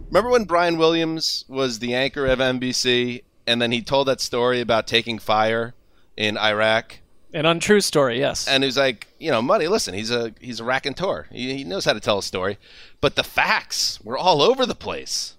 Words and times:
Remember 0.09 0.31
when 0.31 0.45
Brian 0.45 0.77
Williams 0.77 1.45
was 1.47 1.79
the 1.79 1.95
anchor 1.95 2.27
of 2.27 2.41
NBC, 2.41 3.23
and 3.47 3.63
then 3.63 3.71
he 3.71 3.81
told 3.81 4.09
that 4.09 4.21
story 4.21 4.61
about 4.61 4.87
taking 4.87 5.19
fire 5.19 5.75
in 6.17 6.37
Iraq? 6.37 6.99
An 7.33 7.47
untrue 7.47 7.81
story, 7.81 8.19
yes. 8.19 8.49
And 8.49 8.65
he 8.65 8.67
was 8.67 8.77
like, 8.77 9.07
you 9.21 9.31
know, 9.31 9.41
money. 9.41 9.69
Listen, 9.69 9.95
he's 9.95 10.11
a 10.11 10.33
he's 10.41 10.59
a 10.59 10.65
raconteur. 10.65 11.29
He, 11.31 11.59
he 11.59 11.65
knows 11.65 11.85
how 11.85 11.93
to 11.93 12.01
tell 12.01 12.19
a 12.19 12.23
story, 12.23 12.59
but 13.01 13.15
the 13.15 13.23
facts 13.23 14.01
were 14.03 14.19
all 14.19 14.43
over 14.43 14.67
the 14.67 14.75
place. 14.75 15.37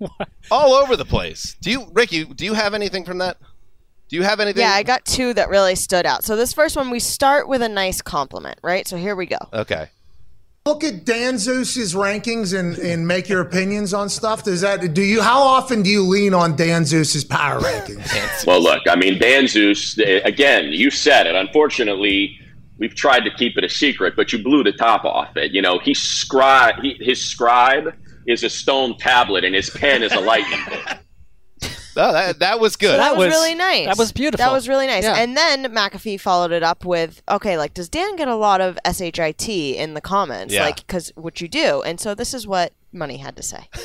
all 0.50 0.72
over 0.72 0.96
the 0.96 1.04
place. 1.04 1.56
Do 1.60 1.70
you, 1.70 1.86
Ricky? 1.92 2.24
Do 2.24 2.44
you 2.44 2.54
have 2.54 2.74
anything 2.74 3.04
from 3.04 3.18
that? 3.18 3.38
Do 4.08 4.16
you 4.16 4.22
have 4.22 4.40
anything? 4.40 4.62
Yeah, 4.62 4.72
I 4.72 4.82
got 4.82 5.04
two 5.04 5.34
that 5.34 5.48
really 5.48 5.74
stood 5.74 6.06
out. 6.06 6.24
So 6.24 6.36
this 6.36 6.52
first 6.52 6.76
one, 6.76 6.90
we 6.90 7.00
start 7.00 7.48
with 7.48 7.62
a 7.62 7.68
nice 7.68 8.00
compliment, 8.00 8.58
right? 8.62 8.86
So 8.86 8.96
here 8.96 9.16
we 9.16 9.26
go. 9.26 9.38
Okay. 9.52 9.88
Look 10.64 10.82
at 10.82 11.04
Dan 11.04 11.38
Zeus's 11.38 11.94
rankings 11.94 12.56
and, 12.58 12.76
and 12.78 13.06
make 13.06 13.28
your 13.28 13.40
opinions 13.40 13.94
on 13.94 14.08
stuff. 14.08 14.42
Does 14.42 14.62
that 14.62 14.94
do 14.94 15.02
you? 15.02 15.22
How 15.22 15.40
often 15.40 15.82
do 15.82 15.90
you 15.90 16.02
lean 16.02 16.34
on 16.34 16.56
Dan 16.56 16.84
Zeus's 16.84 17.24
power 17.24 17.60
rankings? 17.60 18.44
Well, 18.46 18.60
look, 18.60 18.82
I 18.88 18.96
mean, 18.96 19.18
Dan 19.18 19.46
Zeus, 19.46 19.96
again, 19.98 20.66
you 20.66 20.90
said 20.90 21.28
it. 21.28 21.36
Unfortunately, 21.36 22.36
we've 22.78 22.96
tried 22.96 23.20
to 23.20 23.30
keep 23.30 23.56
it 23.56 23.62
a 23.62 23.68
secret, 23.68 24.14
but 24.16 24.32
you 24.32 24.42
blew 24.42 24.64
the 24.64 24.72
top 24.72 25.04
off 25.04 25.36
it. 25.36 25.52
You 25.52 25.62
know, 25.62 25.78
he 25.78 25.94
scribe, 25.94 26.80
he, 26.82 26.96
his 27.00 27.24
scribe 27.24 27.94
is 28.26 28.42
a 28.42 28.50
stone 28.50 28.98
tablet, 28.98 29.44
and 29.44 29.54
his 29.54 29.70
pen 29.70 30.02
is 30.02 30.12
a 30.12 30.20
lightning 30.20 30.60
bolt. 30.68 30.98
Oh, 31.96 32.12
that 32.12 32.38
that 32.40 32.60
was 32.60 32.76
good. 32.76 32.90
So 32.90 32.96
that, 32.96 33.16
was, 33.16 33.28
really 33.28 33.54
nice. 33.54 33.86
that 33.86 33.98
was 33.98 34.12
beautiful. 34.12 34.44
That 34.44 34.52
was 34.52 34.68
really 34.68 34.86
nice. 34.86 35.04
Yeah. 35.04 35.16
And 35.16 35.36
then 35.36 35.64
McAfee 35.64 36.20
followed 36.20 36.52
it 36.52 36.62
up 36.62 36.84
with, 36.84 37.22
okay, 37.28 37.56
like, 37.56 37.74
does 37.74 37.88
Dan 37.88 38.16
get 38.16 38.28
a 38.28 38.36
lot 38.36 38.60
of 38.60 38.78
shit 38.84 39.18
in 39.76 39.94
the 39.94 40.00
comments? 40.00 40.52
Yeah. 40.52 40.64
Like, 40.64 40.76
because 40.76 41.12
what 41.16 41.40
you 41.40 41.48
do. 41.48 41.82
And 41.82 42.00
so 42.00 42.14
this 42.14 42.34
is 42.34 42.46
what 42.46 42.72
Money 42.92 43.16
had 43.18 43.36
to 43.36 43.42
say. 43.42 43.68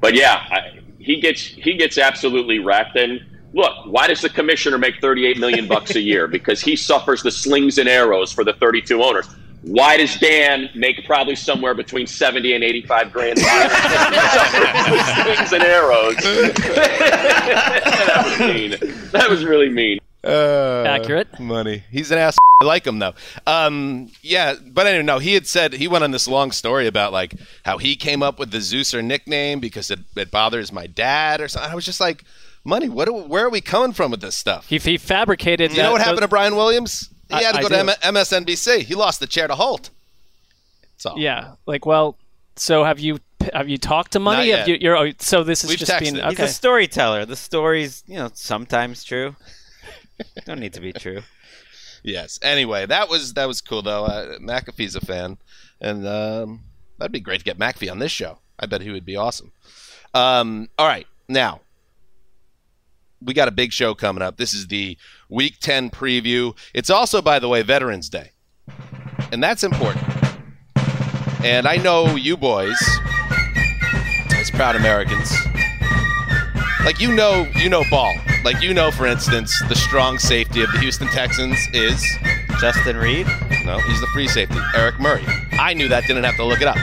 But 0.00 0.14
yeah, 0.14 0.34
I, 0.50 0.80
he 0.98 1.20
gets 1.20 1.40
he 1.40 1.78
gets 1.78 1.98
absolutely 1.98 2.58
wrecked. 2.58 2.96
And 2.96 3.20
look, 3.54 3.72
why 3.86 4.06
does 4.06 4.20
the 4.20 4.28
commissioner 4.28 4.78
make 4.78 5.00
thirty 5.00 5.26
eight 5.26 5.38
million 5.38 5.66
bucks 5.66 5.94
a 5.94 6.00
year? 6.00 6.28
Because 6.28 6.60
he 6.60 6.76
suffers 6.76 7.22
the 7.22 7.30
slings 7.30 7.78
and 7.78 7.88
arrows 7.88 8.32
for 8.32 8.44
the 8.44 8.52
thirty 8.54 8.82
two 8.82 9.02
owners. 9.02 9.28
Why 9.62 9.96
does 9.96 10.16
Dan 10.18 10.68
make 10.74 11.04
probably 11.06 11.36
somewhere 11.36 11.74
between 11.74 12.06
seventy 12.06 12.52
and 12.54 12.64
eighty 12.64 12.82
five 12.82 13.12
grand 13.12 13.38
a 13.38 13.42
year? 13.42 13.68
slings 15.36 15.52
and 15.52 15.62
arrows. 15.62 16.16
that 17.36 18.22
was 18.24 18.38
mean. 18.40 18.70
That 19.12 19.30
was 19.30 19.44
really 19.44 19.68
mean. 19.68 19.98
Uh, 20.24 20.84
Accurate. 20.86 21.38
Money. 21.40 21.84
He's 21.90 22.10
an 22.10 22.18
ass. 22.18 22.36
I 22.60 22.64
like 22.64 22.86
him 22.86 22.98
though. 23.00 23.14
Um, 23.46 24.10
yeah, 24.22 24.54
but 24.64 24.86
anyway, 24.86 25.02
no. 25.04 25.18
He 25.18 25.34
had 25.34 25.46
said 25.46 25.72
he 25.74 25.88
went 25.88 26.04
on 26.04 26.12
this 26.12 26.28
long 26.28 26.52
story 26.52 26.86
about 26.86 27.12
like 27.12 27.34
how 27.64 27.78
he 27.78 27.96
came 27.96 28.22
up 28.22 28.38
with 28.38 28.50
the 28.52 28.58
Zeuser 28.58 29.02
nickname 29.04 29.58
because 29.60 29.90
it, 29.90 29.98
it 30.16 30.30
bothers 30.30 30.72
my 30.72 30.86
dad 30.86 31.40
or 31.40 31.48
something. 31.48 31.70
I 31.70 31.74
was 31.74 31.84
just 31.84 32.00
like, 32.00 32.24
money. 32.64 32.88
What? 32.88 33.08
Are, 33.08 33.12
where 33.12 33.46
are 33.46 33.50
we 33.50 33.60
coming 33.60 33.92
from 33.92 34.10
with 34.12 34.20
this 34.20 34.36
stuff? 34.36 34.68
He, 34.68 34.78
he 34.78 34.96
fabricated. 34.96 35.72
you 35.72 35.82
know 35.82 35.92
what 35.92 36.00
happened 36.00 36.22
to 36.22 36.28
Brian 36.28 36.54
Williams? 36.54 37.10
He 37.38 37.44
had 37.44 37.52
to 37.52 37.58
I 37.58 37.62
go 37.62 37.68
do. 37.68 37.74
to 37.74 38.06
M- 38.06 38.14
MSNBC. 38.14 38.82
He 38.82 38.94
lost 38.94 39.20
the 39.20 39.26
chair 39.26 39.46
to 39.48 39.54
Holt. 39.54 39.90
That's 40.92 41.06
all. 41.06 41.18
Yeah, 41.18 41.54
like 41.66 41.86
well, 41.86 42.16
so 42.56 42.84
have 42.84 43.00
you 43.00 43.18
have 43.52 43.68
you 43.68 43.78
talked 43.78 44.12
to 44.12 44.20
money? 44.20 44.50
Have 44.50 44.68
you, 44.68 44.76
you're 44.80 44.96
oh, 44.96 45.12
so 45.18 45.42
this 45.42 45.64
is 45.64 45.70
We've 45.70 45.78
just 45.78 45.90
texted. 45.90 46.00
being 46.00 46.14
He's 46.16 46.38
He's 46.38 46.40
a 46.40 46.48
storyteller. 46.48 47.24
The 47.26 47.36
story's, 47.36 48.04
you 48.06 48.16
know, 48.16 48.30
sometimes 48.34 49.02
true. 49.04 49.34
Don't 50.44 50.60
need 50.60 50.74
to 50.74 50.80
be 50.80 50.92
true. 50.92 51.22
Yes. 52.02 52.38
Anyway, 52.42 52.86
that 52.86 53.08
was 53.08 53.34
that 53.34 53.46
was 53.46 53.60
cool 53.60 53.82
though. 53.82 54.04
Uh, 54.04 54.38
McAfee's 54.38 54.94
a 54.94 55.00
fan, 55.00 55.38
and 55.80 56.06
um, 56.06 56.60
that'd 56.98 57.12
be 57.12 57.20
great 57.20 57.38
to 57.38 57.44
get 57.44 57.58
McAfee 57.58 57.90
on 57.90 57.98
this 57.98 58.12
show. 58.12 58.38
I 58.58 58.66
bet 58.66 58.82
he 58.82 58.90
would 58.90 59.04
be 59.04 59.16
awesome. 59.16 59.52
Um, 60.14 60.68
all 60.78 60.86
right, 60.86 61.06
now 61.28 61.61
we 63.24 63.34
got 63.34 63.48
a 63.48 63.52
big 63.52 63.72
show 63.72 63.94
coming 63.94 64.22
up. 64.22 64.36
This 64.36 64.52
is 64.52 64.68
the 64.68 64.96
Week 65.28 65.58
Ten 65.60 65.90
preview. 65.90 66.56
It's 66.74 66.90
also, 66.90 67.22
by 67.22 67.38
the 67.38 67.48
way, 67.48 67.62
Veterans 67.62 68.08
Day, 68.08 68.32
and 69.30 69.42
that's 69.42 69.64
important. 69.64 70.04
And 71.44 71.66
I 71.66 71.76
know 71.76 72.14
you 72.16 72.36
boys, 72.36 72.80
as 74.34 74.50
proud 74.50 74.76
Americans, 74.76 75.32
like 76.84 77.00
you 77.00 77.14
know, 77.14 77.48
you 77.56 77.68
know 77.68 77.84
ball. 77.90 78.14
Like 78.44 78.60
you 78.62 78.74
know, 78.74 78.90
for 78.90 79.06
instance, 79.06 79.52
the 79.68 79.74
strong 79.74 80.18
safety 80.18 80.62
of 80.62 80.72
the 80.72 80.78
Houston 80.80 81.08
Texans 81.08 81.58
is 81.72 82.04
Justin 82.60 82.96
Reid? 82.96 83.26
no, 83.64 83.78
he's 83.78 84.00
the 84.00 84.06
free 84.08 84.28
safety, 84.28 84.58
Eric 84.74 84.98
Murray. 84.98 85.24
I 85.52 85.74
knew 85.74 85.88
that, 85.88 86.04
didn't 86.06 86.24
have 86.24 86.36
to 86.36 86.44
look 86.44 86.60
it 86.60 86.66
up. 86.66 86.76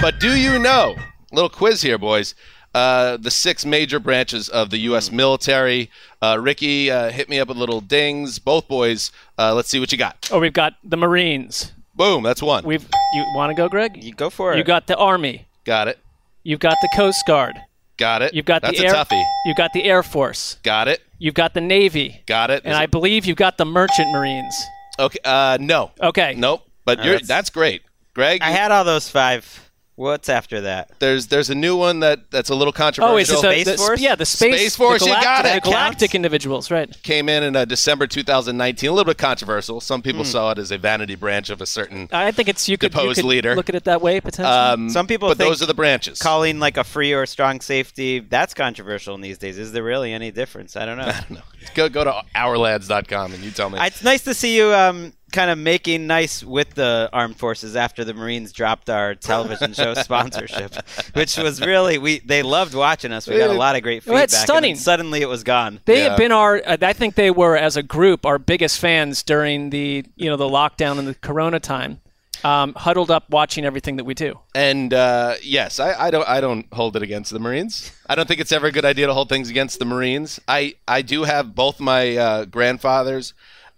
But 0.00 0.18
do 0.20 0.36
you 0.36 0.58
know? 0.58 0.96
Little 1.32 1.48
quiz 1.48 1.82
here, 1.82 1.98
boys. 1.98 2.34
Uh, 2.74 3.16
the 3.18 3.30
six 3.30 3.64
major 3.64 4.00
branches 4.00 4.48
of 4.48 4.70
the 4.70 4.78
U.S. 4.78 5.12
military. 5.12 5.90
Uh, 6.20 6.38
Ricky, 6.40 6.90
uh, 6.90 7.10
hit 7.10 7.28
me 7.28 7.38
up 7.38 7.48
with 7.48 7.56
little 7.56 7.80
dings. 7.80 8.38
Both 8.40 8.66
boys. 8.66 9.12
Uh, 9.38 9.54
let's 9.54 9.68
see 9.68 9.78
what 9.78 9.92
you 9.92 9.98
got. 9.98 10.28
oh, 10.32 10.40
we've 10.40 10.52
got 10.52 10.74
the 10.82 10.96
Marines. 10.96 11.72
Boom, 11.94 12.24
that's 12.24 12.42
one. 12.42 12.64
We've 12.64 12.82
you 13.14 13.24
want 13.36 13.50
to 13.50 13.54
go, 13.54 13.68
Greg? 13.68 14.02
You 14.02 14.12
go 14.12 14.28
for 14.28 14.52
it. 14.52 14.58
You 14.58 14.64
got 14.64 14.88
the 14.88 14.96
Army. 14.96 15.46
got 15.64 15.86
it. 15.86 15.98
You've 16.42 16.58
got 16.60 16.76
the 16.82 16.88
Coast 16.96 17.24
Guard. 17.26 17.54
Got 17.96 18.22
it. 18.22 18.34
You've 18.34 18.44
got 18.44 18.60
That's 18.62 18.76
the 18.76 18.86
a 18.86 18.88
Air. 18.88 18.94
toughie. 18.94 19.24
You've 19.46 19.56
got 19.56 19.72
the 19.72 19.84
Air 19.84 20.02
Force. 20.02 20.56
Got 20.64 20.88
it. 20.88 21.00
You've 21.20 21.34
got 21.34 21.54
the 21.54 21.60
Navy. 21.60 22.22
Got 22.26 22.50
it. 22.50 22.64
And 22.64 22.72
Is 22.72 22.78
I 22.78 22.82
it- 22.84 22.90
believe 22.90 23.24
you've 23.24 23.36
got 23.36 23.56
the 23.56 23.64
Merchant 23.64 24.10
Marines. 24.10 24.52
Okay. 24.98 25.20
Uh, 25.24 25.56
no. 25.60 25.92
Okay. 26.02 26.34
Nope. 26.36 26.66
But 26.84 26.98
Uh, 26.98 27.02
you're 27.04 27.12
that's- 27.14 27.28
that's 27.28 27.50
great, 27.50 27.82
Greg. 28.12 28.42
I 28.42 28.50
had 28.50 28.72
all 28.72 28.82
those 28.84 29.08
five. 29.08 29.63
What's 29.96 30.28
after 30.28 30.62
that? 30.62 30.90
There's 30.98 31.28
there's 31.28 31.50
a 31.50 31.54
new 31.54 31.76
one 31.76 32.00
that 32.00 32.28
that's 32.32 32.50
a 32.50 32.54
little 32.56 32.72
controversial. 32.72 33.14
Oh, 33.14 33.18
is 33.18 33.30
it 33.30 33.64
the, 33.64 33.94
the 33.94 33.96
yeah 34.00 34.16
the 34.16 34.26
space 34.26 34.56
Space 34.58 34.76
Force, 34.76 35.02
the 35.04 35.10
you 35.10 35.14
got 35.14 35.46
it. 35.46 35.62
the 35.62 35.70
galactic 35.70 36.16
individuals 36.16 36.68
right 36.68 37.00
Came 37.04 37.28
in 37.28 37.44
in 37.44 37.54
uh, 37.54 37.64
December 37.64 38.08
2019. 38.08 38.88
A 38.88 38.92
little 38.92 39.04
bit 39.08 39.18
controversial. 39.18 39.80
Some 39.80 40.02
people 40.02 40.24
Hmm. 40.24 40.30
saw 40.30 40.50
it 40.50 40.58
as 40.58 40.72
a 40.72 40.78
vanity 40.78 41.14
branch 41.14 41.48
of 41.48 41.60
a 41.60 41.66
certain 41.66 42.08
I 42.10 42.32
think 42.32 42.48
it's 42.48 42.68
you 42.68 42.76
could, 42.76 42.92
you 42.92 43.14
could 43.14 43.24
leader. 43.24 43.54
look 43.54 43.68
at 43.68 43.76
it 43.76 43.84
that 43.84 44.02
way 44.02 44.20
potentially. 44.20 44.52
Um, 44.52 44.90
Some 44.90 45.06
people 45.06 45.28
but 45.28 45.38
think 45.38 45.48
those 45.50 45.62
are 45.62 45.66
the 45.66 45.74
branches. 45.74 46.18
Calling 46.18 46.58
like 46.58 46.76
a 46.76 46.82
free 46.82 47.12
or 47.12 47.24
strong 47.26 47.60
safety, 47.60 48.18
that's 48.18 48.52
controversial 48.52 49.14
in 49.14 49.20
these 49.20 49.38
days. 49.38 49.58
Is 49.58 49.70
there 49.70 49.84
really 49.84 50.12
any 50.12 50.32
difference? 50.32 50.74
I 50.76 50.86
don't 50.86 50.98
know. 50.98 51.04
I 51.08 51.12
don't 51.20 51.30
know. 51.30 51.42
Go 51.74 51.88
go 51.88 52.02
to 52.02 52.22
ourlads.com 52.34 53.32
and 53.32 53.42
you 53.44 53.52
tell 53.52 53.70
me. 53.70 53.78
It's 53.80 54.02
nice 54.02 54.22
to 54.24 54.34
see 54.34 54.56
you 54.56 54.72
um, 54.74 55.12
kind 55.34 55.50
of 55.50 55.58
making 55.58 56.06
nice 56.06 56.42
with 56.42 56.70
the 56.74 57.10
armed 57.12 57.36
forces 57.36 57.76
after 57.76 58.04
the 58.04 58.14
Marines 58.14 58.52
dropped 58.52 58.88
our 58.88 59.14
television 59.14 59.74
show 59.74 59.92
sponsorship, 60.08 60.74
which 61.12 61.36
was 61.36 61.60
really 61.60 61.98
we 61.98 62.20
they 62.20 62.42
loved 62.42 62.74
watching 62.74 63.12
us. 63.12 63.26
We 63.26 63.36
got 63.36 63.50
a 63.50 63.52
lot 63.52 63.76
of 63.76 63.82
great 63.82 64.06
Well, 64.06 64.14
feedback. 64.16 64.24
it's 64.24 64.34
and 64.34 64.40
then 64.40 64.46
stunning. 64.46 64.76
suddenly 64.76 65.20
it 65.20 65.28
was 65.28 65.42
gone. 65.44 65.80
They 65.84 66.00
have 66.00 66.16
been 66.16 66.32
our. 66.32 66.62
uh, 66.64 66.76
I 66.80 66.92
think 66.94 67.16
they 67.16 67.30
were 67.30 67.56
as 67.56 67.76
a 67.76 67.82
group 67.82 68.24
our 68.24 68.38
biggest 68.38 68.78
fans 68.80 69.22
during 69.22 69.70
the 69.70 70.04
you 70.16 70.30
know 70.30 70.36
the 70.36 70.48
lockdown 70.48 70.98
and 70.98 71.06
the 71.08 71.14
Corona 71.14 71.60
time. 71.60 72.00
Um, 72.42 72.74
huddled 72.74 73.10
up 73.10 73.30
watching 73.30 73.64
everything 73.64 73.96
that 73.96 74.04
we 74.04 74.12
do. 74.12 74.38
And 74.54 74.92
uh, 74.92 75.36
yes, 75.42 75.80
I, 75.80 75.94
I 76.08 76.10
don't 76.10 76.28
I 76.28 76.42
don't 76.42 76.66
hold 76.74 76.94
it 76.94 77.02
against 77.02 77.32
the 77.32 77.38
Marines. 77.38 77.90
I 78.06 78.14
don't 78.14 78.28
think 78.28 78.38
it's 78.38 78.52
ever 78.52 78.66
a 78.66 78.72
good 78.72 78.84
idea 78.84 79.06
to 79.06 79.14
hold 79.14 79.30
things 79.30 79.48
against 79.48 79.78
the 79.78 79.86
Marines. 79.86 80.38
I, 80.46 80.74
I 80.86 81.00
do 81.00 81.22
have 81.24 81.54
both 81.54 81.80
my 81.80 82.14
uh, 82.18 82.44
grandfathers 82.44 83.32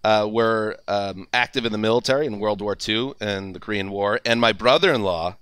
uh, 0.06 0.24
were 0.24 0.78
um, 0.86 1.26
active 1.32 1.66
in 1.66 1.72
the 1.72 1.78
military 1.78 2.26
in 2.26 2.38
World 2.38 2.60
War 2.60 2.76
II 2.88 3.14
and 3.20 3.56
the 3.56 3.58
Korean 3.58 3.90
War, 3.90 4.20
and 4.24 4.40
my 4.40 4.52
brother-in-law, 4.52 5.36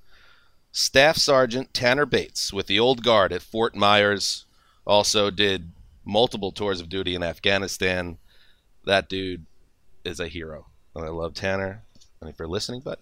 Staff 0.73 1.19
Sergeant 1.19 1.75
Tanner 1.75 2.07
Bates, 2.07 2.51
with 2.51 2.67
the 2.67 2.81
Old 2.81 3.05
Guard 3.05 3.31
at 3.31 3.43
Fort 3.43 3.77
Myers, 3.77 4.47
also 4.87 5.31
did 5.31 5.73
multiple 6.03 6.51
tours 6.51 6.81
of 6.81 6.89
duty 6.89 7.15
in 7.15 7.23
Afghanistan. 7.23 8.17
That 8.87 9.07
dude 9.07 9.45
is 10.03 10.19
a 10.19 10.29
hero, 10.29 10.69
and 10.97 11.05
I 11.05 11.09
love 11.09 11.35
Tanner. 11.35 11.83
And 12.23 12.31
if 12.31 12.39
you're 12.39 12.49
listening, 12.49 12.81
but 12.83 13.01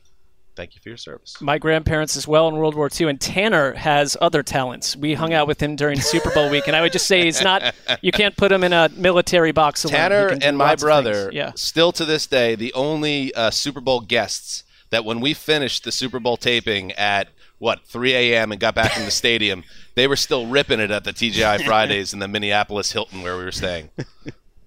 thank 0.57 0.75
you 0.75 0.81
for 0.83 0.89
your 0.89 0.99
service. 0.99 1.35
My 1.41 1.59
grandparents 1.59 2.17
as 2.17 2.29
well 2.29 2.49
in 2.49 2.57
World 2.57 2.75
War 2.75 2.89
II, 2.99 3.09
and 3.09 3.21
Tanner 3.21 3.73
has 3.75 4.17
other 4.21 4.43
talents. 4.43 4.97
We 4.97 5.15
hung 5.15 5.33
out 5.33 5.47
with 5.47 5.61
him 5.63 5.77
during 5.77 6.01
Super 6.01 6.31
Bowl 6.31 6.51
week, 6.51 6.67
and 6.67 6.77
I 6.77 6.81
would 6.83 6.93
just 6.93 7.07
say 7.07 7.25
he's 7.25 7.43
not. 7.43 7.75
You 8.01 8.11
can't 8.13 8.37
put 8.37 8.51
him 8.51 8.65
in 8.65 8.73
a 8.73 8.89
military 8.91 9.53
box. 9.53 9.85
alone. 9.85 9.95
Tanner 9.97 10.39
and 10.43 10.57
my 10.57 10.75
brother. 10.77 11.31
Yeah. 11.33 11.53
still 11.55 11.93
to 11.93 12.05
this 12.05 12.27
day, 12.27 12.55
the 12.55 12.73
only 12.75 13.33
uh, 13.35 13.51
Super 13.51 13.81
Bowl 13.81 14.01
guests 14.01 14.65
that 14.91 15.05
when 15.05 15.21
we 15.21 15.35
finished 15.35 15.85
the 15.85 15.93
Super 15.93 16.19
Bowl 16.21 16.37
taping 16.37 16.93
at 16.93 17.29
what 17.59 17.85
3 17.87 18.13
a.m. 18.15 18.51
and 18.51 18.61
got 18.61 18.75
back 18.75 18.93
from 18.93 19.05
the 19.05 19.11
stadium, 19.11 19.63
they 19.95 20.07
were 20.09 20.17
still 20.17 20.47
ripping 20.47 20.81
it 20.81 20.91
at 20.91 21.05
the 21.05 21.13
TGI 21.13 21.65
Fridays 21.65 22.13
in 22.13 22.19
the 22.19 22.29
Minneapolis 22.29 22.93
Hilton 22.93 23.23
where 23.23 23.37
we 23.39 23.45
were 23.45 23.53
staying. 23.53 23.91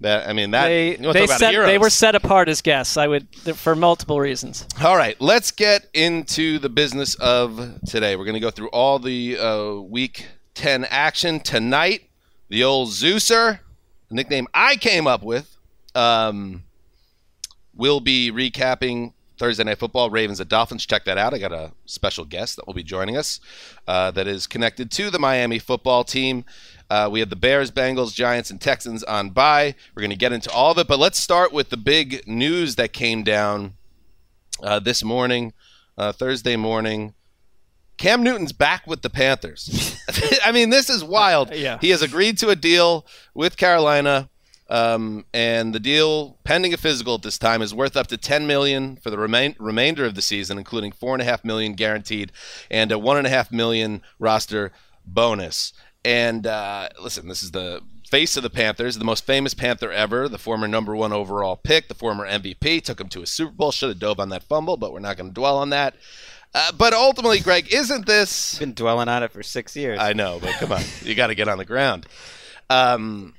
That 0.02 0.28
I 0.28 0.34
mean 0.34 0.52
that 0.52 0.68
They, 0.68 0.96
they, 0.98 1.26
set, 1.26 1.54
they 1.66 1.78
were 1.78 1.90
set 1.90 2.16
apart 2.16 2.50
as 2.50 2.62
guests. 2.62 2.98
I 2.98 3.08
would 3.08 3.28
for 3.56 3.76
multiple 3.76 4.20
reasons. 4.20 4.68
All 4.84 4.98
right, 4.98 5.20
let's 5.22 5.52
get 5.52 5.88
into 5.94 6.60
the 6.60 6.70
business 6.70 7.16
of 7.16 7.80
today. 7.86 8.16
We're 8.16 8.26
going 8.26 8.34
to 8.36 8.42
go 8.42 8.52
through 8.52 8.70
all 8.70 9.00
the 9.00 9.38
uh, 9.38 9.74
week 9.76 10.28
10 10.56 10.86
action 10.86 11.40
tonight. 11.40 12.10
The 12.50 12.64
old 12.64 12.90
Zeuser, 12.90 13.60
the 14.10 14.16
nickname 14.16 14.48
I 14.54 14.76
came 14.76 15.08
up 15.08 15.24
with, 15.24 15.58
um, 15.96 16.64
we'll 17.74 18.02
be 18.02 18.32
recapping 18.32 19.14
Thursday 19.38 19.64
Night 19.64 19.78
Football, 19.78 20.10
Ravens 20.10 20.40
at 20.40 20.48
Dolphins. 20.48 20.86
Check 20.86 21.06
that 21.06 21.18
out. 21.18 21.34
I 21.34 21.40
got 21.40 21.52
a 21.52 21.72
special 21.86 22.26
guest 22.26 22.56
that 22.56 22.68
will 22.68 22.74
be 22.74 22.84
joining 22.84 23.18
us 23.18 23.40
uh, 23.88 24.12
that 24.12 24.28
is 24.28 24.48
connected 24.48 24.92
to 24.92 25.10
the 25.10 25.20
Miami 25.20 25.60
football 25.60 26.04
team. 26.04 26.46
Uh, 26.90 27.10
we 27.12 27.20
have 27.20 27.30
the 27.30 27.36
Bears, 27.36 27.72
Bengals, 27.72 28.14
Giants, 28.14 28.52
and 28.52 28.62
Texans 28.62 29.04
on 29.04 29.32
bye. 29.32 29.76
We're 29.96 30.02
going 30.02 30.12
to 30.12 30.16
get 30.16 30.32
into 30.34 30.52
all 30.52 30.72
of 30.72 30.78
it, 30.78 30.88
but 30.88 31.00
let's 31.00 31.20
start 31.20 31.52
with 31.52 31.70
the 31.70 31.78
big 31.78 32.28
news 32.28 32.76
that 32.76 32.94
came 32.94 33.24
down 33.24 33.74
uh, 34.62 34.80
this 34.80 35.04
morning, 35.04 35.54
uh, 35.98 36.12
Thursday 36.12 36.56
morning. 36.56 37.16
Cam 37.98 38.24
Newton's 38.24 38.52
back 38.52 38.86
with 38.86 39.02
the 39.02 39.10
Panthers. 39.10 39.98
I 40.46 40.52
mean, 40.52 40.70
this 40.70 40.90
is 40.90 41.04
wild. 41.04 41.50
Yeah. 41.56 41.78
He 41.80 41.90
has 41.92 42.02
agreed 42.02 42.38
to 42.40 42.50
a 42.50 42.56
deal 42.56 43.06
with 43.34 43.56
Carolina, 43.58 44.30
um, 44.70 45.26
and 45.34 45.74
the 45.74 45.80
deal, 45.80 46.38
pending 46.44 46.74
a 46.74 46.78
physical 46.78 47.16
at 47.16 47.22
this 47.22 47.38
time, 47.38 47.62
is 47.62 47.74
worth 47.74 47.96
up 47.96 48.08
to 48.08 48.18
ten 48.18 48.46
million 48.46 48.98
for 48.98 49.10
the 49.10 49.18
remain- 49.18 49.56
remainder 49.58 50.06
of 50.06 50.16
the 50.16 50.22
season, 50.22 50.58
including 50.58 50.92
four 50.92 51.14
and 51.14 51.22
a 51.22 51.26
half 51.26 51.46
million 51.46 51.74
guaranteed 51.74 52.32
and 52.70 52.92
a 52.92 53.00
one 53.00 53.18
and 53.18 53.26
a 53.26 53.30
half 53.30 53.52
million 53.52 54.02
roster 54.20 54.72
bonus. 55.06 55.72
And 56.06 56.46
uh, 56.46 56.90
listen, 57.02 57.28
this 57.28 57.42
is 57.42 57.50
the 57.50 57.82
face 58.08 58.38
of 58.38 58.44
the 58.44 58.50
Panthers, 58.52 59.00
the 59.00 59.04
most 59.04 59.26
famous 59.26 59.56
Panther 59.56 59.92
ever, 59.92 60.30
the 60.30 60.38
former 60.38 60.68
number 60.68 60.96
one 60.96 61.12
overall 61.12 61.58
pick, 61.58 61.88
the 61.88 61.96
former 61.96 62.28
MVP, 62.28 62.84
took 62.84 63.02
him 63.02 63.10
to 63.10 63.24
a 63.24 63.26
Super 63.26 63.52
Bowl, 63.52 63.72
should 63.72 63.90
have 63.90 63.98
dove 63.98 64.20
on 64.20 64.30
that 64.30 64.44
fumble, 64.44 64.78
but 64.78 64.94
we're 64.94 65.00
not 65.00 65.18
going 65.18 65.30
to 65.30 65.34
dwell 65.34 65.58
on 65.58 65.72
that. 65.72 65.96
Uh, 66.54 66.72
but 66.74 66.94
ultimately, 66.94 67.40
Greg, 67.40 67.74
isn't 67.74 68.06
this? 68.06 68.60
Been 68.60 68.76
dwelling 68.76 69.10
on 69.10 69.24
it 69.24 69.32
for 69.32 69.42
six 69.42 69.76
years. 69.76 69.98
I 70.00 70.14
know, 70.14 70.38
but 70.40 70.54
come 70.54 70.72
on, 70.72 70.84
you 71.02 71.16
got 71.16 71.28
to 71.28 71.36
get 71.36 71.48
on 71.48 71.58
the 71.58 71.66
ground. 71.66 72.06
Um, 72.70 73.34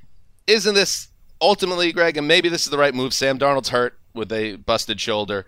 isn't 0.48 0.74
this 0.74 1.08
ultimately, 1.40 1.92
Greg? 1.92 2.16
And 2.16 2.26
maybe 2.26 2.48
this 2.48 2.64
is 2.64 2.70
the 2.70 2.78
right 2.78 2.94
move. 2.94 3.14
Sam 3.14 3.38
Darnold's 3.38 3.68
hurt 3.68 3.96
with 4.12 4.32
a 4.32 4.56
busted 4.56 5.00
shoulder. 5.00 5.46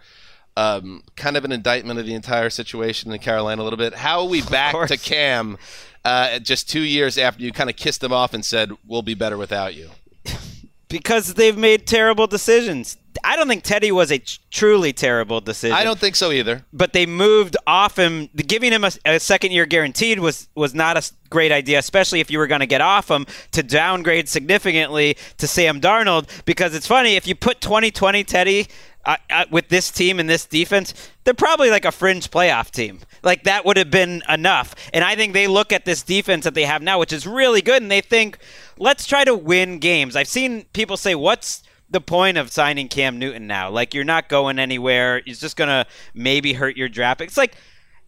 Um, 0.56 1.02
kind 1.16 1.36
of 1.36 1.44
an 1.44 1.52
indictment 1.52 2.00
of 2.00 2.06
the 2.06 2.14
entire 2.14 2.50
situation 2.50 3.12
in 3.12 3.18
Carolina 3.18 3.62
a 3.62 3.64
little 3.64 3.76
bit. 3.76 3.94
How 3.94 4.20
are 4.20 4.28
we 4.28 4.42
back 4.42 4.88
to 4.88 4.96
Cam 4.96 5.58
uh, 6.08 6.38
just 6.38 6.68
two 6.68 6.80
years 6.80 7.18
after 7.18 7.42
you 7.42 7.52
kind 7.52 7.70
of 7.70 7.76
kissed 7.76 8.00
them 8.00 8.12
off 8.12 8.34
and 8.34 8.44
said 8.44 8.72
we'll 8.86 9.02
be 9.02 9.14
better 9.14 9.36
without 9.36 9.74
you? 9.74 9.90
because 10.88 11.34
they've 11.34 11.56
made 11.56 11.86
terrible 11.86 12.26
decisions. 12.26 12.96
I 13.24 13.36
don't 13.36 13.48
think 13.48 13.64
Teddy 13.64 13.90
was 13.90 14.12
a 14.12 14.18
tr- 14.18 14.38
truly 14.50 14.92
terrible 14.92 15.40
decision. 15.40 15.76
I 15.76 15.84
don't 15.84 15.98
think 15.98 16.14
so 16.14 16.30
either. 16.30 16.64
But 16.72 16.92
they 16.92 17.04
moved 17.04 17.56
off 17.66 17.98
him. 17.98 18.28
Giving 18.36 18.72
him 18.72 18.84
a, 18.84 18.92
a 19.04 19.18
second 19.18 19.52
year 19.52 19.66
guaranteed 19.66 20.20
was 20.20 20.48
was 20.54 20.74
not 20.74 20.96
a 20.96 21.10
great 21.28 21.52
idea, 21.52 21.78
especially 21.78 22.20
if 22.20 22.30
you 22.30 22.38
were 22.38 22.46
going 22.46 22.60
to 22.60 22.66
get 22.66 22.80
off 22.80 23.10
him 23.10 23.26
to 23.52 23.62
downgrade 23.62 24.28
significantly 24.28 25.16
to 25.38 25.46
Sam 25.46 25.80
Darnold. 25.80 26.28
Because 26.44 26.74
it's 26.74 26.86
funny 26.86 27.16
if 27.16 27.26
you 27.26 27.34
put 27.34 27.60
2020 27.60 28.24
Teddy 28.24 28.68
uh, 29.08 29.16
uh, 29.30 29.44
with 29.50 29.70
this 29.70 29.90
team 29.90 30.20
and 30.20 30.28
this 30.28 30.44
defense, 30.44 31.10
they're 31.24 31.32
probably 31.32 31.70
like 31.70 31.86
a 31.86 31.90
fringe 31.90 32.30
playoff 32.30 32.70
team. 32.70 33.00
Like 33.22 33.44
that 33.44 33.64
would 33.64 33.78
have 33.78 33.90
been 33.90 34.22
enough. 34.28 34.74
And 34.92 35.02
I 35.02 35.16
think 35.16 35.32
they 35.32 35.46
look 35.46 35.72
at 35.72 35.86
this 35.86 36.02
defense 36.02 36.44
that 36.44 36.52
they 36.52 36.66
have 36.66 36.82
now, 36.82 36.98
which 36.98 37.14
is 37.14 37.26
really 37.26 37.62
good, 37.62 37.80
and 37.80 37.90
they 37.90 38.02
think, 38.02 38.36
let's 38.76 39.06
try 39.06 39.24
to 39.24 39.34
win 39.34 39.78
games. 39.78 40.14
I've 40.14 40.28
seen 40.28 40.66
people 40.74 40.98
say, 40.98 41.14
what's 41.14 41.62
the 41.88 42.02
point 42.02 42.36
of 42.36 42.52
signing 42.52 42.88
Cam 42.88 43.18
Newton 43.18 43.46
now? 43.46 43.70
Like 43.70 43.94
you're 43.94 44.04
not 44.04 44.28
going 44.28 44.58
anywhere. 44.58 45.22
He's 45.24 45.40
just 45.40 45.56
gonna 45.56 45.86
maybe 46.12 46.52
hurt 46.52 46.76
your 46.76 46.90
draft. 46.90 47.22
It's 47.22 47.38
like 47.38 47.56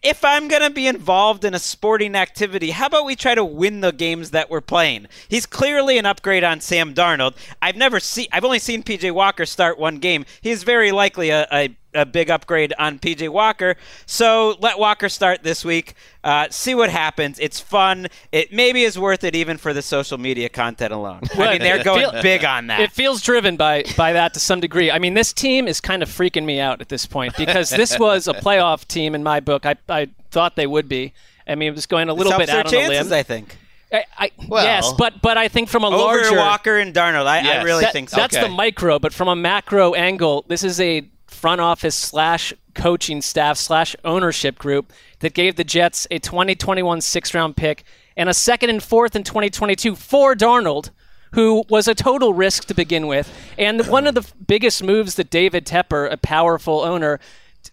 if 0.03 0.25
I'm 0.25 0.49
going 0.49 0.63
to 0.63 0.71
be 0.71 0.87
involved 0.87 1.45
in 1.45 1.55
a 1.55 1.59
sporting 1.59 2.15
activity, 2.15 2.71
how 2.71 2.87
about 2.87 3.05
we 3.05 3.17
try 3.17 3.35
to 3.35 3.45
win 3.45 3.81
the 3.81 3.93
games 3.93 4.31
that 4.31 4.49
we're 4.49 4.63
playing? 4.63 5.07
He's 5.29 5.45
clearly 5.47 5.99
an 5.99 6.07
upgrade 6.07 6.43
on 6.43 6.61
Sam 6.61 6.95
Darnold. 6.95 7.35
I've 7.61 7.77
never 7.77 8.01
seen, 8.01 8.27
I've 8.33 8.45
only 8.45 8.59
seen 8.59 8.83
PJ 8.83 9.13
Walker 9.13 9.45
start 9.45 9.79
one 9.79 9.99
game. 9.99 10.25
He's 10.41 10.63
very 10.63 10.91
likely 10.91 11.31
a, 11.31 11.47
a, 11.53 11.77
a 11.95 12.07
big 12.07 12.31
upgrade 12.31 12.73
on 12.79 12.99
PJ 12.99 13.29
Walker. 13.29 13.77
So 14.07 14.57
let 14.61 14.79
Walker 14.79 15.09
start 15.09 15.43
this 15.43 15.65
week. 15.65 15.95
Uh, 16.23 16.47
see 16.51 16.75
what 16.75 16.91
happens. 16.91 17.39
It's 17.39 17.59
fun. 17.61 18.07
It 18.31 18.53
maybe 18.53 18.83
is 18.85 18.99
worth 18.99 19.25
it 19.25 19.35
even 19.35 19.57
for 19.57 19.73
the 19.73 19.83
social 19.83 20.19
media 20.19 20.49
content 20.49 20.93
alone. 20.93 21.21
I 21.35 21.53
mean, 21.53 21.59
they're 21.61 21.83
going 21.83 22.11
Feel- 22.11 22.23
big 22.23 22.45
on 22.45 22.69
that. 22.69 22.81
It 22.81 22.93
feels 22.93 23.23
driven 23.23 23.57
by 23.57 23.85
by 23.97 24.13
that 24.13 24.35
to 24.35 24.41
some 24.41 24.61
degree. 24.61 24.91
I 24.91 24.99
mean, 24.99 25.15
this 25.15 25.33
team 25.33 25.67
is 25.67 25.81
kind 25.81 26.03
of 26.03 26.09
freaking 26.09 26.45
me 26.45 26.61
out 26.61 26.81
at 26.81 26.89
this 26.89 27.07
point 27.07 27.37
because 27.37 27.71
this 27.71 27.99
was 27.99 28.29
a 28.29 28.35
playoff 28.35 28.87
team 28.87 29.15
in 29.15 29.23
my 29.23 29.41
book. 29.41 29.67
I 29.67 29.77
I 29.89 30.09
thought 30.31 30.57
they 30.57 30.67
would 30.67 30.89
be. 30.89 31.13
I 31.47 31.55
mean, 31.57 31.69
it 31.71 31.75
was 31.75 31.87
going 31.87 32.09
a 32.09 32.15
little 32.15 32.37
bit 32.39 32.49
out 32.49 32.69
their 32.71 32.81
on 32.81 32.85
a 32.85 32.89
chances, 32.95 33.11
limb. 33.11 33.19
I 33.19 33.23
think. 33.25 33.57
I, 33.93 34.05
I, 34.17 34.31
Well- 34.47 34.63
yes, 34.65 34.93
but 34.97 35.21
but 35.21 35.37
I 35.37 35.49
think 35.49 35.69
from 35.69 35.83
a 35.83 35.89
Over 35.89 35.97
larger 35.97 36.37
Walker 36.37 36.79
and 36.79 36.95
Darnold, 36.95 37.27
I, 37.27 37.59
I 37.59 37.63
really 37.65 37.83
That- 37.83 37.93
think 37.93 38.11
so. 38.11 38.17
That's 38.19 38.37
the 38.37 38.49
micro, 38.49 39.01
but 39.01 39.13
from 39.13 39.27
a 39.27 39.35
macro 39.35 39.95
angle, 39.95 40.45
this 40.47 40.63
is 40.63 40.81
a 40.81 41.09
front 41.41 41.59
office 41.63 41.95
slash 41.95 42.53
coaching 42.75 43.23
staff 43.23 43.57
slash 43.57 43.97
ownership 44.05 44.59
group 44.59 44.93
that 45.21 45.33
gave 45.33 45.57
the 45.57 45.65
Jets 45.65 46.07
a 46.11 46.19
2021 46.19 47.01
six 47.01 47.33
round 47.33 47.57
pick 47.57 47.83
and 48.15 48.29
a 48.29 48.35
second 48.35 48.69
and 48.69 48.83
fourth 48.83 49.17
in 49.17 49.25
2022 49.25 49.97
for 49.97 50.35
Darnold, 50.35 50.91
who 51.33 51.65
was 51.71 51.89
a 51.89 51.95
total 51.95 52.35
risk 52.35 52.67
to 52.67 52.75
begin 52.75 53.07
with. 53.07 53.33
And 53.57 53.87
one 53.87 54.07
of 54.07 54.15
the 54.15 54.31
biggest 54.47 54.83
moves 54.83 55.15
that 55.15 55.31
David 55.31 55.65
Tepper, 55.65 56.13
a 56.13 56.19
powerful 56.19 56.81
owner, 56.81 57.19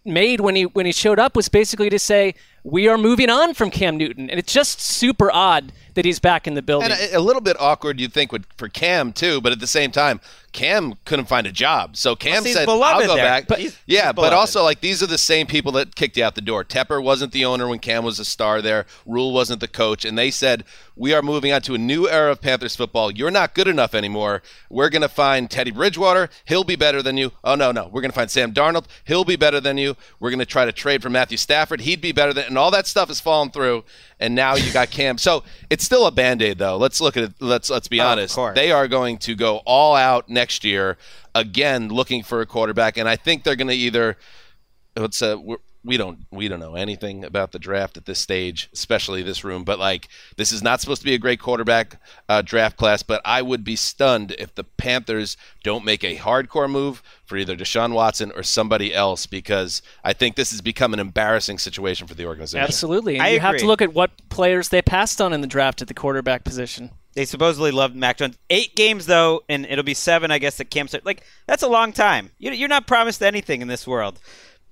made 0.06 0.40
when 0.40 0.56
he 0.56 0.66
when 0.66 0.86
he 0.86 0.94
showed 0.94 1.20
up 1.20 1.36
was 1.36 1.50
basically 1.50 1.90
to 1.90 2.00
say 2.00 2.36
we 2.72 2.90
are 2.90 2.98
moving 2.98 3.30
on 3.30 3.54
from 3.54 3.72
Cam 3.72 3.96
Newton. 3.98 4.30
And 4.30 4.38
it's 4.38 4.52
just 4.52 4.82
super 4.82 5.32
odd 5.32 5.72
that 5.94 6.04
he's 6.04 6.20
back 6.20 6.48
in 6.48 6.54
the 6.54 6.62
building. 6.62 6.92
And 6.92 7.00
a, 7.14 7.18
a 7.18 7.22
little 7.22 7.42
bit 7.42 7.56
awkward, 7.60 8.00
you'd 8.00 8.14
think, 8.14 8.32
would, 8.32 8.46
for 8.58 8.68
Cam 8.68 9.14
too. 9.14 9.40
But 9.40 9.54
at 9.54 9.60
the 9.60 9.68
same 9.68 9.90
time, 9.90 10.20
Cam 10.54 10.96
couldn't 11.06 11.26
find 11.28 11.46
a 11.46 11.52
job, 11.52 11.96
so 11.98 12.16
Cam 12.16 12.44
he's 12.44 12.56
said, 12.56 12.68
"I'll 12.68 13.06
go 13.06 13.14
there. 13.16 13.24
back." 13.24 13.48
But 13.48 13.60
he's- 13.60 13.78
yeah, 13.86 14.08
he's 14.08 14.14
but 14.14 14.34
also 14.34 14.64
like 14.64 14.82
these 14.82 15.04
are 15.04 15.08
the 15.08 15.18
same 15.18 15.46
people 15.46 15.72
that 15.74 15.94
kicked 15.94 16.18
you 16.18 16.24
out 16.24 16.34
the 16.36 16.42
door. 16.42 16.64
Tepper 16.64 17.04
wasn't 17.04 17.32
the 17.32 17.46
owner 17.46 17.68
when 17.68 17.78
Cam 17.78 18.04
was 18.04 18.18
a 18.18 18.26
star 18.26 18.62
there. 18.62 18.88
Rhule 19.06 19.34
wasn't 19.34 19.60
the 19.60 19.68
coach, 19.68 20.04
and 20.04 20.18
they 20.18 20.32
said, 20.32 20.64
"We 20.96 21.14
are 21.14 21.22
moving 21.22 21.52
on 21.52 21.62
to 21.64 21.76
a 21.76 21.78
new 21.78 22.10
era 22.10 22.32
of 22.32 22.42
Panthers 22.42 22.76
football. 22.76 23.12
You're 23.12 23.30
not 23.30 23.54
good 23.54 23.68
enough 23.68 23.94
anymore. 23.94 24.42
We're 24.70 24.90
going 24.90 25.04
to 25.04 25.10
find 25.10 25.50
Teddy 25.50 25.70
Bridgewater. 25.70 26.28
He'll 26.46 26.64
be 26.64 26.76
better 26.76 27.04
than 27.04 27.18
you. 27.18 27.34
Oh 27.44 27.54
no, 27.56 27.72
no, 27.72 27.90
we're 27.92 28.02
going 28.02 28.12
to 28.12 28.16
find 28.16 28.32
Sam 28.32 28.52
Darnold. 28.52 28.86
He'll 29.06 29.26
be 29.26 29.36
better 29.36 29.60
than 29.60 29.78
you. 29.78 29.96
We're 30.20 30.32
going 30.32 30.40
to 30.40 30.46
try 30.46 30.66
to 30.66 30.72
trade 30.72 31.04
for 31.04 31.10
Matthew 31.10 31.38
Stafford. 31.38 31.82
He'd 31.82 32.02
be 32.02 32.12
better 32.12 32.34
than." 32.34 32.57
And 32.58 32.64
all 32.64 32.72
that 32.72 32.88
stuff 32.88 33.10
has 33.10 33.22
fallen 33.22 33.52
through, 33.52 33.84
and 34.20 34.34
now 34.34 34.56
you 34.56 34.74
got 34.74 34.90
Cam. 34.90 35.20
So 35.20 35.44
it's 35.70 35.86
still 35.86 36.08
a 36.08 36.12
band 36.12 36.42
aid, 36.42 36.58
though. 36.58 36.76
Let's 36.76 37.00
look 37.00 37.16
at 37.16 37.22
it. 37.22 37.34
Let's 37.40 37.70
let's 37.70 37.88
be 37.88 38.02
Oh, 38.02 38.08
honest. 38.08 38.36
They 38.56 38.72
are 38.72 38.88
going 38.88 39.20
to 39.20 39.36
go 39.36 39.58
all 39.58 39.96
out 39.96 40.28
next 40.28 40.64
year 40.64 40.98
again, 41.36 41.90
looking 41.90 42.24
for 42.24 42.42
a 42.42 42.48
quarterback, 42.48 42.98
and 42.98 43.08
I 43.08 43.16
think 43.16 43.44
they're 43.44 43.56
going 43.56 43.68
to 43.68 43.76
either. 43.76 44.18
Uh, 44.96 45.38
we're, 45.40 45.58
we 45.88 45.98
don't 45.98 46.20
we 46.32 46.48
don't 46.48 46.60
know 46.60 46.76
anything 46.76 47.24
about 47.24 47.52
the 47.54 47.60
draft 47.60 47.98
at 47.98 48.06
this 48.06 48.20
stage, 48.20 48.70
especially 48.74 49.24
this 49.24 49.44
room. 49.44 49.64
But 49.64 49.80
like, 49.80 50.10
this 50.36 50.52
is 50.52 50.62
not 50.62 50.82
supposed 50.82 51.02
to 51.02 51.06
be 51.06 51.14
a 51.16 51.18
great 51.18 51.40
quarterback 51.40 52.00
uh, 52.30 52.42
draft 52.42 52.78
class. 52.78 53.02
But 53.02 53.22
I 53.26 53.42
would 53.42 53.64
be 53.64 53.76
stunned 53.76 54.36
if 54.38 54.54
the 54.54 54.64
Panthers 54.64 55.38
don't 55.64 55.86
make 55.86 56.04
a 56.04 56.18
hardcore 56.18 56.70
move 56.70 57.02
for 57.26 57.38
either 57.38 57.56
Deshaun 57.56 57.94
Watson 57.94 58.32
or 58.36 58.44
somebody 58.44 58.94
else, 58.94 59.26
because 59.26 59.82
I 60.04 60.14
think 60.14 60.36
this 60.36 60.52
has 60.52 60.62
become 60.62 60.94
an 60.94 61.00
embarrassing 61.00 61.58
situation 61.58 62.06
for 62.08 62.14
the 62.14 62.26
organization. 62.26 62.64
Absolutely. 62.64 63.16
And 63.16 63.24
I 63.24 63.30
you 63.30 63.40
have 63.40 63.58
to 63.58 63.66
look 63.66 63.82
at 63.82 63.94
what 63.94 64.12
players 64.30 64.70
they 64.70 64.82
passed 64.82 65.22
on 65.22 65.34
in 65.34 65.42
the 65.42 65.48
draft 65.48 65.82
at 65.82 65.88
the 65.88 65.94
quarterback 65.94 66.44
position. 66.44 66.92
They 67.14 67.26
supposedly 67.26 67.72
loved 67.72 67.96
Mac 67.96 68.18
Jones. 68.18 68.38
Eight 68.52 68.76
games 68.76 69.08
though, 69.08 69.44
and 69.50 69.66
it'll 69.66 69.84
be 69.84 69.96
seven, 69.96 70.30
I 70.30 70.38
guess. 70.38 70.58
That 70.58 70.70
Cam 70.70 70.88
said, 70.88 71.04
like 71.04 71.24
that's 71.48 71.64
a 71.64 71.68
long 71.68 71.92
time. 71.92 72.30
You- 72.38 72.52
You're 72.52 72.70
not 72.70 72.86
promised 72.86 73.24
anything 73.24 73.62
in 73.62 73.68
this 73.68 73.88
world. 73.88 74.20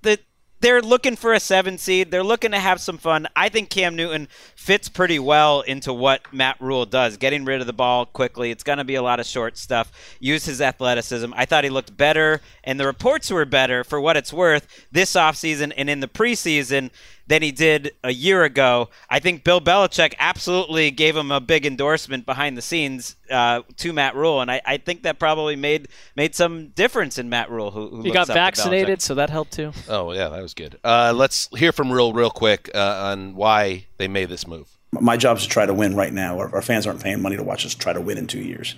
The 0.03 0.19
they're 0.65 0.81
looking 0.81 1.15
for 1.15 1.31
a 1.31 1.39
seven 1.39 1.77
seed. 1.77 2.09
They're 2.09 2.23
looking 2.23 2.49
to 2.49 2.59
have 2.59 2.81
some 2.81 2.97
fun. 2.97 3.27
I 3.35 3.49
think 3.49 3.69
Cam 3.69 3.95
Newton 3.95 4.27
fits 4.55 4.89
pretty 4.89 5.19
well 5.19 5.61
into 5.61 5.93
what 5.93 6.33
Matt 6.33 6.59
Rhule 6.59 6.87
does, 6.87 7.17
getting 7.17 7.45
rid 7.45 7.61
of 7.61 7.67
the 7.67 7.73
ball 7.73 8.07
quickly. 8.07 8.49
It's 8.49 8.63
going 8.63 8.79
to 8.79 8.83
be 8.83 8.95
a 8.95 9.03
lot 9.03 9.19
of 9.19 9.27
short 9.27 9.59
stuff. 9.59 9.91
Use 10.19 10.45
his 10.45 10.61
athleticism. 10.61 11.31
I 11.35 11.45
thought 11.45 11.65
he 11.65 11.69
looked 11.69 11.95
better, 11.95 12.41
and 12.63 12.79
the 12.79 12.87
reports 12.87 13.29
were 13.29 13.45
better 13.45 13.83
for 13.83 14.01
what 14.01 14.17
it's 14.17 14.33
worth 14.33 14.87
this 14.91 15.13
offseason 15.13 15.71
and 15.77 15.87
in 15.87 15.99
the 15.99 16.07
preseason 16.07 16.89
than 17.27 17.41
he 17.41 17.51
did 17.51 17.91
a 18.03 18.11
year 18.11 18.43
ago. 18.43 18.89
I 19.09 19.19
think 19.19 19.43
Bill 19.43 19.59
Belichick 19.61 20.13
absolutely 20.19 20.91
gave 20.91 21.15
him 21.15 21.31
a 21.31 21.39
big 21.39 21.65
endorsement 21.65 22.25
behind 22.25 22.57
the 22.57 22.61
scenes 22.61 23.15
uh, 23.31 23.61
to 23.77 23.93
Matt 23.93 24.15
Rhule, 24.15 24.41
and 24.41 24.51
I, 24.51 24.61
I 24.65 24.77
think 24.77 25.03
that 25.03 25.19
probably 25.19 25.55
made 25.55 25.87
made 26.15 26.35
some 26.35 26.69
difference 26.69 27.17
in 27.17 27.29
Matt 27.29 27.49
Rhule. 27.49 27.71
Who, 27.71 27.89
who 27.89 28.01
He 28.03 28.11
got 28.11 28.27
vaccinated, 28.27 29.01
so 29.01 29.15
that 29.15 29.29
helped 29.29 29.53
too. 29.53 29.71
Oh 29.89 30.11
yeah, 30.11 30.29
that 30.29 30.41
was 30.41 30.53
good. 30.53 30.77
Uh, 30.83 31.13
let's 31.15 31.49
hear 31.57 31.71
from 31.71 31.91
Rhule 31.91 32.13
real 32.13 32.29
quick 32.31 32.69
uh, 32.75 33.09
on 33.11 33.35
why 33.35 33.85
they 33.97 34.07
made 34.07 34.29
this 34.29 34.47
move. 34.47 34.69
My 34.91 35.17
job 35.17 35.37
is 35.37 35.43
to 35.43 35.49
try 35.49 35.65
to 35.65 35.73
win 35.73 35.95
right 35.95 36.13
now. 36.13 36.39
Our, 36.39 36.55
our 36.55 36.61
fans 36.61 36.87
aren't 36.87 37.03
paying 37.03 37.21
money 37.21 37.35
to 37.35 37.43
watch 37.43 37.65
us 37.65 37.75
try 37.75 37.91
to 37.91 37.99
win 37.99 38.17
in 38.17 38.27
two 38.27 38.39
years. 38.39 38.75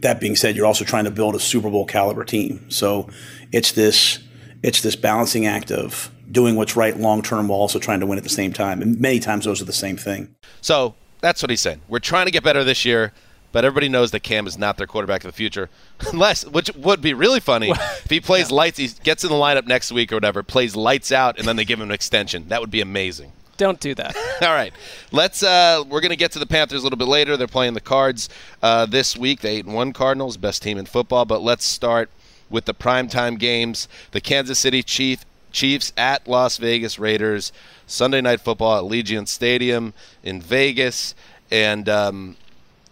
That 0.00 0.20
being 0.20 0.36
said, 0.36 0.56
you're 0.56 0.66
also 0.66 0.84
trying 0.84 1.04
to 1.04 1.10
build 1.10 1.34
a 1.34 1.40
Super 1.40 1.70
Bowl 1.70 1.86
caliber 1.86 2.24
team. 2.24 2.68
So 2.70 3.08
it's 3.50 3.72
this 3.72 4.18
it's 4.64 4.80
this 4.80 4.96
balancing 4.96 5.44
act 5.44 5.70
of 5.70 6.10
doing 6.32 6.56
what's 6.56 6.74
right 6.74 6.96
long 6.98 7.20
term 7.20 7.48
while 7.48 7.60
also 7.60 7.78
trying 7.78 8.00
to 8.00 8.06
win 8.06 8.16
at 8.16 8.24
the 8.24 8.30
same 8.30 8.50
time. 8.50 8.80
And 8.80 8.98
many 8.98 9.20
times 9.20 9.44
those 9.44 9.60
are 9.60 9.66
the 9.66 9.74
same 9.74 9.98
thing. 9.98 10.34
So 10.62 10.94
that's 11.20 11.42
what 11.42 11.50
he 11.50 11.56
said. 11.56 11.80
We're 11.86 11.98
trying 11.98 12.24
to 12.26 12.32
get 12.32 12.42
better 12.42 12.64
this 12.64 12.82
year, 12.82 13.12
but 13.52 13.66
everybody 13.66 13.90
knows 13.90 14.10
that 14.12 14.20
Cam 14.20 14.46
is 14.46 14.56
not 14.56 14.78
their 14.78 14.86
quarterback 14.86 15.22
of 15.22 15.28
the 15.28 15.36
future. 15.36 15.68
Unless, 16.12 16.46
which 16.46 16.74
would 16.76 17.02
be 17.02 17.12
really 17.12 17.40
funny, 17.40 17.70
if 17.70 18.08
he 18.08 18.20
plays 18.20 18.50
lights, 18.50 18.78
he 18.78 18.88
gets 19.02 19.22
in 19.22 19.28
the 19.28 19.36
lineup 19.36 19.66
next 19.66 19.92
week 19.92 20.10
or 20.10 20.16
whatever, 20.16 20.42
plays 20.42 20.74
lights 20.74 21.12
out, 21.12 21.38
and 21.38 21.46
then 21.46 21.56
they 21.56 21.66
give 21.66 21.78
him 21.78 21.88
an 21.90 21.94
extension. 21.94 22.48
That 22.48 22.62
would 22.62 22.70
be 22.70 22.80
amazing. 22.80 23.32
Don't 23.58 23.78
do 23.78 23.94
that. 23.96 24.16
All 24.42 24.48
right, 24.48 24.72
let's. 25.12 25.42
Uh, 25.42 25.84
we're 25.88 26.00
going 26.00 26.10
to 26.10 26.16
get 26.16 26.32
to 26.32 26.38
the 26.38 26.46
Panthers 26.46 26.80
a 26.80 26.84
little 26.84 26.96
bit 26.96 27.06
later. 27.06 27.36
They're 27.36 27.46
playing 27.46 27.74
the 27.74 27.80
Cards 27.80 28.28
uh, 28.62 28.86
this 28.86 29.14
week. 29.14 29.40
The 29.42 29.48
eight 29.48 29.66
and 29.66 29.74
one 29.74 29.92
Cardinals, 29.92 30.36
best 30.38 30.62
team 30.62 30.78
in 30.78 30.86
football. 30.86 31.24
But 31.24 31.42
let's 31.42 31.64
start 31.64 32.10
with 32.50 32.64
the 32.64 32.74
primetime 32.74 33.38
games. 33.38 33.88
The 34.12 34.20
Kansas 34.20 34.58
City 34.58 34.82
Chief 34.82 35.24
Chiefs 35.52 35.92
at 35.96 36.26
Las 36.26 36.58
Vegas 36.58 36.98
Raiders. 36.98 37.52
Sunday 37.86 38.20
night 38.20 38.40
football 38.40 38.78
at 38.78 38.84
Allegiant 38.84 39.28
Stadium 39.28 39.94
in 40.22 40.40
Vegas, 40.40 41.14
and 41.50 41.88
um, 41.88 42.36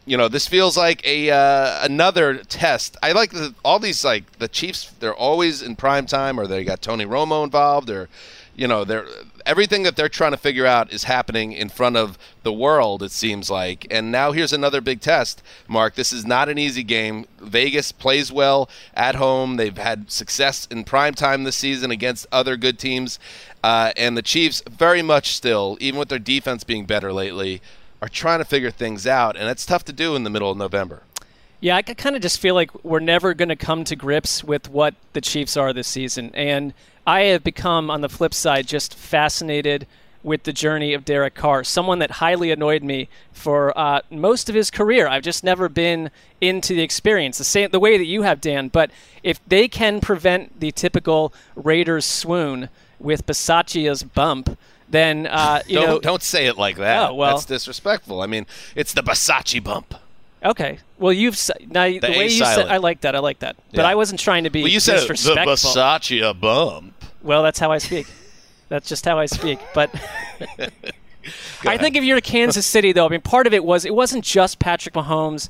you 0.04 0.16
know 0.16 0.28
this 0.28 0.47
feels 0.47 0.76
like 0.76 1.06
a 1.06 1.30
uh, 1.30 1.85
another 1.85 2.37
test. 2.44 2.97
I 3.02 3.12
like 3.12 3.30
the, 3.30 3.54
all 3.64 3.78
these 3.78 4.04
like 4.04 4.38
the 4.38 4.49
Chiefs. 4.49 4.90
They're 5.00 5.14
always 5.14 5.62
in 5.62 5.76
prime 5.76 6.06
time, 6.06 6.38
or 6.38 6.47
they 6.47 6.64
got 6.64 6.82
Tony 6.82 7.06
Romo 7.06 7.44
involved, 7.44 7.90
or 7.90 8.09
you 8.54 8.68
know 8.68 8.85
they're 8.85 9.06
everything 9.46 9.82
that 9.82 9.96
they're 9.96 10.08
trying 10.08 10.32
to 10.32 10.37
figure 10.37 10.66
out 10.66 10.92
is 10.92 11.04
happening 11.04 11.52
in 11.52 11.68
front 11.68 11.96
of 11.96 12.18
the 12.42 12.52
world. 12.52 13.02
It 13.02 13.12
seems 13.12 13.50
like, 13.50 13.87
and 13.90 14.11
now 14.11 14.32
here's 14.32 14.52
another 14.52 14.80
big 14.80 15.00
test. 15.00 15.42
Mark, 15.68 15.94
this 15.94 16.12
is 16.12 16.26
not 16.26 16.49
an 16.49 16.58
easy 16.58 16.82
game. 16.82 17.26
Vegas 17.40 17.92
plays 17.92 18.32
well 18.32 18.68
at 18.94 19.14
home. 19.14 19.56
They've 19.56 19.76
had 19.76 20.11
success 20.11 20.66
in 20.70 20.84
prime 20.84 21.14
time 21.14 21.44
this 21.44 21.56
season 21.56 21.90
against 21.90 22.26
other 22.32 22.56
good 22.56 22.78
teams, 22.78 23.18
uh, 23.62 23.92
and 23.96 24.16
the 24.16 24.22
Chiefs 24.22 24.62
very 24.68 25.02
much 25.02 25.34
still, 25.34 25.76
even 25.80 25.99
with 25.99 26.08
their 26.08 26.18
defense 26.18 26.64
being 26.64 26.84
better 26.84 27.12
lately 27.12 27.61
are 28.00 28.08
trying 28.08 28.40
to 28.40 28.44
figure 28.44 28.70
things 28.70 29.06
out, 29.06 29.37
and 29.37 29.49
it's 29.49 29.64
tough 29.64 29.84
to 29.84 29.92
do 29.92 30.16
in 30.16 30.25
the 30.25 30.30
middle 30.30 30.50
of 30.50 30.56
November. 30.56 31.04
Yeah, 31.61 31.76
I 31.76 31.82
kind 31.82 32.16
of 32.16 32.22
just 32.22 32.40
feel 32.40 32.56
like 32.56 32.84
we're 32.84 32.99
never 32.99 33.34
going 33.34 33.49
to 33.49 33.56
come 33.56 33.84
to 33.84 33.94
grips 33.94 34.42
with 34.42 34.68
what 34.68 34.96
the 35.12 35.20
Chiefs 35.20 35.56
are 35.56 35.72
this 35.72 35.87
season. 35.87 36.32
And 36.34 36.75
I 37.06 37.23
have 37.23 37.42
become, 37.42 37.90
on 37.90 38.00
the 38.00 38.09
flip 38.09 38.35
side, 38.35 38.66
just 38.66 38.94
fascinated 38.94 39.87
with 40.23 40.44
the 40.44 40.52
journey 40.52 40.94
of 40.94 41.04
Derek 41.04 41.35
Carr, 41.35 41.64
someone 41.64 41.99
that 41.99 42.12
highly 42.12 42.52
annoyed 42.52 42.85
me 42.85 43.09
for 43.32 43.76
uh, 43.76 44.02
most 44.11 44.49
of 44.49 44.54
his 44.54 44.71
career. 44.71 45.09
I've 45.09 45.25
just 45.25 45.42
never 45.42 45.68
been 45.68 46.11
into 46.40 46.75
the 46.75 46.82
experience, 46.82 47.38
the 47.38 47.44
same 47.44 47.71
the 47.71 47.80
way 47.80 47.99
that 47.99 48.04
you 48.04 48.23
have, 48.23 48.40
Dan. 48.40 48.68
But 48.68 48.90
if 49.25 49.40
they 49.49 49.66
can 49.66 50.00
prevent 50.00 50.61
the 50.61 50.71
typical 50.71 51.32
Raiders 51.56 52.06
swoon 52.06 52.68
with 53.00 53.26
Bisaccia's 53.26 54.04
bump, 54.04 54.56
then 54.88 55.26
uh, 55.26 55.62
you 55.66 55.80
don't, 55.80 55.88
know. 55.88 56.00
don't 56.00 56.23
say 56.23 56.47
it 56.47 56.56
like 56.56 56.76
that. 56.76 57.11
Oh, 57.11 57.14
well. 57.14 57.35
That's 57.35 57.47
disrespectful. 57.47 58.21
I 58.21 58.26
mean, 58.26 58.47
it's 58.76 58.92
the 58.92 59.02
Bisaccia 59.02 59.62
bump. 59.64 59.94
Okay. 60.44 60.78
Well, 60.99 61.12
you've 61.12 61.38
now 61.68 61.87
the, 61.87 62.00
way 62.00 62.25
you 62.25 62.44
said 62.44 62.68
I 62.68 62.78
like 62.78 63.02
that. 63.02 63.14
I 63.14 63.20
like 63.20 63.40
that. 63.40 63.56
But 63.70 63.82
Yeah. 63.82 63.88
I 63.88 63.94
wasn't 63.94 64.20
trying 64.20 64.44
to 64.44 64.50
be 64.50 64.62
Well, 64.62 64.72
you 64.72 64.80
said 64.80 65.00
the. 65.08 65.14
Bisaccia 65.14 66.38
bump. 66.38 66.94
Well, 67.22 67.42
that's 67.42 67.58
how 67.58 67.70
I 67.70 67.78
speak. 67.78 68.06
That's 68.68 68.88
just 68.88 69.04
how 69.04 69.18
I 69.18 69.26
speak. 69.26 69.61
But 69.75 69.94
I 71.66 71.78
think 71.78 71.96
if 71.96 72.04
you're 72.04 72.20
Kansas 72.20 72.66
City, 72.66 72.92
though, 72.92 73.06
I 73.06 73.08
mean, 73.08 73.20
part 73.20 73.46
of 73.46 73.54
it 73.54 73.64
was 73.64 73.84
it 73.84 73.94
wasn't 73.94 74.25
just 74.25 74.58
Patrick 74.58 74.94
Mahomes. 74.94 75.49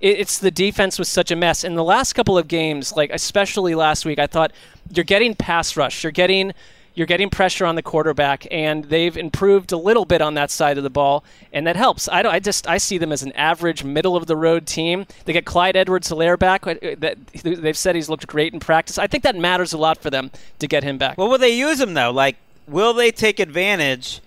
It, 0.00 0.20
it's 0.20 0.38
the 0.38 0.50
defense 0.50 0.98
was 0.98 1.08
such 1.08 1.30
a 1.30 1.36
mess. 1.36 1.64
In 1.64 1.74
the 1.74 1.84
last 1.84 2.14
couple 2.14 2.36
of 2.36 2.48
games, 2.48 2.92
like 2.92 3.10
especially 3.12 3.74
last 3.74 4.04
week, 4.04 4.18
I 4.18 4.26
thought 4.26 4.52
you're 4.90 5.04
getting 5.04 5.34
pass 5.34 5.76
rush. 5.76 6.02
You're 6.02 6.12
getting 6.12 6.52
you're 6.94 7.06
getting 7.06 7.30
pressure 7.30 7.64
on 7.64 7.74
the 7.74 7.82
quarterback, 7.82 8.46
and 8.50 8.84
they've 8.84 9.16
improved 9.16 9.72
a 9.72 9.76
little 9.76 10.04
bit 10.04 10.20
on 10.20 10.34
that 10.34 10.50
side 10.50 10.76
of 10.76 10.84
the 10.84 10.90
ball, 10.90 11.24
and 11.52 11.66
that 11.66 11.76
helps. 11.76 12.08
I, 12.08 12.22
don't, 12.22 12.32
I 12.34 12.38
just 12.38 12.68
I 12.68 12.78
see 12.78 12.98
them 12.98 13.12
as 13.12 13.22
an 13.22 13.32
average, 13.32 13.82
middle 13.82 14.16
of 14.16 14.26
the 14.26 14.36
road 14.36 14.66
team. 14.66 15.06
They 15.24 15.32
get 15.32 15.44
Clyde 15.46 15.76
Edwards-Helaire 15.76 16.38
back. 16.38 16.66
uh, 16.66 17.14
they've 17.42 17.76
said 17.76 17.94
he's 17.94 18.08
looked 18.08 18.26
great 18.26 18.52
in 18.52 18.60
practice. 18.60 18.98
I 18.98 19.06
think 19.06 19.22
that 19.24 19.36
matters 19.36 19.72
a 19.72 19.78
lot 19.78 19.98
for 19.98 20.10
them 20.10 20.30
to 20.58 20.68
get 20.68 20.84
him 20.84 20.98
back. 20.98 21.18
Well, 21.18 21.28
will 21.28 21.38
they 21.38 21.56
use 21.56 21.80
him 21.80 21.94
though? 21.94 22.10
Like, 22.10 22.36
will 22.66 22.92
they 22.92 23.10
take 23.10 23.40
advantage 23.40 24.20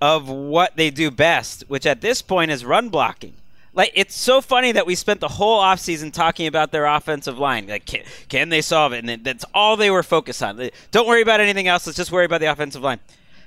of 0.00 0.28
what 0.28 0.76
they 0.76 0.90
do 0.90 1.10
best, 1.10 1.64
which 1.68 1.86
at 1.86 2.00
this 2.00 2.22
point 2.22 2.50
is 2.50 2.64
run 2.64 2.88
blocking? 2.88 3.34
Like, 3.74 3.92
it's 3.94 4.14
so 4.14 4.40
funny 4.40 4.72
that 4.72 4.86
we 4.86 4.94
spent 4.94 5.20
the 5.20 5.28
whole 5.28 5.60
offseason 5.60 6.12
talking 6.12 6.46
about 6.46 6.72
their 6.72 6.84
offensive 6.84 7.38
line. 7.38 7.66
Like, 7.68 7.86
can, 7.86 8.02
can 8.28 8.50
they 8.50 8.60
solve 8.60 8.92
it? 8.92 9.04
And 9.04 9.24
that's 9.24 9.46
all 9.54 9.76
they 9.76 9.90
were 9.90 10.02
focused 10.02 10.42
on. 10.42 10.70
Don't 10.90 11.08
worry 11.08 11.22
about 11.22 11.40
anything 11.40 11.68
else. 11.68 11.86
Let's 11.86 11.96
just 11.96 12.12
worry 12.12 12.26
about 12.26 12.40
the 12.40 12.52
offensive 12.52 12.82
line. 12.82 13.00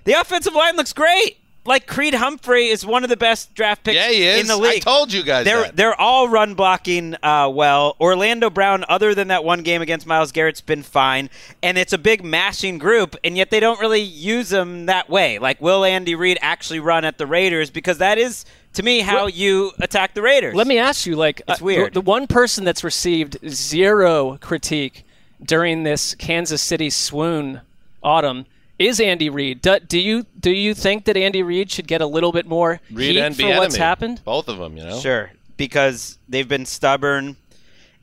The 0.04 0.14
offensive 0.14 0.54
line 0.54 0.76
looks 0.78 0.94
great. 0.94 1.38
Like 1.66 1.88
Creed 1.88 2.14
Humphrey 2.14 2.68
is 2.68 2.86
one 2.86 3.04
of 3.04 3.10
the 3.10 3.18
best 3.18 3.54
draft 3.56 3.84
picks 3.84 3.96
Yeah, 3.96 4.10
he 4.10 4.24
is. 4.24 4.42
in 4.42 4.48
the 4.48 4.54
I 4.56 4.72
league. 4.74 4.84
told 4.84 5.12
you 5.12 5.24
guys 5.24 5.46
they're 5.46 5.64
that. 5.64 5.76
they're 5.76 6.00
all 6.00 6.30
run 6.30 6.54
blocking 6.54 7.16
uh, 7.24 7.50
well. 7.52 7.96
Orlando 8.00 8.50
Brown, 8.52 8.86
other 8.88 9.16
than 9.16 9.30
that 9.30 9.44
one 9.44 9.64
game 9.64 9.82
against 9.82 10.06
Myles 10.06 10.32
Garrett's 10.32 10.62
been 10.62 10.84
fine, 10.84 11.30
and 11.64 11.78
it's 11.78 11.92
a 11.92 11.98
big 11.98 12.24
mashing 12.24 12.78
group, 12.78 13.16
and 13.24 13.36
yet 13.36 13.50
they 13.50 13.60
don't 13.60 13.80
really 13.80 14.02
use 14.02 14.50
them 14.50 14.86
that 14.86 15.10
way. 15.10 15.40
Like, 15.40 15.60
will 15.60 15.84
Andy 15.84 16.14
Reid 16.14 16.38
actually 16.42 16.80
run 16.80 17.04
at 17.04 17.18
the 17.18 17.26
Raiders? 17.26 17.72
Because 17.72 17.98
that 17.98 18.18
is, 18.20 18.46
to 18.74 18.84
me, 18.84 19.00
how 19.00 19.26
you 19.26 19.72
attack 19.80 20.14
the 20.14 20.22
Raiders. 20.22 20.54
Let 20.54 20.68
me 20.68 20.78
ask 20.78 21.06
you, 21.08 21.16
like, 21.16 21.42
It's 21.48 21.62
uh, 21.62 21.66
weird. 21.66 21.94
The, 21.94 22.02
the 22.02 22.06
one 22.06 22.28
person 22.28 22.64
that's 22.64 22.84
received 22.84 23.38
zero 23.50 24.38
critique 24.40 25.04
during 25.44 25.84
this 25.84 26.14
Kansas 26.16 26.62
City 26.62 26.90
swoon 26.92 27.62
autumn 28.04 28.46
is 28.80 29.00
Andy 29.00 29.30
Reid. 29.30 29.62
Do, 29.62 29.80
do 29.80 30.00
you 30.00 30.26
do 30.40 30.52
you 30.52 30.74
think 30.74 31.06
that 31.06 31.18
Andy 31.18 31.44
Reid 31.44 31.72
should 31.72 31.88
get 31.88 32.02
a 32.02 32.08
little 32.08 32.32
bit 32.32 32.46
more 32.46 32.82
Reid 32.92 33.16
heat 33.16 33.22
and 33.22 33.36
for 33.36 33.44
Bieniemy. 33.44 33.58
what's 33.58 33.76
happened? 33.76 34.22
Both 34.24 34.48
of 34.48 34.58
them, 34.58 34.78
you 34.78 34.84
know. 34.84 35.00
Sure, 35.00 35.32
because 35.58 36.18
they've 36.28 36.48
been 36.48 36.66
stubborn 36.66 37.38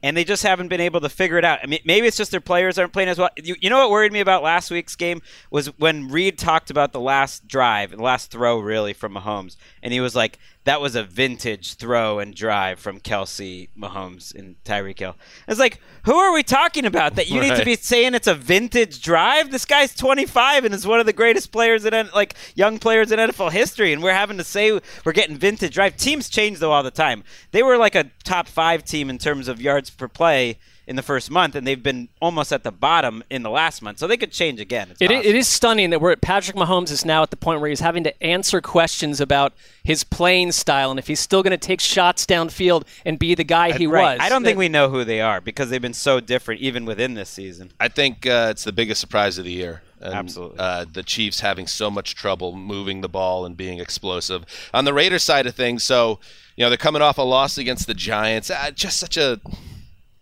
and 0.02 0.17
they 0.17 0.25
just 0.25 0.43
haven't 0.43 0.69
been 0.69 0.81
able 0.81 1.00
to 1.00 1.09
figure 1.09 1.38
it 1.38 1.45
out. 1.45 1.61
I 1.62 1.67
mean, 1.67 1.79
maybe 1.85 2.07
it's 2.07 2.17
just 2.17 2.31
their 2.31 2.41
players 2.41 2.79
aren't 2.79 2.93
playing 2.93 3.09
as 3.09 3.19
well. 3.19 3.31
You, 3.37 3.55
you 3.61 3.71
know 3.71 3.79
what 3.79 3.91
worried 3.91 4.12
me 4.12 4.21
about 4.21 4.43
last 4.43 4.71
week's 4.71 4.97
game 4.97 5.23
was 5.50 5.67
when 5.79 6.09
Reid 6.09 6.38
talked 6.38 6.71
about 6.71 6.93
the 6.93 7.00
last 7.00 7.47
drive, 7.47 7.93
the 7.93 8.02
last 8.02 8.31
throw 8.31 8.59
really 8.59 8.93
from 8.93 9.14
Mahomes, 9.14 9.57
and 9.83 9.93
he 9.93 10.00
was 10.00 10.17
like, 10.17 10.38
"That 10.64 10.81
was 10.81 10.95
a 10.95 11.02
vintage 11.02 11.75
throw 11.75 12.19
and 12.19 12.35
drive 12.35 12.78
from 12.78 13.00
Kelce, 13.00 13.69
Mahomes, 13.78 14.35
and 14.35 14.57
Tyreek 14.64 14.99
Hill." 14.99 15.16
It's 15.49 15.59
like, 15.59 15.81
who 16.04 16.14
are 16.14 16.33
we 16.33 16.42
talking 16.42 16.87
about? 16.87 17.16
That 17.16 17.28
you 17.28 17.40
need 17.40 17.57
to 17.57 17.64
be 17.64 17.76
saying 17.76 18.14
it's 18.14 18.26
a 18.26 18.35
vintage 18.35 19.02
drive? 19.02 19.50
This 19.50 19.64
guy's 19.64 19.95
25 19.95 20.64
and 20.64 20.75
is 20.75 20.87
one 20.87 21.00
of 21.00 21.07
the 21.07 21.12
greatest 21.12 21.52
players 21.52 21.85
in 21.85 22.11
like 22.14 22.35
young 22.54 22.78
players 22.78 23.12
in 23.12 23.19
NFL 23.19 23.52
history, 23.52 23.92
and 23.92 24.02
we're 24.02 24.12
having 24.12 24.38
to 24.38 24.45
say 24.45 24.78
we're 25.04 25.12
getting 25.12 25.37
vintage 25.37 25.75
drive. 25.75 25.97
Teams 25.97 26.28
change 26.28 26.59
though 26.59 26.73
all 26.73 26.83
the 26.83 26.90
time. 26.90 27.25
They 27.50 27.62
were 27.62 27.76
like 27.76 27.95
a 27.95 28.11
top 28.25 28.49
five 28.49 28.85
team 28.85 29.11
in 29.11 29.19
terms 29.19 29.49
of 29.49 29.61
yards 29.61 29.90
per 29.90 30.09
play 30.09 30.59
in 30.86 30.96
the 30.96 31.02
first 31.02 31.30
month, 31.30 31.54
and 31.54 31.64
they've 31.66 31.82
been 31.82 32.08
almost 32.20 32.52
at 32.52 32.64
the 32.64 32.72
bottom 32.72 33.22
in 33.30 33.42
the 33.42 33.50
last 33.50 33.82
month, 33.82 33.98
so 33.98 34.06
they 34.06 34.16
could 34.16 34.32
change 34.32 34.60
again. 34.60 34.88
It, 35.00 35.10
it 35.10 35.34
is 35.36 35.46
stunning 35.46 35.90
that 35.90 36.00
we're 36.00 36.10
at 36.12 36.20
Patrick 36.20 36.56
Mahomes 36.56 36.90
is 36.90 37.04
now 37.04 37.22
at 37.22 37.30
the 37.30 37.36
point 37.36 37.60
where 37.60 37.70
he's 37.70 37.80
having 37.80 38.02
to 38.04 38.22
answer 38.22 38.60
questions 38.60 39.20
about 39.20 39.52
his 39.84 40.02
playing 40.02 40.52
style 40.52 40.90
and 40.90 40.98
if 40.98 41.06
he's 41.06 41.20
still 41.20 41.42
going 41.42 41.52
to 41.52 41.56
take 41.56 41.80
shots 41.80 42.26
downfield 42.26 42.84
and 43.04 43.18
be 43.18 43.34
the 43.34 43.44
guy 43.44 43.72
he 43.76 43.86
Right. 43.86 44.18
was. 44.18 44.20
I 44.20 44.28
don't 44.28 44.42
think 44.42 44.58
we 44.58 44.68
know 44.68 44.88
who 44.90 45.04
they 45.04 45.20
are 45.20 45.40
because 45.40 45.70
they've 45.70 45.80
been 45.82 45.94
so 45.94 46.18
different 46.18 46.60
even 46.60 46.84
within 46.84 47.14
this 47.14 47.28
season. 47.28 47.72
I 47.78 47.88
think 47.88 48.26
uh, 48.26 48.48
it's 48.50 48.64
the 48.64 48.72
biggest 48.72 49.00
surprise 49.00 49.38
of 49.38 49.44
the 49.44 49.52
year. 49.52 49.82
And, 50.00 50.14
Absolutely. 50.14 50.58
Uh, 50.58 50.84
the 50.92 51.04
Chiefs 51.04 51.40
having 51.40 51.68
so 51.68 51.88
much 51.88 52.16
trouble 52.16 52.56
moving 52.56 53.02
the 53.02 53.08
ball 53.08 53.46
and 53.46 53.56
being 53.56 53.78
explosive. 53.78 54.44
On 54.74 54.84
the 54.84 54.92
Raiders 54.92 55.22
side 55.22 55.46
of 55.46 55.54
things, 55.54 55.84
so, 55.84 56.18
you 56.56 56.64
know, 56.64 56.70
they're 56.70 56.76
coming 56.76 57.02
off 57.02 57.18
a 57.18 57.22
loss 57.22 57.56
against 57.56 57.86
the 57.86 57.94
Giants. 57.94 58.50
Uh, 58.50 58.72
just 58.72 58.98
such 58.98 59.16
a. 59.16 59.40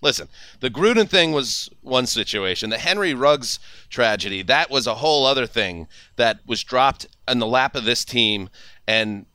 Listen, 0.03 0.29
the 0.61 0.71
Gruden 0.71 1.09
thing 1.09 1.33
was 1.33 1.69
one 1.83 2.07
situation. 2.07 2.71
The 2.71 2.79
Henry 2.79 3.13
Ruggs 3.13 3.59
tragedy, 3.91 4.43
that 4.43 4.71
was 4.71 4.87
a 4.87 4.97
whole 4.97 5.27
other 5.27 5.47
thing 5.47 5.89
that 6.17 6.41
was 6.47 6.65
dropped 6.65 7.07
in 7.29 7.39
the 7.39 7.47
lap 7.47 7.77
of 7.77 7.85
this 7.85 8.05
team. 8.05 8.49
And 8.87 9.27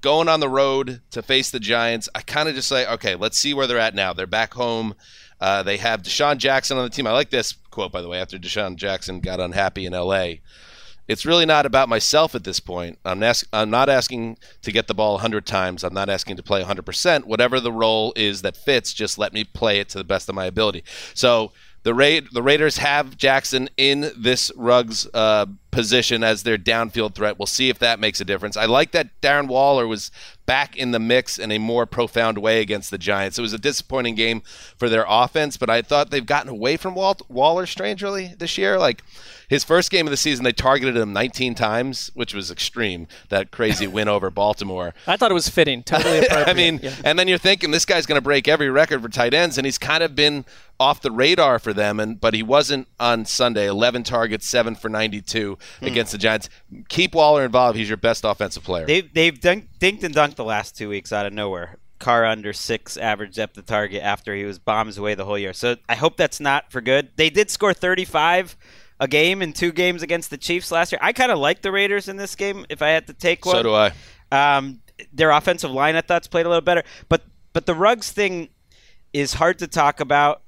going 0.00 0.28
on 0.28 0.40
the 0.40 0.48
road 0.48 1.02
to 1.10 1.22
face 1.22 1.50
the 1.50 1.60
Giants, 1.60 2.08
I 2.14 2.22
kind 2.22 2.48
of 2.48 2.54
just 2.54 2.68
say, 2.68 2.86
okay, 2.86 3.14
let's 3.14 3.38
see 3.38 3.52
where 3.52 3.66
they're 3.66 3.78
at 3.78 3.94
now. 3.94 4.12
They're 4.12 4.26
back 4.26 4.54
home. 4.54 4.94
Uh, 5.38 5.62
they 5.62 5.76
have 5.76 6.02
DeSean 6.02 6.38
Jackson 6.38 6.78
on 6.78 6.84
the 6.84 6.90
team. 6.90 7.06
I 7.06 7.12
like 7.12 7.30
this 7.30 7.52
quote, 7.70 7.92
by 7.92 8.00
the 8.00 8.08
way, 8.08 8.18
after 8.18 8.38
DeSean 8.38 8.76
Jackson 8.76 9.20
got 9.20 9.38
unhappy 9.38 9.84
in 9.84 9.92
L.A. 9.92 10.40
It's 11.08 11.24
really 11.24 11.46
not 11.46 11.66
about 11.66 11.88
myself 11.88 12.34
at 12.34 12.44
this 12.44 12.60
point. 12.60 12.98
I'm, 13.04 13.22
ask- 13.22 13.46
I'm 13.52 13.70
not 13.70 13.88
asking 13.88 14.38
to 14.62 14.72
get 14.72 14.88
the 14.88 14.94
ball 14.94 15.14
100 15.14 15.46
times. 15.46 15.84
I'm 15.84 15.94
not 15.94 16.08
asking 16.08 16.36
to 16.36 16.42
play 16.42 16.62
100%. 16.62 17.24
Whatever 17.24 17.60
the 17.60 17.72
role 17.72 18.12
is 18.16 18.42
that 18.42 18.56
fits, 18.56 18.92
just 18.92 19.18
let 19.18 19.32
me 19.32 19.44
play 19.44 19.78
it 19.78 19.88
to 19.90 19.98
the 19.98 20.04
best 20.04 20.28
of 20.28 20.34
my 20.34 20.46
ability. 20.46 20.84
So 21.14 21.52
the 21.84 21.94
Ra- 21.94 22.26
the 22.32 22.42
Raiders 22.42 22.78
have 22.78 23.16
Jackson 23.16 23.68
in 23.76 24.10
this 24.16 24.50
Ruggs 24.56 25.06
uh, 25.14 25.46
position 25.76 26.24
as 26.24 26.42
their 26.42 26.56
downfield 26.56 27.14
threat. 27.14 27.38
We'll 27.38 27.46
see 27.46 27.68
if 27.68 27.78
that 27.80 28.00
makes 28.00 28.18
a 28.20 28.24
difference. 28.24 28.56
I 28.56 28.64
like 28.64 28.92
that 28.92 29.20
Darren 29.20 29.46
Waller 29.46 29.86
was 29.86 30.10
back 30.46 30.74
in 30.76 30.92
the 30.92 30.98
mix 30.98 31.38
in 31.38 31.50
a 31.52 31.58
more 31.58 31.84
profound 31.86 32.38
way 32.38 32.60
against 32.60 32.90
the 32.90 32.96
Giants. 32.98 33.36
It 33.38 33.42
was 33.42 33.52
a 33.52 33.58
disappointing 33.58 34.14
game 34.14 34.40
for 34.78 34.88
their 34.88 35.04
offense, 35.08 35.56
but 35.56 35.68
I 35.68 35.82
thought 35.82 36.10
they've 36.10 36.24
gotten 36.24 36.48
away 36.50 36.76
from 36.76 36.94
Walt- 36.94 37.22
Waller 37.28 37.66
strangely 37.66 38.32
this 38.38 38.56
year. 38.56 38.78
Like 38.78 39.02
his 39.48 39.64
first 39.64 39.90
game 39.90 40.06
of 40.06 40.12
the 40.12 40.16
season, 40.16 40.44
they 40.44 40.52
targeted 40.52 40.96
him 40.96 41.12
19 41.12 41.54
times, 41.56 42.10
which 42.14 42.32
was 42.32 42.50
extreme. 42.50 43.06
That 43.28 43.50
crazy 43.50 43.86
win 43.86 44.08
over 44.08 44.30
Baltimore. 44.30 44.94
I 45.06 45.16
thought 45.16 45.30
it 45.30 45.34
was 45.34 45.48
fitting. 45.48 45.82
Totally 45.82 46.18
appropriate. 46.18 46.48
I 46.48 46.54
mean, 46.54 46.80
Yeah. 46.82 46.94
and 47.04 47.18
then 47.18 47.28
you're 47.28 47.38
thinking 47.38 47.70
this 47.72 47.84
guy's 47.84 48.06
going 48.06 48.16
to 48.18 48.22
break 48.24 48.46
every 48.48 48.70
record 48.70 49.02
for 49.02 49.08
tight 49.08 49.34
ends, 49.34 49.58
and 49.58 49.64
he's 49.66 49.78
kind 49.78 50.02
of 50.02 50.14
been 50.14 50.44
off 50.78 51.00
the 51.00 51.10
radar 51.10 51.58
for 51.58 51.72
them. 51.72 51.98
And 51.98 52.20
but 52.20 52.34
he 52.34 52.42
wasn't 52.44 52.86
on 53.00 53.24
Sunday. 53.24 53.66
11 53.66 54.04
targets, 54.04 54.48
seven 54.48 54.74
for 54.76 54.88
92 54.88 55.58
Hmm. 55.80 55.86
against 55.86 56.12
the 56.12 56.18
Giants. 56.18 56.48
Keep 56.88 57.14
Waller 57.14 57.44
involved. 57.44 57.76
He's 57.78 57.88
your 57.88 57.96
best 57.96 58.24
offensive 58.24 58.64
player. 58.64 58.86
They've 58.86 59.12
they've 59.12 59.38
dunk, 59.38 59.68
dinked 59.78 60.02
and 60.02 60.14
dunked 60.14 60.36
the 60.36 60.44
last 60.44 60.76
two 60.76 60.88
weeks 60.88 61.12
out 61.12 61.26
of 61.26 61.32
nowhere. 61.32 61.78
Carr 61.98 62.26
under 62.26 62.52
six 62.52 62.96
average 62.96 63.36
depth 63.36 63.56
of 63.56 63.66
target 63.66 64.02
after 64.02 64.34
he 64.34 64.44
was 64.44 64.58
bombs 64.58 64.98
away 64.98 65.14
the 65.14 65.24
whole 65.24 65.38
year. 65.38 65.52
So 65.52 65.76
I 65.88 65.94
hope 65.94 66.16
that's 66.16 66.40
not 66.40 66.70
for 66.70 66.80
good. 66.80 67.10
They 67.16 67.30
did 67.30 67.50
score 67.50 67.72
35 67.72 68.56
a 68.98 69.08
game 69.08 69.42
in 69.42 69.52
two 69.52 69.72
games 69.72 70.02
against 70.02 70.30
the 70.30 70.38
Chiefs 70.38 70.70
last 70.70 70.92
year. 70.92 70.98
I 71.02 71.12
kind 71.12 71.30
of 71.30 71.38
like 71.38 71.62
the 71.62 71.72
Raiders 71.72 72.08
in 72.08 72.16
this 72.16 72.34
game. 72.34 72.66
If 72.68 72.82
I 72.82 72.88
had 72.88 73.06
to 73.08 73.12
take 73.12 73.44
one, 73.44 73.56
so 73.56 73.62
do 73.62 73.74
I. 73.74 73.92
Um, 74.32 74.80
their 75.12 75.30
offensive 75.30 75.70
line, 75.70 75.96
I 75.96 76.00
thought's 76.00 76.26
played 76.26 76.46
a 76.46 76.48
little 76.48 76.62
better, 76.62 76.82
but 77.08 77.22
but 77.52 77.66
the 77.66 77.74
Ruggs 77.74 78.10
thing 78.10 78.48
is 79.12 79.34
hard 79.34 79.58
to 79.60 79.66
talk 79.66 80.00
about, 80.00 80.42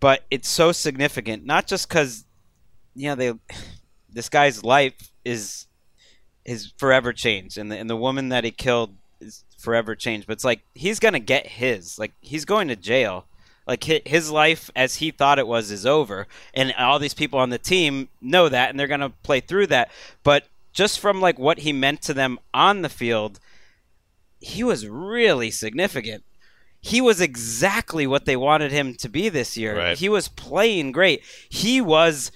but 0.00 0.24
it's 0.30 0.48
so 0.48 0.72
significant. 0.72 1.44
Not 1.44 1.66
just 1.66 1.88
because 1.88 2.24
you 2.94 3.08
know 3.08 3.14
they 3.14 3.32
this 4.14 4.28
guy's 4.28 4.64
life 4.64 5.10
is 5.24 5.66
is 6.44 6.72
forever 6.76 7.12
changed, 7.12 7.58
and 7.58 7.70
the 7.70 7.78
and 7.78 7.90
the 7.90 7.96
woman 7.96 8.30
that 8.30 8.44
he 8.44 8.50
killed 8.50 8.94
is 9.20 9.44
forever 9.58 9.94
changed. 9.94 10.26
But 10.26 10.34
it's 10.34 10.44
like 10.44 10.60
he's 10.74 11.00
gonna 11.00 11.20
get 11.20 11.46
his. 11.46 11.98
Like 11.98 12.12
he's 12.20 12.44
going 12.44 12.68
to 12.68 12.76
jail. 12.76 13.26
Like 13.66 13.84
his 13.84 14.30
life 14.30 14.70
as 14.76 14.96
he 14.96 15.10
thought 15.10 15.38
it 15.38 15.46
was 15.46 15.70
is 15.70 15.86
over, 15.86 16.26
and 16.52 16.74
all 16.78 16.98
these 16.98 17.14
people 17.14 17.38
on 17.38 17.50
the 17.50 17.58
team 17.58 18.08
know 18.20 18.48
that, 18.48 18.70
and 18.70 18.78
they're 18.78 18.86
gonna 18.86 19.10
play 19.22 19.40
through 19.40 19.68
that. 19.68 19.90
But 20.22 20.46
just 20.72 21.00
from 21.00 21.20
like 21.20 21.38
what 21.38 21.60
he 21.60 21.72
meant 21.72 22.02
to 22.02 22.14
them 22.14 22.38
on 22.52 22.82
the 22.82 22.90
field, 22.90 23.40
he 24.38 24.62
was 24.62 24.86
really 24.86 25.50
significant. 25.50 26.24
He 26.82 27.00
was 27.00 27.22
exactly 27.22 28.06
what 28.06 28.26
they 28.26 28.36
wanted 28.36 28.70
him 28.70 28.94
to 28.96 29.08
be 29.08 29.30
this 29.30 29.56
year. 29.56 29.78
Right. 29.78 29.96
He 29.96 30.10
was 30.10 30.28
playing 30.28 30.92
great. 30.92 31.22
He 31.48 31.80
was 31.80 32.30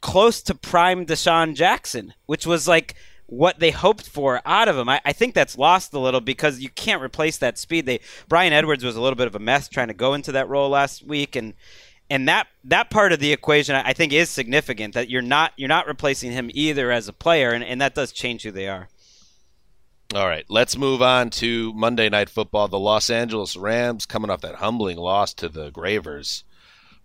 close 0.00 0.42
to 0.42 0.54
prime 0.54 1.06
DeSean 1.06 1.54
Jackson, 1.54 2.14
which 2.26 2.46
was 2.46 2.68
like 2.68 2.94
what 3.26 3.58
they 3.58 3.70
hoped 3.70 4.08
for 4.08 4.40
out 4.44 4.68
of 4.68 4.76
him. 4.76 4.88
I, 4.88 5.00
I 5.04 5.12
think 5.12 5.34
that's 5.34 5.58
lost 5.58 5.92
a 5.92 5.98
little 5.98 6.20
because 6.20 6.60
you 6.60 6.70
can't 6.70 7.02
replace 7.02 7.38
that 7.38 7.58
speed. 7.58 7.86
They 7.86 8.00
Bryan 8.28 8.52
Edwards 8.52 8.84
was 8.84 8.96
a 8.96 9.00
little 9.00 9.16
bit 9.16 9.26
of 9.26 9.34
a 9.34 9.40
mess 9.40 9.68
trying 9.68 9.88
to 9.88 9.94
go 9.94 10.14
into 10.14 10.32
that 10.32 10.48
role 10.48 10.68
last 10.68 11.04
week, 11.04 11.36
and 11.36 11.54
and 12.08 12.28
that 12.28 12.46
that 12.64 12.90
part 12.90 13.12
of 13.12 13.18
the 13.18 13.32
equation 13.32 13.74
I 13.74 13.92
think 13.92 14.12
is 14.12 14.30
significant. 14.30 14.94
That 14.94 15.10
you're 15.10 15.22
not 15.22 15.52
you're 15.56 15.68
not 15.68 15.86
replacing 15.86 16.32
him 16.32 16.50
either 16.54 16.90
as 16.90 17.08
a 17.08 17.12
player, 17.12 17.50
and, 17.50 17.64
and 17.64 17.80
that 17.80 17.94
does 17.94 18.12
change 18.12 18.42
who 18.42 18.52
they 18.52 18.68
are. 18.68 18.88
All 20.14 20.26
right, 20.26 20.44
let's 20.48 20.78
move 20.78 21.02
on 21.02 21.30
to 21.30 21.72
Monday 21.72 22.08
Night 22.08 22.30
Football. 22.30 22.68
The 22.68 22.78
Los 22.78 23.10
Angeles 23.10 23.56
Rams 23.56 24.06
coming 24.06 24.30
off 24.30 24.40
that 24.42 24.56
humbling 24.56 24.98
loss 24.98 25.34
to 25.34 25.48
the 25.48 25.70
Gravers. 25.70 26.44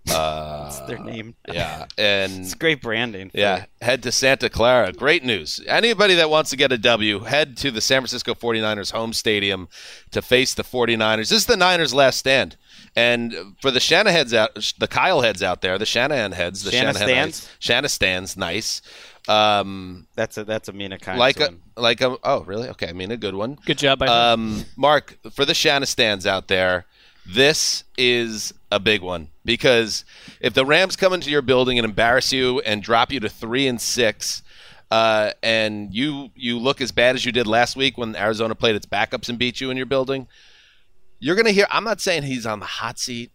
Uh, 0.10 0.64
That's 0.64 0.80
their 0.82 1.00
name. 1.00 1.36
Yeah, 1.52 1.86
and 1.98 2.40
It's 2.42 2.54
great 2.56 2.82
branding. 2.82 3.30
for- 3.30 3.38
Yeah, 3.38 3.66
head 3.82 4.02
to 4.04 4.12
Santa 4.12 4.50
Clara. 4.50 4.92
Great 4.94 5.24
news. 5.24 5.62
Anybody 5.68 6.16
that 6.16 6.30
wants 6.30 6.50
to 6.52 6.56
get 6.58 6.72
a 6.72 6.78
W, 6.78 7.20
head 7.20 7.56
to 7.58 7.72
the 7.72 7.82
San 7.82 8.02
Francisco 8.02 8.34
49ers 8.34 8.92
home 8.92 9.14
stadium 9.14 9.68
to 10.12 10.22
face 10.22 10.54
the 10.54 10.64
49ers. 10.64 11.30
This 11.30 11.32
is 11.34 11.46
the 11.46 11.58
Niners' 11.58 11.94
last 11.94 12.18
stand. 12.18 12.58
And 12.96 13.34
for 13.62 13.70
the 13.72 13.80
Shanaheads 13.80 14.34
out, 14.34 14.74
the 14.80 14.88
Kyle 14.88 15.22
heads 15.22 15.44
out 15.44 15.62
there, 15.62 15.78
the 15.78 15.86
Shanahan 15.86 16.32
heads, 16.34 16.64
the 16.64 16.72
Shanahan 16.72 16.96
Shanahan 16.96 17.32
stands? 17.32 17.50
Shanahan 17.60 17.90
stands, 17.90 18.38
nice. 18.38 18.82
Um, 19.30 20.08
That's 20.16 20.38
a 20.38 20.44
that's 20.44 20.68
a 20.68 20.74
Mina 20.74 20.98
kind 20.98 21.20
like 21.20 21.40
a 21.40 21.46
one. 21.46 21.62
like 21.78 22.02
a 22.02 22.18
oh 22.24 22.42
really 22.42 22.70
okay 22.70 22.88
I 22.90 22.94
mean 22.94 23.12
a 23.12 23.18
good 23.18 23.36
one 23.36 23.56
Good 23.68 23.78
job 23.78 24.00
by 24.00 24.08
um 24.08 24.66
Mark 24.76 25.16
for 25.32 25.46
the 25.46 25.54
Shanna 25.54 25.86
stands 25.86 26.26
out 26.26 26.48
there 26.48 26.86
this 27.26 27.84
is 27.98 28.54
a 28.72 28.80
big 28.80 29.02
one 29.02 29.30
because 29.46 30.06
if 30.40 30.54
the 30.54 30.66
Rams 30.66 30.96
come 30.96 31.14
into 31.14 31.30
your 31.30 31.42
building 31.42 31.78
and 31.78 31.86
embarrass 31.86 32.32
you 32.32 32.60
and 32.62 32.82
drop 32.82 33.12
you 33.12 33.20
to 33.20 33.30
three 33.30 33.68
and 33.68 33.80
six 33.80 34.42
uh, 34.90 35.32
and 35.42 35.94
you 35.94 36.30
you 36.36 36.58
look 36.58 36.82
as 36.82 36.92
bad 36.92 37.16
as 37.16 37.26
you 37.26 37.32
did 37.32 37.48
last 37.48 37.76
week 37.76 37.98
when 37.98 38.16
Arizona 38.16 38.56
played 38.56 38.76
its 38.76 38.86
backups 38.86 39.30
and 39.30 39.38
beat 39.38 39.62
you 39.62 39.70
in 39.70 39.78
your 39.78 39.86
building 39.86 40.28
you're 41.20 41.36
gonna 41.36 41.52
hear 41.52 41.68
I'm 41.70 41.84
not 41.84 42.02
saying 42.02 42.24
he's 42.24 42.46
on 42.46 42.60
the 42.60 42.66
hot 42.66 42.98
seat 43.00 43.32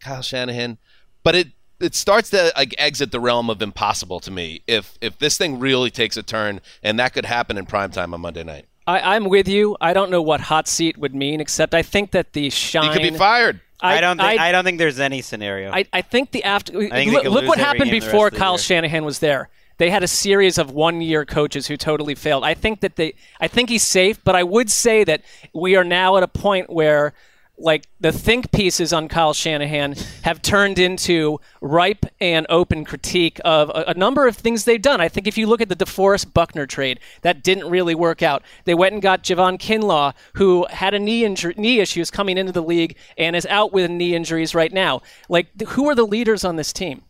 Kyle 0.00 0.22
Shanahan 0.22 0.78
but 1.22 1.34
it 1.34 1.48
it 1.80 1.94
starts 1.94 2.30
to 2.30 2.52
like 2.56 2.74
exit 2.78 3.10
the 3.10 3.20
realm 3.20 3.48
of 3.48 3.62
impossible 3.62 4.20
to 4.20 4.30
me 4.30 4.62
if 4.66 4.98
if 5.00 5.18
this 5.18 5.38
thing 5.38 5.58
really 5.58 5.90
takes 5.90 6.16
a 6.16 6.22
turn 6.22 6.60
and 6.82 6.98
that 6.98 7.12
could 7.12 7.24
happen 7.24 7.56
in 7.56 7.66
prime 7.66 7.90
time 7.90 8.12
on 8.14 8.20
Monday 8.20 8.44
night. 8.44 8.66
I, 8.86 9.14
I'm 9.14 9.24
with 9.28 9.48
you. 9.48 9.76
I 9.80 9.92
don't 9.92 10.10
know 10.10 10.22
what 10.22 10.40
hot 10.40 10.66
seat 10.66 10.98
would 10.98 11.14
mean, 11.14 11.40
except 11.40 11.74
I 11.74 11.82
think 11.82 12.12
that 12.12 12.32
the 12.32 12.50
shine. 12.50 12.92
He 12.92 12.92
could 12.92 13.12
be 13.12 13.18
fired. 13.18 13.60
I, 13.82 14.00
don't 14.00 14.18
think 14.18 14.40
I, 14.40 14.48
I, 14.48 14.52
don't 14.52 14.64
think 14.64 14.78
there's 14.78 15.00
any 15.00 15.22
scenario. 15.22 15.72
I, 15.72 15.86
I 15.92 16.02
think 16.02 16.32
the 16.32 16.44
after. 16.44 16.72
think 16.72 16.92
they 16.92 17.10
look 17.10 17.22
could 17.22 17.32
look 17.32 17.46
what 17.46 17.58
happened 17.58 17.90
before 17.90 18.26
rest 18.26 18.32
of 18.32 18.32
the 18.32 18.38
Kyle. 18.38 18.58
Shanahan 18.58 19.04
was 19.04 19.20
there. 19.20 19.48
They 19.78 19.88
had 19.88 20.02
a 20.02 20.08
series 20.08 20.58
of 20.58 20.72
one-year 20.72 21.24
coaches 21.24 21.66
who 21.66 21.78
totally 21.78 22.14
failed. 22.14 22.44
I 22.44 22.52
think 22.52 22.80
that 22.80 22.96
they. 22.96 23.14
I 23.40 23.48
think 23.48 23.70
he's 23.70 23.82
safe, 23.82 24.22
but 24.22 24.34
I 24.34 24.42
would 24.42 24.70
say 24.70 25.04
that 25.04 25.22
we 25.54 25.76
are 25.76 25.84
now 25.84 26.18
at 26.18 26.22
a 26.22 26.28
point 26.28 26.68
where 26.68 27.14
like 27.60 27.86
the 28.00 28.10
think 28.10 28.50
pieces 28.50 28.92
on 28.92 29.08
Kyle 29.08 29.34
Shanahan 29.34 29.94
have 30.22 30.42
turned 30.42 30.78
into 30.78 31.40
ripe 31.60 32.06
and 32.20 32.46
open 32.48 32.84
critique 32.84 33.40
of 33.44 33.68
a, 33.70 33.84
a 33.88 33.94
number 33.94 34.26
of 34.26 34.36
things 34.36 34.64
they've 34.64 34.80
done. 34.80 35.00
I 35.00 35.08
think 35.08 35.26
if 35.26 35.36
you 35.36 35.46
look 35.46 35.60
at 35.60 35.68
the 35.68 35.76
DeForest 35.76 36.32
Buckner 36.32 36.66
trade, 36.66 37.00
that 37.22 37.42
didn't 37.42 37.68
really 37.68 37.94
work 37.94 38.22
out. 38.22 38.42
They 38.64 38.74
went 38.74 38.94
and 38.94 39.02
got 39.02 39.22
Javon 39.22 39.58
Kinlaw, 39.58 40.14
who 40.34 40.66
had 40.70 40.94
a 40.94 40.98
knee 40.98 41.24
injury, 41.24 41.54
knee 41.56 41.80
issues 41.80 42.10
coming 42.10 42.38
into 42.38 42.52
the 42.52 42.62
league 42.62 42.96
and 43.18 43.36
is 43.36 43.46
out 43.46 43.72
with 43.72 43.90
knee 43.90 44.14
injuries 44.14 44.54
right 44.54 44.72
now. 44.72 45.02
Like, 45.28 45.48
who 45.68 45.88
are 45.88 45.94
the 45.94 46.06
leaders 46.06 46.44
on 46.44 46.56
this 46.56 46.72
team? 46.72 47.02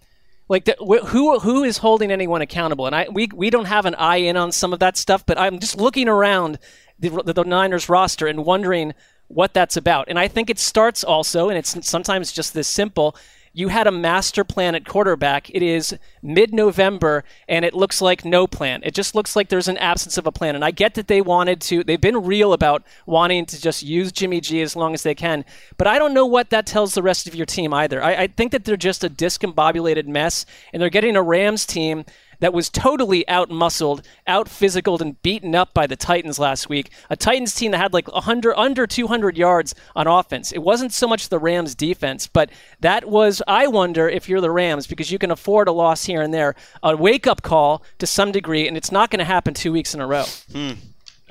Like 0.48 0.64
the, 0.64 0.74
wh- 0.80 1.06
who 1.10 1.38
who 1.38 1.62
is 1.62 1.78
holding 1.78 2.10
anyone 2.10 2.42
accountable? 2.42 2.86
And 2.86 2.94
I 2.96 3.06
we 3.08 3.28
we 3.32 3.50
don't 3.50 3.66
have 3.66 3.86
an 3.86 3.94
eye 3.94 4.16
in 4.16 4.36
on 4.36 4.50
some 4.50 4.72
of 4.72 4.80
that 4.80 4.96
stuff, 4.96 5.24
but 5.24 5.38
I'm 5.38 5.60
just 5.60 5.76
looking 5.76 6.08
around 6.08 6.58
the, 6.98 7.10
the, 7.24 7.32
the 7.32 7.44
Niners 7.44 7.88
roster 7.88 8.26
and 8.26 8.44
wondering 8.44 8.92
what 9.30 9.54
that's 9.54 9.76
about. 9.76 10.08
And 10.08 10.18
I 10.18 10.28
think 10.28 10.50
it 10.50 10.58
starts 10.58 11.04
also, 11.04 11.48
and 11.48 11.56
it's 11.56 11.86
sometimes 11.86 12.32
just 12.32 12.52
this 12.52 12.68
simple. 12.68 13.16
You 13.52 13.68
had 13.68 13.86
a 13.86 13.92
master 13.92 14.44
plan 14.44 14.74
at 14.74 14.84
quarterback. 14.84 15.50
It 15.50 15.62
is 15.62 15.96
mid 16.22 16.52
November, 16.52 17.24
and 17.48 17.64
it 17.64 17.74
looks 17.74 18.00
like 18.00 18.24
no 18.24 18.46
plan. 18.46 18.80
It 18.84 18.94
just 18.94 19.14
looks 19.14 19.34
like 19.34 19.48
there's 19.48 19.68
an 19.68 19.78
absence 19.78 20.18
of 20.18 20.26
a 20.26 20.32
plan. 20.32 20.54
And 20.54 20.64
I 20.64 20.70
get 20.70 20.94
that 20.94 21.08
they 21.08 21.20
wanted 21.20 21.60
to, 21.62 21.82
they've 21.82 22.00
been 22.00 22.24
real 22.24 22.52
about 22.52 22.84
wanting 23.06 23.46
to 23.46 23.60
just 23.60 23.82
use 23.82 24.12
Jimmy 24.12 24.40
G 24.40 24.62
as 24.62 24.76
long 24.76 24.94
as 24.94 25.02
they 25.02 25.14
can. 25.14 25.44
But 25.76 25.86
I 25.86 25.98
don't 25.98 26.14
know 26.14 26.26
what 26.26 26.50
that 26.50 26.66
tells 26.66 26.94
the 26.94 27.02
rest 27.02 27.26
of 27.26 27.34
your 27.34 27.46
team 27.46 27.72
either. 27.74 28.02
I, 28.02 28.14
I 28.14 28.26
think 28.28 28.52
that 28.52 28.64
they're 28.64 28.76
just 28.76 29.04
a 29.04 29.10
discombobulated 29.10 30.06
mess, 30.06 30.46
and 30.72 30.80
they're 30.80 30.90
getting 30.90 31.16
a 31.16 31.22
Rams 31.22 31.66
team 31.66 32.04
that 32.40 32.52
was 32.52 32.68
totally 32.68 33.26
out 33.28 33.50
muscled, 33.50 34.02
out 34.26 34.48
physicaled, 34.48 35.00
and 35.00 35.20
beaten 35.22 35.54
up 35.54 35.72
by 35.72 35.86
the 35.86 35.96
Titans 35.96 36.38
last 36.38 36.68
week. 36.68 36.90
A 37.08 37.16
Titans 37.16 37.54
team 37.54 37.70
that 37.70 37.78
had 37.78 37.92
like 37.92 38.10
100, 38.12 38.54
under 38.56 38.86
200 38.86 39.36
yards 39.36 39.74
on 39.94 40.06
offense. 40.06 40.52
It 40.52 40.58
wasn't 40.58 40.92
so 40.92 41.06
much 41.06 41.28
the 41.28 41.38
Rams 41.38 41.74
defense, 41.74 42.26
but 42.26 42.50
that 42.80 43.08
was, 43.08 43.42
I 43.46 43.66
wonder 43.66 44.08
if 44.08 44.28
you're 44.28 44.40
the 44.40 44.50
Rams, 44.50 44.86
because 44.86 45.10
you 45.10 45.18
can 45.18 45.30
afford 45.30 45.68
a 45.68 45.72
loss 45.72 46.04
here 46.04 46.22
and 46.22 46.34
there, 46.34 46.54
a 46.82 46.96
wake 46.96 47.26
up 47.26 47.42
call 47.42 47.82
to 47.98 48.06
some 48.06 48.32
degree, 48.32 48.66
and 48.66 48.76
it's 48.76 48.92
not 48.92 49.10
going 49.10 49.18
to 49.18 49.24
happen 49.24 49.54
two 49.54 49.72
weeks 49.72 49.94
in 49.94 50.00
a 50.00 50.06
row. 50.06 50.24
Hmm. 50.52 50.72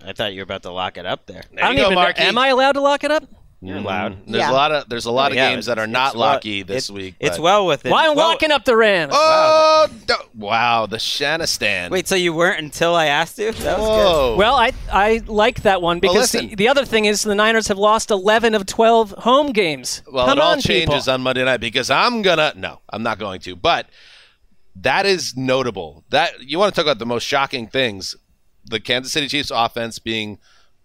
I 0.05 0.13
thought 0.13 0.33
you 0.33 0.39
were 0.39 0.43
about 0.43 0.63
to 0.63 0.71
lock 0.71 0.97
it 0.97 1.05
up 1.05 1.25
there. 1.25 1.43
I 1.57 1.73
don't 1.73 1.77
even 1.77 1.93
know. 1.95 2.11
Am 2.15 2.37
I 2.37 2.47
allowed 2.47 2.73
to 2.73 2.81
lock 2.81 3.03
it 3.03 3.11
up? 3.11 3.23
You're 3.61 3.81
loud. 3.81 4.13
Mm-hmm. 4.13 4.31
There's 4.31 4.47
a 4.47 4.53
lot 4.53 4.71
of 4.71 4.87
there's 4.87 5.05
a 5.05 5.11
lot 5.11 5.31
Oh, 5.31 5.31
of 5.31 5.35
yeah, 5.35 5.49
games 5.51 5.65
that 5.65 5.77
are 5.77 5.85
not 5.87 6.09
it's 6.13 6.15
well- 6.15 6.29
locky 6.35 6.63
this 6.63 6.87
it- 6.89 6.93
week. 6.93 7.15
It's 7.19 7.35
but- 7.35 7.43
well 7.43 7.65
within. 7.65 7.91
Why 7.91 8.07
I'm 8.07 8.15
well, 8.15 8.29
locking 8.29 8.51
up 8.51 8.63
the 8.63 8.77
Rams? 8.77 9.11
Oh 9.13 9.87
d- 10.07 10.13
wow, 10.33 10.85
the 10.85 10.95
Shanistan. 10.95 11.89
Wait, 11.89 12.07
so 12.07 12.15
you 12.15 12.33
weren't 12.33 12.59
until 12.59 12.95
I 12.95 13.07
asked 13.07 13.37
you? 13.37 13.51
That 13.51 13.77
was 13.77 13.87
Whoa. 13.89 14.35
Well, 14.37 14.55
I 14.55 14.71
I 14.91 15.21
like 15.27 15.63
that 15.63 15.81
one 15.81 15.99
because 15.99 16.33
listen. 16.33 16.47
the, 16.49 16.55
the 16.55 16.67
other 16.69 16.85
thing 16.85 17.03
is 17.03 17.23
the 17.23 17.35
Niners 17.35 17.67
have 17.67 17.77
lost 17.77 18.11
11 18.11 18.55
of 18.55 18.65
12 18.65 19.11
home 19.11 19.51
games. 19.51 20.03
Well, 20.09 20.25
Come 20.27 20.37
it 20.37 20.41
all 20.41 20.51
on, 20.53 20.57
people. 20.61 20.93
changes 20.93 21.09
on 21.09 21.19
Monday 21.21 21.43
night 21.43 21.59
because 21.59 21.89
I'm 21.89 22.21
gonna 22.21 22.53
no, 22.55 22.79
I'm 22.89 23.03
not 23.03 23.19
going 23.19 23.41
to. 23.41 23.57
But 23.57 23.87
that 24.77 25.05
is 25.05 25.35
notable. 25.35 26.05
That 26.11 26.41
you 26.41 26.59
want 26.59 26.73
to 26.73 26.79
talk 26.79 26.85
about 26.89 26.99
the 26.99 27.05
most 27.05 27.23
shocking 27.23 27.67
things: 27.67 28.15
the 28.63 28.79
Kansas 28.79 29.11
City 29.11 29.27
Chiefs 29.27 29.51
offense 29.53 29.99
being 29.99 30.37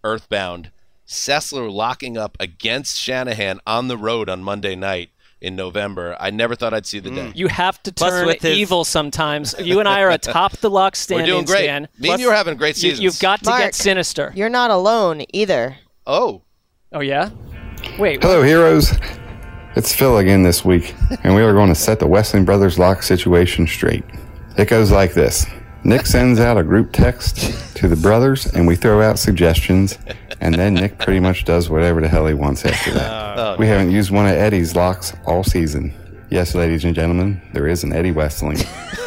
earthbound, 0.03 0.71
Sessler 1.07 1.71
locking 1.71 2.17
up 2.17 2.35
against 2.39 2.97
Shanahan 2.97 3.59
on 3.67 3.87
the 3.87 3.97
road 3.97 4.29
on 4.29 4.43
Monday 4.43 4.75
night 4.75 5.09
in 5.41 5.55
November. 5.55 6.17
I 6.19 6.31
never 6.31 6.55
thought 6.55 6.73
I'd 6.73 6.85
see 6.85 6.99
the 6.99 7.09
mm. 7.11 7.15
day. 7.15 7.31
You 7.35 7.47
have 7.47 7.81
to 7.83 7.93
Plus 7.93 8.09
turn 8.11 8.25
with 8.25 8.41
his- 8.41 8.57
evil 8.57 8.83
sometimes. 8.83 9.53
You 9.59 9.79
and 9.79 9.87
I 9.87 10.01
are 10.01 10.09
atop 10.09 10.57
the 10.57 10.69
lock 10.69 10.95
We're 11.09 11.25
doing 11.25 11.45
great. 11.45 11.63
Stan. 11.65 11.87
Me 11.99 12.09
and 12.09 12.19
you 12.19 12.29
are 12.29 12.35
having 12.35 12.57
great 12.57 12.75
You, 12.77 12.91
seasons. 12.91 13.01
you've 13.01 13.19
got 13.19 13.43
to 13.43 13.49
Mark. 13.51 13.61
get 13.61 13.75
sinister. 13.75 14.33
You're 14.35 14.49
not 14.49 14.71
alone 14.71 15.23
either. 15.33 15.77
oh, 16.07 16.41
Oh 16.91 17.01
yeah. 17.01 17.29
Wait. 17.99 18.23
Hello, 18.23 18.41
heroes. 18.41 18.93
It's 19.75 19.93
Phil 19.93 20.17
again 20.19 20.43
this 20.43 20.63
week, 20.63 20.95
and 21.25 21.35
we 21.35 21.41
are 21.41 21.51
going 21.51 21.67
to 21.67 21.75
set 21.75 21.99
the 21.99 22.05
Wesseling 22.07 22.45
Brothers 22.45 22.79
lock 22.79 23.03
situation 23.03 23.67
straight. 23.67 24.05
It 24.57 24.69
goes 24.69 24.91
like 24.91 25.13
this 25.13 25.45
Nick 25.85 26.07
sends 26.07 26.39
out 26.39 26.57
a 26.57 26.63
group 26.63 26.91
text 26.91 27.75
to 27.75 27.87
the 27.87 27.95
brothers, 27.95 28.47
and 28.47 28.65
we 28.65 28.75
throw 28.75 29.03
out 29.03 29.19
suggestions, 29.19 29.99
and 30.41 30.55
then 30.55 30.73
Nick 30.73 30.97
pretty 30.97 31.19
much 31.19 31.45
does 31.45 31.69
whatever 31.69 32.01
the 32.01 32.07
hell 32.07 32.25
he 32.25 32.33
wants 32.33 32.65
after 32.65 32.91
that. 32.93 33.37
Oh, 33.37 33.55
we 33.59 33.67
haven't 33.67 33.91
used 33.91 34.09
one 34.09 34.25
of 34.25 34.31
Eddie's 34.31 34.75
locks 34.75 35.13
all 35.27 35.43
season. 35.43 35.93
Yes, 36.31 36.55
ladies 36.55 36.85
and 36.85 36.95
gentlemen, 36.95 37.39
there 37.53 37.67
is 37.67 37.83
an 37.83 37.93
Eddie 37.93 38.11
Wesseling. 38.11 38.57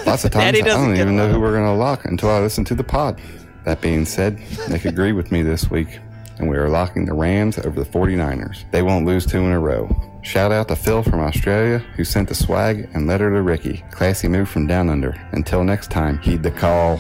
Lots 0.06 0.24
of 0.24 0.30
times 0.32 0.56
I 0.56 0.60
don't 0.60 0.94
even 0.94 1.16
know 1.16 1.28
who 1.28 1.40
we're 1.40 1.50
going 1.50 1.64
to 1.64 1.72
lock 1.72 2.04
until 2.04 2.30
I 2.30 2.38
listen 2.38 2.64
to 2.66 2.76
the 2.76 2.84
pod. 2.84 3.20
That 3.64 3.80
being 3.80 4.04
said, 4.04 4.38
Nick 4.70 4.84
agreed 4.84 5.14
with 5.14 5.32
me 5.32 5.42
this 5.42 5.68
week, 5.68 5.98
and 6.38 6.48
we 6.48 6.56
are 6.56 6.68
locking 6.68 7.06
the 7.06 7.12
Rams 7.12 7.58
over 7.58 7.82
the 7.82 7.90
49ers. 7.90 8.70
They 8.70 8.82
won't 8.82 9.04
lose 9.04 9.26
two 9.26 9.40
in 9.40 9.50
a 9.50 9.58
row. 9.58 9.88
Shout 10.22 10.52
out 10.52 10.68
to 10.68 10.76
Phil 10.76 11.02
from 11.02 11.20
Australia 11.20 11.78
who 11.96 12.04
sent 12.04 12.28
the 12.28 12.34
swag 12.34 12.88
and 12.92 13.06
letter 13.06 13.30
to 13.30 13.40
Ricky. 13.40 13.82
Classy 13.90 14.28
move 14.28 14.48
from 14.48 14.66
down 14.66 14.90
under. 14.90 15.10
Until 15.32 15.64
next 15.64 15.90
time, 15.90 16.18
heed 16.18 16.42
the 16.42 16.50
call. 16.50 16.96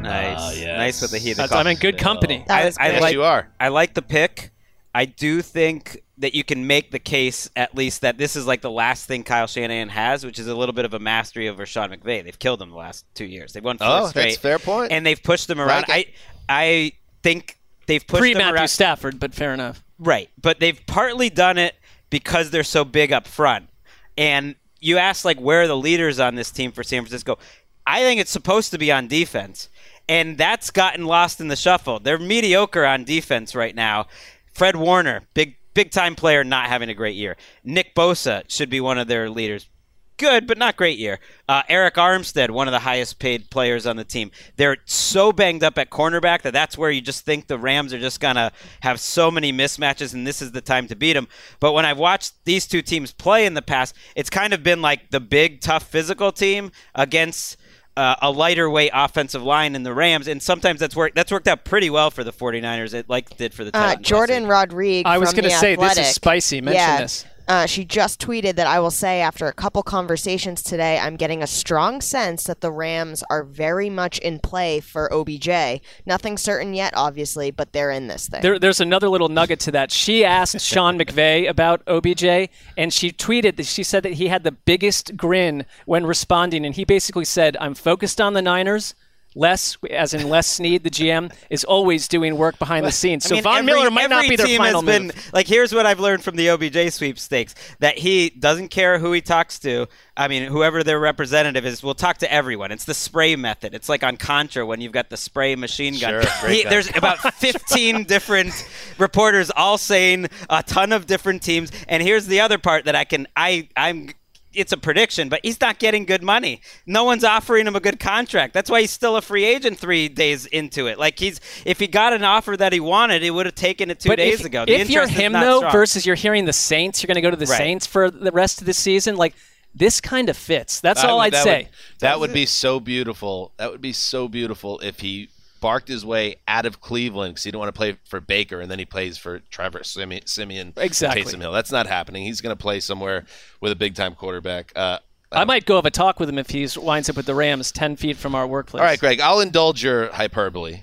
nice. 0.00 0.36
Ah, 0.38 0.52
yes. 0.52 0.78
Nice 0.78 1.02
with 1.02 1.10
the 1.12 1.18
heat. 1.18 1.34
That's- 1.36 1.52
I'm 1.58 1.66
in 1.66 1.76
good 1.76 1.98
company. 1.98 2.44
I, 2.48 2.62
I 2.80 2.90
yes, 2.92 3.02
like 3.02 3.12
you 3.12 3.22
are. 3.22 3.48
I 3.60 3.68
like 3.68 3.94
the 3.94 4.02
pick. 4.02 4.50
I 4.94 5.04
do 5.04 5.42
think 5.42 6.02
that 6.18 6.34
you 6.34 6.42
can 6.44 6.66
make 6.66 6.90
the 6.90 6.98
case 6.98 7.50
at 7.54 7.74
least 7.74 8.00
that 8.00 8.16
this 8.16 8.34
is 8.36 8.46
like 8.46 8.62
the 8.62 8.70
last 8.70 9.04
thing 9.06 9.22
Kyle 9.22 9.46
Shanahan 9.46 9.90
has, 9.90 10.24
which 10.24 10.38
is 10.38 10.46
a 10.48 10.54
little 10.54 10.72
bit 10.72 10.86
of 10.86 10.94
a 10.94 10.98
mastery 10.98 11.48
over 11.50 11.66
Sean 11.66 11.90
McVay. 11.90 12.24
They've 12.24 12.38
killed 12.38 12.62
him 12.62 12.70
the 12.70 12.76
last 12.76 13.04
two 13.14 13.26
years. 13.26 13.52
They've 13.52 13.62
won 13.62 13.76
four 13.78 13.86
Oh, 13.88 14.06
straight. 14.08 14.22
that's 14.30 14.36
fair 14.38 14.58
point. 14.58 14.92
And 14.92 15.04
they've 15.04 15.22
pushed 15.22 15.46
them 15.48 15.60
around. 15.60 15.84
Like 15.88 15.90
I 15.90 16.06
I 16.48 16.92
think 17.22 17.58
they've 17.86 18.04
pushed 18.04 18.20
Pre 18.20 18.32
them 18.32 18.38
Matthew 18.42 18.54
around. 18.56 18.68
Stafford, 18.68 19.20
but 19.20 19.34
fair 19.34 19.52
enough. 19.52 19.84
Right, 19.98 20.30
but 20.40 20.58
they've 20.60 20.80
partly 20.86 21.28
done 21.30 21.58
it 21.58 21.74
because 22.10 22.50
they're 22.50 22.64
so 22.64 22.84
big 22.84 23.12
up 23.12 23.26
front. 23.26 23.68
And 24.16 24.56
you 24.80 24.98
ask 24.98 25.24
like 25.24 25.40
where 25.40 25.62
are 25.62 25.66
the 25.66 25.76
leaders 25.76 26.20
on 26.20 26.34
this 26.34 26.50
team 26.50 26.72
for 26.72 26.82
San 26.82 27.02
Francisco? 27.02 27.38
I 27.86 28.00
think 28.00 28.20
it's 28.20 28.30
supposed 28.30 28.70
to 28.72 28.78
be 28.78 28.90
on 28.90 29.08
defense. 29.08 29.68
And 30.08 30.38
that's 30.38 30.70
gotten 30.70 31.04
lost 31.04 31.40
in 31.40 31.48
the 31.48 31.56
shuffle. 31.56 31.98
They're 31.98 32.18
mediocre 32.18 32.84
on 32.84 33.04
defense 33.04 33.54
right 33.54 33.74
now. 33.74 34.06
Fred 34.52 34.76
Warner, 34.76 35.22
big 35.34 35.56
big 35.74 35.90
time 35.90 36.14
player 36.14 36.42
not 36.42 36.66
having 36.68 36.88
a 36.88 36.94
great 36.94 37.16
year. 37.16 37.36
Nick 37.62 37.94
Bosa 37.94 38.44
should 38.48 38.70
be 38.70 38.80
one 38.80 38.98
of 38.98 39.08
their 39.08 39.28
leaders. 39.28 39.68
Good, 40.18 40.46
but 40.46 40.56
not 40.56 40.76
great 40.76 40.98
year. 40.98 41.18
Uh, 41.46 41.62
Arik 41.64 41.92
Armstead, 41.92 42.50
one 42.50 42.68
of 42.68 42.72
the 42.72 42.78
highest 42.78 43.18
paid 43.18 43.50
players 43.50 43.86
on 43.86 43.96
the 43.96 44.04
team. 44.04 44.30
They're 44.56 44.78
so 44.86 45.30
banged 45.30 45.62
up 45.62 45.76
at 45.76 45.90
cornerback 45.90 46.42
that 46.42 46.54
that's 46.54 46.78
where 46.78 46.90
you 46.90 47.02
just 47.02 47.24
think 47.24 47.48
the 47.48 47.58
Rams 47.58 47.92
are 47.92 47.98
just 47.98 48.18
going 48.20 48.36
to 48.36 48.50
have 48.80 48.98
so 48.98 49.30
many 49.30 49.52
mismatches, 49.52 50.14
and 50.14 50.26
this 50.26 50.40
is 50.40 50.52
the 50.52 50.62
time 50.62 50.86
to 50.88 50.96
beat 50.96 51.12
them. 51.12 51.28
But 51.60 51.72
when 51.72 51.84
I've 51.84 51.98
watched 51.98 52.32
these 52.44 52.66
two 52.66 52.80
teams 52.80 53.12
play 53.12 53.44
in 53.44 53.52
the 53.54 53.62
past, 53.62 53.94
it's 54.14 54.30
kind 54.30 54.54
of 54.54 54.62
been 54.62 54.80
like 54.80 55.10
the 55.10 55.20
big, 55.20 55.60
tough 55.60 55.82
physical 55.86 56.32
team 56.32 56.72
against 56.94 57.58
uh, 57.96 58.14
a 58.22 58.30
lighter 58.30 58.68
weight 58.70 58.90
offensive 58.94 59.42
line 59.42 59.74
in 59.74 59.82
the 59.82 59.92
Rams, 59.92 60.28
and 60.28 60.42
sometimes 60.42 60.80
that's 60.80 60.96
worked. 60.96 61.14
That's 61.14 61.32
worked 61.32 61.48
out 61.48 61.64
pretty 61.64 61.90
well 61.90 62.10
for 62.10 62.24
the 62.24 62.32
49ers. 62.32 62.94
It 62.94 63.08
like 63.08 63.30
it 63.32 63.38
did 63.38 63.54
for 63.54 63.64
the 63.64 63.74
Uh, 63.76 63.96
Titans. 63.96 64.10
last 64.10 64.28
Jourdan. 64.30 64.48
Rodriguez. 64.48 65.04
I 65.06 65.18
was 65.18 65.32
going 65.32 65.44
to 65.44 65.50
say 65.50 65.76
this 65.76 65.98
is 65.98 66.08
spicy. 66.08 66.60
Mention 66.60 66.74
yeah, 66.80 67.00
this. 67.02 67.24
Uh, 67.48 67.66
she 67.66 67.84
just 67.84 68.20
tweeted 68.20 68.56
that 68.56 68.66
I 68.66 68.80
will 68.80 68.90
say 68.90 69.20
after 69.20 69.46
a 69.46 69.52
couple 69.52 69.82
conversations 69.82 70.62
today, 70.62 70.98
I'm 70.98 71.16
getting 71.16 71.42
a 71.42 71.46
strong 71.46 72.00
sense 72.00 72.44
that 72.44 72.60
the 72.60 72.72
Rams 72.72 73.22
are 73.30 73.44
very 73.44 73.88
much 73.88 74.18
in 74.18 74.40
play 74.40 74.80
for 74.80 75.12
OBJ. 75.12 75.80
Nothing 76.04 76.38
certain 76.38 76.74
yet, 76.74 76.92
obviously, 76.96 77.50
but 77.50 77.72
they're 77.72 77.90
in 77.90 78.08
this 78.08 78.28
thing. 78.28 78.42
There, 78.42 78.58
there's 78.58 78.80
another 78.80 79.08
little 79.08 79.28
nugget 79.28 79.60
to 79.60 79.70
that. 79.72 79.92
She 79.92 80.24
asked 80.24 80.60
Sean 80.64 80.98
McVay 80.98 81.48
about 81.48 81.82
OBJ, 81.86 82.50
and 82.76 82.92
she 82.92 83.12
tweeted 83.12 83.56
that 83.56 83.66
she 83.66 83.82
said 83.82 84.02
that 84.02 84.14
he 84.14 84.28
had 84.28 84.42
the 84.42 84.52
biggest 84.52 85.16
grin 85.16 85.66
when 85.84 86.04
responding, 86.04 86.66
and 86.66 86.74
he 86.74 86.84
basically 86.84 87.24
said, 87.24 87.56
"I'm 87.60 87.74
focused 87.74 88.20
on 88.20 88.32
the 88.32 88.42
Niners." 88.42 88.94
Les, 89.36 89.76
as 89.90 90.14
in 90.14 90.28
Les 90.30 90.46
Snead, 90.46 90.82
the 90.82 90.90
GM, 90.90 91.30
is 91.50 91.62
always 91.62 92.08
doing 92.08 92.36
work 92.38 92.58
behind 92.58 92.86
the 92.86 92.90
scenes. 92.90 93.26
I 93.26 93.28
So 93.28 93.34
mean, 93.34 93.42
Von 93.44 93.58
every- 93.58 93.66
Miller 93.72 93.90
might 93.90 94.08
not 94.08 94.24
every 94.24 94.30
be 94.30 94.36
their 94.36 94.46
team 94.46 94.56
final 94.58 94.80
has 94.80 94.86
been, 94.86 95.06
move. 95.08 95.30
Like, 95.34 95.46
here's 95.46 95.74
what 95.74 95.84
I've 95.84 96.00
learned 96.00 96.24
from 96.24 96.36
the 96.36 96.48
OBJ 96.48 96.90
sweepstakes: 96.92 97.54
that 97.80 97.98
he 97.98 98.30
doesn't 98.30 98.68
care 98.68 98.98
who 98.98 99.12
he 99.12 99.20
talks 99.20 99.58
to. 99.60 99.86
I 100.16 100.28
mean, 100.28 100.44
whoever 100.50 100.82
their 100.82 100.98
representative 100.98 101.66
is, 101.66 101.82
will 101.82 101.94
talk 101.94 102.16
to 102.18 102.32
everyone. 102.32 102.72
It's 102.72 102.86
the 102.86 102.94
spray 102.94 103.36
method. 103.36 103.74
It's 103.74 103.90
like 103.90 104.02
on 104.02 104.16
Contra 104.16 104.64
when 104.64 104.80
you've 104.80 104.92
got 104.92 105.10
the 105.10 105.18
spray 105.18 105.54
machine 105.54 105.98
gun. 106.00 106.22
Sure, 106.22 106.48
He- 106.50 106.62
gun. 106.62 106.70
there's 106.70 106.88
about 106.96 107.18
15 107.34 108.04
different 108.04 108.54
reporters 108.96 109.50
all 109.54 109.76
saying 109.76 110.28
a 110.48 110.62
ton 110.62 110.92
of 110.92 111.06
different 111.06 111.42
teams. 111.42 111.70
And 111.88 112.02
here's 112.02 112.26
the 112.26 112.40
other 112.40 112.56
part 112.56 112.86
that 112.86 112.96
I 112.96 113.04
can 113.04 113.26
I 113.36 113.68
I'm 113.76 114.08
it's 114.56 114.72
a 114.72 114.76
prediction, 114.76 115.28
but 115.28 115.40
he's 115.42 115.60
not 115.60 115.78
getting 115.78 116.04
good 116.04 116.22
money. 116.22 116.60
No 116.86 117.04
one's 117.04 117.24
offering 117.24 117.66
him 117.66 117.76
a 117.76 117.80
good 117.80 118.00
contract. 118.00 118.54
That's 118.54 118.70
why 118.70 118.80
he's 118.80 118.90
still 118.90 119.16
a 119.16 119.22
free 119.22 119.44
agent 119.44 119.78
three 119.78 120.08
days 120.08 120.46
into 120.46 120.86
it. 120.86 120.98
Like 120.98 121.18
he's 121.18 121.40
if 121.64 121.78
he 121.78 121.86
got 121.86 122.12
an 122.12 122.24
offer 122.24 122.56
that 122.56 122.72
he 122.72 122.80
wanted, 122.80 123.22
he 123.22 123.30
would 123.30 123.46
have 123.46 123.54
taken 123.54 123.90
it 123.90 124.00
two 124.00 124.08
But 124.08 124.16
days 124.16 124.40
if, 124.40 124.46
ago. 124.46 124.64
The 124.64 124.72
if 124.74 124.90
you're 124.90 125.06
him 125.06 125.32
though, 125.32 125.58
strong. 125.58 125.72
versus 125.72 126.06
you're 126.06 126.16
hearing 126.16 126.44
the 126.46 126.52
Saints, 126.52 127.02
you're 127.02 127.08
going 127.08 127.16
to 127.16 127.20
go 127.20 127.30
to 127.30 127.36
the 127.36 127.46
Right. 127.46 127.58
Saints 127.58 127.86
for 127.86 128.10
the 128.10 128.32
rest 128.32 128.60
of 128.60 128.66
the 128.66 128.74
season. 128.74 129.16
Like 129.16 129.34
this 129.74 130.00
kind 130.00 130.28
of 130.28 130.36
fits. 130.36 130.80
That's 130.80 131.04
I 131.04 131.08
all 131.08 131.18
would- 131.18 131.24
I'd 131.24 131.32
that 131.34 131.44
say. 131.44 131.58
Would, 131.64 132.00
that 132.00 132.20
would 132.20 132.32
be 132.32 132.46
so 132.46 132.80
beautiful. 132.80 133.52
That 133.58 133.70
would 133.70 133.82
be 133.82 133.92
so 133.92 134.26
beautiful 134.28 134.80
if 134.80 135.00
he 135.00 135.28
barked 135.60 135.88
his 135.88 136.04
way 136.04 136.36
out 136.46 136.66
of 136.66 136.80
Cleveland 136.80 137.34
because 137.34 137.44
he 137.44 137.50
didn't 137.50 137.60
want 137.60 137.74
to 137.74 137.78
play 137.78 137.96
for 138.04 138.20
Baker, 138.20 138.60
and 138.60 138.70
then 138.70 138.78
he 138.78 138.84
plays 138.84 139.18
for 139.18 139.40
Trevor 139.50 139.82
Siemian, 139.84 140.26
Siemian 140.26 140.72
Exactly. 140.76 141.22
Taysom 141.22 141.40
Hill. 141.40 141.52
That's 141.52 141.72
not 141.72 141.86
happening. 141.86 142.24
He's 142.24 142.40
going 142.40 142.56
to 142.56 142.60
play 142.60 142.80
somewhere 142.80 143.24
with 143.60 143.72
a 143.72 143.76
big 143.76 143.94
time 143.94 144.14
quarterback. 144.14 144.72
Uh, 144.76 144.98
I 145.32 145.44
might 145.44 145.66
go 145.66 145.76
have 145.76 145.86
a 145.86 145.90
talk 145.90 146.20
with 146.20 146.28
him 146.28 146.38
if 146.38 146.50
he 146.50 146.68
winds 146.76 147.10
up 147.10 147.16
with 147.16 147.26
the 147.26 147.34
Rams 147.34 147.72
10 147.72 147.96
feet 147.96 148.16
from 148.16 148.34
our 148.34 148.46
workplace. 148.46 148.80
all 148.80 148.86
right, 148.86 148.98
Greg, 148.98 149.20
I'll 149.20 149.40
indulge 149.40 149.82
your 149.82 150.10
hyperbole. 150.12 150.82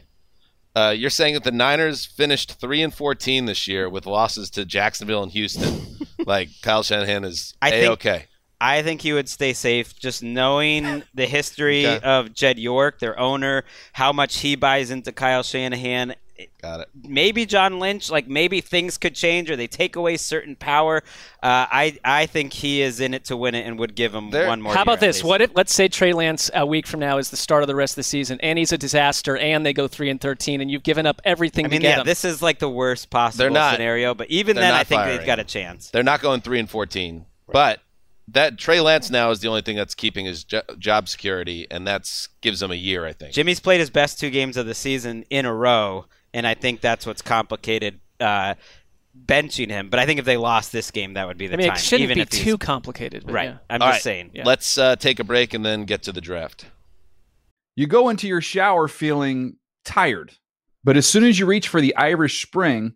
Uh, 0.75 0.93
you're 0.95 1.09
saying 1.09 1.35
that 1.35 1.43
the 1.43 1.51
Niners 1.51 2.05
finished 2.05 2.59
three 2.59 2.81
and 2.81 2.91
fourteen 2.93 3.45
this 3.45 3.67
year 3.67 3.87
with 3.87 4.07
losses 4.07 4.49
to 4.51 4.65
Jacksonville 4.65 5.21
and 5.21 5.31
Houston. 5.31 5.97
like 6.25 6.49
Kyle 6.63 6.81
Shanahan 6.81 7.23
is 7.23 7.53
I 7.61 7.71
a 7.73 7.91
okay. 7.91 8.25
I 8.65 8.81
think 8.81 9.01
he 9.01 9.11
would 9.11 9.27
stay 9.27 9.51
safe, 9.53 9.99
just 9.99 10.23
knowing 10.23 11.03
the 11.13 11.25
history 11.25 11.85
Okay. 11.85 12.05
of 12.05 12.33
Jed 12.33 12.57
York, 12.57 12.99
their 12.99 13.19
owner, 13.19 13.63
how 13.91 14.13
much 14.13 14.37
he 14.37 14.55
buys 14.55 14.89
into 14.89 15.11
Kyle 15.11 15.43
Shanahan. 15.43 16.15
Got 16.61 16.79
it. 16.81 16.89
Maybe 17.03 17.45
John 17.45 17.79
Lynch, 17.79 18.09
like 18.09 18.27
maybe 18.27 18.59
things 18.61 18.97
could 18.97 19.15
change 19.15 19.51
or 19.51 19.55
they 19.55 19.67
take 19.67 19.95
away 19.95 20.17
certain 20.17 20.55
power. 20.55 21.03
Uh, 21.43 21.67
I 21.69 21.97
I 22.03 22.25
think 22.25 22.53
he 22.53 22.81
is 22.81 22.99
in 22.99 23.13
it 23.13 23.25
to 23.25 23.37
win 23.37 23.53
it 23.53 23.67
and 23.67 23.77
would 23.79 23.95
give 23.95 24.15
him 24.15 24.31
one 24.31 24.61
more. 24.61 24.73
How 24.73 24.81
about 24.81 24.93
year 24.93 24.95
at 24.95 24.99
this? 25.01 25.17
least. 25.17 25.25
What 25.25 25.41
if 25.41 25.51
let's 25.55 25.73
say 25.73 25.87
Trey 25.89 26.11
Lance 26.13 26.49
a 26.53 26.65
week 26.65 26.87
from 26.87 26.99
now 27.01 27.17
is 27.17 27.29
the 27.29 27.37
start 27.37 27.63
of 27.63 27.67
the 27.67 27.75
rest 27.75 27.93
of 27.93 27.97
the 27.97 28.03
season, 28.03 28.39
and 28.41 28.57
he's 28.57 28.71
a 28.71 28.77
disaster, 28.77 29.37
and 29.37 29.65
they 29.65 29.73
go 29.73 29.87
three 29.87 30.09
and 30.09 30.19
thirteen, 30.19 30.59
and 30.61 30.71
you've 30.71 30.83
given 30.83 31.05
up 31.05 31.21
everything 31.23 31.65
I 31.65 31.67
mean, 31.69 31.81
to 31.81 31.83
get 31.83 31.89
yeah, 31.89 31.99
him. 32.01 32.05
this 32.05 32.25
is 32.25 32.41
like 32.41 32.59
the 32.59 32.69
worst 32.69 33.09
possible 33.09 33.51
not- 33.51 33.73
scenario, 33.75 34.15
but 34.15 34.29
even 34.31 34.55
then, 34.55 34.73
I 34.73 34.83
think 34.85 35.01
firing 35.01 35.17
they've 35.17 35.27
got 35.27 35.39
a 35.39 35.43
chance. 35.43 35.89
They're 35.91 36.01
not 36.01 36.21
going 36.21 36.41
three 36.41 36.59
and 36.59 36.69
fourteen, 36.69 37.25
but 37.51 37.79
that 38.29 38.57
Trey 38.57 38.79
Lance 38.79 39.09
now 39.09 39.31
is 39.31 39.39
the 39.41 39.47
only 39.47 39.61
thing 39.61 39.75
that's 39.75 39.95
keeping 39.95 40.25
his 40.25 40.43
jo- 40.43 40.61
job 40.79 41.09
security, 41.09 41.67
and 41.69 41.85
that's 41.85 42.29
gives 42.41 42.61
him 42.61 42.71
a 42.71 42.75
year, 42.75 43.05
I 43.05 43.13
think. 43.13 43.33
Jimmy's 43.33 43.59
played 43.59 43.79
his 43.79 43.89
best 43.89 44.19
two 44.19 44.29
games 44.29 44.57
of 44.57 44.65
the 44.65 44.73
season 44.73 45.25
in 45.29 45.45
a 45.45 45.53
row, 45.53 46.05
and 46.33 46.47
I 46.47 46.53
think 46.53 46.81
that's 46.81 47.05
what's 47.05 47.21
complicated 47.21 47.99
uh, 48.19 48.55
benching 49.25 49.69
him. 49.69 49.89
But 49.89 49.99
I 49.99 50.05
think 50.05 50.19
if 50.19 50.25
they 50.25 50.37
lost 50.37 50.71
this 50.71 50.91
game, 50.91 51.13
that 51.13 51.27
would 51.27 51.37
be 51.37 51.47
the 51.47 51.55
I 51.55 51.57
mean, 51.57 51.67
time. 51.67 51.75
it 51.75 51.81
shouldn't 51.81 52.09
even 52.09 52.17
be 52.21 52.25
too 52.25 52.57
complicated. 52.57 53.29
Right. 53.29 53.49
yeah. 53.49 53.57
I'm 53.69 53.81
All 53.81 53.89
just 53.89 53.97
right, 53.97 54.01
saying. 54.03 54.31
Let's 54.43 54.77
uh, 54.77 54.95
take 54.95 55.19
a 55.19 55.23
break 55.23 55.53
and 55.53 55.65
then 55.65 55.85
get 55.85 56.03
to 56.03 56.11
the 56.11 56.21
draft. 56.21 56.67
You 57.75 57.87
go 57.87 58.09
into 58.09 58.27
your 58.27 58.41
shower 58.41 58.87
feeling 58.87 59.57
tired, 59.83 60.33
but 60.83 60.95
as 60.95 61.07
soon 61.07 61.23
as 61.23 61.39
you 61.39 61.45
reach 61.45 61.67
for 61.67 61.81
the 61.81 61.95
Irish 61.95 62.41
Spring, 62.45 62.95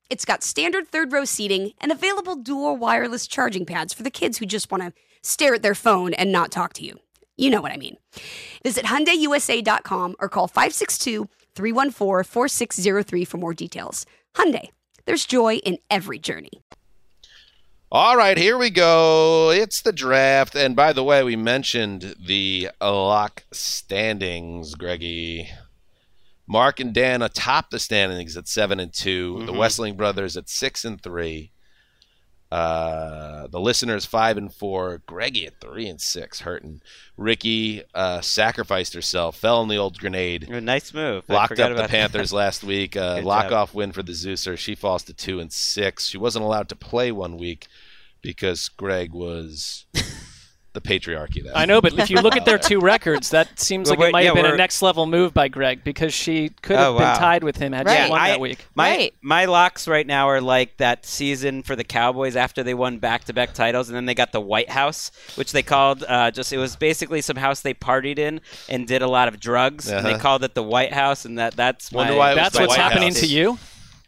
it's 0.11 0.25
got 0.25 0.43
standard 0.43 0.89
third 0.89 1.13
row 1.13 1.23
seating 1.23 1.71
and 1.79 1.89
available 1.89 2.35
dual 2.35 2.75
wireless 2.75 3.25
charging 3.25 3.65
pads 3.65 3.93
for 3.93 4.03
the 4.03 4.11
kids 4.11 4.37
who 4.37 4.45
just 4.45 4.69
want 4.69 4.83
to 4.83 4.91
stare 5.21 5.53
at 5.55 5.63
their 5.63 5.73
phone 5.73 6.13
and 6.13 6.33
not 6.33 6.51
talk 6.51 6.73
to 6.73 6.83
you. 6.83 6.99
You 7.37 7.49
know 7.49 7.61
what 7.61 7.71
I 7.71 7.77
mean. 7.77 7.95
Visit 8.61 8.83
HyundaiUSA.com 8.85 10.17
or 10.19 10.27
call 10.27 10.49
562-314-4603 10.49 13.25
for 13.25 13.37
more 13.37 13.53
details. 13.53 14.05
Hyundai, 14.35 14.67
there's 15.05 15.25
joy 15.25 15.55
in 15.55 15.77
every 15.89 16.19
journey. 16.19 16.51
All 17.89 18.17
right, 18.17 18.37
here 18.37 18.57
we 18.57 18.69
go. 18.69 19.49
It's 19.49 19.81
the 19.81 19.93
draft. 19.93 20.55
And 20.55 20.75
by 20.75 20.91
the 20.91 21.05
way, 21.05 21.23
we 21.23 21.37
mentioned 21.37 22.15
the 22.19 22.69
lock 22.81 23.45
standings, 23.53 24.75
Greggy. 24.75 25.47
Mark 26.51 26.81
and 26.81 26.93
Dan 26.93 27.21
atop 27.21 27.69
the 27.69 27.79
standings 27.79 28.35
at 28.35 28.45
seven 28.47 28.79
and 28.81 28.93
2 28.93 29.45
The 29.45 29.53
Mhm. 29.53 29.55
Wesseling 29.57 29.95
brothers 29.95 30.35
at 30.35 30.49
six 30.49 30.83
and 30.83 31.01
three. 31.01 31.51
Uh, 32.51 33.47
the 33.47 33.61
listeners 33.61 34.05
five 34.05 34.35
and 34.37 34.53
four. 34.53 35.01
Greggy 35.05 35.45
at 35.47 35.61
three 35.61 35.87
and 35.87 36.01
six, 36.01 36.41
hurting. 36.41 36.81
Ricky 37.15 37.81
uh, 37.95 38.19
sacrificed 38.19 38.93
herself, 38.93 39.37
fell 39.37 39.59
on 39.61 39.69
the 39.69 39.77
old 39.77 39.97
grenade. 39.97 40.49
Nice 40.49 40.93
move. 40.93 41.23
I 41.29 41.33
Locked 41.33 41.49
forgot 41.51 41.71
up 41.71 41.77
the 41.77 41.87
Panthers 41.87 42.31
that. 42.31 42.35
last 42.35 42.63
week. 42.65 42.97
Uh, 42.97 43.15
Good 43.19 43.23
lock 43.23 43.45
job. 43.45 43.53
off 43.53 43.73
win 43.73 43.93
for 43.93 44.03
the 44.03 44.11
Zeuser. 44.11 44.57
She 44.57 44.75
falls 44.75 45.03
to 45.03 45.13
two 45.13 45.39
and 45.39 45.53
six. 45.53 46.07
She 46.07 46.17
wasn't 46.17 46.43
allowed 46.43 46.67
to 46.67 46.75
play 46.75 47.13
one 47.13 47.37
week 47.37 47.67
because 48.21 48.67
Greg 48.67 49.13
was 49.13 49.85
the 50.73 50.81
patriarchy. 50.81 51.43
That 51.43 51.57
I 51.57 51.65
know, 51.65 51.81
but 51.81 51.93
if 51.99 52.09
you 52.09 52.21
look 52.21 52.35
at 52.37 52.45
their 52.45 52.57
two 52.57 52.79
records, 52.93 53.29
that 53.31 53.59
seems 53.59 53.89
Well, 53.89 53.99
like 53.99 54.09
it 54.09 54.11
might 54.13 54.19
yeah, 54.21 54.27
have 54.27 54.35
been 54.35 54.45
a 54.45 54.49
we're- 54.49 54.57
next 54.57 54.81
level 54.81 55.05
move 55.05 55.33
by 55.33 55.47
Greg 55.49 55.83
because 55.83 56.13
she 56.13 56.49
could 56.61 56.77
have 56.77 56.95
Oh, 56.95 56.97
been 56.97 57.07
wow. 57.07 57.17
tied 57.17 57.43
with 57.43 57.57
him 57.57 57.73
had 57.73 57.89
she 57.89 58.09
won 58.09 58.19
I- 58.19 58.29
that 58.29 58.39
week. 58.39 58.65
My 58.75 59.11
my 59.21 59.45
locks 59.45 59.87
right 59.87 60.07
now 60.07 60.29
are 60.29 60.39
like 60.41 60.77
that 60.77 61.05
season 61.05 61.61
for 61.63 61.75
the 61.75 61.83
Cowboys 61.83 62.35
after 62.35 62.63
they 62.63 62.73
won 62.73 62.99
back 62.99 63.25
to 63.25 63.33
back 63.33 63.53
titles, 63.53 63.89
and 63.89 63.95
then 63.95 64.05
they 64.05 64.13
got 64.15 64.31
the 64.31 64.41
White 64.41 64.69
House, 64.69 65.11
which 65.35 65.51
they 65.51 65.63
called 65.63 66.03
uh, 66.07 66.31
just 66.31 66.53
it 66.53 66.57
was 66.57 66.75
basically 66.77 67.21
some 67.21 67.35
house 67.37 67.59
they 67.61 67.73
partied 67.73 68.17
in 68.17 68.39
and 68.69 68.87
did 68.87 69.01
a 69.01 69.07
lot 69.07 69.27
of 69.27 69.39
drugs, 69.39 69.89
and 69.89 70.05
they 70.05 70.11
Uh-huh. 70.13 70.19
called 70.21 70.43
it 70.43 70.55
the 70.55 70.63
White 70.63 70.93
House, 70.93 71.25
and 71.25 71.37
that 71.37 71.55
that's 71.55 71.91
Wonder 71.91 72.13
my, 72.13 72.17
why 72.19 72.35
That's 72.35 72.55
the 72.55 72.61
what's 72.61 72.69
White 72.71 72.79
happening 72.79 73.09
House. 73.09 73.19
to 73.19 73.27
you. 73.27 73.57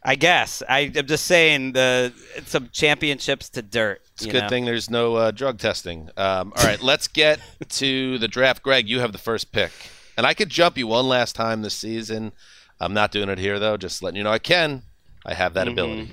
I 0.04 0.16
guess 0.16 0.62
I, 0.68 0.92
I'm 0.94 1.06
just 1.06 1.24
saying 1.24 1.72
the 1.72 2.12
some 2.44 2.68
championships 2.72 3.48
to 3.50 3.62
dirt. 3.62 4.02
It's 4.14 4.26
a 4.26 4.30
good 4.30 4.42
know? 4.42 4.48
thing 4.48 4.64
there's 4.66 4.90
no 4.90 5.16
uh, 5.16 5.30
drug 5.30 5.58
testing. 5.58 6.10
Um, 6.16 6.52
all 6.56 6.64
right, 6.64 6.80
let's 6.82 7.08
get 7.08 7.40
to 7.70 8.18
the 8.18 8.28
draft. 8.28 8.62
Greg, 8.62 8.88
you 8.88 9.00
have 9.00 9.12
the 9.12 9.18
first 9.18 9.50
pick. 9.50 9.72
And 10.16 10.26
I 10.26 10.34
could 10.34 10.50
jump 10.50 10.76
you 10.76 10.86
one 10.86 11.08
last 11.08 11.34
time 11.34 11.62
this 11.62 11.74
season. 11.74 12.32
I'm 12.80 12.92
not 12.94 13.12
doing 13.12 13.28
it 13.28 13.38
here, 13.38 13.58
though. 13.58 13.76
Just 13.76 14.02
letting 14.02 14.18
you 14.18 14.24
know 14.24 14.30
I 14.30 14.38
can. 14.38 14.82
I 15.24 15.34
have 15.34 15.54
that 15.54 15.66
Mhm. 15.66 15.72
ability. 15.72 16.10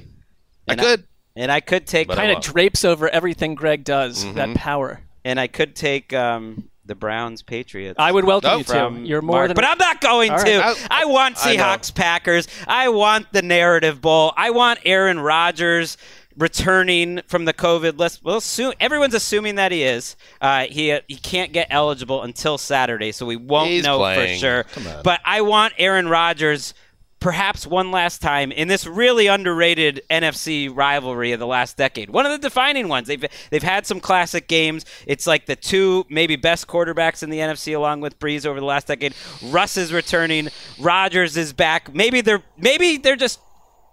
I 0.67 0.71
And 0.71 0.81
I- 0.81 0.83
could. 0.83 1.03
and 1.35 1.51
I 1.51 1.59
could 1.59 1.85
take 1.85 2.07
Kind 2.09 2.31
of 2.31 2.41
drapes 2.41 2.85
over 2.85 3.09
everything 3.09 3.55
Greg 3.55 3.83
does. 3.83 4.23
Mhm. 4.25 4.33
That 4.35 4.55
power. 4.55 5.01
and 5.23 5.39
I 5.39 5.45
could 5.47 5.75
take 5.75 6.13
um, 6.13 6.70
the 6.91 6.95
Browns 6.95 7.41
Patriots. 7.41 7.95
I 7.97 8.11
would 8.11 8.25
welcome 8.25 8.49
Nope. 8.49 8.57
you 8.59 8.63
to. 8.65 8.71
from 8.71 9.05
You're 9.05 9.21
more 9.21 9.37
Mark, 9.37 9.47
than. 9.47 9.55
but 9.55 9.63
I'm 9.65 9.77
not 9.77 10.01
going 10.01 10.29
All 10.31 10.43
to. 10.43 10.57
right. 10.59 10.87
I, 10.91 11.05
want 11.05 11.37
I. 11.45 11.55
Seahawks 11.55 11.95
Packers. 11.95 12.49
I 12.67 12.89
want 12.89 13.31
the 13.31 13.41
narrative 13.41 14.01
bowl. 14.01 14.33
I 14.35 14.49
want 14.49 14.79
Aaron 14.85 15.19
Rodgers 15.19 15.95
returning 16.37 17.21
from 17.27 17.45
the 17.45 17.53
COVID 17.53 17.97
list. 17.97 18.23
Well, 18.23 18.41
soon 18.41 18.73
everyone's 18.79 19.13
assuming 19.13 19.55
that 19.55 19.71
he 19.71 19.83
is. 19.83 20.15
Uh, 20.41 20.65
he 20.65 20.97
he 21.07 21.15
can't 21.15 21.53
get 21.53 21.67
eligible 21.69 22.23
until 22.23 22.57
Saturday, 22.57 23.11
so 23.13 23.25
we 23.25 23.35
won't 23.37 23.69
He's 23.69 23.83
know 23.85 23.97
playing. 23.99 24.39
for 24.39 24.39
sure. 24.39 24.65
But 25.03 25.21
I 25.23 25.41
want 25.41 25.73
Aaron 25.77 26.07
Rodgers. 26.09 26.73
Perhaps 27.21 27.67
one 27.67 27.91
last 27.91 28.19
time 28.19 28.51
in 28.51 28.67
this 28.67 28.85
really 28.85 29.27
underrated 29.27 30.01
NFC 30.09 30.75
rivalry 30.75 31.31
of 31.31 31.39
the 31.39 31.45
last 31.45 31.77
decade, 31.77 32.09
one 32.09 32.25
of 32.25 32.31
the 32.31 32.39
defining 32.39 32.87
ones. 32.87 33.07
They've 33.07 33.23
they've 33.51 33.63
had 33.63 33.85
some 33.85 33.99
classic 33.99 34.47
games. 34.47 34.85
It's 35.05 35.27
like 35.27 35.45
the 35.45 35.55
two 35.55 36.05
maybe 36.09 36.35
best 36.35 36.67
quarterbacks 36.67 37.21
in 37.21 37.29
the 37.29 37.37
NFC, 37.37 37.75
along 37.75 38.01
with 38.01 38.19
Brees 38.19 38.45
over 38.45 38.59
the 38.59 38.65
last 38.65 38.87
decade. 38.87 39.13
Russ 39.43 39.77
is 39.77 39.93
returning. 39.93 40.49
Rodgers 40.79 41.37
is 41.37 41.53
back. 41.53 41.93
Maybe 41.93 42.21
they're 42.21 42.43
maybe 42.57 42.97
they're 42.97 43.15
just 43.15 43.39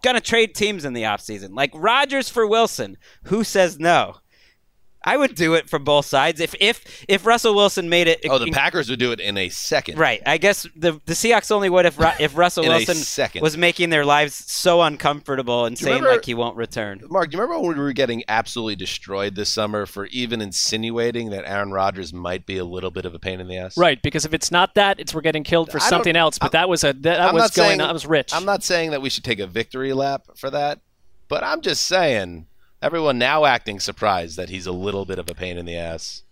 gonna 0.03 0.21
trade 0.21 0.55
teams 0.55 0.85
in 0.87 0.95
the 0.95 1.03
offseason. 1.03 1.55
like 1.55 1.71
Rodgers 1.75 2.29
for 2.31 2.47
Wilson. 2.47 2.97
Who 3.25 3.45
says 3.45 3.79
no? 3.79 4.17
I 5.09 5.16
would 5.16 5.35
do 5.35 5.55
it 5.55 5.68
from 5.71 5.85
both 5.85 6.07
sides. 6.07 6.40
If 6.40 6.55
if 6.61 7.05
if 7.09 7.25
Russell 7.27 7.55
Wilson 7.55 7.88
made 7.88 8.09
it, 8.09 8.21
Oh, 8.29 8.38
the 8.38 8.51
Packers 8.51 8.90
would 8.90 8.99
do 8.99 9.12
it 9.12 9.21
in 9.21 9.37
a 9.38 9.49
second. 9.49 9.99
Right. 9.99 10.21
I 10.27 10.38
guess 10.38 10.66
the 10.77 11.01
the 11.07 11.14
Seahawks 11.14 11.51
only 11.51 11.71
would 11.71 11.87
if 11.87 11.97
if 12.21 12.37
Russell 12.37 12.64
Wilson 12.68 12.94
second. 12.97 13.42
was 13.42 13.57
making 13.57 13.90
their 13.90 14.05
lives 14.05 14.44
so 14.53 14.83
uncomfortable 14.83 15.64
and 15.64 15.79
saying 15.79 15.97
remember- 15.97 16.11
like 16.16 16.25
he 16.25 16.35
won't 16.35 16.57
return. 16.57 17.01
Mark, 17.09 17.31
do 17.31 17.37
you 17.37 17.42
remember 17.42 17.61
when 17.66 17.77
we 17.77 17.83
were 17.83 17.92
getting 17.92 18.23
absolutely 18.29 18.77
destroyed 18.77 19.35
this 19.35 19.49
summer 19.49 19.87
for 19.87 20.07
even 20.07 20.40
insinuating 20.40 21.31
that 21.31 21.44
Aaron 21.49 21.71
Rodgers 21.73 22.12
might 22.12 22.44
be 22.47 22.59
a 22.59 22.64
little 22.64 22.90
bit 22.90 23.05
of 23.05 23.14
a 23.14 23.18
pain 23.18 23.40
in 23.40 23.49
the 23.49 23.57
ass? 23.57 23.77
Right, 23.79 24.01
because 24.03 24.25
if 24.25 24.35
it's 24.35 24.51
not 24.51 24.75
that, 24.75 25.01
it's 25.01 25.14
we're 25.14 25.21
getting 25.23 25.44
killed 25.44 25.71
for 25.71 25.79
I 25.81 25.88
something 25.88 26.16
else. 26.16 26.38
But 26.38 26.53
that 26.53 26.68
was 26.68 26.85
a 26.85 26.92
that, 26.92 27.03
that 27.03 27.33
was 27.35 27.51
going. 27.53 27.68
saying- 27.68 27.81
on. 27.81 27.87
That 27.88 27.92
was 27.94 28.07
rich. 28.07 28.35
I'm 28.35 28.44
not 28.44 28.62
saying 28.62 28.90
that 28.90 29.01
we 29.03 29.09
should 29.11 29.25
take 29.25 29.38
a 29.40 29.47
victory 29.47 29.92
lap 29.92 30.27
for 30.37 30.51
that, 30.51 30.81
but 31.29 31.42
I'm 31.42 31.61
just 31.62 31.87
saying 31.87 32.47
everyone 32.83 33.19
now 33.19 33.45
acting 33.45 33.81
surprised 33.81 34.37
that 34.37 34.49
he's 34.49 34.67
a 34.67 34.73
little 34.73 35.05
bit 35.05 35.19
of 35.19 35.29
a 35.31 35.35
pain 35.35 35.59
in 35.59 35.67
the 35.67 35.77
ass. 35.77 36.23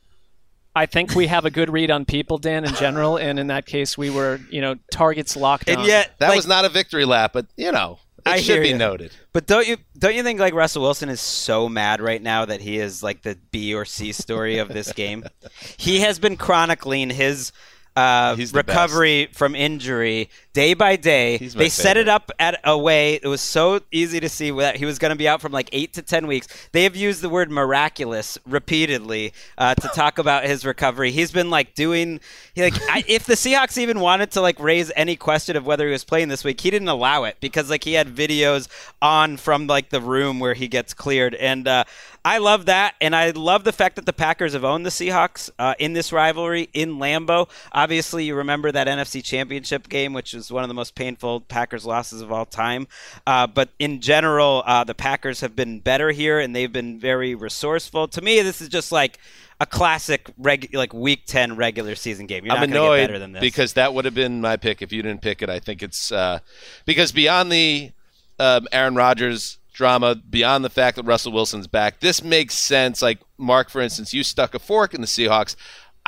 I 0.75 0.85
think 0.87 1.15
we 1.15 1.27
have 1.29 1.47
a 1.47 1.51
good 1.51 1.71
read 1.71 1.91
on 1.91 2.05
people, 2.05 2.37
Dan, 2.37 2.65
in 2.67 2.75
general, 2.75 3.17
and 3.17 3.39
in 3.39 3.47
that 3.47 3.65
case, 3.65 3.97
we 3.97 4.11
were, 4.11 4.41
you 4.51 4.61
know, 4.61 4.75
targets 4.93 5.35
locked 5.35 5.69
And 5.71 5.81
on. 5.81 5.87
yet, 5.87 6.13
That 6.19 6.29
like, 6.29 6.37
was 6.37 6.47
not 6.47 6.67
a 6.67 6.69
victory 6.69 7.07
lap, 7.07 7.33
but 7.33 7.47
you 7.57 7.73
know, 7.73 7.99
it 8.19 8.29
I 8.29 8.41
should 8.41 8.61
be 8.63 8.69
you. 8.71 8.77
noted. 8.77 9.13
But 9.33 9.47
don't 9.47 9.67
you 9.67 9.79
don't 9.99 10.15
you 10.15 10.23
think 10.23 10.39
like 10.39 10.53
Russell 10.53 10.83
Wilson 10.83 11.09
is 11.09 11.21
so 11.21 11.69
mad 11.71 12.03
right 12.03 12.21
now 12.23 12.45
that 12.45 12.61
he 12.61 12.79
is 12.79 13.03
like 13.03 13.23
the 13.23 13.39
B 13.51 13.73
or 13.75 13.87
C 13.87 14.13
story 14.13 14.59
of 14.59 14.69
this 14.69 14.93
game? 14.93 15.25
he 15.79 16.01
has 16.01 16.19
been 16.19 16.37
chronicling 16.37 17.09
his 17.09 17.53
uh, 17.97 18.37
recovery 18.53 19.29
from 19.33 19.55
injury 19.55 20.29
day 20.53 20.75
by 20.75 20.97
day. 20.97 21.39
They 21.39 21.71
set 21.71 21.97
it 21.97 22.09
up 22.09 22.31
at 22.39 22.61
a 22.63 22.77
way 22.77 23.15
it 23.15 23.27
was 23.27 23.41
so 23.41 23.81
easy 23.91 24.21
to 24.21 24.29
see 24.29 24.51
that 24.51 24.77
he 24.77 24.85
was 24.85 24.99
going 24.99 25.11
to 25.11 25.17
be 25.17 25.27
out 25.27 25.41
from 25.41 25.53
like 25.53 25.71
eight 25.73 25.95
to 25.95 26.03
ten 26.03 26.27
weeks. 26.27 26.47
They 26.73 26.85
have 26.85 26.95
used 26.95 27.23
the 27.23 27.29
word 27.29 27.51
miraculous 27.51 28.39
repeatedly 28.47 29.33
uh, 29.57 29.75
to 29.75 29.89
talk 29.89 30.19
about 30.19 30.45
his 30.45 30.65
recovery. 30.65 31.11
He's 31.11 31.31
been 31.31 31.49
like 31.49 31.75
doing 31.75 32.21
he, 32.55 32.63
like 32.63 32.75
I, 32.91 33.03
if 33.09 33.25
the 33.25 33.35
Seahawks 33.35 33.79
even 33.79 34.01
wanted 34.01 34.31
to 34.33 34.43
like 34.43 34.61
raise 34.61 34.93
any 34.95 35.17
question 35.17 35.57
of 35.57 35.67
whether 35.67 35.87
he 35.87 35.93
was 35.93 36.05
playing 36.05 36.29
this 36.29 36.45
week, 36.45 36.61
he 36.61 36.71
didn't 36.71 36.89
allow 36.89 37.25
it 37.25 37.39
because 37.41 37.71
like 37.71 37.85
he 37.85 37.95
had 37.95 38.09
videos 38.09 38.69
on 39.01 39.39
from 39.39 39.67
like 39.67 39.89
the 39.89 40.01
room 40.01 40.39
where 40.39 40.55
he 40.55 40.69
gets 40.69 40.93
cleared 40.93 41.35
and. 41.35 41.67
Uh, 41.67 41.85
I 42.27 42.39
love 42.39 42.67
that, 42.67 42.97
and 43.01 43.15
I 43.15 43.31
love 43.31 43.63
the 43.63 43.73
fact 43.73 43.95
that 43.95 44.05
the 44.05 44.13
Packers 44.13 44.55
have 44.55 44.65
owned 44.65 44.85
the 44.85 44.91
Seahawks 44.91 45.49
uh, 45.61 45.75
in 45.79 45.93
this 45.93 46.13
rivalry 46.13 46.69
in 46.73 46.97
Lambeau. 46.97 47.49
Obviously, 47.71 48.25
you 48.25 48.35
remember 48.35 48.73
that 48.73 48.89
NFC 48.89 49.23
Championship 49.23 49.89
game, 49.89 50.13
which 50.13 50.35
was 50.35 50.51
one 50.51 50.65
of 50.65 50.69
the 50.69 50.75
most 50.75 50.97
painful 50.97 51.43
Packers 51.43 51.87
losses 51.87 52.21
of 52.21 52.33
all 52.33 52.45
time. 52.45 52.89
Uh, 53.29 53.47
but 53.47 53.69
in 53.79 54.01
general, 54.01 54.65
uh, 54.67 54.83
the 54.83 54.93
Packers 54.93 55.41
have 55.41 55.55
been 55.55 55.79
better 55.79 56.11
here, 56.11 56.41
and 56.41 56.55
they've 56.55 56.73
been 56.73 56.99
very 56.99 57.37
resourceful. 57.37 58.09
To 58.09 58.21
me, 58.21 58.43
this 58.43 58.61
is 58.61 58.71
just 58.71 58.91
like 58.91 59.21
a 59.61 59.67
classic, 59.67 60.29
reg- 60.37 60.75
like 60.75 60.93
Week 60.93 61.27
Ten 61.27 61.55
regular 61.55 61.95
season 61.95 62.27
game. 62.27 62.45
You're 62.45 62.57
I'm 62.57 62.69
not 62.69 62.77
annoyed 62.77 62.97
get 63.03 63.07
better 63.07 63.19
than 63.21 63.33
this. 63.35 63.41
because 63.41 63.75
that 63.75 63.95
would 63.95 64.05
have 64.05 64.15
been 64.15 64.41
my 64.41 64.57
pick 64.57 64.83
if 64.83 64.93
you 64.93 65.01
didn't 65.01 65.23
pick 65.23 65.43
it. 65.43 65.49
I 65.49 65.61
think 65.61 65.81
it's 65.81 66.11
uh, 66.11 66.41
because 66.87 67.13
beyond 67.13 67.53
the 67.53 67.93
um, 68.41 68.67
Aaron 68.73 68.97
Rodgers 68.97 69.59
drama, 69.77 70.15
beyond 70.15 70.65
the 70.65 70.71
fact 70.71 70.97
that 70.97 71.05
Russell 71.05 71.33
Wilson's 71.33 71.67
back, 71.67 72.01
this 72.01 72.25
makes 72.25 72.59
sense. 72.59 73.03
Like 73.03 73.21
Mark, 73.37 73.69
for 73.69 73.83
instance, 73.83 74.15
you 74.15 74.25
stuck 74.25 74.55
a 74.55 74.59
fork 74.59 74.95
in 74.95 75.03
the 75.03 75.07
Seahawks. 75.07 75.55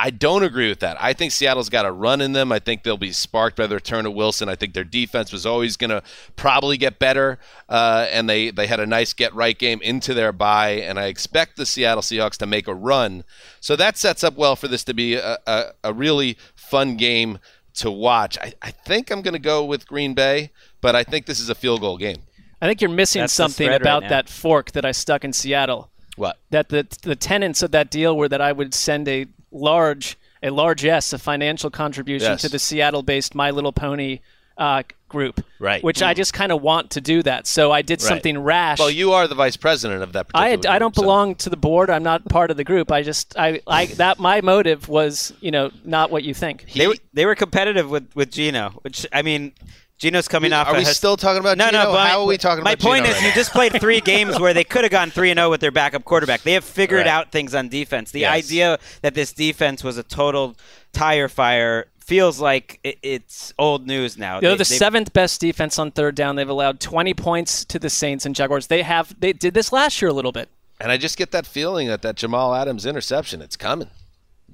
I 0.01 0.11
don't 0.11 0.43
agree 0.43 0.69
with 0.69 0.79
that. 0.79 0.95
I 0.99 1.11
think 1.11 1.33
Seattle's 1.33 1.67
got 1.67 1.85
a 1.85 1.91
run 1.91 2.21
in 2.21 2.31
them. 2.31 2.53
I 2.53 2.59
think 2.59 2.83
they'll 2.83 2.95
be 2.95 3.11
sparked 3.11 3.57
by 3.57 3.67
the 3.67 3.75
return 3.75 4.05
of 4.05 4.13
Wilson. 4.13 4.47
I 4.47 4.55
think 4.55 4.73
their 4.73 4.85
defense 4.85 5.33
was 5.33 5.45
always 5.45 5.75
going 5.75 5.89
to 5.89 6.01
probably 6.37 6.77
get 6.77 6.99
better, 6.99 7.37
uh, 7.67 8.07
and 8.09 8.29
they 8.29 8.49
they 8.49 8.65
had 8.65 8.79
a 8.79 8.85
nice 8.85 9.11
get 9.13 9.35
right 9.35 9.59
game 9.59 9.81
into 9.81 10.13
their 10.13 10.31
bye. 10.31 10.71
And 10.71 10.97
I 10.97 11.07
expect 11.07 11.57
the 11.57 11.65
Seattle 11.65 12.01
Seahawks 12.01 12.37
to 12.37 12.45
make 12.45 12.67
a 12.67 12.73
run. 12.73 13.25
So 13.59 13.75
that 13.75 13.97
sets 13.97 14.23
up 14.23 14.37
well 14.37 14.55
for 14.55 14.69
this 14.69 14.85
to 14.85 14.93
be 14.93 15.15
a, 15.15 15.37
a, 15.45 15.65
a 15.83 15.93
really 15.93 16.37
fun 16.55 16.95
game 16.95 17.37
to 17.75 17.91
watch. 17.91 18.37
I, 18.37 18.53
I 18.61 18.71
think 18.71 19.11
I'm 19.11 19.21
going 19.21 19.33
to 19.33 19.39
go 19.39 19.65
with 19.65 19.85
Green 19.85 20.13
Bay, 20.13 20.51
but 20.79 20.95
I 20.95 21.03
think 21.03 21.25
this 21.25 21.41
is 21.41 21.49
a 21.49 21.55
field 21.55 21.81
goal 21.81 21.97
game. 21.97 22.23
I 22.61 22.67
think 22.67 22.81
you're 22.81 22.89
missing 22.91 23.21
That's 23.21 23.33
something 23.33 23.65
spread 23.65 23.71
right 23.71 23.81
about 23.81 24.09
that 24.09 24.29
fork 24.29 24.71
that 24.73 24.85
I 24.85 24.91
stuck 24.91 25.23
in 25.23 25.33
Seattle. 25.33 25.89
What? 26.17 26.37
That 26.49 26.69
the 26.69 26.85
the 27.03 27.15
tenets 27.15 27.63
of 27.63 27.71
that 27.71 27.89
deal 27.89 28.17
were 28.17 28.27
that 28.27 28.41
I 28.41 28.51
would 28.51 28.73
send 28.73 29.07
a 29.07 29.25
large 29.51 30.17
a 30.43 30.49
large 30.49 30.83
yes, 30.83 31.11
a 31.13 31.17
financial 31.19 31.69
contribution 31.69 32.31
Yes. 32.31 32.41
to 32.41 32.49
the 32.49 32.59
Seattle-based 32.59 33.35
My 33.35 33.51
Little 33.51 33.71
Pony 33.73 34.19
uh, 34.57 34.83
group. 35.07 35.43
Right. 35.59 35.81
Which 35.83 36.01
I 36.03 36.13
just 36.13 36.33
kind 36.33 36.51
of 36.51 36.61
want 36.61 36.91
to 36.91 37.01
do 37.01 37.23
that. 37.23 37.47
So 37.47 37.71
I 37.71 37.81
did 37.81 38.01
Right. 38.01 38.07
something 38.09 38.37
rash. 38.37 38.79
Well, 38.79 38.89
you 38.91 39.13
are 39.13 39.27
the 39.27 39.35
vice 39.35 39.55
president 39.57 40.03
of 40.03 40.11
that. 40.13 40.27
I, 40.33 40.51
Particular 40.55 40.75
I 40.75 40.79
don't 40.79 40.95
so- 40.95 41.01
belong 41.01 41.35
to 41.35 41.49
the 41.49 41.57
board. 41.57 41.89
I'm 41.89 42.03
not 42.03 42.25
part 42.25 42.51
of 42.51 42.57
the 42.57 42.63
group. 42.65 42.91
I 42.91 43.01
just 43.03 43.37
I, 43.37 43.61
I 43.67 43.85
that 43.85 44.19
my 44.19 44.41
motive 44.41 44.87
was 44.89 45.33
you 45.39 45.51
know 45.51 45.71
not 45.85 46.11
what 46.11 46.23
you 46.23 46.33
think. 46.33 46.65
they 46.73 46.87
were, 46.87 46.95
they 47.13 47.25
were 47.25 47.35
competitive 47.35 47.89
with 47.89 48.09
with 48.15 48.31
Gino, 48.31 48.71
which 48.81 49.05
I 49.13 49.21
mean. 49.21 49.53
Gino's 49.99 50.27
coming 50.27 50.53
off. 50.53 50.67
Are 50.67 50.75
a 50.75 50.79
we 50.79 50.85
his- 50.85 50.95
still 50.97 51.17
talking 51.17 51.39
about 51.41 51.57
no, 51.57 51.67
Gino? 51.67 51.83
No, 51.83 51.91
but 51.91 52.07
How 52.09 52.21
are 52.21 52.25
we 52.25 52.37
talking 52.37 52.63
My 52.63 52.71
about 52.71 52.83
point 52.83 53.03
Gino 53.05 53.15
is, 53.15 53.21
right 53.21 53.27
you 53.29 53.33
just 53.35 53.51
played 53.51 53.79
three 53.79 53.99
games 54.13 54.39
where 54.39 54.53
they 54.53 54.63
could 54.63 54.83
have 54.83 54.91
gone 54.91 55.11
three 55.11 55.29
and 55.29 55.37
zero 55.37 55.49
with 55.49 55.59
their 55.61 55.71
backup 55.71 56.05
quarterback. 56.05 56.41
They 56.43 56.53
have 56.53 56.63
figured 56.63 56.99
Right. 56.99 57.07
out 57.07 57.31
things 57.31 57.53
on 57.53 57.67
defense. 57.69 58.11
The 58.11 58.21
Yes. 58.21 58.33
idea 58.33 58.79
that 59.01 59.13
this 59.13 59.33
defense 59.33 59.83
was 59.83 59.97
a 59.97 60.03
total 60.03 60.55
tire 60.93 61.27
fire 61.27 61.87
feels 61.99 62.39
like 62.39 62.79
it, 62.83 62.97
it's 63.03 63.53
old 63.59 63.85
news 63.85 64.17
now. 64.17 64.39
They're 64.39 64.51
They- 64.51 64.63
the 64.63 64.69
they- 64.69 64.77
seventh 64.77 65.13
best 65.13 65.39
defense 65.41 65.77
on 65.77 65.91
third 65.91 66.15
down. 66.15 66.37
They've 66.37 66.47
allowed 66.49 66.79
20 66.79 67.13
points 67.13 67.63
to 67.65 67.77
the 67.77 67.89
Saints 67.89 68.25
and 68.25 68.33
Jaguars. 68.33 68.67
They 68.67 68.81
have 68.83 69.13
they 69.19 69.33
did 69.33 69.53
this 69.53 69.71
last 69.71 70.01
year 70.01 70.09
a 70.09 70.13
little 70.13 70.31
bit. 70.31 70.49
And 70.81 70.91
I 70.93 70.97
just 70.97 71.17
get 71.17 71.31
that 71.31 71.45
feeling 71.45 71.87
that 71.89 72.01
that 72.03 72.15
Jamal 72.15 72.55
Adams 72.55 72.85
interception, 72.85 73.41
it's 73.41 73.57
coming. 73.57 73.89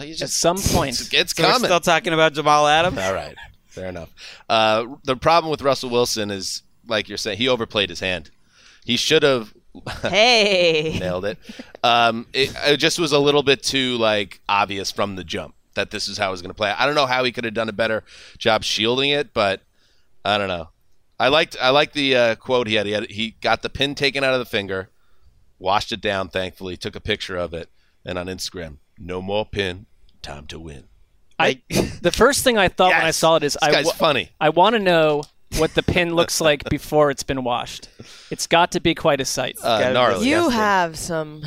He's 0.02 0.22
At 0.24 0.32
some 0.32 0.58
point. 0.58 1.00
it's, 1.00 1.10
it's 1.14 1.36
So 1.36 1.44
we're 1.44 1.50
coming. 1.52 1.68
still 1.68 1.80
talking 1.80 2.14
about 2.14 2.34
Jamal 2.34 2.68
Adams. 2.68 2.98
All 2.98 3.14
right, 3.14 3.36
fair 3.76 3.90
enough. 3.90 4.10
Uh, 4.50 4.86
the 5.04 5.16
problem 5.16 5.52
with 5.52 5.62
Russell 5.62 5.90
Wilson 5.90 6.32
is, 6.32 6.64
like 6.88 7.08
you're 7.10 7.18
saying, 7.18 7.38
he 7.38 7.48
overplayed 7.48 7.90
his 7.90 8.00
hand. 8.00 8.32
He 8.86 8.98
should 8.98 9.24
have 9.24 9.54
Hey. 10.02 10.98
nailed 11.00 11.26
it. 11.26 11.38
Um, 11.84 12.28
it. 12.34 12.54
It 12.66 12.78
just 12.78 12.98
was 13.00 13.12
a 13.12 13.20
little 13.20 13.44
bit 13.44 13.62
too 13.62 13.98
like 13.98 14.40
obvious 14.48 14.92
from 14.92 15.16
the 15.16 15.24
jump 15.24 15.54
that 15.74 15.92
this 15.92 16.08
is 16.08 16.18
how 16.18 16.30
it 16.30 16.32
was 16.32 16.42
going 16.42 16.52
to 16.52 16.56
play. 16.56 16.72
I 16.72 16.86
don't 16.86 16.96
know 16.96 17.06
how 17.06 17.24
he 17.24 17.32
could 17.32 17.44
have 17.44 17.54
done 17.54 17.68
a 17.70 17.74
better 17.74 18.04
job 18.38 18.64
shielding 18.64 19.10
it, 19.10 19.34
but 19.34 19.62
I 20.24 20.38
don't 20.38 20.48
know. 20.48 20.70
I 21.20 21.28
liked 21.30 21.56
I 21.62 21.70
liked 21.70 21.94
the 21.94 22.16
uh, 22.16 22.36
quote 22.36 22.68
he 22.68 22.76
had. 22.76 22.86
He 22.86 22.92
had 22.94 23.10
he 23.12 23.36
got 23.42 23.62
the 23.62 23.70
pin 23.70 23.96
taken 23.96 24.24
out 24.24 24.34
of 24.34 24.40
the 24.40 24.46
finger, 24.46 24.90
washed 25.60 25.92
it 25.92 26.02
down. 26.02 26.30
Thankfully, 26.30 26.78
took 26.78 26.96
a 26.96 27.02
picture 27.02 27.38
of 27.38 27.54
it, 27.54 27.70
and 28.06 28.18
on 28.18 28.28
Instagram, 28.28 28.78
no 28.98 29.22
more 29.22 29.46
pin, 29.46 29.86
time 30.22 30.46
to 30.48 30.60
win. 30.60 30.86
I 31.40 31.62
the 32.02 32.12
first 32.12 32.44
thing 32.44 32.58
I 32.58 32.68
thought 32.70 32.92
when 32.92 33.06
I 33.06 33.12
saw 33.12 33.36
it 33.36 33.44
is 33.44 33.54
This 33.54 33.64
I 33.64 33.72
guy's 33.72 33.86
wa- 33.86 33.92
funny. 33.94 34.30
I 34.40 34.50
want 34.50 34.74
to 34.76 34.80
know 34.80 35.24
what 35.58 35.74
the 35.74 35.84
pin 35.84 36.14
looks 36.16 36.40
like 36.42 36.64
before 36.70 37.12
it's 37.12 37.24
been 37.24 37.44
washed. 37.44 37.90
It's 38.32 38.48
got 38.48 38.72
to 38.72 38.80
be 38.80 38.96
quite 38.96 39.22
a 39.22 39.26
sight. 39.26 39.58
Uh, 39.62 39.92
gnarly. 39.92 40.28
You 40.28 40.50
have 40.50 40.98
some, 40.98 41.44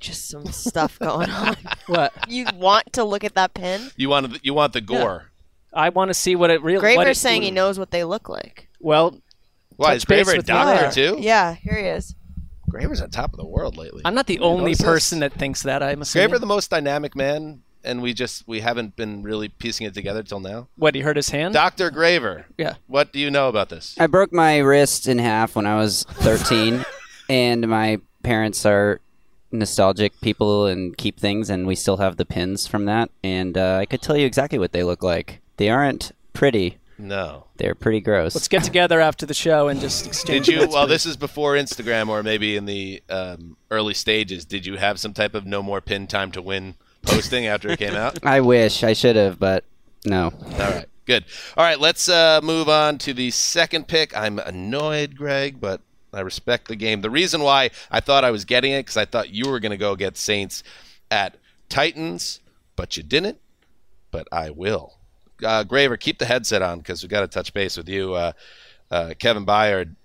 just 0.00 0.28
some 0.28 0.46
stuff 0.46 0.98
going 0.98 1.30
on. 1.30 1.56
what? 1.86 2.12
You 2.28 2.46
want 2.54 2.92
to 2.94 3.04
look 3.04 3.24
at 3.24 3.34
that 3.34 3.54
pin? 3.54 3.90
You 3.96 4.08
want 4.08 4.32
the, 4.32 4.40
you 4.42 4.54
want 4.54 4.72
the 4.72 4.80
gore. 4.80 5.30
I 5.72 5.88
want 5.88 6.08
to 6.10 6.14
see 6.14 6.36
what 6.36 6.50
it 6.50 6.62
really. 6.62 6.76
what 6.76 6.82
Graver's 6.82 7.18
it- 7.18 7.20
saying 7.20 7.42
he 7.42 7.50
knows 7.50 7.78
what 7.78 7.90
they 7.90 8.04
look 8.04 8.28
like. 8.28 8.68
Well, 8.80 9.18
Why 9.76 9.88
touch 9.90 9.96
is 9.98 10.04
Graver 10.04 10.32
a 10.32 10.36
with 10.36 10.46
me 10.46 10.52
doctor 10.54 10.82
later. 10.86 10.92
too? 11.16 11.16
Yeah, 11.20 11.54
here 11.54 11.76
he 11.76 11.86
is. 11.86 12.14
Graver's 12.68 13.00
on 13.00 13.10
top 13.10 13.32
of 13.32 13.38
the 13.38 13.46
world 13.46 13.76
lately. 13.76 14.02
I'm 14.04 14.14
not 14.14 14.26
the 14.26 14.34
You 14.34 14.40
notice 14.40 14.58
only 14.58 14.72
this? 14.72 14.82
person 14.82 15.20
that 15.20 15.32
thinks 15.32 15.62
that. 15.62 15.82
I'm 15.82 16.02
assuming. 16.02 16.28
Graver 16.28 16.38
the 16.40 16.46
most 16.46 16.70
dynamic 16.70 17.14
man, 17.16 17.62
and 17.84 18.02
we 18.02 18.12
just 18.12 18.46
we 18.46 18.60
haven't 18.60 18.96
been 18.96 19.22
really 19.22 19.48
piecing 19.48 19.86
it 19.86 19.94
together 19.94 20.22
till 20.22 20.40
now. 20.40 20.68
what 20.76 20.94
he 20.94 21.02
hurt 21.02 21.16
his 21.16 21.30
hand. 21.30 21.54
Doctor 21.54 21.90
Graver. 21.90 22.46
Yeah. 22.58 22.74
What 22.86 23.12
do 23.12 23.18
you 23.18 23.30
know 23.30 23.48
about 23.48 23.68
this? 23.68 23.94
I 23.98 24.06
broke 24.06 24.32
my 24.32 24.58
wrist 24.58 25.08
in 25.08 25.18
half 25.18 25.56
when 25.56 25.66
I 25.66 25.76
was 25.76 26.04
13, 26.04 26.84
and 27.28 27.68
my 27.68 28.00
parents 28.22 28.64
are 28.66 29.00
nostalgic 29.52 30.20
people 30.20 30.66
and 30.66 30.96
keep 30.96 31.18
things, 31.18 31.48
and 31.48 31.66
we 31.66 31.74
still 31.74 31.98
have 31.98 32.16
the 32.16 32.24
pins 32.24 32.66
from 32.66 32.84
that. 32.86 33.10
And 33.22 33.56
uh, 33.56 33.78
I 33.80 33.86
could 33.86 34.02
tell 34.02 34.16
you 34.16 34.26
exactly 34.26 34.58
what 34.58 34.72
they 34.72 34.82
look 34.82 35.02
like. 35.02 35.40
They 35.56 35.70
aren't 35.70 36.12
pretty. 36.32 36.78
No. 36.98 37.44
They're 37.56 37.74
pretty 37.74 38.00
gross. 38.00 38.34
Let's 38.34 38.48
get 38.48 38.62
together 38.64 39.00
after 39.00 39.26
the 39.26 39.34
show 39.34 39.68
and 39.68 39.80
just 39.80 40.06
exchange. 40.06 40.46
Did 40.46 40.54
you? 40.54 40.68
Well, 40.68 40.86
please. 40.86 40.88
this 40.88 41.06
is 41.06 41.16
before 41.16 41.54
Instagram, 41.54 42.08
or 42.08 42.22
maybe 42.22 42.56
in 42.56 42.66
the 42.66 43.02
um, 43.08 43.56
early 43.70 43.94
stages. 43.94 44.44
Did 44.44 44.66
you 44.66 44.76
have 44.76 45.00
some 45.00 45.12
type 45.12 45.34
of 45.34 45.46
no 45.46 45.62
more 45.62 45.80
pin 45.80 46.06
time 46.06 46.30
to 46.32 46.42
win 46.42 46.74
posting 47.04 47.46
after 47.46 47.70
it 47.70 47.78
came 47.78 47.94
out? 47.94 48.18
I 48.24 48.40
wish 48.40 48.82
I 48.82 48.92
should 48.92 49.16
have, 49.16 49.38
but 49.38 49.64
no. 50.04 50.32
All 50.42 50.58
right, 50.58 50.86
good. 51.06 51.24
All 51.56 51.64
right, 51.64 51.78
let's 51.78 52.08
uh, 52.08 52.40
move 52.42 52.68
on 52.68 52.98
to 52.98 53.14
the 53.14 53.30
second 53.30 53.88
pick. 53.88 54.16
I'm 54.16 54.38
annoyed, 54.38 55.16
Greg, 55.16 55.60
but 55.60 55.80
I 56.12 56.20
respect 56.20 56.68
the 56.68 56.76
game. 56.76 57.00
The 57.00 57.10
reason 57.10 57.42
why 57.42 57.70
I 57.90 58.00
thought 58.00 58.24
I 58.24 58.30
was 58.30 58.44
getting 58.44 58.72
it 58.72 58.80
because 58.80 58.96
I 58.96 59.04
thought 59.04 59.30
you 59.30 59.50
were 59.50 59.60
going 59.60 59.70
to 59.70 59.76
go 59.76 59.96
get 59.96 60.16
Saints 60.16 60.62
at 61.10 61.36
Titans, 61.68 62.40
but 62.76 62.96
you 62.96 63.02
didn't. 63.02 63.38
But 64.10 64.28
I 64.30 64.50
will. 64.50 64.98
Uh, 65.42 65.64
Graver, 65.64 65.96
keep 65.96 66.18
the 66.18 66.26
headset 66.26 66.62
on 66.62 66.78
because 66.78 67.02
we 67.02 67.08
got 67.08 67.22
to 67.22 67.28
touch 67.28 67.52
base 67.52 67.76
with 67.76 67.88
you. 67.88 68.14
Uh, 68.14 68.32
uh, 68.90 69.14
Kevin 69.18 69.44
Byard, 69.44 69.96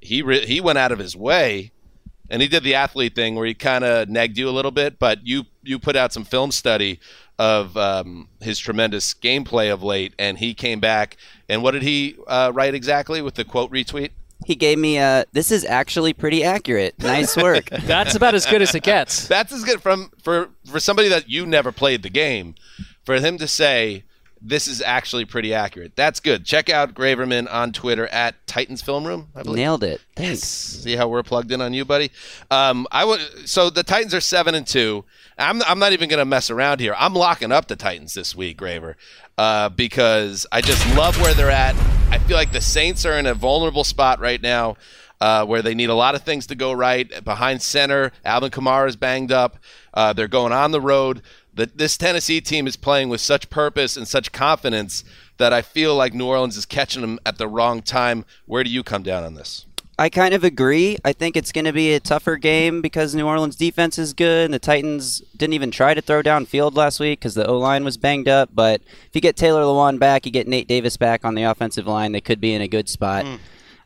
he 0.00 0.20
re- 0.22 0.44
he 0.44 0.60
went 0.60 0.78
out 0.78 0.92
of 0.92 0.98
his 0.98 1.16
way 1.16 1.72
and 2.30 2.42
he 2.42 2.48
did 2.48 2.62
the 2.62 2.74
athlete 2.74 3.14
thing 3.14 3.34
where 3.34 3.46
he 3.46 3.54
kind 3.54 3.84
of 3.84 4.08
nagged 4.08 4.38
you 4.38 4.48
a 4.48 4.50
little 4.50 4.70
bit, 4.70 4.98
but 4.98 5.26
you 5.26 5.44
you 5.62 5.78
put 5.78 5.96
out 5.96 6.12
some 6.12 6.24
film 6.24 6.50
study 6.50 7.00
of 7.38 7.76
um, 7.76 8.28
his 8.40 8.58
tremendous 8.58 9.12
gameplay 9.14 9.72
of 9.72 9.82
late, 9.82 10.14
and 10.18 10.38
he 10.38 10.54
came 10.54 10.80
back. 10.80 11.16
And 11.48 11.62
what 11.62 11.72
did 11.72 11.82
he 11.82 12.16
uh, 12.26 12.52
write 12.54 12.74
exactly 12.74 13.20
with 13.22 13.34
the 13.34 13.44
quote 13.44 13.70
retweet? 13.70 14.10
He 14.44 14.54
gave 14.54 14.78
me 14.78 14.98
a. 14.98 15.24
This 15.32 15.50
is 15.50 15.64
actually 15.64 16.12
pretty 16.12 16.44
accurate. 16.44 16.94
Nice 16.98 17.36
work. 17.36 17.70
That's 17.82 18.14
about 18.14 18.34
as 18.34 18.46
good 18.46 18.62
as 18.62 18.74
it 18.74 18.82
gets. 18.82 19.26
That's 19.26 19.52
as 19.52 19.64
good 19.64 19.80
from 19.80 20.10
for 20.22 20.50
for 20.64 20.78
somebody 20.80 21.08
that 21.08 21.28
you 21.28 21.46
never 21.46 21.72
played 21.72 22.02
the 22.02 22.10
game, 22.10 22.54
for 23.04 23.18
him 23.18 23.38
to 23.38 23.48
say 23.48 24.04
this 24.40 24.68
is 24.68 24.82
actually 24.82 25.24
pretty 25.24 25.54
accurate. 25.54 25.96
That's 25.96 26.20
good. 26.20 26.44
Check 26.44 26.68
out 26.68 26.94
Graverman 26.94 27.52
on 27.52 27.72
Twitter 27.72 28.06
at 28.08 28.46
Titans 28.46 28.82
Film 28.82 29.06
Room. 29.06 29.28
I 29.34 29.42
believe. 29.42 29.56
Nailed 29.56 29.84
it. 29.84 30.00
Thanks. 30.14 30.40
See 30.40 30.96
how 30.96 31.08
we're 31.08 31.22
plugged 31.22 31.50
in 31.52 31.60
on 31.60 31.72
you, 31.72 31.84
buddy. 31.84 32.10
Um, 32.50 32.86
I 32.92 33.04
would. 33.04 33.48
So 33.48 33.70
the 33.70 33.82
Titans 33.82 34.14
are 34.14 34.20
seven 34.20 34.54
and 34.54 34.66
two. 34.66 35.04
I'm 35.38 35.62
I'm 35.62 35.78
not 35.78 35.92
even 35.92 36.08
going 36.08 36.18
to 36.18 36.24
mess 36.24 36.50
around 36.50 36.80
here. 36.80 36.94
I'm 36.98 37.14
locking 37.14 37.52
up 37.52 37.68
the 37.68 37.76
Titans 37.76 38.14
this 38.14 38.34
week, 38.34 38.58
Graver, 38.58 38.96
uh, 39.38 39.68
because 39.70 40.46
I 40.52 40.60
just 40.60 40.86
love 40.96 41.20
where 41.20 41.34
they're 41.34 41.50
at. 41.50 41.74
I 42.10 42.18
feel 42.18 42.36
like 42.36 42.52
the 42.52 42.60
Saints 42.60 43.04
are 43.04 43.18
in 43.18 43.26
a 43.26 43.34
vulnerable 43.34 43.84
spot 43.84 44.20
right 44.20 44.40
now. 44.40 44.76
Uh, 45.18 45.46
where 45.46 45.62
they 45.62 45.74
need 45.74 45.88
a 45.88 45.94
lot 45.94 46.14
of 46.14 46.20
things 46.20 46.46
to 46.46 46.54
go 46.54 46.74
right. 46.74 47.24
Behind 47.24 47.62
center, 47.62 48.12
Alvin 48.22 48.50
Kamara 48.50 48.86
is 48.86 48.96
banged 48.96 49.32
up. 49.32 49.56
Uh, 49.94 50.12
they're 50.12 50.28
going 50.28 50.52
on 50.52 50.72
the 50.72 50.80
road. 50.80 51.22
The, 51.56 51.66
this 51.74 51.96
Tennessee 51.96 52.42
team 52.42 52.66
is 52.66 52.76
playing 52.76 53.08
with 53.08 53.20
such 53.20 53.48
purpose 53.48 53.96
and 53.96 54.06
such 54.06 54.30
confidence 54.30 55.04
that 55.38 55.52
I 55.52 55.62
feel 55.62 55.94
like 55.94 56.12
New 56.12 56.26
Orleans 56.26 56.56
is 56.56 56.66
catching 56.66 57.00
them 57.00 57.18
at 57.24 57.38
the 57.38 57.48
wrong 57.48 57.82
time. 57.82 58.26
Where 58.44 58.62
do 58.62 58.70
you 58.70 58.82
come 58.82 59.02
down 59.02 59.24
on 59.24 59.34
this? 59.34 59.64
I 59.98 60.10
kind 60.10 60.34
of 60.34 60.44
agree. 60.44 60.98
I 61.02 61.14
think 61.14 61.34
it's 61.34 61.52
going 61.52 61.64
to 61.64 61.72
be 61.72 61.94
a 61.94 62.00
tougher 62.00 62.36
game 62.36 62.82
because 62.82 63.14
New 63.14 63.26
Orleans 63.26 63.56
defense 63.56 63.98
is 63.98 64.12
good, 64.12 64.44
and 64.44 64.52
the 64.52 64.58
Titans 64.58 65.22
didn't 65.34 65.54
even 65.54 65.70
try 65.70 65.94
to 65.94 66.02
throw 66.02 66.20
down 66.20 66.44
field 66.44 66.74
last 66.74 67.00
week 67.00 67.20
because 67.20 67.34
the 67.34 67.46
O 67.46 67.56
line 67.56 67.82
was 67.82 67.96
banged 67.96 68.28
up. 68.28 68.50
But 68.54 68.82
if 68.82 69.14
you 69.14 69.22
get 69.22 69.36
Taylor 69.36 69.62
Lewan 69.62 69.98
back, 69.98 70.26
you 70.26 70.32
get 70.32 70.46
Nate 70.46 70.68
Davis 70.68 70.98
back 70.98 71.24
on 71.24 71.34
the 71.34 71.44
offensive 71.44 71.86
line, 71.86 72.12
they 72.12 72.20
could 72.20 72.42
be 72.42 72.52
in 72.52 72.60
a 72.60 72.68
good 72.68 72.90
spot. 72.90 73.24
Hmm. 73.24 73.36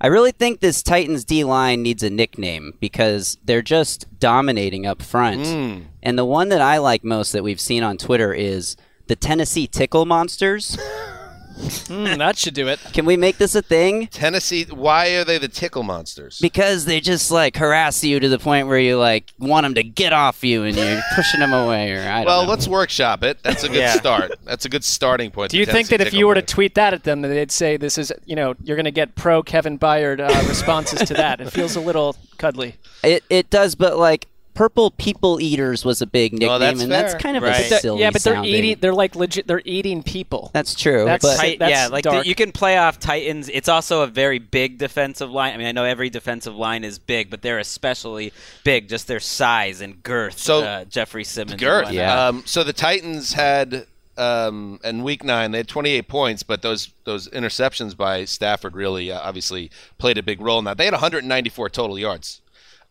I 0.03 0.07
really 0.07 0.33
think 0.33 0.61
this 0.61 0.83
Titans 0.83 1.25
D 1.25 1.45
line 1.45 1.83
needs 1.83 2.03
a 2.03 2.09
nickname 2.09 2.75
because 2.81 3.37
they're 3.45 3.61
just 3.61 4.07
dominating 4.19 4.87
up 4.87 5.03
front. 5.03 5.43
Mm. 5.43 5.85
And 6.03 6.19
the 6.19 6.25
one 6.25 6.49
that 6.49 6.63
I 6.63 6.79
like 6.79 7.05
most 7.05 7.33
that 7.33 7.43
we've 7.43 7.61
seen 7.61 7.83
on 7.83 7.99
Twitter 7.99 8.33
is 8.33 8.77
the 9.09 9.17
Tennessee 9.17 9.67
Tickle 9.67 10.07
Monsters. 10.07 10.79
Mm, 11.61 12.19
that 12.19 12.39
should 12.39 12.55
do 12.55 12.69
it. 12.69 12.79
Can 12.93 13.05
we 13.05 13.17
make 13.17 13.39
this 13.39 13.55
a 13.55 13.63
thing? 13.63 14.07
Tennessee. 14.09 14.65
Why 14.65 15.09
are 15.17 15.25
they 15.25 15.39
the 15.39 15.49
tickle 15.49 15.83
monsters? 15.83 16.39
Because 16.41 16.85
they 16.85 17.01
just 17.01 17.31
like 17.31 17.57
harass 17.57 18.03
you 18.05 18.19
to 18.21 18.29
the 18.29 18.39
point 18.39 18.67
where 18.69 18.79
you 18.79 18.99
like 18.99 19.33
want 19.39 19.65
them 19.65 19.75
to 19.75 19.83
get 19.83 20.13
off 20.13 20.43
you 20.45 20.65
and 20.65 20.77
you're 20.77 21.01
pushing 21.15 21.41
them 21.41 21.53
away. 21.53 21.93
Or 21.93 22.01
I 22.09 22.25
well, 22.25 22.43
know. 22.45 22.49
let's 22.51 22.67
workshop 22.69 23.23
it. 23.23 23.43
That's 23.43 23.65
a 23.65 23.69
good 23.69 23.77
Yeah. 23.81 23.95
start. 23.95 24.33
That's 24.45 24.65
a 24.65 24.69
good 24.69 24.85
starting 24.85 25.31
point. 25.31 25.51
Do 25.51 25.59
you 25.59 25.67
the 25.67 25.73
think 25.73 25.89
that 25.89 26.01
if 26.01 26.13
you 26.13 26.27
were 26.27 26.35
to 26.35 26.43
tweet 26.43 26.75
that 26.75 26.95
at 26.95 27.05
them, 27.05 27.23
that 27.23 27.29
they'd 27.29 27.51
say 27.53 27.77
this 27.77 27.99
is, 27.99 28.13
you 28.25 28.37
know, 28.37 28.55
you're 28.63 28.77
going 28.77 28.85
to 28.85 28.91
get 28.91 29.15
pro 29.15 29.43
Kevin 29.43 29.79
Byard 29.79 30.21
uh, 30.21 30.49
responses 30.49 31.01
to 31.09 31.15
that? 31.15 31.41
It 31.41 31.51
feels 31.51 31.77
a 31.77 31.81
little 31.81 32.17
cuddly. 32.39 32.77
It 33.03 33.25
it 33.31 33.51
does, 33.51 33.75
but 33.75 33.97
like 33.97 34.27
purple 34.55 34.91
people 34.91 35.41
eaters 35.41 35.85
was 35.85 36.03
a 36.03 36.07
big 36.07 36.33
nickname, 36.33 36.51
Oh, 36.51 36.59
that's 36.59 36.83
and 36.83 36.91
that's 36.93 37.15
kind 37.15 37.37
of 37.37 37.43
Right. 37.43 37.57
a 37.59 37.63
But 37.63 37.69
they're- 37.71 37.79
silly 37.81 38.01
yeah, 38.01 38.11
but 38.11 38.23
they're 38.23 38.35
sounding. 38.35 38.55
eating. 38.55 38.77
They're 38.81 38.95
like 38.95 39.15
legit. 39.15 39.47
They're 39.47 39.63
eating 39.65 40.03
people. 40.03 40.51
That's 40.53 40.75
true. 40.75 41.05
That's- 41.05 41.23
but 41.23 41.37
Tight- 41.41 41.59
that's 41.59 41.71
yeah, 41.71 41.87
like 41.89 42.05
the, 42.05 42.21
you 42.27 42.35
can 42.35 42.53
play 42.53 42.77
off 42.79 42.99
Titans. 42.99 43.49
It's 43.49 43.69
also 43.69 44.03
a 44.03 44.07
very 44.07 44.39
big 44.39 44.79
defensive 44.79 45.31
line. 45.31 45.55
I 45.55 45.57
mean, 45.57 45.67
I 45.67 45.73
know 45.73 45.85
every 45.85 46.11
defensive 46.11 46.55
line 46.57 46.85
is 46.85 46.99
big, 46.99 47.31
but 47.31 47.43
they're 47.43 47.59
especially 47.59 48.33
big, 48.65 48.89
just 48.89 49.07
their 49.07 49.21
size 49.21 49.81
and 49.81 50.03
girth. 50.03 50.39
So- 50.39 50.63
uh, 50.65 50.85
Jeffrey 50.85 51.25
Simmons, 51.25 51.61
girth. 51.61 51.87
whatnot. 51.87 52.19
Um, 52.19 52.43
so 52.47 52.63
the 52.65 52.73
Titans 52.73 53.33
had 53.35 53.87
um, 54.19 54.79
in 54.85 55.03
week 55.03 55.25
nine 55.25 55.51
they 55.53 55.59
had 55.59 55.69
28 55.69 56.07
points, 56.09 56.43
but 56.43 56.61
those 56.61 56.91
those 57.05 57.27
interceptions 57.29 57.97
by 57.97 58.27
Stafford 58.27 58.75
really 58.75 59.11
uh, 59.11 59.19
obviously 59.19 59.71
played 59.97 60.19
a 60.19 60.23
big 60.23 60.43
role 60.43 60.59
in 60.59 60.67
that. 60.67 60.77
They 60.77 60.85
had 60.85 60.93
194 60.93 61.71
total 61.71 61.99
yards, 61.99 62.43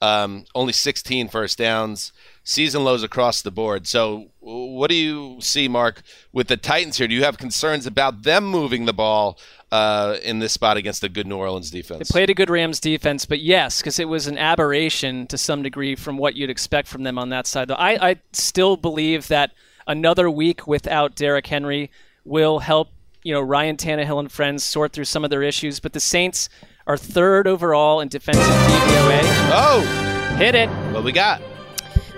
um, 0.01 0.45
only 0.55 0.73
16 0.73 1.27
first 1.27 1.57
downs, 1.57 2.13
season 2.43 2.83
lows 2.83 3.03
across 3.03 3.41
the 3.41 3.51
board. 3.51 3.87
So 3.87 4.31
what 4.39 4.89
do 4.89 4.95
you 4.95 5.37
see, 5.41 5.67
Mark, 5.67 6.01
with 6.31 6.47
the 6.47 6.57
Titans 6.57 6.97
here? 6.97 7.07
Do 7.07 7.15
you 7.15 7.23
have 7.23 7.37
concerns 7.37 7.85
about 7.85 8.23
them 8.23 8.45
moving 8.45 8.85
the 8.85 8.93
ball? 8.93 9.37
Uh, 9.71 10.17
in 10.23 10.39
this 10.39 10.51
spot 10.51 10.77
against 10.77 11.03
a 11.03 11.09
good 11.09 11.27
New 11.27 11.37
Orleans 11.37 11.69
defense? 11.69 12.09
They 12.09 12.11
played 12.11 12.31
a 12.31 12.33
good 12.33 12.49
Rams 12.49 12.79
defense, 12.79 13.27
but 13.27 13.39
yes, 13.39 13.79
because 13.79 13.99
it 13.99 14.09
was 14.09 14.25
an 14.25 14.35
aberration 14.35 15.27
to 15.27 15.37
some 15.37 15.61
degree 15.61 15.95
from 15.95 16.17
what 16.17 16.35
you'd 16.35 16.49
expect 16.49 16.87
from 16.87 17.03
them 17.03 17.19
on 17.19 17.29
that 17.29 17.45
side. 17.45 17.67
Though 17.67 17.75
I, 17.75 18.09
I 18.09 18.15
still 18.33 18.77
believe 18.77 19.27
that 19.27 19.51
another 19.85 20.27
week 20.27 20.65
without 20.65 21.15
Derrick 21.15 21.45
Henry 21.45 21.91
will 22.25 22.57
help 22.57 22.89
you 23.23 23.33
know 23.33 23.41
Ryan 23.41 23.77
Tannehill 23.77 24.19
and 24.19 24.31
friends 24.31 24.63
sort 24.63 24.93
through 24.93 25.05
some 25.05 25.23
of 25.23 25.29
their 25.29 25.43
issues. 25.43 25.79
But 25.79 25.93
the 25.93 25.99
Saints 25.99 26.49
are 26.89 26.97
third 26.97 27.45
overall 27.45 28.01
in 28.01 28.07
defensive 28.07 28.43
DVOA. 28.43 29.21
Oh, 29.53 30.35
hit 30.37 30.55
it! 30.55 30.67
What 30.91 31.03
we 31.03 31.11
got? 31.11 31.39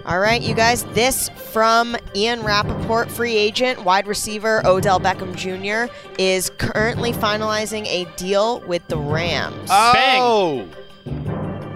All 0.05 0.19
right, 0.19 0.41
you 0.41 0.55
guys. 0.55 0.85
This 0.93 1.27
from 1.27 1.97
Ian 2.15 2.41
Rapoport, 2.41 3.11
free 3.11 3.35
agent, 3.35 3.83
wide 3.83 4.07
receiver 4.07 4.65
Odell 4.65 4.97
Beckham 4.97 5.35
Jr. 5.35 5.93
is 6.17 6.51
currently 6.51 7.11
finalizing 7.11 7.85
a 7.87 8.05
deal 8.15 8.61
with 8.61 8.87
the 8.87 8.97
Rams. 8.97 9.69
Oh, 9.69 10.65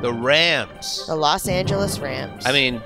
the 0.02 0.14
Rams. 0.14 1.06
The 1.06 1.18
Los 1.18 1.50
Angeles 1.50 2.00
Rams. 2.00 2.46
I 2.46 2.54
mean, 2.54 2.82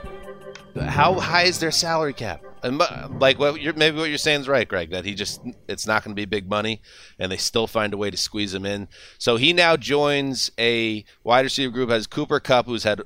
how 0.76 1.20
high 1.20 1.44
is 1.44 1.60
their 1.60 1.72
salary 1.72 2.14
cap? 2.14 2.44
And 2.62 2.78
like 3.20 3.40
what 3.40 3.62
you're, 3.62 3.74
maybe 3.74 3.98
what 3.98 4.10
you're 4.10 4.18
saying 4.18 4.42
is 4.42 4.48
right, 4.48 4.68
Greg. 4.68 4.92
That 4.92 5.06
he 5.06 5.14
just 5.14 5.42
it's 5.68 5.88
not 5.88 6.04
going 6.04 6.16
to 6.16 6.20
be 6.20 6.26
big 6.26 6.50
money, 6.50 6.82
and 7.18 7.32
they 7.32 7.38
still 7.38 7.68
find 7.68 7.94
a 7.94 7.98
way 7.98 8.12
to 8.12 8.18
squeeze 8.18 8.54
him 8.54 8.66
in. 8.66 8.88
So 9.18 9.38
he 9.38 9.54
now 9.54 9.78
joins 9.78 10.52
a 10.60 11.06
wide 11.24 11.46
receiver 11.46 11.72
group 11.72 11.90
has 11.90 12.08
Cooper 12.08 12.40
Kupp, 12.40 12.66
who's 12.66 12.84
had 12.84 13.02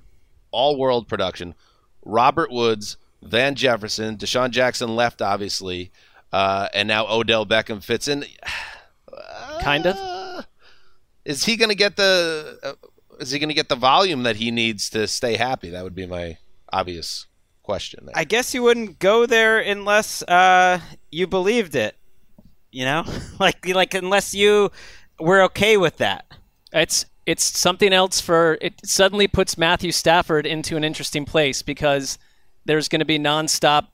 all 0.51 0.77
world 0.77 1.07
production, 1.07 1.55
Robert 2.03 2.51
Woods, 2.51 2.97
Van 3.21 3.55
Jefferson, 3.55 4.17
DeSean 4.17 4.51
Jackson 4.51 4.95
left, 4.95 5.21
obviously, 5.21 5.91
uh, 6.31 6.67
and 6.73 6.87
now 6.87 7.05
Odell 7.07 7.45
Beckham 7.45 7.83
fits 7.83 8.07
in. 8.07 8.25
Kind 9.61 9.85
of. 9.85 10.45
Is 11.25 11.45
he 11.45 11.55
going 11.55 11.69
to 11.69 11.75
get 11.75 11.95
the? 11.95 12.59
Uh, 12.63 12.73
is 13.19 13.31
he 13.31 13.39
going 13.39 13.49
to 13.49 13.55
get 13.55 13.69
the 13.69 13.75
volume 13.75 14.23
that 14.23 14.37
he 14.37 14.49
needs 14.49 14.89
to 14.89 15.07
stay 15.07 15.37
happy? 15.37 15.69
That 15.69 15.83
would 15.83 15.95
be 15.95 16.07
my 16.07 16.37
obvious 16.71 17.27
question. 17.63 18.09
I 18.13 18.23
guess 18.25 18.53
you 18.53 18.61
wouldn't 18.61 18.99
go 18.99 19.25
there 19.25 19.59
unless 19.59 20.21
uh, 20.23 20.79
you 21.11 21.27
believed 21.27 21.75
it. 21.75 21.95
You 22.71 22.85
know, 22.85 23.05
like 23.39 23.67
like 23.67 23.93
unless 23.93 24.33
you 24.33 24.71
were 25.19 25.41
okay 25.43 25.77
with 25.77 25.97
that. 25.97 26.25
It's 26.71 27.05
it's 27.25 27.57
something 27.57 27.93
else 27.93 28.19
for 28.19 28.57
it 28.61 28.81
suddenly 28.85 29.27
puts 29.27 29.57
Matthew 29.57 29.91
Stafford 29.91 30.45
into 30.45 30.75
an 30.75 30.83
interesting 30.83 31.25
place 31.25 31.61
because 31.61 32.17
there's 32.65 32.89
going 32.89 32.99
to 32.99 33.05
be 33.05 33.19
nonstop 33.19 33.87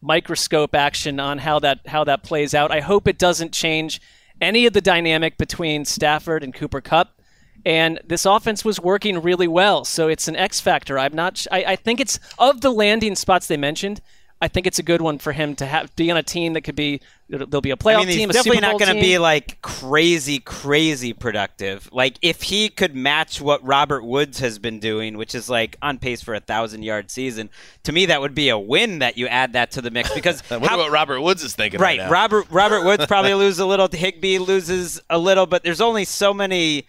microscope 0.00 0.74
action 0.74 1.20
on 1.20 1.38
how 1.38 1.58
that 1.60 1.80
how 1.86 2.04
that 2.04 2.22
plays 2.22 2.54
out. 2.54 2.70
I 2.70 2.80
hope 2.80 3.06
it 3.06 3.18
doesn't 3.18 3.52
change 3.52 4.00
any 4.40 4.66
of 4.66 4.72
the 4.72 4.80
dynamic 4.80 5.38
between 5.38 5.84
Stafford 5.84 6.42
and 6.42 6.52
Cooper 6.52 6.80
Kupp. 6.80 7.21
And 7.64 8.00
this 8.04 8.26
offense 8.26 8.64
was 8.64 8.80
working 8.80 9.22
really 9.22 9.48
well, 9.48 9.84
so 9.84 10.08
it's 10.08 10.26
an 10.28 10.36
X 10.36 10.60
factor. 10.60 10.98
I'm 10.98 11.14
not. 11.14 11.46
I, 11.52 11.64
I 11.64 11.76
think 11.76 12.00
it's 12.00 12.18
of 12.38 12.60
the 12.60 12.70
landing 12.70 13.14
spots 13.14 13.46
they 13.46 13.56
mentioned. 13.56 14.00
I 14.42 14.48
think 14.48 14.66
it's 14.66 14.80
a 14.80 14.82
good 14.82 15.00
one 15.00 15.18
for 15.18 15.30
him 15.30 15.54
to 15.56 15.66
have 15.66 15.94
be 15.94 16.10
on 16.10 16.16
a 16.16 16.22
team 16.24 16.54
that 16.54 16.62
could 16.62 16.74
be. 16.74 17.00
There'll 17.28 17.60
be 17.62 17.70
a 17.70 17.76
playoff 17.76 17.94
I 17.94 17.98
mean, 17.98 18.08
he's 18.08 18.16
team. 18.16 18.30
a 18.30 18.32
definitely 18.32 18.56
Super 18.58 18.72
not 18.72 18.80
going 18.80 18.94
to 18.94 19.00
be 19.00 19.16
like 19.18 19.62
crazy, 19.62 20.40
crazy 20.40 21.12
productive. 21.12 21.88
Like 21.92 22.18
if 22.20 22.42
he 22.42 22.68
could 22.68 22.96
match 22.96 23.40
what 23.40 23.64
Robert 23.64 24.04
Woods 24.04 24.40
has 24.40 24.58
been 24.58 24.80
doing, 24.80 25.16
which 25.16 25.36
is 25.36 25.48
like 25.48 25.76
on 25.80 25.98
pace 25.98 26.20
for 26.22 26.34
a 26.34 26.40
thousand 26.40 26.82
yard 26.82 27.08
season, 27.08 27.50
to 27.84 27.92
me 27.92 28.06
that 28.06 28.20
would 28.20 28.34
be 28.34 28.48
a 28.48 28.58
win 28.58 28.98
that 28.98 29.16
you 29.16 29.28
add 29.28 29.52
that 29.52 29.70
to 29.70 29.80
the 29.80 29.92
mix 29.92 30.12
because 30.12 30.42
I 30.50 30.56
wonder 30.56 30.76
what 30.76 30.90
Robert 30.90 31.20
Woods 31.20 31.44
is 31.44 31.54
thinking 31.54 31.80
right, 31.80 32.00
right, 32.00 32.04
now. 32.04 32.10
Robert 32.10 32.46
Robert 32.50 32.84
Woods 32.84 33.06
probably 33.08 33.34
lose 33.34 33.60
a 33.60 33.66
little. 33.66 33.88
Higbee 33.88 34.38
loses 34.38 35.00
a 35.08 35.18
little, 35.18 35.46
but 35.46 35.62
there's 35.62 35.80
only 35.80 36.04
so 36.04 36.34
many 36.34 36.86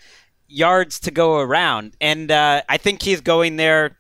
yards 0.48 1.00
to 1.02 1.12
go 1.12 1.40
around, 1.40 1.96
and 2.02 2.32
uh, 2.32 2.62
I 2.70 2.78
think 2.78 3.02
he's 3.02 3.22
going 3.22 3.56
there 3.58 3.98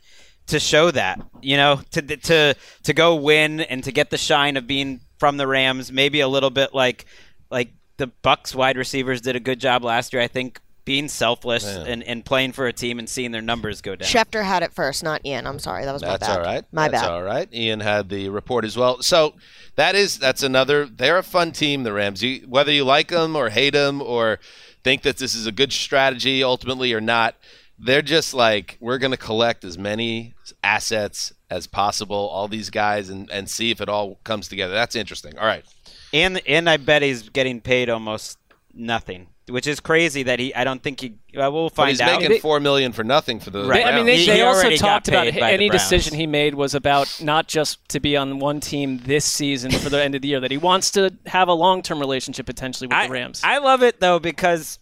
to 0.47 0.59
show 0.59 0.91
that. 0.91 1.21
You 1.41 1.57
know, 1.57 1.81
to 1.91 2.01
to 2.01 2.55
to 2.83 2.93
go 2.93 3.15
win 3.15 3.61
and 3.61 3.83
to 3.83 3.91
get 3.91 4.09
the 4.09 4.17
shine 4.17 4.57
of 4.57 4.67
being 4.67 5.01
from 5.17 5.37
the 5.37 5.47
Rams. 5.47 5.91
Maybe 5.91 6.19
a 6.19 6.27
little 6.27 6.49
bit 6.49 6.73
like 6.73 7.05
like 7.49 7.71
the 7.97 8.11
Bucs 8.23 8.55
wide 8.55 8.77
receivers 8.77 9.21
did 9.21 9.35
a 9.35 9.39
good 9.39 9.59
job 9.59 9.83
last 9.83 10.13
year. 10.13 10.21
I 10.21 10.27
think 10.27 10.59
being 10.85 11.07
selfless 11.07 11.63
Yeah. 11.63 11.85
and, 11.87 12.03
and 12.03 12.25
playing 12.25 12.51
for 12.51 12.67
a 12.67 12.73
team 12.73 12.99
and 12.99 13.07
seeing 13.07 13.31
their 13.31 13.41
numbers 13.41 13.79
go 13.79 13.95
down. 13.95 14.05
Schefter 14.09 14.43
had 14.43 14.63
it 14.63 14.73
first, 14.73 15.01
not 15.01 15.25
Ian. 15.25 15.47
I'm 15.47 15.59
sorry, 15.59 15.85
that 15.85 15.93
was 15.93 16.01
my 16.01 16.09
bad. 16.09 16.19
That's 16.19 16.27
bad. 16.27 16.39
all 16.39 16.45
right. 16.45 16.65
My 16.73 16.87
that's 16.89 17.03
bad. 17.03 17.11
all 17.11 17.23
right. 17.23 17.53
Ian 17.53 17.79
had 17.79 18.09
the 18.09 18.27
report 18.27 18.65
as 18.65 18.75
well. 18.75 19.01
So 19.01 19.35
that 19.75 19.95
is 19.95 20.17
that's 20.17 20.43
another. 20.43 20.85
They're 20.85 21.17
a 21.17 21.23
fun 21.23 21.53
team, 21.53 21.83
the 21.83 21.93
Rams. 21.93 22.21
You, 22.21 22.45
whether 22.49 22.71
you 22.71 22.83
like 22.83 23.07
them 23.09 23.33
or 23.37 23.49
hate 23.49 23.69
them 23.73 24.01
or 24.01 24.39
think 24.83 25.03
that 25.03 25.17
this 25.17 25.35
is 25.35 25.47
a 25.47 25.51
good 25.51 25.71
strategy 25.71 26.43
ultimately 26.43 26.93
or 26.93 27.01
not, 27.01 27.35
they're 27.79 28.01
just 28.01 28.33
like 28.33 28.77
we're 28.79 28.97
going 28.97 29.11
to 29.11 29.17
collect 29.17 29.63
as 29.63 29.77
many 29.77 30.33
assets 30.63 31.33
as 31.49 31.67
possible, 31.67 32.15
all 32.15 32.47
these 32.47 32.69
guys, 32.69 33.09
and 33.09 33.29
and 33.31 33.49
see 33.49 33.71
if 33.71 33.81
it 33.81 33.89
all 33.89 34.19
comes 34.23 34.47
together. 34.47 34.73
That's 34.73 34.95
interesting. 34.95 35.37
All 35.37 35.45
right. 35.45 35.65
And 36.13 36.41
and 36.47 36.69
I 36.69 36.77
bet 36.77 37.01
he's 37.01 37.29
getting 37.29 37.61
paid 37.61 37.89
almost 37.89 38.37
nothing, 38.73 39.27
which 39.49 39.67
is 39.67 39.79
crazy. 39.79 40.23
That 40.23 40.39
he, 40.39 40.53
I 40.55 40.63
don't 40.63 40.81
think 40.81 40.99
he. 41.01 41.15
We'll 41.33 41.69
But 41.69 41.75
find 41.75 41.89
he's 41.89 42.01
out. 42.01 42.21
making 42.21 42.39
four 42.39 42.59
million 42.59 42.91
for 42.93 43.03
nothing 43.03 43.39
for 43.39 43.49
the. 43.49 43.63
They- 43.63 43.83
I 43.83 43.95
mean, 43.95 44.05
they, 44.05 44.17
He- 44.17 44.25
they 44.27 44.35
he 44.37 44.41
also 44.41 44.69
talked 44.75 45.07
about 45.07 45.27
paid 45.27 45.41
any 45.43 45.69
decision 45.69 46.15
he 46.15 46.27
made 46.27 46.55
was 46.55 46.73
about 46.75 47.21
not 47.21 47.47
just 47.47 47.87
to 47.89 47.99
be 47.99 48.15
on 48.17 48.39
one 48.39 48.59
team 48.59 48.99
this 48.99 49.25
season 49.25 49.71
for 49.71 49.89
the 49.89 50.01
end 50.01 50.15
of 50.15 50.21
the 50.21 50.27
year, 50.29 50.39
that 50.39 50.51
he 50.51 50.57
wants 50.57 50.91
to 50.91 51.13
have 51.25 51.47
a 51.47 51.53
long 51.53 51.81
term 51.81 51.99
relationship 51.99 52.45
potentially 52.45 52.87
with 52.87 53.05
the 53.07 53.11
Rams. 53.11 53.41
I 53.43 53.57
love 53.57 53.83
it 53.83 53.99
though 53.99 54.19
because 54.19 54.79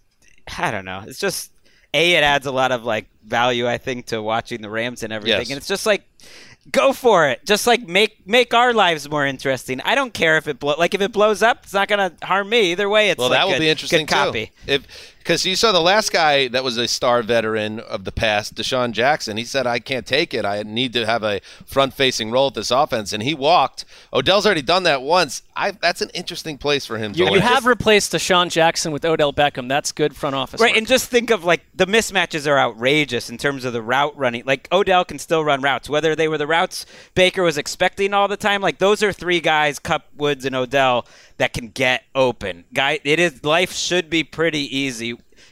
I 0.57 0.71
don't 0.71 0.85
know. 0.85 1.03
It's 1.07 1.19
just 1.19 1.51
a 1.93 2.13
it 2.15 2.23
adds 2.23 2.45
a 2.45 2.51
lot 2.51 2.71
of 2.71 2.83
like 2.83 3.07
value 3.25 3.67
I 3.67 3.77
think 3.77 4.07
to 4.07 4.21
watching 4.21 4.61
the 4.61 4.69
Rams 4.69 5.03
and 5.03 5.11
everything, 5.11 5.39
Yes. 5.39 5.49
and 5.49 5.57
it's 5.57 5.67
just 5.67 5.85
like 5.85 6.03
go 6.71 6.93
for 6.93 7.27
it. 7.29 7.45
Just 7.45 7.65
like 7.65 7.87
make 7.87 8.27
make 8.27 8.53
our 8.53 8.73
lives 8.73 9.09
more 9.09 9.25
interesting. 9.25 9.81
I 9.81 9.95
don't 9.95 10.13
care 10.13 10.37
if 10.37 10.47
it 10.47 10.59
blow 10.59 10.75
like 10.77 10.93
if 10.93 11.01
it 11.01 11.11
blows 11.11 11.41
up, 11.41 11.61
it's 11.63 11.73
not 11.73 11.87
gonna 11.87 12.13
harm 12.21 12.49
me 12.49 12.71
either 12.71 12.87
way. 12.89 13.09
It's 13.09 13.17
well, 13.19 13.29
like 13.29 13.39
that 13.39 13.45
will 13.45 13.53
good- 13.53 13.59
be 13.59 13.69
interesting 13.69 14.05
good 14.05 14.13
copy. 14.13 14.45
too. 14.67 14.73
If 14.73 15.10
because 15.23 15.45
you 15.45 15.55
saw 15.55 15.71
the 15.71 15.81
last 15.81 16.11
guy 16.11 16.47
that 16.49 16.63
was 16.63 16.77
a 16.77 16.87
star 16.87 17.21
veteran 17.23 17.79
of 17.79 18.03
the 18.03 18.11
past, 18.11 18.55
DeSean 18.55 18.91
Jackson. 18.91 19.37
He 19.37 19.45
said, 19.45 19.67
"I 19.67 19.79
can't 19.79 20.05
take 20.05 20.33
it. 20.33 20.45
I 20.45 20.63
need 20.63 20.93
to 20.93 21.05
have 21.05 21.23
a 21.23 21.41
front-facing 21.65 22.31
role 22.31 22.47
at 22.47 22.55
this 22.55 22.71
offense," 22.71 23.13
and 23.13 23.23
he 23.23 23.33
walked. 23.33 23.85
Odell's 24.13 24.45
already 24.45 24.61
done 24.61 24.83
that 24.83 25.01
once. 25.01 25.43
I 25.55 25.71
that's 25.71 26.01
an 26.01 26.09
interesting 26.13 26.57
place 26.57 26.85
for 26.85 26.97
him. 26.97 27.13
You, 27.15 27.27
to 27.27 27.33
you 27.33 27.39
have 27.39 27.65
replaced 27.65 28.13
DeSean 28.13 28.49
Jackson 28.49 28.91
with 28.91 29.05
Odell 29.05 29.33
Beckham. 29.33 29.67
That's 29.69 29.91
good 29.91 30.15
front 30.15 30.35
office. 30.35 30.59
Right, 30.59 30.71
work. 30.71 30.77
and 30.77 30.87
just 30.87 31.09
think 31.09 31.29
of 31.29 31.43
like 31.43 31.61
the 31.75 31.85
mismatches 31.85 32.47
are 32.47 32.57
outrageous 32.57 33.29
in 33.29 33.37
terms 33.37 33.65
of 33.65 33.73
the 33.73 33.81
route 33.81 34.17
running. 34.17 34.43
Like 34.45 34.67
Odell 34.71 35.05
can 35.05 35.19
still 35.19 35.43
run 35.43 35.61
routes, 35.61 35.89
whether 35.89 36.15
they 36.15 36.27
were 36.27 36.37
the 36.37 36.47
routes 36.47 36.85
Baker 37.13 37.43
was 37.43 37.57
expecting 37.57 38.13
all 38.13 38.27
the 38.27 38.37
time. 38.37 38.61
Like 38.61 38.77
those 38.77 39.03
are 39.03 39.11
three 39.11 39.39
guys, 39.39 39.79
Kupp, 39.79 40.07
Woods, 40.15 40.45
and 40.45 40.55
Odell, 40.55 41.05
that 41.37 41.53
can 41.53 41.69
get 41.69 42.03
open. 42.15 42.65
Guy, 42.73 42.99
it 43.03 43.19
is 43.19 43.43
life 43.43 43.73
should 43.73 44.09
be 44.09 44.23
pretty 44.23 44.75
easy. 44.75 45.10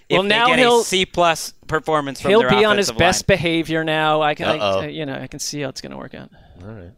If 0.10 0.16
Well, 0.16 0.24
they 0.24 0.30
now 0.30 0.48
get 0.48 0.60
he'll- 0.60 0.82
a 0.82 0.84
C 0.86 1.06
plus 1.06 1.54
performance 1.68 2.20
from 2.20 2.32
He'll 2.32 2.50
be 2.50 2.66
on 2.66 2.78
his 2.78 2.90
offensive 2.90 2.98
best 2.98 3.28
behavior 3.28 3.84
now. 3.84 4.22
I 4.24 4.34
can, 4.36 4.48
I, 4.48 4.88
you 4.88 5.06
know, 5.06 5.14
I 5.14 5.28
can 5.28 5.40
see 5.40 5.62
how 5.62 5.70
it's 5.70 5.82
going 5.82 5.92
to 5.92 5.98
work 5.98 6.16
out. 6.16 6.32
All 6.64 6.68
right. 6.72 6.92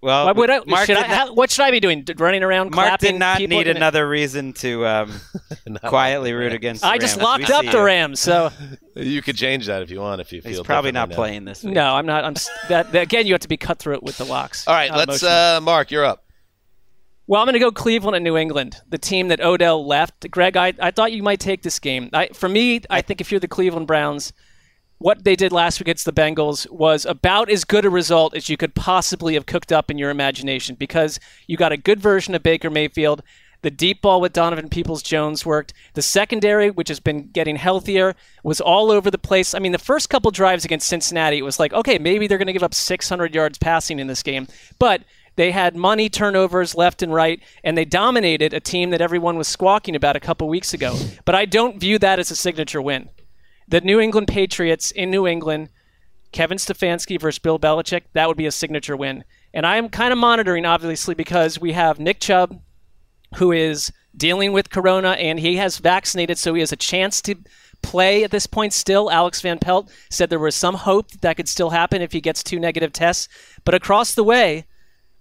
Well, 0.00 0.26
What 0.26 0.36
would 0.36 0.50
I, 0.50 0.60
Mark 0.66 0.86
should 0.86 0.96
I, 0.96 1.06
not- 1.06 1.36
what 1.36 1.52
should 1.52 1.62
I 1.64 1.70
be 1.70 1.78
doing? 1.78 2.04
Running 2.18 2.42
around, 2.42 2.74
Mark 2.74 2.88
clapping 2.88 3.12
did 3.12 3.18
not 3.20 3.38
people? 3.38 3.56
need 3.58 3.68
another 3.68 4.08
reason 4.08 4.52
to 4.54 4.84
um, 4.84 5.12
quietly 5.84 6.32
root 6.32 6.52
against. 6.52 6.80
the 6.82 6.88
I 6.88 6.98
just 6.98 7.18
Rams. 7.18 7.24
locked 7.24 7.48
We 7.48 7.54
up 7.54 7.64
the 7.72 7.78
you. 7.78 7.84
Rams, 7.84 8.18
so 8.18 8.50
You 8.96 9.22
could 9.22 9.36
change 9.36 9.66
that 9.66 9.80
if 9.82 9.92
you 9.92 10.00
want. 10.00 10.20
If 10.20 10.32
you 10.32 10.42
feel 10.42 10.50
He's 10.50 10.60
probably 10.62 10.90
not 10.90 11.10
differently 11.10 11.14
now. 11.14 11.30
playing 11.30 11.44
this 11.44 11.62
week. 11.62 11.74
no, 11.74 11.94
I'm 11.94 12.06
not. 12.06 12.24
I'm 12.24 12.34
that, 12.68 12.90
that- 12.90 13.02
again. 13.04 13.28
You 13.28 13.34
have 13.34 13.42
to 13.42 13.48
be 13.48 13.56
cutthroat 13.56 14.02
with 14.02 14.18
the 14.18 14.24
locks. 14.24 14.66
All 14.66 14.74
right, 14.74 14.90
let's. 14.92 15.22
Uh, 15.22 15.60
Mark, 15.62 15.92
you're 15.92 16.04
up. 16.04 16.24
Well, 17.26 17.40
I'm 17.40 17.46
going 17.46 17.54
to 17.54 17.60
go 17.60 17.70
Cleveland 17.70 18.16
and 18.16 18.24
New 18.24 18.36
England, 18.36 18.78
the 18.88 18.98
team 18.98 19.28
that 19.28 19.40
Odell 19.40 19.86
left. 19.86 20.28
Greg, 20.30 20.56
I, 20.56 20.74
I 20.80 20.90
thought 20.90 21.12
you 21.12 21.22
might 21.22 21.38
take 21.38 21.62
this 21.62 21.78
game. 21.78 22.10
I, 22.12 22.28
for 22.28 22.48
me, 22.48 22.80
I 22.90 23.00
think 23.00 23.20
if 23.20 23.30
you're 23.30 23.40
the 23.40 23.46
Cleveland 23.46 23.86
Browns, 23.86 24.32
what 24.98 25.24
they 25.24 25.36
did 25.36 25.52
last 25.52 25.78
week 25.78 25.86
against 25.86 26.04
the 26.04 26.12
Bengals 26.12 26.68
was 26.70 27.06
about 27.06 27.48
as 27.48 27.64
good 27.64 27.84
a 27.84 27.90
result 27.90 28.36
as 28.36 28.48
you 28.48 28.56
could 28.56 28.74
possibly 28.74 29.34
have 29.34 29.46
cooked 29.46 29.72
up 29.72 29.90
in 29.90 29.98
your 29.98 30.10
imagination 30.10 30.74
because 30.74 31.20
you 31.46 31.56
got 31.56 31.72
a 31.72 31.76
good 31.76 32.00
version 32.00 32.34
of 32.34 32.42
Baker 32.42 32.70
Mayfield. 32.70 33.22
The 33.62 33.70
deep 33.70 34.02
ball 34.02 34.20
with 34.20 34.32
Donovan 34.32 34.68
Peoples 34.68 35.02
Jones 35.02 35.46
worked. 35.46 35.72
The 35.94 36.02
secondary, 36.02 36.70
which 36.70 36.88
has 36.88 36.98
been 36.98 37.28
getting 37.28 37.54
healthier, 37.54 38.16
was 38.42 38.60
all 38.60 38.90
over 38.90 39.08
the 39.08 39.18
place. 39.18 39.54
I 39.54 39.60
mean, 39.60 39.70
the 39.70 39.78
first 39.78 40.10
couple 40.10 40.32
drives 40.32 40.64
against 40.64 40.88
Cincinnati, 40.88 41.38
it 41.38 41.44
was 41.44 41.60
like, 41.60 41.72
okay, 41.72 41.98
maybe 41.98 42.26
they're 42.26 42.38
going 42.38 42.48
to 42.48 42.52
give 42.52 42.64
up 42.64 42.74
600 42.74 43.32
yards 43.32 43.58
passing 43.58 44.00
in 44.00 44.08
this 44.08 44.24
game. 44.24 44.48
But 44.80 45.02
they 45.36 45.50
had 45.50 45.74
money 45.74 46.08
turnovers 46.08 46.74
left 46.74 47.02
and 47.02 47.12
right, 47.12 47.40
and 47.64 47.76
they 47.76 47.84
dominated 47.84 48.52
a 48.52 48.60
team 48.60 48.90
that 48.90 49.00
everyone 49.00 49.36
was 49.36 49.48
squawking 49.48 49.96
about 49.96 50.16
a 50.16 50.20
couple 50.20 50.48
weeks 50.48 50.74
ago. 50.74 50.96
But 51.24 51.34
I 51.34 51.44
don't 51.44 51.80
view 51.80 51.98
that 51.98 52.18
as 52.18 52.30
a 52.30 52.36
signature 52.36 52.82
win. 52.82 53.08
The 53.68 53.80
New 53.80 54.00
England 54.00 54.28
Patriots 54.28 54.90
in 54.90 55.10
New 55.10 55.26
England, 55.26 55.70
Kevin 56.32 56.58
Stefanski 56.58 57.20
versus 57.20 57.38
Bill 57.38 57.58
Belichick, 57.58 58.02
that 58.12 58.28
would 58.28 58.36
be 58.36 58.46
a 58.46 58.52
signature 58.52 58.96
win. 58.96 59.24
And 59.54 59.66
I'm 59.66 59.88
kind 59.88 60.12
of 60.12 60.18
monitoring, 60.18 60.66
obviously, 60.66 61.14
because 61.14 61.58
we 61.58 61.72
have 61.72 61.98
Nick 61.98 62.20
Chubb, 62.20 62.60
who 63.36 63.52
is 63.52 63.90
dealing 64.14 64.52
with 64.52 64.70
corona, 64.70 65.12
and 65.12 65.40
he 65.40 65.56
has 65.56 65.78
vaccinated, 65.78 66.38
so 66.38 66.52
he 66.52 66.60
has 66.60 66.72
a 66.72 66.76
chance 66.76 67.22
to 67.22 67.36
play 67.82 68.24
at 68.24 68.30
this 68.30 68.46
point 68.46 68.72
still. 68.72 69.10
Alex 69.10 69.40
Van 69.40 69.58
Pelt 69.58 69.90
said 70.10 70.30
there 70.30 70.38
was 70.38 70.54
some 70.54 70.74
hope 70.74 71.10
that, 71.10 71.20
that 71.22 71.36
could 71.36 71.48
still 71.48 71.70
happen 71.70 72.02
if 72.02 72.12
he 72.12 72.20
gets 72.20 72.42
two 72.42 72.60
negative 72.60 72.92
tests. 72.92 73.28
But 73.64 73.74
across 73.74 74.14
the 74.14 74.24
way, 74.24 74.66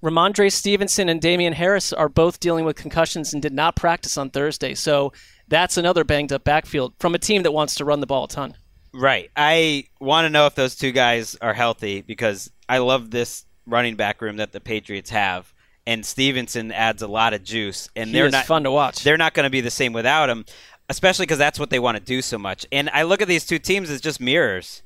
Rhamondre 0.03 0.51
Stevenson 0.51 1.09
and 1.09 1.21
Damien 1.21 1.53
Harris 1.53 1.93
are 1.93 2.09
both 2.09 2.39
dealing 2.39 2.65
with 2.65 2.75
concussions 2.75 3.33
and 3.33 3.41
did 3.41 3.53
not 3.53 3.75
practice 3.75 4.17
on 4.17 4.29
Thursday. 4.29 4.73
So 4.73 5.13
that's 5.47 5.77
another 5.77 6.03
banged 6.03 6.33
up 6.33 6.43
backfield 6.43 6.93
from 6.99 7.13
a 7.13 7.19
team 7.19 7.43
that 7.43 7.51
wants 7.51 7.75
to 7.75 7.85
run 7.85 7.99
the 7.99 8.07
ball 8.07 8.23
a 8.23 8.27
ton. 8.27 8.55
Right. 8.93 9.29
I 9.35 9.85
want 9.99 10.25
to 10.25 10.29
know 10.29 10.47
if 10.47 10.55
those 10.55 10.75
two 10.75 10.91
guys 10.91 11.35
are 11.41 11.53
healthy 11.53 12.01
because 12.01 12.51
I 12.67 12.79
love 12.79 13.11
this 13.11 13.45
running 13.65 13.95
back 13.95 14.21
room 14.21 14.37
that 14.37 14.51
the 14.51 14.59
Patriots 14.59 15.11
have, 15.11 15.53
and 15.85 16.05
Stevenson 16.05 16.71
adds 16.71 17.01
a 17.01 17.07
lot 17.07 17.33
of 17.33 17.43
juice. 17.43 17.89
And 17.95 18.09
He 18.09 18.13
they're 18.13 18.25
is 18.25 18.31
not 18.31 18.45
fun 18.45 18.63
to 18.63 18.71
watch. 18.71 19.03
They're 19.03 19.17
not 19.17 19.33
going 19.33 19.45
to 19.45 19.49
be 19.49 19.61
the 19.61 19.71
same 19.71 19.93
without 19.93 20.29
him, 20.29 20.45
especially 20.89 21.23
because 21.23 21.37
that's 21.37 21.59
what 21.59 21.69
they 21.69 21.79
want 21.79 21.97
to 21.97 22.03
do 22.03 22.21
so 22.21 22.37
much. 22.37 22.65
And 22.71 22.89
I 22.89 23.03
look 23.03 23.21
at 23.21 23.27
these 23.27 23.45
two 23.45 23.59
teams 23.59 23.89
as 23.89 24.01
just 24.01 24.19
mirrors. 24.19 24.83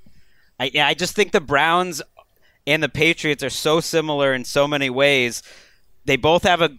I, 0.60 0.72
I 0.76 0.94
just 0.94 1.16
think 1.16 1.32
the 1.32 1.42
Browns 1.42 2.02
and 2.68 2.82
the 2.82 2.90
Patriots 2.90 3.44
are 3.44 3.50
so 3.50 3.80
similar 3.80 4.34
in 4.34 4.46
so 4.46 4.68
many 4.68 4.90
ways. 4.90 5.44
They 6.06 6.16
both 6.16 6.44
have 6.44 6.62
a 6.62 6.78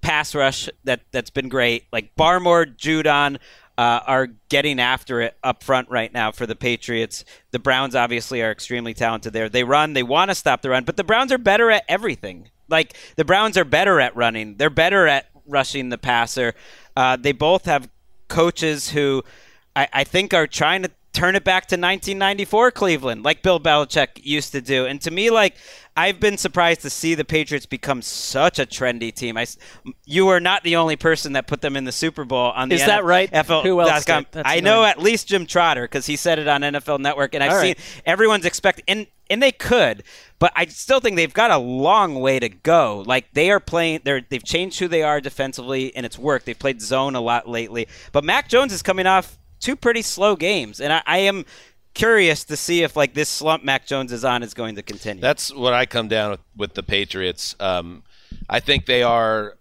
pass 0.00 0.34
rush 0.34 0.68
that 0.84 1.00
that's 1.12 1.30
been 1.30 1.48
great. 1.48 1.84
Like 1.92 2.14
Barmore, 2.16 2.76
Judon 2.76 3.38
uh, 3.76 4.00
are 4.06 4.28
getting 4.48 4.80
after 4.80 5.20
it 5.20 5.36
up 5.42 5.62
front 5.62 5.88
right 5.88 6.12
now 6.12 6.32
for 6.32 6.46
the 6.46 6.56
Patriots. 6.56 7.24
The 7.52 7.58
Browns 7.58 7.94
obviously 7.94 8.42
are 8.42 8.50
extremely 8.50 8.94
talented 8.94 9.32
there. 9.32 9.48
They 9.48 9.64
run, 9.64 9.92
they 9.92 10.02
want 10.02 10.30
to 10.30 10.34
stop 10.34 10.62
the 10.62 10.70
run, 10.70 10.84
but 10.84 10.96
the 10.96 11.04
Browns 11.04 11.30
are 11.32 11.38
better 11.38 11.70
at 11.70 11.84
everything. 11.88 12.50
Like 12.68 12.96
the 13.16 13.24
Browns 13.24 13.56
are 13.56 13.64
better 13.64 14.00
at 14.00 14.16
running. 14.16 14.56
They're 14.56 14.70
better 14.70 15.06
at 15.06 15.26
rushing 15.46 15.88
the 15.88 15.98
passer. 15.98 16.54
Uh, 16.96 17.16
they 17.16 17.32
both 17.32 17.64
have 17.64 17.88
coaches 18.26 18.90
who 18.90 19.22
I, 19.74 19.88
I 19.92 20.04
think 20.04 20.34
are 20.34 20.46
trying 20.46 20.82
to 20.82 20.90
turn 21.12 21.34
it 21.34 21.44
back 21.44 21.64
to 21.68 21.74
1994 21.74 22.70
Cleveland, 22.70 23.22
like 23.24 23.42
Bill 23.42 23.58
Belichick 23.58 24.20
used 24.22 24.52
to 24.52 24.60
do. 24.60 24.86
And 24.86 25.00
to 25.02 25.10
me, 25.10 25.30
like 25.30 25.56
I've 25.96 26.20
been 26.20 26.36
surprised 26.36 26.82
to 26.82 26.90
see 26.90 27.16
the 27.16 27.24
Patriots 27.24 27.66
become 27.66 28.02
such 28.02 28.60
a 28.60 28.66
trendy 28.66 29.12
team. 29.12 29.36
I, 29.36 29.46
you 30.04 30.28
are 30.28 30.38
not 30.38 30.62
the 30.62 30.76
only 30.76 30.94
person 30.94 31.32
that 31.32 31.48
put 31.48 31.60
them 31.60 31.76
in 31.76 31.84
the 31.84 31.92
Super 31.92 32.24
Bowl 32.24 32.52
on 32.52 32.68
the 32.68 32.76
Is 32.76 32.86
that 32.86 33.02
right? 33.04 33.28
NFL. 33.32 33.64
Who 33.64 33.80
else 33.80 34.08
I 34.08 34.60
know 34.60 34.82
annoying. 34.82 34.90
at 34.90 35.02
least 35.02 35.26
Jim 35.26 35.44
Trotter 35.44 35.82
because 35.82 36.06
he 36.06 36.14
said 36.14 36.38
it 36.38 36.46
on 36.46 36.60
NFL 36.60 37.00
Network, 37.00 37.34
and 37.34 37.42
I've 37.42 37.52
All 37.52 37.60
seen 37.60 37.74
right. 37.76 38.02
everyone's 38.06 38.44
expecting, 38.44 38.84
and 38.86 39.06
and 39.30 39.42
they 39.42 39.52
could, 39.52 40.04
but 40.38 40.52
I 40.56 40.66
still 40.66 41.00
think 41.00 41.16
they've 41.16 41.34
got 41.34 41.50
a 41.50 41.58
long 41.58 42.14
way 42.20 42.38
to 42.38 42.48
go. 42.48 43.02
Like 43.04 43.32
they 43.32 43.50
are 43.50 43.60
playing, 43.60 44.02
they're 44.04 44.22
they've 44.26 44.44
changed 44.44 44.78
who 44.78 44.88
they 44.88 45.02
are 45.02 45.20
defensively, 45.20 45.94
and 45.96 46.06
it's 46.06 46.18
worked. 46.18 46.46
They've 46.46 46.58
played 46.58 46.80
zone 46.80 47.16
a 47.16 47.20
lot 47.20 47.48
lately, 47.48 47.88
but 48.12 48.22
Mac 48.24 48.48
Jones 48.48 48.72
is 48.72 48.82
coming 48.82 49.06
off 49.06 49.36
two 49.60 49.76
pretty 49.76 50.02
slow 50.02 50.36
games, 50.36 50.80
and 50.80 50.92
I, 50.92 51.02
I 51.06 51.18
am 51.18 51.44
curious 51.94 52.44
to 52.44 52.56
see 52.56 52.82
if 52.82 52.96
like 52.96 53.14
this 53.14 53.28
slump 53.28 53.64
Mac 53.64 53.86
Jones 53.86 54.12
is 54.12 54.24
on 54.24 54.42
is 54.42 54.54
going 54.54 54.76
to 54.76 54.82
continue. 54.82 55.20
That's 55.20 55.52
what 55.52 55.72
I 55.72 55.86
come 55.86 56.08
down 56.08 56.30
with, 56.30 56.40
with 56.56 56.74
the 56.74 56.82
Patriots. 56.82 57.56
Um, 57.58 58.04
I 58.48 58.60
think 58.60 58.86
they 58.86 59.02
are 59.02 59.56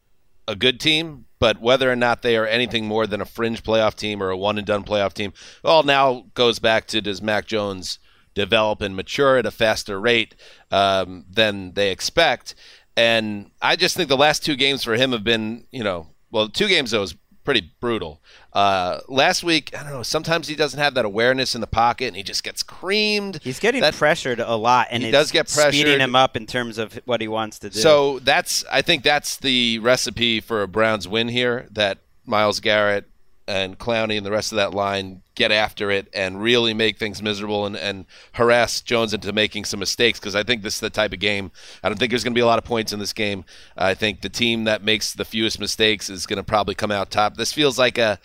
a 0.47 0.55
good 0.55 0.79
team, 0.79 1.25
but 1.39 1.59
whether 1.59 1.91
or 1.91 1.95
not 1.95 2.21
they 2.21 2.37
are 2.37 2.45
anything 2.45 2.85
more 2.85 3.07
than 3.07 3.21
a 3.21 3.25
fringe 3.25 3.63
playoff 3.63 3.95
team 3.95 4.21
or 4.21 4.29
a 4.29 4.37
one 4.37 4.57
and 4.57 4.67
done 4.67 4.83
playoff 4.83 5.13
team, 5.13 5.33
all 5.63 5.83
now 5.83 6.25
goes 6.33 6.59
back 6.59 6.87
to 6.87 7.01
does 7.01 7.21
Mac 7.21 7.47
Jones 7.47 7.99
develop 8.33 8.81
and 8.81 8.95
mature 8.95 9.37
at 9.37 9.45
a 9.45 9.51
faster 9.51 9.99
rate 9.99 10.35
um, 10.71 11.25
than 11.29 11.73
they 11.73 11.91
expect? 11.91 12.55
And 12.95 13.51
I 13.61 13.75
just 13.75 13.95
think 13.95 14.09
the 14.09 14.17
last 14.17 14.43
two 14.43 14.55
games 14.55 14.83
for 14.83 14.95
him 14.95 15.11
have 15.11 15.23
been, 15.23 15.65
you 15.71 15.83
know, 15.83 16.07
well, 16.31 16.49
two 16.49 16.67
games 16.67 16.91
though 16.91 17.05
pretty 17.47 17.71
brutal. 17.79 18.21
Uh, 18.51 18.99
last 19.07 19.41
week, 19.41 19.71
I 19.73 19.81
don't 19.81 19.93
know. 19.93 20.03
Sometimes 20.03 20.49
he 20.49 20.55
doesn't 20.55 20.81
have 20.81 20.95
that 20.95 21.05
awareness 21.05 21.55
in 21.55 21.61
the 21.61 21.67
pocket, 21.67 22.07
and 22.07 22.17
he 22.17 22.21
just 22.21 22.43
gets 22.43 22.61
creamed. 22.61 23.39
He's 23.41 23.57
getting 23.57 23.79
That- 23.79 23.93
pressured 23.93 24.41
a 24.41 24.57
lot, 24.57 24.87
and 24.91 25.01
He 25.01 25.07
it's 25.07 25.13
does 25.17 25.31
get 25.31 25.47
pressured. 25.47 25.75
speeding 25.75 26.01
him 26.01 26.13
up 26.13 26.35
in 26.35 26.45
terms 26.45 26.77
of 26.77 26.99
what 27.05 27.21
he 27.21 27.29
wants 27.29 27.57
to 27.59 27.69
do. 27.69 27.79
So 27.79 28.19
that's 28.19 28.65
I 28.69 28.81
think 28.81 29.03
that's 29.03 29.37
the 29.37 29.79
recipe 29.79 30.41
for 30.41 30.61
a 30.61 30.67
Browns 30.67 31.07
win 31.07 31.29
here. 31.29 31.67
That 31.71 31.99
Myles 32.25 32.59
Garrett 32.59 33.05
and 33.47 33.77
Clowney 33.79 34.17
and 34.17 34.25
the 34.25 34.31
rest 34.31 34.51
of 34.51 34.57
that 34.57 34.73
line 34.73 35.21
get 35.35 35.51
after 35.51 35.89
it 35.91 36.07
and 36.13 36.41
really 36.41 36.73
make 36.73 36.97
things 36.97 37.21
miserable 37.21 37.65
and, 37.65 37.75
and 37.77 38.05
harass 38.33 38.81
Jones 38.81 39.13
into 39.13 39.31
making 39.31 39.65
some 39.65 39.79
mistakes 39.79 40.19
because 40.19 40.35
I 40.35 40.43
think 40.43 40.63
this 40.63 40.75
is 40.75 40.79
the 40.79 40.89
type 40.89 41.13
of 41.13 41.19
game. 41.19 41.51
I 41.83 41.89
don't 41.89 41.97
think 41.97 42.11
there's 42.11 42.23
going 42.23 42.33
to 42.33 42.37
be 42.37 42.41
a 42.41 42.45
lot 42.45 42.57
of 42.59 42.65
points 42.65 42.91
in 42.93 42.99
this 42.99 43.13
game. 43.13 43.45
I 43.77 43.93
think 43.93 44.21
the 44.21 44.29
team 44.29 44.63
that 44.65 44.83
makes 44.83 45.13
the 45.13 45.25
fewest 45.25 45.59
mistakes 45.59 46.09
is 46.09 46.25
going 46.25 46.37
to 46.37 46.43
probably 46.43 46.75
come 46.75 46.91
out 46.91 47.11
top. 47.11 47.37
This 47.37 47.53
feels 47.53 47.77
like 47.79 47.97
a 47.97 48.19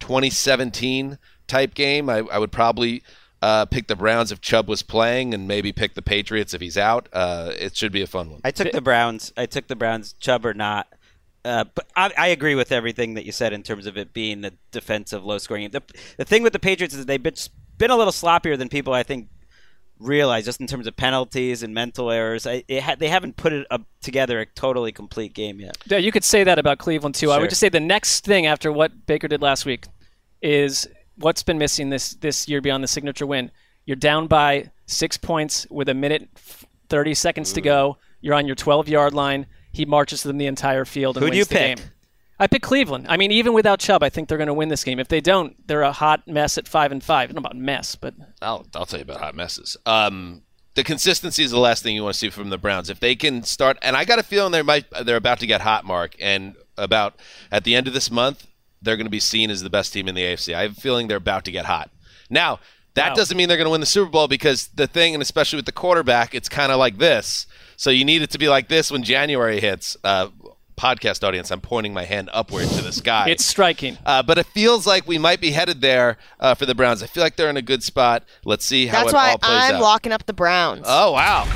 2017 0.00 1.18
type 1.46 1.74
game. 1.74 2.08
I, 2.10 2.18
I 2.18 2.38
would 2.38 2.52
probably 2.52 3.02
Uh, 3.42 3.64
pick 3.64 3.86
the 3.86 3.96
Browns 3.96 4.30
if 4.30 4.42
Chubb 4.42 4.68
was 4.68 4.82
playing, 4.82 5.32
and 5.32 5.48
maybe 5.48 5.72
pick 5.72 5.94
the 5.94 6.02
Patriots 6.02 6.52
if 6.52 6.60
he's 6.60 6.76
out. 6.76 7.08
Uh, 7.10 7.50
it 7.58 7.74
should 7.74 7.90
be 7.90 8.02
a 8.02 8.06
fun 8.06 8.30
one. 8.30 8.40
I 8.44 8.50
took 8.50 8.70
the 8.70 8.82
Browns. 8.82 9.32
I 9.34 9.46
took 9.46 9.66
the 9.66 9.76
Browns, 9.76 10.12
Chubb 10.20 10.44
or 10.44 10.52
not. 10.52 10.92
Uh, 11.44 11.64
but 11.74 11.86
I, 11.96 12.12
I 12.16 12.28
agree 12.28 12.54
with 12.54 12.70
everything 12.70 13.14
that 13.14 13.24
you 13.24 13.32
said 13.32 13.52
in 13.52 13.62
terms 13.62 13.86
of 13.86 13.96
it 13.96 14.12
being 14.12 14.42
the 14.42 14.52
defensive 14.70 15.24
low 15.24 15.38
scoring. 15.38 15.70
The, 15.70 15.82
the 16.18 16.24
thing 16.24 16.42
with 16.42 16.52
the 16.52 16.58
Patriots 16.58 16.94
is 16.94 17.06
they've 17.06 17.22
been, 17.22 17.34
been 17.78 17.90
a 17.90 17.96
little 17.96 18.12
sloppier 18.12 18.58
than 18.58 18.68
people 18.68 18.92
I 18.92 19.02
think 19.02 19.28
realize, 19.98 20.44
just 20.44 20.60
in 20.60 20.66
terms 20.66 20.86
of 20.86 20.96
penalties 20.96 21.62
and 21.62 21.74
mental 21.74 22.10
errors. 22.10 22.46
I, 22.46 22.64
it 22.68 22.82
ha- 22.82 22.96
they 22.98 23.08
haven't 23.08 23.36
put 23.36 23.52
it 23.52 23.66
up 23.70 23.82
together 24.00 24.40
a 24.40 24.46
totally 24.46 24.92
complete 24.92 25.34
game 25.34 25.60
yet. 25.60 25.78
Yeah, 25.86 25.98
you 25.98 26.12
could 26.12 26.24
say 26.24 26.44
that 26.44 26.58
about 26.58 26.78
Cleveland 26.78 27.14
too. 27.14 27.30
I 27.30 27.38
would 27.38 27.50
just 27.50 27.60
say 27.60 27.68
the 27.68 27.80
next 27.80 28.24
thing 28.24 28.46
after 28.46 28.72
what 28.72 29.06
Baker 29.06 29.28
did 29.28 29.42
last 29.42 29.64
week 29.66 29.86
is 30.42 30.88
what's 31.16 31.42
been 31.42 31.58
missing 31.58 31.90
this 31.90 32.14
this 32.14 32.48
year 32.48 32.60
beyond 32.60 32.82
the 32.82 32.88
signature 32.88 33.26
win. 33.26 33.50
You're 33.86 33.96
down 33.96 34.26
by 34.26 34.70
six 34.86 35.16
points 35.16 35.66
with 35.70 35.88
a 35.88 35.94
minute 35.94 36.28
thirty 36.88 37.14
seconds 37.14 37.52
to 37.52 37.60
go. 37.60 37.98
You're 38.20 38.34
on 38.34 38.46
your 38.46 38.56
12 38.56 38.88
yard 38.88 39.14
line. 39.14 39.46
He 39.72 39.84
marches 39.84 40.22
them 40.22 40.38
the 40.38 40.46
entire 40.46 40.84
field 40.84 41.16
and 41.16 41.24
Who 41.24 41.30
do 41.30 41.36
wins 41.36 41.38
you 41.38 41.44
the 41.44 41.54
pick? 41.54 41.76
game. 41.78 41.86
I 42.38 42.46
pick 42.46 42.62
Cleveland. 42.62 43.06
I 43.08 43.16
mean, 43.18 43.32
even 43.32 43.52
without 43.52 43.80
Chubb, 43.80 44.02
I 44.02 44.08
think 44.08 44.28
they're 44.28 44.38
going 44.38 44.46
to 44.48 44.54
win 44.54 44.70
this 44.70 44.82
game. 44.82 44.98
If 44.98 45.08
they 45.08 45.20
don't, 45.20 45.54
they're 45.66 45.82
a 45.82 45.92
hot 45.92 46.26
mess 46.26 46.56
at 46.56 46.66
five 46.66 46.90
and 46.90 47.04
five. 47.04 47.28
I 47.28 47.32
don't 47.32 47.42
know 47.42 47.46
about 47.48 47.56
mess, 47.56 47.94
but 47.96 48.14
I'll 48.40 48.66
I'll 48.74 48.86
tell 48.86 48.98
you 48.98 49.04
about 49.04 49.20
hot 49.20 49.34
messes. 49.34 49.76
Um, 49.84 50.42
the 50.74 50.82
consistency 50.84 51.42
is 51.44 51.50
the 51.50 51.58
last 51.58 51.82
thing 51.82 51.94
you 51.94 52.02
want 52.02 52.14
to 52.14 52.18
see 52.18 52.30
from 52.30 52.48
the 52.48 52.56
Browns. 52.56 52.88
If 52.88 52.98
they 53.00 53.14
can 53.14 53.42
start, 53.42 53.76
and 53.82 53.94
I 53.96 54.04
got 54.06 54.18
a 54.18 54.22
feeling 54.22 54.52
they 54.52 54.62
might 54.62 54.86
they're 55.04 55.16
about 55.16 55.40
to 55.40 55.46
get 55.46 55.60
hot, 55.60 55.84
Mark, 55.84 56.14
and 56.18 56.54
about 56.78 57.14
at 57.52 57.64
the 57.64 57.74
end 57.74 57.86
of 57.86 57.92
this 57.94 58.10
month 58.10 58.46
they're 58.82 58.96
going 58.96 59.04
to 59.06 59.10
be 59.10 59.20
seen 59.20 59.50
as 59.50 59.62
the 59.62 59.68
best 59.68 59.92
team 59.92 60.08
in 60.08 60.14
the 60.14 60.22
AFC. 60.22 60.54
I 60.54 60.62
have 60.62 60.72
a 60.78 60.80
feeling 60.80 61.06
they're 61.08 61.18
about 61.18 61.44
to 61.44 61.52
get 61.52 61.66
hot. 61.66 61.90
Now 62.30 62.60
that 62.94 63.10
Wow. 63.10 63.14
doesn't 63.16 63.36
mean 63.36 63.46
they're 63.48 63.58
going 63.58 63.66
to 63.66 63.70
win 63.70 63.80
the 63.80 63.86
Super 63.86 64.10
Bowl 64.10 64.26
because 64.26 64.68
the 64.68 64.86
thing, 64.86 65.12
and 65.14 65.20
especially 65.20 65.56
with 65.58 65.66
the 65.66 65.72
quarterback, 65.72 66.34
it's 66.34 66.48
kind 66.48 66.72
of 66.72 66.78
like 66.78 66.96
this. 66.96 67.46
So 67.80 67.88
you 67.88 68.04
need 68.04 68.20
it 68.20 68.28
to 68.32 68.38
be 68.38 68.46
like 68.46 68.68
this 68.68 68.92
when 68.92 69.02
January 69.02 69.58
hits. 69.58 69.96
Uh, 70.04 70.28
podcast 70.76 71.26
audience, 71.26 71.50
I'm 71.50 71.62
pointing 71.62 71.94
my 71.94 72.04
hand 72.04 72.28
upward 72.30 72.68
to 72.68 72.84
the 72.84 72.92
sky. 72.92 73.30
it's 73.30 73.42
striking. 73.42 73.96
Uh, 74.04 74.22
but 74.22 74.36
it 74.36 74.44
feels 74.48 74.86
like 74.86 75.08
we 75.08 75.16
might 75.16 75.40
be 75.40 75.52
headed 75.52 75.80
there 75.80 76.18
uh, 76.38 76.54
for 76.54 76.66
the 76.66 76.74
Browns. 76.74 77.02
I 77.02 77.06
feel 77.06 77.22
like 77.22 77.36
they're 77.36 77.48
in 77.48 77.56
a 77.56 77.62
good 77.62 77.82
spot. 77.82 78.24
Let's 78.44 78.66
see 78.66 78.86
how 78.86 78.98
That's 79.00 79.14
it 79.14 79.16
why 79.16 79.30
all 79.30 79.38
plays 79.38 79.62
I'm 79.70 79.74
out. 79.76 79.80
locking 79.80 80.12
up 80.12 80.26
the 80.26 80.34
Browns. 80.34 80.82
oh 80.84 81.12
wow! 81.12 81.48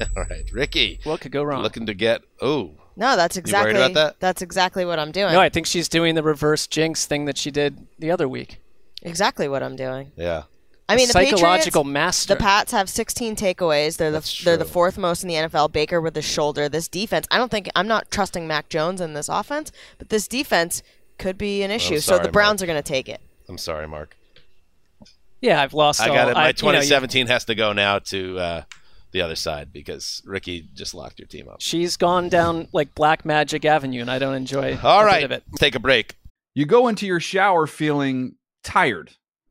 all 0.16 0.24
right, 0.30 0.48
Ricky. 0.52 1.00
What 1.02 1.20
could 1.20 1.32
go 1.32 1.42
wrong? 1.42 1.64
Looking 1.64 1.86
to 1.86 1.94
get 1.94 2.20
oh 2.40 2.70
No, 2.94 3.16
that's 3.16 3.34
You 3.34 3.40
worried 3.40 3.48
exactly 3.48 3.74
about 3.74 3.94
that? 3.94 4.20
that's 4.20 4.40
exactly 4.40 4.84
what 4.84 5.00
I'm 5.00 5.10
doing. 5.10 5.32
No, 5.32 5.40
I 5.40 5.48
think 5.48 5.66
she's 5.66 5.88
doing 5.88 6.14
the 6.14 6.22
reverse 6.22 6.68
jinx 6.68 7.06
thing 7.06 7.24
that 7.24 7.36
she 7.38 7.50
did 7.50 7.88
the 7.98 8.12
other 8.12 8.28
week. 8.28 8.60
exactly 9.02 9.48
what 9.48 9.64
I'm 9.64 9.74
doing. 9.74 10.12
yeah. 10.14 10.44
I 10.90 10.96
mean, 10.96 11.06
the 11.06 11.12
Psychological 11.12 11.82
Patriots, 11.82 11.92
master. 11.94 12.34
The 12.34 12.40
Pats 12.40 12.72
have 12.72 12.88
16 12.88 13.36
takeaways. 13.36 13.96
They're 13.96 14.10
the 14.10 14.40
they're 14.44 14.56
the 14.56 14.64
fourth 14.64 14.98
most 14.98 15.22
in 15.22 15.28
the 15.28 15.34
NFL. 15.34 15.72
Baker 15.72 16.00
with 16.00 16.14
the 16.14 16.22
shoulder. 16.22 16.68
This 16.68 16.88
defense, 16.88 17.26
I 17.30 17.38
don't 17.38 17.50
think 17.50 17.68
I'm 17.76 17.88
not 17.88 18.10
trusting 18.10 18.46
Mac 18.46 18.68
Jones 18.68 19.00
in 19.00 19.14
this 19.14 19.28
offense, 19.28 19.72
but 19.98 20.08
this 20.08 20.26
defense 20.28 20.82
could 21.18 21.38
be 21.38 21.62
an 21.62 21.70
issue. 21.70 21.96
so 21.96 22.16
sorry, 22.16 22.26
the 22.26 22.32
Browns 22.32 22.62
are 22.62 22.66
going 22.66 22.82
to 22.82 22.82
take 22.82 23.08
it. 23.08 23.20
I'm 23.48 23.58
sorry, 23.58 23.86
Mark. 23.88 24.16
Yeah, 25.40 25.62
I've 25.62 25.72
lost. 25.74 26.00
I 26.00 26.08
all, 26.08 26.14
got 26.14 26.28
it. 26.28 26.34
My 26.34 26.40
I- 26.40 26.42
you 26.44 26.44
know, 26.44 26.48
you- 26.48 26.82
2017 26.82 27.26
has 27.28 27.44
to 27.46 27.54
go 27.54 27.72
now 27.72 27.98
to 27.98 28.38
uh, 28.38 28.62
the 29.12 29.22
other 29.22 29.36
side 29.36 29.72
because 29.72 30.22
Ricky 30.26 30.68
just 30.74 30.94
locked 30.94 31.18
your 31.18 31.28
team 31.28 31.48
up. 31.48 31.60
She's 31.60 31.96
gone 31.96 32.28
down 32.28 32.68
like 32.72 32.94
Black 32.94 33.24
Magic 33.24 33.64
Avenue, 33.64 34.00
and 34.02 34.10
I 34.10 34.18
don't 34.18 34.34
enjoy 34.34 34.78
All 34.82 35.00
a 35.00 35.04
right, 35.04 35.20
bit 35.20 35.24
of 35.24 35.32
it. 35.32 35.44
take 35.56 35.74
a 35.74 35.80
break. 35.80 36.16
You 36.54 36.66
go 36.66 36.88
into 36.88 37.06
your 37.06 37.20
shower 37.20 37.66
feeling 37.66 38.34
tired, 38.62 39.12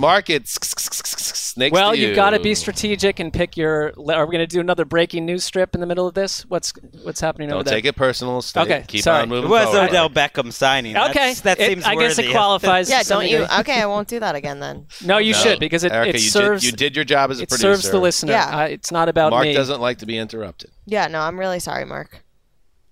Mark, 0.00 0.30
it's 0.30 0.58
snakes. 0.80 1.72
Well, 1.72 1.92
to 1.92 1.98
you 1.98 2.08
you 2.08 2.14
got 2.14 2.30
to 2.30 2.40
be 2.40 2.54
strategic 2.54 3.20
and 3.20 3.32
pick 3.32 3.56
your. 3.56 3.88
Are 3.98 4.26
we 4.26 4.32
going 4.36 4.38
to 4.38 4.46
do 4.46 4.60
another 4.60 4.84
breaking 4.84 5.26
news 5.26 5.44
strip 5.44 5.74
in 5.74 5.80
the 5.80 5.86
middle 5.86 6.06
of 6.06 6.14
this? 6.14 6.42
What's 6.46 6.72
what's 7.02 7.20
happening 7.20 7.50
over 7.50 7.58
Don't 7.58 7.64
there? 7.66 7.74
take 7.76 7.84
it 7.84 7.96
personal. 7.96 8.40
Stay, 8.42 8.60
Okay, 8.62 8.84
keep 8.88 9.02
sorry. 9.02 9.22
on 9.22 9.28
moving 9.28 9.44
It 9.44 9.50
was 9.50 9.64
forward. 9.66 9.90
Odell 9.90 10.08
Beckham 10.10 10.52
signing. 10.52 10.96
Okay, 10.96 11.12
That's- 11.12 11.40
that 11.42 11.60
it- 11.60 11.68
seems 11.68 11.84
I 11.84 11.94
guess 11.96 12.18
it 12.18 12.30
qualifies. 12.30 12.88
Yeah, 12.90 13.02
don't 13.02 13.28
you? 13.28 13.46
Okay, 13.60 13.80
I 13.80 13.86
won't 13.86 14.08
do 14.08 14.18
that 14.20 14.34
again 14.34 14.58
then. 14.60 14.86
No, 15.04 15.18
you 15.18 15.32
No. 15.32 15.38
should 15.38 15.60
because 15.60 15.84
it, 15.84 15.92
Erica, 15.92 16.10
it 16.10 16.14
you 16.22 16.30
serves. 16.30 16.62
Did, 16.62 16.70
you 16.72 16.76
did 16.76 16.96
your 16.96 17.04
job 17.04 17.30
as 17.30 17.40
a 17.40 17.42
it 17.42 17.48
producer. 17.50 17.74
serves 17.74 17.90
the 17.90 17.98
listener. 18.00 18.32
Yeah. 18.32 18.58
Uh, 18.60 18.66
it's 18.68 18.90
not 18.90 19.08
about 19.08 19.30
Mark 19.30 19.44
me. 19.44 19.52
doesn't 19.54 19.80
like 19.80 19.98
to 19.98 20.06
be 20.06 20.16
interrupted. 20.16 20.70
Yeah, 20.86 21.06
no, 21.08 21.20
I'm 21.20 21.38
really 21.38 21.60
sorry, 21.60 21.84
Mark. 21.84 22.24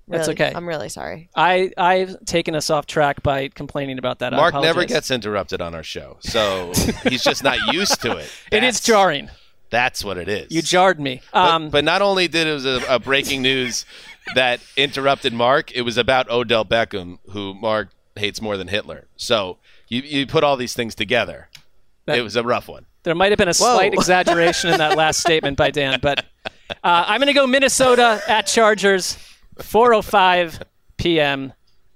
That's 0.09 0.29
okay. 0.31 0.53
I'm 0.55 0.67
really 0.67 0.89
sorry. 0.89 1.29
I 1.37 1.71
I've 1.77 2.25
taken 2.25 2.55
us 2.55 2.71
off 2.71 2.87
track 2.87 3.23
by 3.23 3.49
complaining 3.49 3.99
about 3.99 4.21
that. 4.21 4.33
I 4.35 4.37
Mark 4.37 4.55
never 4.55 4.85
gets 4.85 5.11
interrupted 5.11 5.61
on 5.61 5.75
our 5.75 5.83
show, 5.83 6.17
so 6.21 6.73
he's 7.09 7.23
just 7.23 7.45
not 7.45 7.59
used 7.73 8.01
to 8.03 8.17
it. 8.17 8.31
It 8.51 8.65
is 8.65 8.81
jarring. 8.81 9.31
That's 9.71 10.03
what 10.03 10.17
it 10.17 10.29
is. 10.29 10.51
You 10.51 10.63
jarred 10.63 10.99
me. 10.99 11.21
But, 11.33 11.49
Um, 11.51 11.69
but 11.71 11.85
not 11.85 12.01
only 12.01 12.27
did 12.27 12.47
it 12.47 12.53
was 12.55 12.65
a, 12.65 12.81
a 12.89 12.99
breaking 12.99 13.43
news 13.43 13.85
that 14.35 14.61
interrupted 14.79 15.35
Mark, 15.35 15.73
it 15.73 15.83
was 15.83 15.99
about 15.99 16.31
Odell 16.31 16.65
Beckham, 16.65 17.19
who 17.33 17.53
Mark 17.53 17.91
hates 18.17 18.41
more 18.41 18.57
than 18.57 18.69
Hitler. 18.69 19.07
So 19.17 19.59
you 19.89 20.01
you 20.03 20.27
put 20.27 20.43
all 20.43 20.57
these 20.57 20.73
things 20.75 20.95
together. 20.95 21.49
That- 22.07 22.19
it 22.19 22.23
was 22.23 22.35
a 22.37 22.43
rough 22.43 22.69
one. 22.69 22.87
There 23.05 23.15
might 23.15 23.31
have 23.31 23.39
been 23.39 23.49
a 23.49 23.55
slight 23.55 23.95
exaggeration 23.95 24.71
in 24.71 24.79
that 24.79 24.97
last 24.97 25.21
statement 25.21 25.57
by 25.57 25.71
Dan, 25.71 25.99
but 26.03 26.25
uh, 26.71 27.05
I'm 27.07 27.21
going 27.21 27.29
to 27.29 27.33
go 27.33 27.47
Minnesota 27.47 28.21
at 28.29 28.43
Chargers, 28.47 29.17
4:05 29.59 30.63
p.m. 30.97 31.53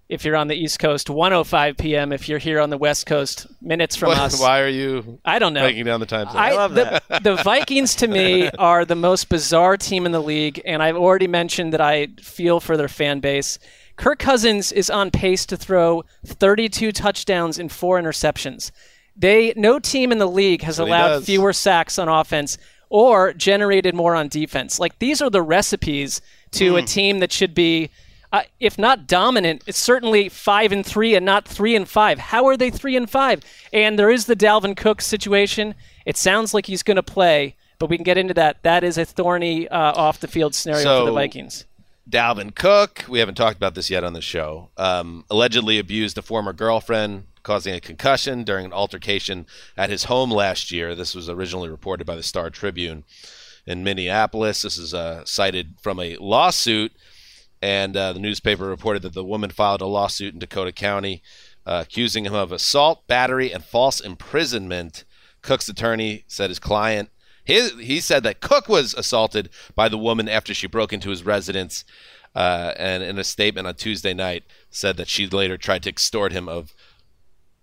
If 0.08 0.26
you're 0.26 0.36
on 0.36 0.48
the 0.48 0.54
East 0.54 0.78
Coast, 0.78 1.08
1:05 1.08 1.78
p.m. 1.78 2.12
If 2.12 2.28
you're 2.28 2.38
here 2.38 2.60
on 2.60 2.68
the 2.70 2.76
West 2.76 3.06
Coast, 3.06 3.46
minutes 3.62 3.96
from 3.96 4.10
Why- 4.10 4.16
us. 4.16 4.40
Why 4.40 4.60
are 4.60 4.68
you? 4.68 5.18
I 5.24 5.38
don't 5.38 5.54
know. 5.54 5.62
Breaking 5.62 5.84
down 5.84 6.00
the 6.00 6.06
time 6.06 6.26
zone. 6.26 6.36
I, 6.36 6.68
the, 6.68 7.02
that. 7.08 7.22
the 7.22 7.36
Vikings 7.36 7.94
to 7.96 8.08
me 8.08 8.50
are 8.58 8.84
the 8.84 8.94
most 8.94 9.28
bizarre 9.28 9.76
team 9.76 10.04
in 10.04 10.12
the 10.12 10.22
league, 10.22 10.60
and 10.64 10.82
I've 10.82 10.96
already 10.96 11.28
mentioned 11.28 11.72
that 11.72 11.80
I 11.80 12.08
feel 12.20 12.60
for 12.60 12.76
their 12.76 12.88
fan 12.88 13.20
base. 13.20 13.58
Kirk 13.96 14.18
Cousins 14.18 14.72
is 14.72 14.90
on 14.90 15.10
pace 15.10 15.46
to 15.46 15.56
throw 15.56 16.04
32 16.26 16.92
touchdowns 16.92 17.58
and 17.58 17.70
four 17.70 18.00
interceptions. 18.00 18.70
They 19.16 19.52
no 19.56 19.78
team 19.78 20.12
in 20.12 20.18
the 20.18 20.28
league 20.28 20.62
has 20.62 20.78
what 20.78 20.86
he 20.86 20.92
allowed 20.92 21.24
fewer 21.24 21.52
sacks 21.52 21.98
on 21.98 22.08
offense 22.08 22.58
or 22.88 23.32
generated 23.32 23.94
more 23.94 24.14
on 24.14 24.28
defense. 24.28 24.78
Like 24.78 24.98
these 24.98 25.22
are 25.22 25.30
the 25.30 25.42
recipes 25.42 26.20
to 26.52 26.76
a 26.76 26.82
team 26.82 27.18
that 27.18 27.32
should 27.32 27.54
be, 27.54 27.90
uh, 28.32 28.42
if 28.60 28.78
not 28.78 29.06
dominant, 29.06 29.62
it's 29.66 29.78
certainly 29.78 30.28
five 30.28 30.72
and 30.72 30.84
three 30.86 31.14
and 31.14 31.26
not 31.26 31.46
three 31.46 31.74
and 31.74 31.88
five. 31.88 32.18
How 32.18 32.46
are 32.46 32.56
they 32.56 32.70
three 32.70 32.96
and 32.96 33.08
five? 33.08 33.40
And 33.72 33.98
there 33.98 34.10
is 34.10 34.26
the 34.26 34.36
Dalvin 34.36 34.76
Cook 34.76 35.00
situation. 35.00 35.74
It 36.06 36.16
sounds 36.16 36.54
like 36.54 36.66
he's 36.66 36.82
going 36.82 36.96
to 36.96 37.02
play, 37.02 37.56
but 37.78 37.90
we 37.90 37.96
can 37.96 38.04
get 38.04 38.16
into 38.16 38.34
that. 38.34 38.62
That 38.62 38.84
is 38.84 38.96
a 38.96 39.04
thorny 39.04 39.68
uh, 39.68 39.92
off 39.92 40.20
the 40.20 40.28
field 40.28 40.54
scenario 40.54 41.00
for 41.00 41.06
the 41.06 41.12
Vikings. 41.12 41.64
Dalvin 42.08 42.54
Cook, 42.54 43.04
we 43.08 43.20
haven't 43.20 43.36
talked 43.36 43.56
about 43.56 43.74
this 43.74 43.88
yet 43.88 44.04
on 44.04 44.12
the 44.12 44.20
show, 44.20 44.70
um, 44.76 45.24
allegedly 45.30 45.78
abused 45.78 46.18
a 46.18 46.22
former 46.22 46.52
girlfriend, 46.52 47.26
causing 47.42 47.74
a 47.74 47.80
concussion 47.80 48.44
during 48.44 48.66
an 48.66 48.72
altercation 48.72 49.46
at 49.76 49.90
his 49.90 50.04
home 50.04 50.30
last 50.30 50.70
year. 50.70 50.94
This 50.94 51.14
was 51.14 51.28
originally 51.28 51.68
reported 51.68 52.04
by 52.04 52.16
the 52.16 52.22
Star 52.22 52.50
Tribune 52.50 53.04
in 53.66 53.84
Minneapolis. 53.84 54.62
This 54.62 54.78
is 54.78 54.94
uh, 54.94 55.24
cited 55.24 55.74
from 55.82 56.00
a 56.00 56.16
lawsuit, 56.16 56.92
and 57.60 57.96
uh, 57.96 58.12
the 58.12 58.20
newspaper 58.20 58.64
reported 58.66 59.02
that 59.02 59.14
the 59.14 59.24
woman 59.24 59.50
filed 59.50 59.80
a 59.80 59.86
lawsuit 59.86 60.34
in 60.34 60.40
Dakota 60.40 60.72
County 60.72 61.22
uh, 61.64 61.84
accusing 61.86 62.24
him 62.24 62.34
of 62.34 62.52
assault, 62.52 63.06
battery, 63.06 63.52
and 63.52 63.64
false 63.64 64.00
imprisonment. 64.00 65.04
Cook's 65.42 65.68
attorney 65.68 66.24
said 66.26 66.50
his 66.50 66.58
client 66.58 67.10
his, 67.44 67.72
he 67.78 68.00
said 68.00 68.22
that 68.22 68.40
Cook 68.40 68.68
was 68.68 68.94
assaulted 68.94 69.50
by 69.74 69.88
the 69.88 69.98
woman 69.98 70.28
after 70.28 70.54
she 70.54 70.66
broke 70.66 70.92
into 70.92 71.10
his 71.10 71.24
residence, 71.24 71.84
uh, 72.34 72.72
and 72.76 73.02
in 73.02 73.18
a 73.18 73.24
statement 73.24 73.66
on 73.66 73.74
Tuesday 73.74 74.14
night 74.14 74.44
said 74.70 74.96
that 74.96 75.08
she 75.08 75.26
later 75.26 75.56
tried 75.56 75.82
to 75.82 75.88
extort 75.88 76.32
him 76.32 76.48
of 76.48 76.72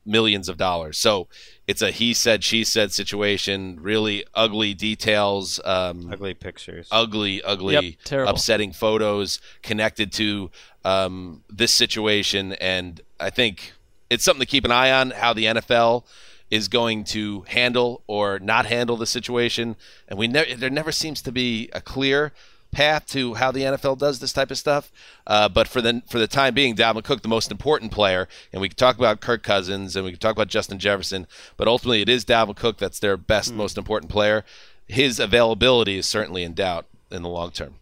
millions 0.10 0.50
of 0.50 0.58
dollars. 0.58 0.98
So 0.98 1.28
it's 1.68 1.82
a 1.82 1.92
he 1.92 2.14
said 2.14 2.44
she 2.44 2.64
said 2.64 2.92
situation. 2.92 3.78
Really 3.82 4.26
ugly 4.34 4.74
details. 4.74 5.60
Um, 5.64 6.10
ugly 6.12 6.34
pictures. 6.34 6.88
Ugly, 6.92 7.44
ugly, 7.44 7.98
Yep, 8.10 8.28
upsetting 8.28 8.74
photos 8.74 9.40
connected 9.62 10.12
to 10.14 10.50
um, 10.84 11.44
this 11.50 11.74
situation, 11.74 12.54
and 12.54 13.02
I 13.20 13.30
think 13.30 13.74
it's 14.10 14.24
something 14.24 14.42
to 14.42 14.50
keep 14.50 14.66
an 14.66 14.72
eye 14.72 14.92
on 14.92 15.12
how 15.12 15.34
the 15.34 15.46
NFL 15.46 16.04
is 16.50 16.68
going 16.68 17.04
to 17.04 17.42
handle 17.42 18.02
or 18.08 18.40
not 18.40 18.66
handle 18.66 18.98
the 18.98 19.06
situation. 19.06 19.76
And 20.08 20.18
we 20.18 20.28
ne- 20.28 20.56
there 20.56 20.70
never 20.72 20.92
seems 20.92 21.22
to 21.22 21.32
be 21.32 21.70
a 21.74 21.82
clear 21.82 22.34
path 22.72 23.06
to 23.08 23.34
how 23.36 23.52
the 23.52 23.62
NFL 23.62 23.98
does 23.98 24.20
this 24.20 24.34
type 24.34 24.52
of 24.52 24.58
stuff. 24.58 24.92
Uh, 25.26 25.50
but 25.50 25.68
for 25.68 25.82
the 25.82 26.02
for 26.08 26.20
the 26.20 26.28
time 26.28 26.54
being, 26.54 26.76
Dalvin 26.76 27.04
Cook, 27.04 27.22
the 27.22 27.28
most 27.28 27.52
important 27.52 27.92
player, 27.92 28.28
and 28.52 28.62
we 28.62 28.70
can 28.70 28.78
talk 28.78 28.98
about 28.98 29.22
Kirk 29.22 29.44
Cousins 29.44 29.96
and 29.96 30.06
we 30.06 30.12
can 30.12 30.20
talk 30.20 30.32
about 30.32 30.48
Justin 30.48 30.80
Jefferson, 30.80 31.28
but 31.58 31.68
ultimately 31.68 32.02
it 32.02 32.10
is 32.10 32.26
Dalvin 32.26 32.56
Cook 32.56 32.78
that's 32.78 33.00
their 33.00 33.18
best, 33.18 33.54
most 33.54 33.78
important 33.78 34.12
player. 34.12 34.44
His 34.88 35.20
availability 35.20 35.98
is 35.98 36.08
certainly 36.08 36.44
in 36.44 36.54
doubt 36.54 36.86
in 37.12 37.22
the 37.22 37.30
long 37.30 37.52
term. 37.52 37.76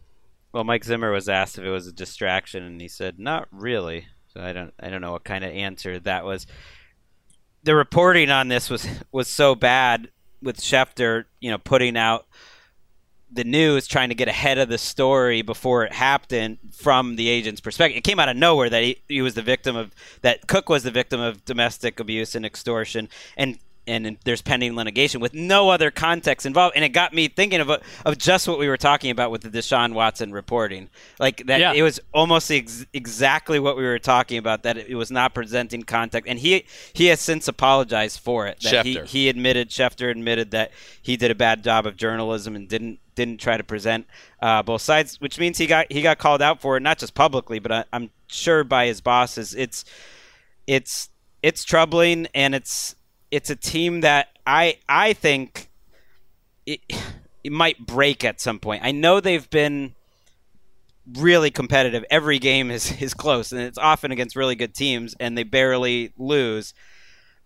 Well, 0.52 0.64
Mike 0.64 0.84
Zimmer 0.84 1.12
was 1.12 1.30
asked 1.30 1.58
if 1.58 1.64
it 1.64 1.70
was 1.70 1.88
a 1.88 1.92
distraction, 1.92 2.64
and 2.64 2.82
he 2.82 2.88
said, 2.88 3.20
"Not 3.20 3.48
really." 3.52 4.08
So 4.34 4.42
I 4.42 4.54
don't, 4.54 4.74
I 4.80 4.90
don't 4.90 5.02
know 5.02 5.12
what 5.12 5.24
kind 5.24 5.44
of 5.44 5.52
answer 5.52 6.00
that 6.00 6.26
was. 6.26 6.48
The 7.64 7.76
reporting 7.76 8.30
on 8.30 8.48
this 8.48 8.70
was 8.70 8.88
was 9.12 9.28
so 9.28 9.56
bad 9.56 10.10
with 10.42 10.60
Schefter, 10.60 11.26
you 11.40 11.50
know, 11.52 11.58
putting 11.58 11.98
out 11.98 12.28
the 13.32 13.44
news, 13.44 13.88
trying 13.88 14.10
to 14.10 14.16
get 14.16 14.28
ahead 14.28 14.58
of 14.58 14.70
the 14.70 14.78
story 14.78 15.42
before 15.42 15.84
it 15.84 15.94
happened 15.94 16.58
from 16.72 17.16
the 17.16 17.30
agent's 17.30 17.62
perspective. 17.62 17.98
It 17.98 18.04
came 18.04 18.20
out 18.20 18.30
of 18.30 18.38
nowhere 18.38 18.70
that 18.70 18.84
he, 18.84 19.02
he 19.08 19.22
was 19.22 19.34
the 19.34 19.42
victim 19.42 19.76
of 19.76 19.92
that 20.22 20.48
Cook 20.48 20.70
was 20.70 20.84
the 20.84 20.92
victim 20.92 21.20
of 21.20 21.44
domestic 21.46 22.00
abuse 22.00 22.36
and 22.36 22.46
extortion, 22.46 23.10
and 23.36 23.60
and 23.88 24.18
there's 24.26 24.42
pending 24.42 24.76
litigation 24.76 25.22
with 25.22 25.34
no 25.34 25.70
other 25.70 25.90
context 25.92 26.46
involved. 26.46 26.76
And 26.76 26.84
it 26.84 26.90
got 26.90 27.14
me 27.14 27.28
thinking 27.28 27.62
of 27.62 27.70
of 27.70 28.18
just 28.18 28.48
what 28.48 28.60
we 28.60 28.68
were 28.68 28.78
talking 28.78 29.12
about 29.12 29.32
with 29.32 29.42
the 29.42 29.50
Deshaun 29.50 29.94
Watson 29.94 30.32
reporting, 30.32 30.90
like 31.20 31.46
that. 31.48 31.60
Yeah. 31.60 31.74
It 31.74 31.82
was 31.82 32.00
almost 32.14 32.52
ex- 32.52 32.86
exactly 32.94 33.60
what 33.60 33.78
we 33.78 33.84
were 33.84 34.00
talking 34.00 34.38
about. 34.38 34.64
That 34.64 34.78
it 34.78 34.96
was 34.96 35.12
not 35.12 35.34
presenting 35.34 35.84
context, 35.84 36.30
and 36.30 36.40
he 36.40 36.66
he 36.94 37.08
has 37.08 37.20
since 37.20 37.48
apologized 37.48 38.20
for 38.20 38.48
it. 38.48 38.60
That 38.62 38.86
he, 38.86 39.00
he 39.06 39.30
admitted 39.30 39.70
Schefter 39.70 40.12
admitted 40.12 40.52
that 40.52 40.72
he 41.02 41.18
did 41.18 41.32
a 41.32 41.36
bad 41.36 41.64
job 41.64 41.86
of 41.86 41.96
journalism 41.96 42.56
and 42.56 42.68
didn't 42.68 43.00
didn't 43.18 43.42
try 43.42 43.58
to 43.58 43.64
present 43.64 44.08
uh, 44.42 44.64
both 44.64 44.82
sides, 44.82 45.20
which 45.20 45.38
means 45.38 45.58
he 45.58 45.68
got 45.68 45.92
he 45.92 46.02
got 46.02 46.18
called 46.18 46.42
out 46.42 46.62
for 46.62 46.78
it, 46.78 46.80
not 46.80 46.98
just 46.98 47.14
publicly, 47.14 47.60
but 47.60 47.72
I, 47.72 47.84
I'm 47.92 48.12
sure 48.28 48.64
by 48.64 48.86
his 48.86 49.02
bosses. 49.02 49.54
It's 49.54 49.84
it's 50.66 51.10
it's 51.44 51.66
troubling, 51.66 52.28
and 52.34 52.56
it's 52.56 52.96
it's 53.30 53.50
a 53.50 53.56
team 53.58 54.02
that 54.02 54.30
I 54.46 54.78
I 54.88 55.12
think 55.12 55.70
it, 56.66 56.80
it 57.44 57.52
might 57.52 57.86
break 57.86 58.24
at 58.24 58.40
some 58.40 58.60
point. 58.60 58.84
I 58.86 58.92
know 58.92 59.20
they've 59.20 59.50
been 59.50 59.96
really 61.16 61.52
competitive. 61.52 62.06
Every 62.10 62.40
game 62.40 62.72
is 62.72 62.92
is 63.02 63.14
close, 63.14 63.52
and 63.52 63.60
it's 63.60 63.78
often 63.78 64.12
against 64.12 64.38
really 64.38 64.56
good 64.56 64.74
teams, 64.74 65.16
and 65.20 65.38
they 65.38 65.44
barely 65.44 66.14
lose. 66.18 66.74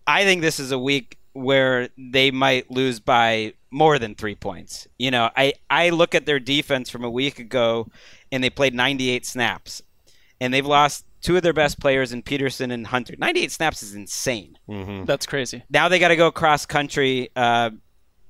I 0.06 0.24
think 0.24 0.42
this 0.42 0.60
is 0.60 0.70
a 0.70 0.78
week 0.78 1.18
where 1.32 1.88
they 1.96 2.30
might 2.30 2.70
lose 2.70 3.00
by 3.00 3.54
more 3.72 3.98
than 3.98 4.14
three 4.14 4.34
points. 4.34 4.86
You 4.98 5.10
know, 5.10 5.30
I, 5.36 5.54
I 5.70 5.90
look 5.90 6.14
at 6.14 6.26
their 6.26 6.38
defense 6.40 6.90
from 6.90 7.04
a 7.04 7.10
week 7.10 7.38
ago, 7.38 7.88
and 8.30 8.42
they 8.44 8.50
played 8.50 8.74
98 8.74 9.26
snaps, 9.26 9.82
and 10.40 10.52
they've 10.52 10.66
lost 10.66 11.04
two 11.22 11.36
of 11.36 11.42
their 11.42 11.52
best 11.52 11.80
players 11.80 12.12
in 12.12 12.22
Peterson 12.22 12.70
and 12.70 12.86
Hunter. 12.86 13.14
98 13.18 13.50
snaps 13.52 13.82
is 13.82 13.94
insane. 13.94 14.58
That's 15.04 15.26
crazy. 15.26 15.62
Now 15.70 15.88
they 15.88 15.98
got 15.98 16.08
to 16.08 16.16
go 16.16 16.30
cross 16.30 16.66
country 16.66 17.30
uh, 17.36 17.70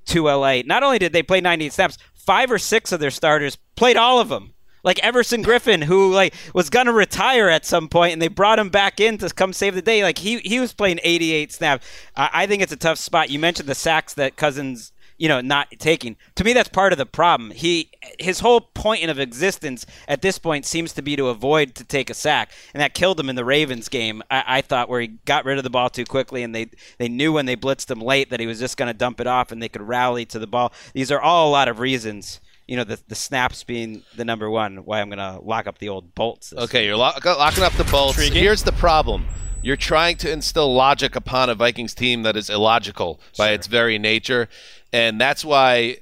to 0.07 0.25
LA. 0.25 0.63
Not 0.65 0.83
only 0.83 0.99
did 0.99 1.13
they 1.13 1.23
play 1.23 1.41
98 1.41 1.73
snaps, 1.73 1.99
five 2.15 2.51
or 2.53 2.59
six 2.59 2.93
of 2.93 3.01
their 3.01 3.11
starters 3.11 3.57
played 3.77 3.97
all 3.97 4.21
of 4.21 4.29
them. 4.29 4.55
Like 4.85 4.99
Everson 4.99 5.45
Griffen, 5.45 5.85
who 5.85 6.13
like 6.13 6.35
was 6.55 6.69
gonna 6.69 6.93
retire 6.93 7.49
at 7.49 7.65
some 7.65 7.89
point, 7.89 8.15
and 8.15 8.21
they 8.21 8.27
brought 8.27 8.59
him 8.59 8.69
back 8.69 8.99
in 8.99 9.17
to 9.19 9.29
come 9.31 9.53
save 9.53 9.77
the 9.77 9.83
day. 9.83 10.03
Like 10.03 10.19
he 10.19 10.39
he 10.39 10.59
was 10.59 10.75
playing 10.75 10.99
88 11.05 11.53
snaps. 11.53 11.87
I 12.17 12.31
I 12.33 12.47
think 12.49 12.63
it's 12.63 12.73
a 12.73 12.77
tough 12.77 12.99
spot. 12.99 13.31
You 13.31 13.39
mentioned 13.39 13.69
the 13.69 13.77
sacks 13.77 14.15
that 14.15 14.35
Cousins, 14.35 14.93
you 15.23 15.29
know, 15.29 15.41
not 15.41 15.69
taking. 15.79 16.17
To 16.35 16.43
me, 16.43 16.53
that's 16.53 16.69
part 16.69 16.93
of 16.93 16.99
the 16.99 17.07
problem. 17.07 17.53
He 17.53 17.93
his 18.19 18.41
whole 18.41 18.61
point 18.61 19.09
of 19.09 19.21
existence 19.21 19.87
at 20.09 20.21
this 20.21 20.37
point 20.37 20.67
seems 20.67 20.93
to 20.95 21.01
be 21.01 21.15
to 21.15 21.29
avoid 21.29 21.77
to 21.77 21.85
take 21.85 22.11
a 22.11 22.15
sack, 22.15 22.51
and 22.75 22.81
that 22.81 22.93
killed 22.93 23.21
him 23.21 23.31
in 23.31 23.37
the 23.37 23.45
Ravens 23.45 23.89
game. 23.89 24.25
I, 24.33 24.43
I 24.45 24.61
thought 24.63 24.89
where 24.89 25.01
he 25.01 25.07
got 25.25 25.45
rid 25.45 25.59
of 25.59 25.65
the 25.65 25.71
ball 25.71 25.91
too 25.91 26.05
quickly, 26.05 26.43
and 26.43 26.53
they 26.53 26.71
they 26.99 27.09
knew 27.09 27.33
when 27.33 27.47
they 27.47 27.55
blitzed 27.55 27.89
him 27.89 28.01
late 28.01 28.31
that 28.31 28.41
he 28.41 28.49
was 28.49 28.59
just 28.59 28.77
going 28.77 28.89
to 28.89 28.95
dump 28.95 29.21
it 29.21 29.29
off, 29.29 29.53
and 29.53 29.63
they 29.63 29.69
could 29.69 29.83
rally 29.83 30.25
to 30.27 30.41
the 30.41 30.49
ball. 30.49 30.73
These 30.93 31.13
are 31.13 31.21
all 31.21 31.49
a 31.49 31.53
lot 31.53 31.69
of 31.69 31.79
reasons. 31.79 32.41
You 32.67 32.77
know, 32.77 32.85
the 32.85 32.99
the 33.07 33.15
snaps 33.15 33.63
being 33.63 34.03
the 34.17 34.25
number 34.25 34.51
one. 34.51 34.79
Why 34.79 35.01
I'm 35.01 35.09
going 35.09 35.19
to 35.19 35.39
lock 35.41 35.69
up 35.69 35.79
the 35.79 35.89
old 35.89 36.17
bolts. 36.17 36.51
this 36.51 36.59
Okay, 36.65 36.85
you're 36.85 36.97
lock- 36.97 37.25
locking 37.25 37.63
up 37.63 37.75
the 37.75 37.85
bolts. 37.85 38.19
Here's 38.19 38.65
the 38.65 38.73
problem. 38.73 39.27
You're 39.63 39.77
trying 39.77 40.17
to 40.19 40.31
instill 40.31 40.73
logic 40.75 41.15
upon 41.17 41.49
a 41.49 41.55
Vikings 41.55 41.95
team 41.95 42.23
that 42.25 42.37
is 42.37 42.51
illogical 42.51 43.21
by 43.39 43.51
its 43.51 43.67
very 43.67 43.99
nature, 43.99 44.49
and 44.93 45.21
that's 45.21 45.45
why. 45.45 45.99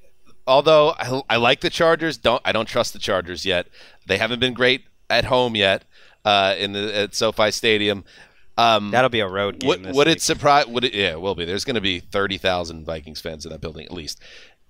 Although 0.46 0.94
I, 0.98 1.22
I 1.30 1.36
like 1.36 1.60
the 1.60 1.70
Chargers, 1.70 2.16
don't 2.16 2.42
I 2.44 2.52
don't 2.52 2.66
trust 2.66 2.92
the 2.92 2.98
Chargers 2.98 3.44
yet. 3.44 3.68
They 4.06 4.16
haven't 4.16 4.40
been 4.40 4.54
great 4.54 4.84
at 5.08 5.26
home 5.26 5.54
yet 5.54 5.84
uh, 6.24 6.54
in 6.58 6.72
the 6.72 6.96
at 6.96 7.14
SoFi 7.14 7.50
Stadium. 7.50 8.04
Um, 8.58 8.90
That'll 8.90 9.10
be 9.10 9.20
a 9.20 9.28
road 9.28 9.60
game. 9.60 9.68
would, 9.68 9.94
would 9.94 10.08
it 10.08 10.20
surprise? 10.20 10.66
Would 10.66 10.84
it? 10.84 10.94
Yeah, 10.94 11.12
it 11.12 11.20
will 11.20 11.34
be. 11.34 11.44
There's 11.44 11.64
going 11.64 11.76
to 11.76 11.80
be 11.80 12.00
thirty 12.00 12.38
thousand 12.38 12.84
Vikings 12.84 13.20
fans 13.20 13.44
in 13.44 13.52
that 13.52 13.60
building 13.60 13.84
at 13.84 13.92
least. 13.92 14.20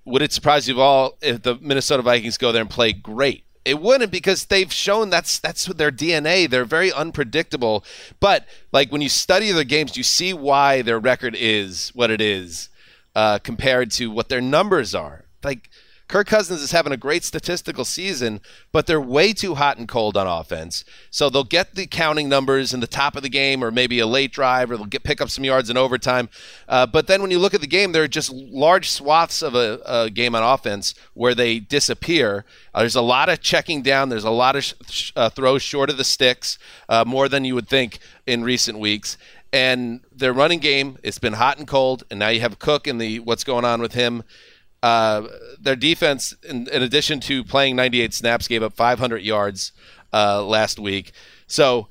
Would 0.05 0.23
it 0.23 0.33
surprise 0.33 0.69
you 0.69 0.81
all 0.81 1.17
if 1.23 1.43
the 1.43 1.57
Minnesota 1.61 2.03
Vikings 2.03 2.37
go 2.37 2.53
there 2.53 2.63
and 2.63 2.71
play 2.71 2.93
great? 2.93 3.45
It 3.65 3.81
wouldn't 3.81 4.11
because 4.11 4.47
they've 4.47 4.73
shown 4.73 5.11
that's 5.11 5.39
that's 5.39 5.67
their 5.67 5.91
DNA. 5.91 6.49
They're 6.49 6.65
very 6.65 6.93
unpredictable. 6.93 7.85
But 8.19 8.47
like 8.73 8.91
when 8.91 9.03
you 9.03 9.09
study 9.09 9.53
their 9.53 9.65
games, 9.65 9.97
you 9.97 10.03
see 10.03 10.33
why 10.33 10.83
their 10.83 10.99
record 10.99 11.37
is 11.39 11.91
what 11.91 12.11
it 12.11 12.21
is 12.21 12.71
uh, 13.15 13.39
compared 13.39 13.91
to 13.93 14.11
what 14.11 14.29
their 14.29 14.41
numbers 14.41 14.95
are. 14.95 15.25
Like 15.43 15.69
Kirk 16.11 16.27
Cousins 16.27 16.61
is 16.61 16.73
having 16.73 16.93
a 16.93 16.97
great 16.97 17.23
statistical 17.23 17.85
season, 17.85 18.41
but 18.73 18.89
they're 18.89 19.01
way 19.01 19.33
too 19.33 19.55
hot 19.55 19.79
and 19.79 19.87
cold 19.87 20.17
on 20.17 20.27
offense. 20.27 20.85
So 21.09 21.31
they'll 21.31 21.45
get 21.45 21.77
the 21.77 21.87
counting 21.87 22.29
numbers 22.29 22.75
in 22.75 22.81
the 22.81 22.89
top 22.89 23.15
of 23.15 23.23
the 23.23 23.29
game, 23.29 23.63
or 23.63 23.71
maybe 23.71 24.01
a 24.01 24.09
late 24.09 24.33
drive, 24.33 24.73
or 24.73 24.77
they'll 24.77 24.87
get 24.87 25.05
pick 25.05 25.21
up 25.21 25.31
some 25.31 25.45
yards 25.45 25.71
in 25.71 25.77
overtime. 25.77 26.29
Uh, 26.69 26.85
but 26.85 27.07
then 27.07 27.23
when 27.23 27.31
you 27.31 27.39
look 27.39 27.55
at 27.55 27.61
the 27.61 27.67
game, 27.69 27.93
there 27.93 28.03
are 28.03 28.09
just 28.09 28.33
large 28.33 28.91
swaths 28.91 29.41
of 29.41 29.55
a, 29.55 29.81
a 29.87 30.11
game 30.11 30.35
on 30.35 30.43
offense 30.43 30.95
where 31.15 31.33
they 31.33 31.61
disappear. 31.61 32.45
Uh, 32.75 32.81
there's 32.81 32.97
a 32.97 33.03
lot 33.03 33.29
of 33.29 33.41
checking 33.41 33.81
down. 33.81 34.09
There's 34.09 34.25
a 34.25 34.31
lot 34.31 34.57
of 34.57 34.65
sh- 34.65 35.13
uh, 35.15 35.31
throws 35.31 35.63
short 35.63 35.91
of 35.91 35.97
the 35.97 36.03
sticks, 36.03 36.59
uh, 36.89 37.05
more 37.07 37.29
than 37.29 37.45
you 37.45 37.55
would 37.55 37.69
think 37.69 38.01
in 38.27 38.43
recent 38.43 38.81
weeks. 38.81 39.17
And 39.53 40.01
their 40.13 40.33
running 40.33 40.59
game, 40.59 40.99
it's 41.05 41.19
been 41.19 41.35
hot 41.35 41.59
and 41.59 41.67
cold, 41.67 42.03
and 42.11 42.19
now 42.19 42.29
you 42.29 42.41
have 42.41 42.59
Cook 42.59 42.87
and 42.89 43.01
the 43.01 43.21
what's 43.21 43.45
going 43.45 43.65
on 43.65 43.81
with 43.81 43.95
him. 43.95 44.25
Uh, 44.83 45.27
their 45.61 45.77
defense, 45.77 46.35
in, 46.49 46.67
in 46.69 46.83
addition 46.83 47.21
to 47.21 47.45
playing 47.45 47.77
98 47.77 48.15
snaps, 48.15 48.49
gave 48.49 48.63
up 48.63 48.73
500 48.73 49.23
yards 49.23 49.73
uh, 50.13 50.43
last 50.45 50.79
week. 50.79 51.13
So 51.47 51.89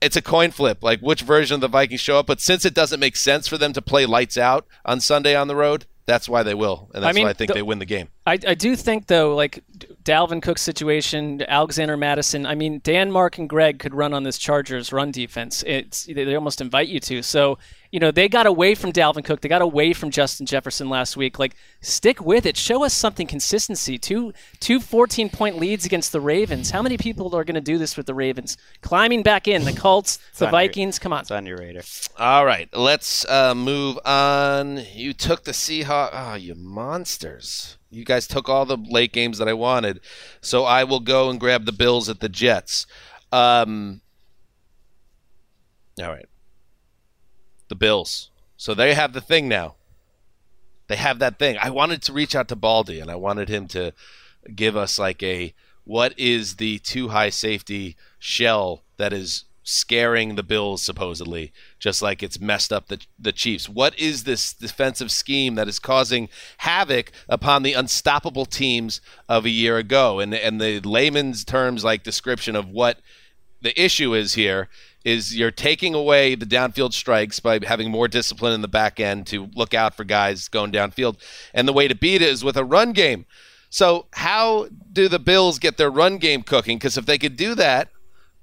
it's 0.00 0.16
a 0.16 0.22
coin 0.22 0.50
flip, 0.50 0.82
like 0.82 1.00
which 1.00 1.22
version 1.22 1.54
of 1.56 1.60
the 1.60 1.68
Vikings 1.68 2.00
show 2.00 2.18
up. 2.18 2.26
But 2.26 2.40
since 2.40 2.64
it 2.64 2.74
doesn't 2.74 3.00
make 3.00 3.16
sense 3.16 3.48
for 3.48 3.56
them 3.58 3.72
to 3.72 3.82
play 3.82 4.06
lights 4.06 4.36
out 4.36 4.66
on 4.84 5.00
Sunday 5.00 5.34
on 5.34 5.48
the 5.48 5.56
road, 5.56 5.86
that's 6.06 6.28
why 6.28 6.42
they 6.42 6.54
will, 6.54 6.90
and 6.94 7.04
I 7.04 7.08
that's 7.08 7.16
mean, 7.16 7.24
why 7.24 7.30
I 7.30 7.32
think 7.34 7.48
the- 7.48 7.54
they 7.54 7.62
win 7.62 7.78
the 7.80 7.84
game. 7.84 8.08
I, 8.28 8.38
I 8.46 8.54
do 8.54 8.76
think 8.76 9.06
though, 9.06 9.34
like 9.34 9.64
Dalvin 10.04 10.42
Cook's 10.42 10.60
situation, 10.60 11.42
Alexander 11.48 11.96
Mattison. 11.96 12.44
I 12.44 12.54
mean, 12.54 12.80
Dan, 12.84 13.10
Mark, 13.10 13.38
and 13.38 13.48
Greg 13.48 13.78
could 13.78 13.94
run 13.94 14.12
on 14.12 14.22
this 14.22 14.36
Chargers 14.36 14.92
run 14.92 15.10
defense. 15.10 15.64
It's 15.66 16.04
they 16.04 16.12
they 16.12 16.34
almost 16.34 16.60
invite 16.60 16.88
you 16.88 17.00
to. 17.00 17.22
So 17.22 17.58
you 17.90 18.00
know 18.00 18.10
they 18.10 18.28
got 18.28 18.46
away 18.46 18.74
from 18.74 18.92
Dalvin 18.92 19.24
Cook. 19.24 19.40
They 19.40 19.48
got 19.48 19.62
away 19.62 19.94
from 19.94 20.10
Justin 20.10 20.44
Jefferson 20.44 20.90
last 20.90 21.16
week. 21.16 21.38
Like 21.38 21.56
stick 21.80 22.20
with 22.20 22.44
it. 22.44 22.56
Show 22.56 22.84
us 22.84 22.92
something 22.92 23.26
consistency. 23.26 23.96
Two 23.96 24.34
two 24.60 24.78
14 24.78 25.30
point 25.30 25.56
leads 25.56 25.86
against 25.86 26.12
the 26.12 26.20
Ravens. 26.20 26.70
How 26.70 26.82
many 26.82 26.98
people 26.98 27.34
are 27.34 27.44
going 27.44 27.54
to 27.54 27.60
do 27.62 27.78
this 27.78 27.96
with 27.96 28.04
the 28.04 28.14
Ravens? 28.14 28.58
Climbing 28.82 29.22
back 29.22 29.48
in 29.48 29.64
the 29.64 29.72
Colts, 29.72 30.18
the 30.36 30.46
on 30.46 30.52
your- 30.52 30.60
Vikings. 30.60 30.98
Come 30.98 31.14
on. 31.14 31.20
It's 31.20 31.30
on 31.30 31.46
your 31.46 31.56
radar. 31.56 31.82
All 32.18 32.44
right, 32.44 32.68
let's 32.74 33.24
uh, 33.26 33.54
move 33.54 33.98
on. 34.04 34.84
You 34.92 35.14
took 35.14 35.44
the 35.44 35.52
Seahawks. 35.52 36.10
Oh, 36.12 36.34
you 36.34 36.54
monsters. 36.54 37.78
You 37.90 38.04
guys 38.04 38.26
took 38.26 38.48
all 38.48 38.66
the 38.66 38.76
late 38.76 39.12
games 39.12 39.38
that 39.38 39.48
I 39.48 39.54
wanted. 39.54 40.00
So 40.40 40.64
I 40.64 40.84
will 40.84 41.00
go 41.00 41.30
and 41.30 41.40
grab 41.40 41.64
the 41.64 41.72
Bills 41.72 42.08
at 42.08 42.20
the 42.20 42.28
Jets. 42.28 42.86
Um, 43.32 44.02
all 46.00 46.08
right. 46.08 46.28
The 47.68 47.74
Bills. 47.74 48.30
So 48.56 48.74
they 48.74 48.94
have 48.94 49.12
the 49.12 49.20
thing 49.20 49.48
now. 49.48 49.76
They 50.88 50.96
have 50.96 51.18
that 51.18 51.38
thing. 51.38 51.56
I 51.60 51.70
wanted 51.70 52.02
to 52.02 52.12
reach 52.12 52.34
out 52.34 52.48
to 52.48 52.56
Baldy 52.56 53.00
and 53.00 53.10
I 53.10 53.16
wanted 53.16 53.48
him 53.48 53.68
to 53.68 53.92
give 54.54 54.76
us 54.76 54.98
like 54.98 55.22
a 55.22 55.54
what 55.84 56.18
is 56.18 56.56
the 56.56 56.78
too 56.78 57.08
high 57.08 57.30
safety 57.30 57.96
shell 58.18 58.82
that 58.96 59.12
is 59.12 59.44
scaring 59.68 60.34
the 60.34 60.42
Bills 60.42 60.82
supposedly, 60.82 61.52
just 61.78 62.00
like 62.00 62.22
it's 62.22 62.40
messed 62.40 62.72
up 62.72 62.88
the 62.88 63.04
the 63.18 63.32
Chiefs. 63.32 63.68
What 63.68 63.98
is 63.98 64.24
this 64.24 64.52
defensive 64.54 65.10
scheme 65.10 65.54
that 65.56 65.68
is 65.68 65.78
causing 65.78 66.28
havoc 66.58 67.12
upon 67.28 67.62
the 67.62 67.74
unstoppable 67.74 68.46
teams 68.46 69.00
of 69.28 69.44
a 69.44 69.50
year 69.50 69.76
ago? 69.76 70.20
And 70.20 70.34
and 70.34 70.60
the 70.60 70.80
layman's 70.80 71.44
terms 71.44 71.84
like 71.84 72.02
description 72.02 72.56
of 72.56 72.68
what 72.68 73.00
the 73.60 73.78
issue 73.80 74.14
is 74.14 74.34
here 74.34 74.68
is 75.04 75.36
you're 75.36 75.50
taking 75.50 75.94
away 75.94 76.34
the 76.34 76.46
downfield 76.46 76.92
strikes 76.92 77.40
by 77.40 77.60
having 77.64 77.90
more 77.90 78.08
discipline 78.08 78.52
in 78.52 78.62
the 78.62 78.68
back 78.68 78.98
end 78.98 79.26
to 79.26 79.48
look 79.54 79.74
out 79.74 79.94
for 79.94 80.04
guys 80.04 80.48
going 80.48 80.72
downfield. 80.72 81.16
And 81.52 81.68
the 81.68 81.72
way 81.72 81.88
to 81.88 81.94
beat 81.94 82.22
it 82.22 82.28
is 82.28 82.44
with 82.44 82.56
a 82.56 82.64
run 82.64 82.92
game. 82.92 83.26
So 83.70 84.06
how 84.12 84.68
do 84.92 85.08
the 85.08 85.18
Bills 85.18 85.58
get 85.58 85.76
their 85.76 85.90
run 85.90 86.18
game 86.18 86.42
cooking? 86.42 86.78
Because 86.78 86.96
if 86.96 87.06
they 87.06 87.18
could 87.18 87.36
do 87.36 87.54
that 87.54 87.90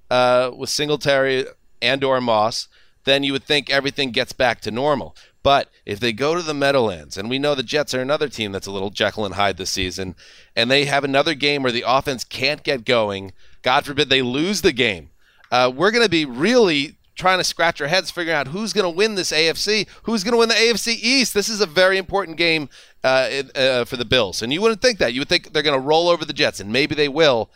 uh, 0.10 0.51
with 0.56 0.70
Singletary 0.70 1.45
and 1.82 2.03
or 2.03 2.22
Moss, 2.22 2.68
then 3.03 3.24
you 3.24 3.34
would 3.34 3.43
think 3.43 3.70
everything 3.70 4.12
gets 4.12 4.34
back 4.34 4.62
to 4.62 4.72
normal. 4.72 5.16
But 5.43 5.70
if 5.86 5.99
they 5.99 6.12
go 6.12 6.34
to 6.34 6.41
the 6.41 6.56
Meadowlands, 6.56 7.18
and 7.18 7.30
we 7.30 7.38
know 7.38 7.53
the 7.53 7.62
Jets 7.62 7.93
are 7.93 8.01
another 8.01 8.30
team 8.30 8.51
that's 8.51 8.66
a 8.66 8.72
little 8.72 8.89
Jekyll 8.89 9.26
and 9.26 9.36
Hyde 9.36 9.58
this 9.58 9.70
season, 9.70 10.16
and 10.56 10.72
they 10.72 10.86
have 10.86 11.03
another 11.03 11.36
game 11.36 11.62
where 11.62 11.72
the 11.72 11.84
offense 11.86 12.24
can't 12.24 12.64
get 12.64 12.84
going, 12.84 13.32
God 13.62 13.86
forbid 13.86 14.10
they 14.10 14.24
lose 14.24 14.62
the 14.62 14.72
game, 14.72 15.12
uh, 15.51 15.72
we're 15.74 15.91
going 15.91 16.03
to 16.03 16.10
be 16.10 16.26
really 16.26 16.97
trying 17.16 17.38
to 17.38 17.43
scratch 17.43 17.80
our 17.80 17.88
heads 17.88 18.12
figuring 18.12 18.36
out 18.36 18.47
who's 18.47 18.74
going 18.74 18.84
to 18.84 18.89
win 18.89 19.16
this 19.16 19.32
AFC, 19.32 19.88
who's 20.03 20.24
going 20.24 20.34
to 20.34 20.38
win 20.38 20.49
the 20.49 20.56
AFC 20.56 20.97
East. 20.99 21.34
This 21.34 21.47
is 21.47 21.62
a 21.62 21.66
very 21.66 21.97
important 21.97 22.38
game 22.38 22.70
uh, 23.03 23.30
uh, 23.56 23.86
for 23.86 23.97
the 23.97 24.06
Bills, 24.06 24.41
and 24.41 24.51
you 24.51 24.62
wouldn't 24.62 24.82
think 24.82 24.99
that. 24.99 25.14
You 25.14 25.22
would 25.22 25.30
think 25.30 25.53
they're 25.53 25.64
going 25.64 25.80
to 25.80 25.88
roll 25.88 26.10
over 26.10 26.26
the 26.26 26.34
Jets, 26.34 26.60
and 26.60 26.72
maybe 26.72 26.95
they 26.95 27.08
will. 27.08 27.49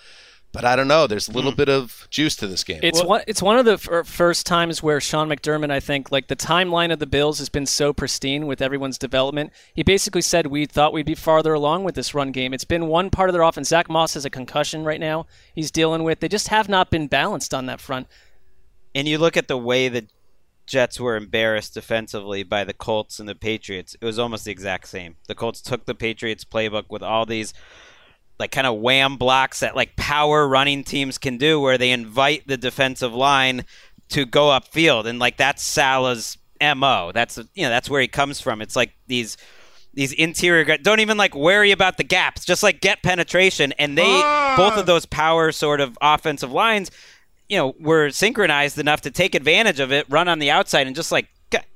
But 0.52 0.66
I 0.66 0.76
don't 0.76 0.88
know. 0.88 1.06
There's 1.06 1.30
a 1.30 1.32
little 1.32 1.52
mm. 1.52 1.58
bit 1.58 1.70
of 1.70 2.08
juice 2.10 2.36
to 2.38 2.48
this 2.48 2.64
game. 2.64 2.80
It's 2.82 3.04
one. 3.04 3.22
It's 3.28 3.42
one 3.42 3.60
of 3.60 3.66
the 3.66 3.78
fir- 3.78 4.04
first 4.04 4.48
times 4.48 4.82
where 4.82 5.00
Sean 5.00 5.30
McDermott, 5.30 5.70
I 5.70 5.80
think, 5.80 6.12
like 6.12 6.28
the 6.28 6.36
timeline 6.36 6.92
of 6.92 6.98
the 6.98 7.06
Bills 7.06 7.38
has 7.38 7.50
been 7.50 7.68
so 7.68 7.94
pristine 7.94 8.48
with 8.48 8.60
everyone's 8.60 8.98
development. 8.98 9.52
He 9.76 9.84
basically 9.84 10.24
said 10.24 10.48
we 10.48 10.66
thought 10.66 10.92
we'd 10.92 11.06
be 11.06 11.14
farther 11.14 11.54
along 11.54 11.84
with 11.84 11.94
this 11.94 12.16
run 12.16 12.32
game. 12.32 12.52
It's 12.54 12.66
been 12.66 12.88
one 12.88 13.12
part 13.12 13.30
of 13.30 13.34
their 13.34 13.44
offense. 13.44 13.70
Zach 13.70 13.90
Moss 13.90 14.16
has 14.16 14.26
a 14.26 14.30
concussion 14.30 14.84
right 14.84 15.00
now. 15.00 15.28
He's 15.54 15.70
dealing 15.70 16.04
with. 16.04 16.20
They 16.20 16.28
just 16.28 16.48
have 16.48 16.68
not 16.68 16.90
been 16.90 17.08
balanced 17.08 17.54
on 17.54 17.68
that 17.68 17.80
front. 17.80 18.08
And 18.96 19.08
you 19.08 19.20
look 19.20 19.38
at 19.38 19.48
the 19.48 19.58
way 19.58 19.88
the 19.88 20.08
Jets 20.66 21.00
were 21.00 21.16
embarrassed 21.16 21.76
defensively 21.76 22.44
by 22.44 22.64
the 22.64 22.74
Colts 22.74 23.20
and 23.20 23.30
the 23.30 23.36
Patriots. 23.36 23.96
It 24.00 24.06
was 24.06 24.18
almost 24.20 24.46
the 24.46 24.52
exact 24.52 24.88
same. 24.88 25.18
The 25.28 25.36
Colts 25.36 25.62
took 25.62 25.86
the 25.86 25.96
Patriots 25.96 26.44
playbook 26.44 26.86
with 26.90 27.04
all 27.04 27.26
these 27.26 27.54
like 28.40 28.52
kind 28.52 28.68
of 28.68 28.80
wham 28.80 29.18
blocks 29.18 29.60
that 29.60 29.76
like 29.76 29.96
power 29.96 30.48
running 30.48 30.84
teams 30.84 31.18
can 31.18 31.38
do 31.38 31.60
where 31.60 31.78
they 31.78 31.92
invite 31.92 32.48
the 32.48 32.58
defensive 32.58 33.14
line 33.14 33.66
to 34.10 34.26
go 34.26 34.48
upfield 34.48 35.06
and 35.06 35.20
like 35.20 35.38
that's 35.38 35.64
Saleh's 35.64 36.38
MO. 36.62 37.12
That's 37.14 37.38
you 37.54 37.64
know 37.64 37.70
that's 37.70 37.90
where 37.90 38.02
he 38.02 38.08
comes 38.08 38.42
from. 38.42 38.62
It's 38.62 38.76
like 38.76 38.94
these 39.08 39.38
these 39.94 40.14
interior 40.14 40.64
guys 40.64 40.80
don't 40.82 41.00
even 41.00 41.18
like 41.18 41.36
worry 41.36 41.72
about 41.72 41.98
the 41.98 42.04
gaps, 42.04 42.46
just 42.46 42.64
like 42.64 42.82
get 42.82 43.04
penetration 43.04 43.74
and 43.74 43.98
they 43.98 44.04
ah! 44.06 44.56
both 44.58 44.78
of 44.78 44.86
those 44.86 45.06
power 45.06 45.52
sort 45.52 45.82
of 45.82 45.98
offensive 46.02 46.52
lines 46.52 46.92
you 47.50 47.58
know, 47.58 47.74
were 47.80 48.12
synchronized 48.12 48.78
enough 48.78 49.02
to 49.02 49.12
take 49.12 49.34
advantage 49.36 49.80
of 49.80 49.92
it, 49.92 50.06
run 50.08 50.28
on 50.28 50.40
the 50.40 50.52
outside, 50.52 50.88
and 50.88 50.96
just 50.96 51.12
like 51.12 51.28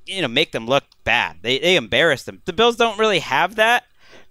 you 0.05 0.22
know 0.22 0.28
make 0.28 0.51
them 0.51 0.68
look 0.68 0.84
bad. 1.03 1.38
They 1.41 1.59
they 1.59 1.76
embarrass 1.76 2.24
them. 2.24 2.41
The 2.45 2.53
Bills 2.53 2.76
don't 2.78 2.99
really 2.99 3.20
have 3.20 3.55
that. 3.55 3.84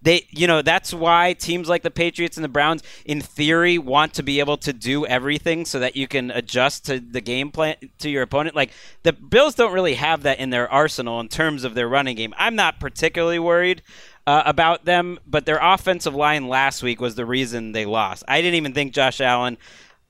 They 0.03 0.27
you 0.31 0.47
know 0.47 0.63
that's 0.63 0.93
why 0.93 1.33
teams 1.35 1.69
like 1.69 1.83
the 1.83 1.91
Patriots 1.91 2.37
and 2.37 2.45
the 2.45 2.49
Browns, 2.49 2.83
in 3.05 3.21
theory, 3.21 3.79
want 3.79 4.15
to 4.15 4.23
be 4.23 4.41
able 4.41 4.57
to 4.59 4.73
do 4.73 5.07
everything 5.07 5.65
so 5.65 5.79
that 5.79 5.97
you 5.97 6.09
can 6.09 6.31
adjust 6.31 6.87
to 6.87 7.01
the 7.01 7.21
game 7.21 7.51
plan 7.51 7.77
to 7.99 8.11
your 8.11 8.23
opponent. 8.23 8.57
Like 8.57 8.73
the 9.03 9.13
Bills 9.13 9.55
don't 9.55 9.73
really 9.73 9.95
have 9.95 10.23
that 10.25 10.39
in 10.39 10.51
their 10.51 10.71
arsenal 10.71 11.21
in 11.21 11.29
terms 11.29 11.65
of 11.65 11.75
their 11.75 11.89
running 11.89 12.17
game. 12.17 12.35
I'm 12.37 12.57
not 12.57 12.81
particularly 12.81 13.39
worried. 13.39 13.83
Uh, 14.25 14.41
about 14.47 14.85
them, 14.85 15.19
but 15.27 15.47
their 15.47 15.59
offensive 15.61 16.15
line 16.15 16.47
last 16.47 16.81
week 16.81 17.01
was 17.01 17.17
the 17.17 17.27
reason 17.27 17.73
they 17.73 17.85
lost. 17.85 18.23
I 18.29 18.41
didn't 18.41 18.55
even 18.55 18.73
think 18.73 18.93
Josh 18.93 19.21
Allen 19.21 19.59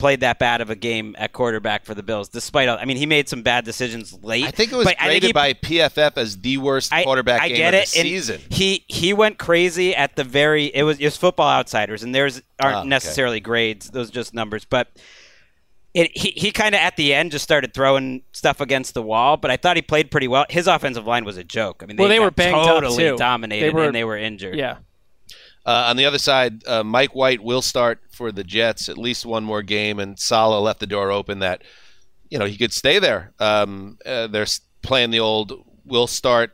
played 0.03 0.19
that 0.19 0.41
bad 0.41 0.61
of 0.61 0.69
a 0.69 0.75
game 0.75 1.15
at 1.17 1.33
quarterback 1.33 1.85
for 1.85 1.95
the 1.95 2.03
Bills, 2.03 2.29
despite 2.29 2.69
all. 2.69 2.77
I 2.77 2.87
mean, 2.87 2.97
he 2.97 3.07
made 3.07 3.29
some 3.29 3.43
bad 3.43 3.65
decisions 3.65 4.13
late. 4.25 4.45
I 4.45 4.51
think 4.51 4.73
it 4.73 4.75
was 4.77 4.85
but 4.85 4.97
I 5.01 5.07
rated 5.07 5.29
he- 5.29 5.33
by 5.33 5.53
PFF 5.53 6.17
as 6.17 6.39
the 6.39 6.59
worst 6.59 6.93
I- 6.93 7.05
quarterback 7.05 7.41
I 7.41 7.47
game 7.49 7.57
get 7.59 7.73
of 7.75 7.81
it. 7.83 7.89
the 7.93 8.01
and 8.01 8.09
season. 8.09 8.41
He 8.51 8.85
he 8.89 9.13
went 9.13 9.39
crazy 9.39 9.95
at 9.95 10.17
the 10.17 10.25
very. 10.25 10.67
It 10.75 10.83
was 10.83 10.99
it 10.99 11.05
was 11.05 11.17
Football 11.17 11.49
Outsiders, 11.49 12.03
and 12.03 12.13
theirs 12.13 12.43
aren't 12.61 12.75
Oh, 12.77 12.81
okay. 12.81 12.89
necessarily 12.89 13.39
grades; 13.39 13.91
those 13.91 14.09
are 14.11 14.13
just 14.13 14.35
numbers. 14.35 14.65
But 14.65 14.89
it, 15.95 16.11
he 16.19 16.31
he 16.31 16.51
kind 16.51 16.75
of 16.75 16.81
at 16.81 16.97
the 16.97 17.15
end 17.15 17.31
just 17.31 17.45
started 17.45 17.73
throwing 17.73 18.23
stuff 18.33 18.61
against 18.61 18.95
the 18.95 19.03
wall. 19.03 19.37
But 19.37 19.53
I 19.53 19.57
thought 19.57 19.77
he 19.77 19.83
played 19.83 20.11
pretty 20.11 20.27
well. 20.27 20.47
His 20.51 20.67
offensive 20.67 21.07
line 21.07 21.25
was 21.25 21.37
a 21.37 21.45
joke. 21.45 21.81
I 21.81 21.87
mean, 21.87 21.97
they, 21.97 22.01
well, 22.03 22.09
they 22.09 22.19
were 22.19 22.33
totally 22.33 23.17
dominated, 23.17 23.67
They 23.67 23.71
were, 23.71 23.85
and 23.85 23.95
they 23.95 24.03
were 24.05 24.17
injured. 24.17 24.57
Yeah. 24.57 24.79
Uh, 25.65 25.87
on 25.89 25.97
the 25.97 26.05
other 26.05 26.19
side, 26.19 26.67
uh, 26.67 26.83
Mike 26.83 27.15
White 27.15 27.43
will 27.43 27.63
start 27.63 28.01
for 28.11 28.33
the 28.33 28.43
Jets 28.43 28.89
at 28.89 28.99
least 28.99 29.25
one 29.25 29.45
more 29.45 29.63
game, 29.63 29.99
and 29.99 30.19
Saleh 30.19 30.63
left 30.63 30.81
the 30.81 30.87
door 30.87 31.13
open 31.13 31.39
that 31.39 31.63
you 32.31 32.39
know 32.39 32.47
he 32.47 32.57
could 32.57 32.73
stay 32.73 32.99
there. 32.99 33.33
Um, 33.39 33.99
uh, 34.05 34.27
they're 34.27 34.47
playing 34.83 35.11
the 35.11 35.21
old 35.21 35.53
"we'll 35.85 36.09
start 36.09 36.53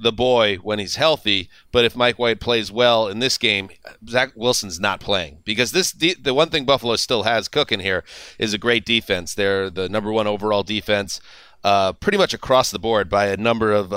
the 0.00 0.12
boy 0.12 0.56
when 0.56 0.80
he's 0.80 0.96
healthy," 0.96 1.48
but 1.70 1.84
if 1.84 1.94
Mike 1.94 2.18
White 2.18 2.40
plays 2.40 2.72
well 2.72 3.06
in 3.06 3.20
this 3.20 3.38
game, 3.38 3.70
Zach 4.08 4.32
Wilson's 4.34 4.80
not 4.80 4.98
playing 4.98 5.38
because 5.44 5.70
this 5.70 5.92
the 5.92 6.34
one 6.34 6.50
thing 6.50 6.64
Buffalo 6.64 6.96
still 6.96 7.22
has 7.22 7.46
cooking 7.46 7.80
here 7.80 8.02
is 8.40 8.52
a 8.52 8.58
great 8.58 8.84
defense. 8.84 9.34
They're 9.34 9.70
the 9.70 9.88
number 9.88 10.12
one 10.12 10.26
overall 10.26 10.64
defense, 10.64 11.20
uh, 11.62 11.92
pretty 11.92 12.18
much 12.18 12.34
across 12.34 12.72
the 12.72 12.80
board 12.80 13.08
by 13.08 13.26
a 13.26 13.36
number 13.36 13.72
of. 13.72 13.92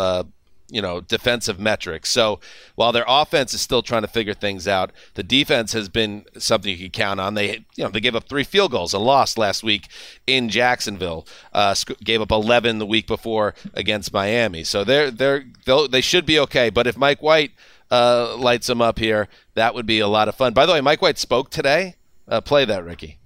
You 0.69 0.81
know, 0.81 1.01
defensive 1.01 1.59
metrics. 1.59 2.09
So 2.11 2.39
while 2.75 2.91
their 2.91 3.05
offense 3.07 3.53
is 3.53 3.61
still 3.61 3.81
trying 3.81 4.03
to 4.03 4.07
figure 4.07 4.33
things 4.33 4.67
out, 4.67 4.91
the 5.15 5.23
defense 5.23 5.73
has 5.73 5.89
been 5.89 6.25
something 6.37 6.69
you 6.71 6.77
can 6.77 6.91
count 6.91 7.19
on. 7.19 7.33
They, 7.33 7.65
you 7.75 7.83
know, 7.83 7.89
they 7.89 7.99
gave 7.99 8.15
up 8.15 8.29
three 8.29 8.43
field 8.43 8.71
goals 8.71 8.93
and 8.93 9.03
lost 9.03 9.37
last 9.37 9.63
week 9.63 9.87
in 10.27 10.49
Jacksonville. 10.49 11.25
Uh, 11.53 11.73
gave 12.03 12.21
up 12.21 12.31
11 12.31 12.77
the 12.77 12.85
week 12.85 13.07
before 13.07 13.55
against 13.73 14.13
Miami. 14.13 14.63
So 14.63 14.83
they're 14.83 15.11
they're 15.11 15.43
they 15.89 16.01
should 16.01 16.25
be 16.25 16.39
okay. 16.39 16.69
But 16.69 16.87
if 16.87 16.97
Mike 16.97 17.21
White 17.21 17.51
uh, 17.91 18.35
lights 18.37 18.67
them 18.67 18.81
up 18.81 18.99
here, 18.99 19.27
that 19.55 19.73
would 19.73 19.85
be 19.85 19.99
a 19.99 20.07
lot 20.07 20.27
of 20.27 20.35
fun. 20.35 20.53
By 20.53 20.65
the 20.65 20.73
way, 20.73 20.81
Mike 20.81 21.01
White 21.01 21.17
spoke 21.17 21.49
today. 21.49 21.95
Uh, 22.27 22.41
play 22.41 22.65
that, 22.65 22.83
Ricky. 22.85 23.17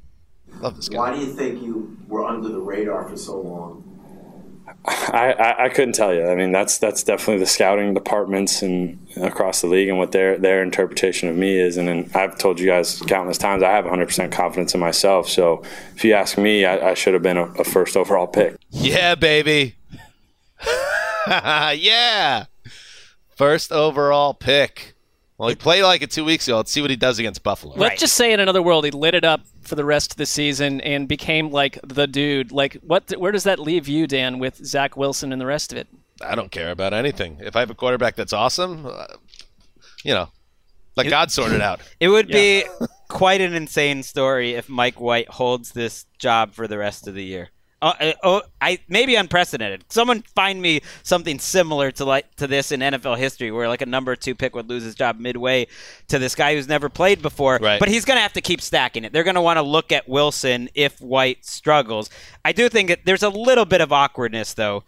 Love 0.60 0.76
this 0.76 0.88
guy. 0.88 0.98
Why 0.98 1.14
do 1.14 1.20
you 1.20 1.34
think 1.34 1.62
you 1.62 1.98
were 2.08 2.24
under 2.24 2.48
the 2.48 2.60
radar 2.60 3.08
for 3.10 3.18
so 3.18 3.40
long? 3.40 3.93
I, 4.86 5.32
I, 5.32 5.66
I 5.66 5.70
couldn't 5.70 5.94
tell 5.94 6.14
you. 6.14 6.28
I 6.28 6.36
mean, 6.36 6.52
that's 6.52 6.78
that's 6.78 7.04
definitely 7.04 7.40
the 7.40 7.46
scouting 7.46 7.94
departments 7.94 8.62
and 8.62 9.00
across 9.16 9.62
the 9.62 9.68
league 9.68 9.88
and 9.88 9.98
what 9.98 10.12
their 10.12 10.38
their 10.38 10.62
interpretation 10.62 11.30
of 11.30 11.38
me 11.38 11.58
is. 11.58 11.78
And 11.78 11.88
then 11.88 12.12
I've 12.14 12.38
told 12.38 12.60
you 12.60 12.68
guys 12.68 13.00
countless 13.02 13.38
times 13.38 13.64
I 13.64 13.72
have 13.72 13.86
100% 13.86 14.32
confidence 14.32 14.74
in 14.74 14.82
myself. 14.82 15.30
So 15.30 15.64
if 15.96 16.04
you 16.04 16.14
ask 16.14 16.38
me, 16.38 16.66
I, 16.66 16.90
I 16.90 16.94
should 16.96 17.14
have 17.14 17.24
been 17.24 17.38
a, 17.38 17.46
a 17.54 17.64
first 17.64 17.96
overall 17.96 18.28
pick. 18.28 18.58
Yeah, 18.72 19.16
baby. 19.16 19.76
yeah. 21.28 22.46
First 23.38 23.72
overall 23.72 24.34
pick. 24.34 24.96
Well, 25.38 25.50
he 25.50 25.56
played 25.56 25.84
like 25.84 26.02
it 26.02 26.12
two 26.12 26.26
weeks 26.26 26.48
ago. 26.48 26.58
Let's 26.58 26.72
see 26.72 26.82
what 26.82 26.90
he 26.90 26.96
does 26.96 27.20
against 27.20 27.42
Buffalo. 27.42 27.76
Let's 27.76 28.00
just 28.00 28.16
say 28.16 28.34
in 28.34 28.40
another 28.40 28.62
world, 28.62 28.86
he 28.86 28.92
lit 28.92 29.16
it 29.16 29.24
up 29.24 29.42
for 29.64 29.76
the 29.76 29.86
rest 29.86 30.12
of 30.12 30.18
the 30.18 30.26
season 30.26 30.82
and 30.82 31.08
became 31.08 31.52
like 31.52 31.80
the 31.84 32.08
dude. 32.08 32.52
Like, 32.52 32.76
what? 32.82 33.12
Where 33.18 33.32
does 33.32 33.44
that 33.44 33.60
leave 33.60 33.88
you, 33.88 34.08
Dan, 34.08 34.40
with 34.40 34.66
Zach 34.66 34.96
Wilson 34.98 35.32
and 35.32 35.42
the 35.42 35.46
rest 35.46 35.72
of 35.72 35.78
it? 35.78 35.88
I 36.22 36.36
don't 36.36 36.52
care 36.52 36.72
about 36.72 36.94
anything. 36.94 37.38
If 37.42 37.56
I 37.56 37.60
have 37.62 37.70
a 37.70 37.76
quarterback 37.76 38.16
that's 38.16 38.34
awesome, 38.34 38.86
uh, 38.86 39.06
you 40.04 40.14
know, 40.14 40.30
Let 40.96 41.10
God 41.10 41.32
sort 41.32 41.52
it 41.52 41.62
out. 41.62 41.82
It 42.00 42.10
would 42.10 42.28
be 42.28 42.66
quite 43.10 43.42
an 43.42 43.54
insane 43.54 44.04
story 44.04 44.54
if 44.54 44.70
Mike 44.70 45.00
White 45.00 45.30
holds 45.30 45.72
this 45.72 46.06
job 46.20 46.54
for 46.54 46.68
the 46.68 46.78
rest 46.78 47.08
of 47.08 47.16
the 47.16 47.24
year. 47.24 47.50
Uh, 47.84 47.94
uh, 48.00 48.14
oh, 48.24 48.42
I 48.62 48.80
maybe 48.88 49.16
unprecedented. 49.16 49.84
Someone 49.90 50.22
find 50.36 50.62
me 50.62 50.80
something 51.04 51.38
similar 51.38 51.92
to 51.92 52.06
like 52.06 52.34
to 52.36 52.48
this 52.48 52.72
in 52.72 52.80
NFL 52.80 53.18
history, 53.18 53.52
where 53.52 53.68
like 53.68 53.82
a 53.82 53.86
number 53.86 54.16
two 54.16 54.36
pick 54.36 54.56
would 54.56 54.70
lose 54.70 54.84
his 54.84 54.96
job 54.96 55.20
midway 55.20 55.68
to 56.08 56.18
this 56.18 56.34
guy 56.34 56.56
who's 56.56 56.70
never 56.70 56.88
played 56.88 57.22
before. 57.22 57.60
Right. 57.62 57.82
But 57.82 57.90
he's 57.90 58.06
going 58.06 58.16
to 58.16 58.22
have 58.22 58.32
to 58.34 58.42
keep 58.42 58.62
stacking 58.62 59.04
it. 59.04 59.12
They're 59.12 59.26
going 59.26 59.36
to 59.36 59.42
want 59.42 59.58
to 59.58 59.64
look 59.64 59.92
at 59.92 60.08
Wilson 60.08 60.70
if 60.74 61.02
White 61.02 61.46
struggles. 61.46 62.10
I 62.46 62.54
do 62.54 62.70
think 62.70 62.88
that 62.88 63.00
there's 63.04 63.24
a 63.24 63.30
little 63.30 63.66
bit 63.66 63.82
of 63.82 63.92
awkwardness 63.92 64.54
though, 64.54 64.86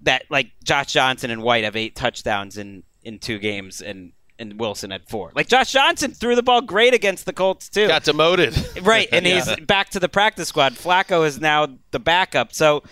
that 0.00 0.24
like 0.28 0.50
Josh 0.64 0.92
Johnson 0.92 1.30
and 1.30 1.44
White 1.44 1.62
have 1.62 1.76
eight 1.76 1.94
touchdowns 1.94 2.58
in 2.58 2.82
in 3.04 3.20
two 3.20 3.38
games 3.38 3.80
and. 3.80 4.12
And 4.38 4.58
Wilson 4.58 4.90
had 4.90 5.08
four. 5.08 5.30
Like 5.34 5.46
Josh 5.46 5.72
Johnson 5.72 6.12
threw 6.12 6.34
the 6.34 6.42
ball 6.42 6.62
great 6.62 6.94
against 6.94 7.26
the 7.26 7.32
Colts 7.32 7.68
too. 7.68 7.86
Got 7.86 8.04
demoted. 8.04 8.54
Right, 8.82 9.08
and 9.12 9.24
Yeah. 9.26 9.44
he's 9.44 9.66
back 9.66 9.90
to 9.90 10.00
the 10.00 10.08
practice 10.08 10.48
squad. 10.48 10.74
Flacco 10.74 11.24
is 11.26 11.40
now 11.40 11.68
the 11.92 12.00
backup. 12.00 12.52
So 12.52 12.82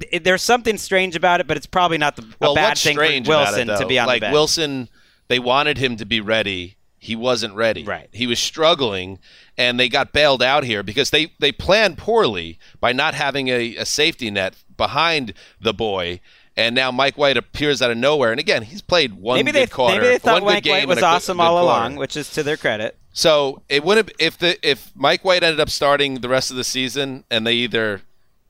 th- 0.00 0.22
there's 0.24 0.42
something 0.42 0.76
strange 0.78 1.14
about 1.14 1.40
it, 1.40 1.46
but 1.46 1.56
it's 1.56 1.66
probably 1.66 1.98
not 1.98 2.16
the, 2.16 2.26
well, 2.40 2.52
a 2.52 2.54
bad 2.56 2.78
thing 2.78 2.96
for 2.96 3.04
strange 3.04 3.28
Wilson 3.28 3.70
it, 3.70 3.78
to 3.78 3.86
be 3.86 3.98
on 3.98 4.06
like 4.08 4.20
the 4.20 4.24
bench. 4.26 4.32
Wilson, 4.32 4.88
they 5.28 5.38
wanted 5.38 5.78
him 5.78 5.96
to 5.98 6.06
be 6.06 6.20
ready. 6.20 6.76
He 7.00 7.14
wasn't 7.14 7.54
ready. 7.54 7.84
Right. 7.84 8.08
He 8.12 8.26
was 8.26 8.40
struggling, 8.40 9.20
and 9.56 9.78
they 9.78 9.88
got 9.88 10.12
bailed 10.12 10.42
out 10.42 10.64
here 10.64 10.82
because 10.82 11.10
they 11.10 11.32
they 11.38 11.52
planned 11.52 11.96
poorly 11.98 12.58
by 12.80 12.92
not 12.92 13.14
having 13.14 13.48
a, 13.48 13.76
a 13.76 13.84
safety 13.86 14.30
net 14.32 14.54
behind 14.76 15.32
the 15.60 15.72
boy. 15.72 16.18
And 16.58 16.74
now 16.74 16.90
Mike 16.90 17.16
White 17.16 17.36
appears 17.36 17.80
out 17.80 17.92
of 17.92 17.96
nowhere. 17.96 18.32
And 18.32 18.40
again, 18.40 18.64
he's 18.64 18.82
played 18.82 19.14
one 19.14 19.36
maybe 19.36 19.52
good 19.52 19.68
they 19.68 19.72
quarter. 19.72 19.94
maybe 19.94 20.08
they 20.08 20.18
thought 20.18 20.42
one 20.42 20.54
Mike 20.54 20.64
game 20.64 20.72
White 20.72 20.88
was 20.88 21.02
awesome 21.04 21.40
all 21.40 21.52
quarter. 21.52 21.62
along, 21.62 21.96
which 21.96 22.16
is 22.16 22.28
to 22.32 22.42
their 22.42 22.56
credit. 22.56 22.98
So 23.12 23.62
it 23.68 23.84
wouldn't 23.84 24.10
if 24.18 24.38
the 24.38 24.58
if 24.68 24.90
Mike 24.96 25.24
White 25.24 25.44
ended 25.44 25.60
up 25.60 25.70
starting 25.70 26.16
the 26.16 26.28
rest 26.28 26.50
of 26.50 26.56
the 26.56 26.64
season 26.64 27.22
and 27.30 27.46
they 27.46 27.52
either 27.52 28.02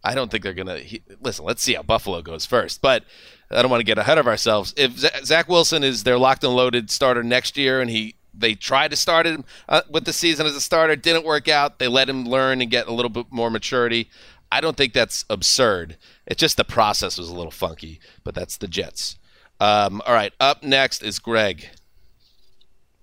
I 0.02 0.14
don't 0.14 0.30
think 0.30 0.42
they're 0.42 0.54
gonna 0.54 0.78
he, 0.78 1.02
listen. 1.20 1.44
Let's 1.44 1.62
see 1.62 1.74
how 1.74 1.82
Buffalo 1.82 2.22
goes 2.22 2.46
first, 2.46 2.80
but 2.80 3.04
I 3.50 3.60
don't 3.60 3.70
want 3.70 3.80
to 3.80 3.84
get 3.84 3.98
ahead 3.98 4.16
of 4.16 4.26
ourselves. 4.26 4.72
If 4.78 4.96
Zach 5.24 5.46
Wilson 5.46 5.84
is 5.84 6.04
their 6.04 6.18
locked 6.18 6.44
and 6.44 6.56
loaded 6.56 6.90
starter 6.90 7.22
next 7.22 7.58
year, 7.58 7.82
and 7.82 7.90
he 7.90 8.14
they 8.32 8.54
tried 8.54 8.90
to 8.90 8.96
start 8.96 9.26
him 9.26 9.44
uh, 9.68 9.82
with 9.90 10.04
the 10.04 10.12
season 10.12 10.46
as 10.46 10.54
a 10.54 10.60
starter, 10.60 10.96
didn't 10.96 11.24
work 11.24 11.48
out. 11.48 11.78
They 11.78 11.88
let 11.88 12.08
him 12.08 12.24
learn 12.24 12.62
and 12.62 12.70
get 12.70 12.86
a 12.86 12.92
little 12.92 13.10
bit 13.10 13.26
more 13.30 13.50
maturity. 13.50 14.08
I 14.50 14.60
don't 14.60 14.76
think 14.76 14.92
that's 14.94 15.24
absurd. 15.28 15.96
It's 16.26 16.40
just 16.40 16.56
the 16.56 16.64
process 16.64 17.18
was 17.18 17.28
a 17.28 17.34
little 17.34 17.50
funky, 17.50 18.00
but 18.24 18.34
that's 18.34 18.56
the 18.56 18.68
Jets. 18.68 19.16
Um, 19.60 20.00
all 20.06 20.14
right, 20.14 20.32
up 20.40 20.62
next 20.62 21.02
is 21.02 21.18
Greg. 21.18 21.68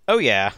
Oh 0.07 0.17
yeah, 0.19 0.51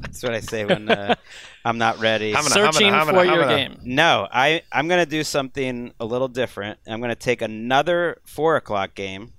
that's 0.00 0.22
what 0.22 0.34
I 0.34 0.40
say 0.40 0.64
when 0.64 0.88
uh, 0.90 1.14
I'm 1.64 1.78
not 1.78 1.98
ready. 2.00 2.32
Hamina, 2.32 2.50
Searching 2.50 2.88
hamina, 2.92 3.04
hamina, 3.04 3.14
for 3.14 3.24
your 3.24 3.44
hamina. 3.44 3.56
game. 3.56 3.78
No, 3.84 4.26
I 4.32 4.62
I'm 4.72 4.88
gonna 4.88 5.06
do 5.06 5.22
something 5.24 5.92
a 6.00 6.04
little 6.04 6.28
different. 6.28 6.78
I'm 6.86 7.00
gonna 7.00 7.14
take 7.14 7.42
another 7.42 8.18
four 8.24 8.56
o'clock 8.56 8.94
game, 8.94 9.32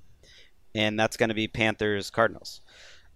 and 0.74 1.00
that's 1.00 1.18
gonna 1.18 1.34
be 1.34 1.48
Panthers 1.48 2.10
Cardinals. 2.10 2.62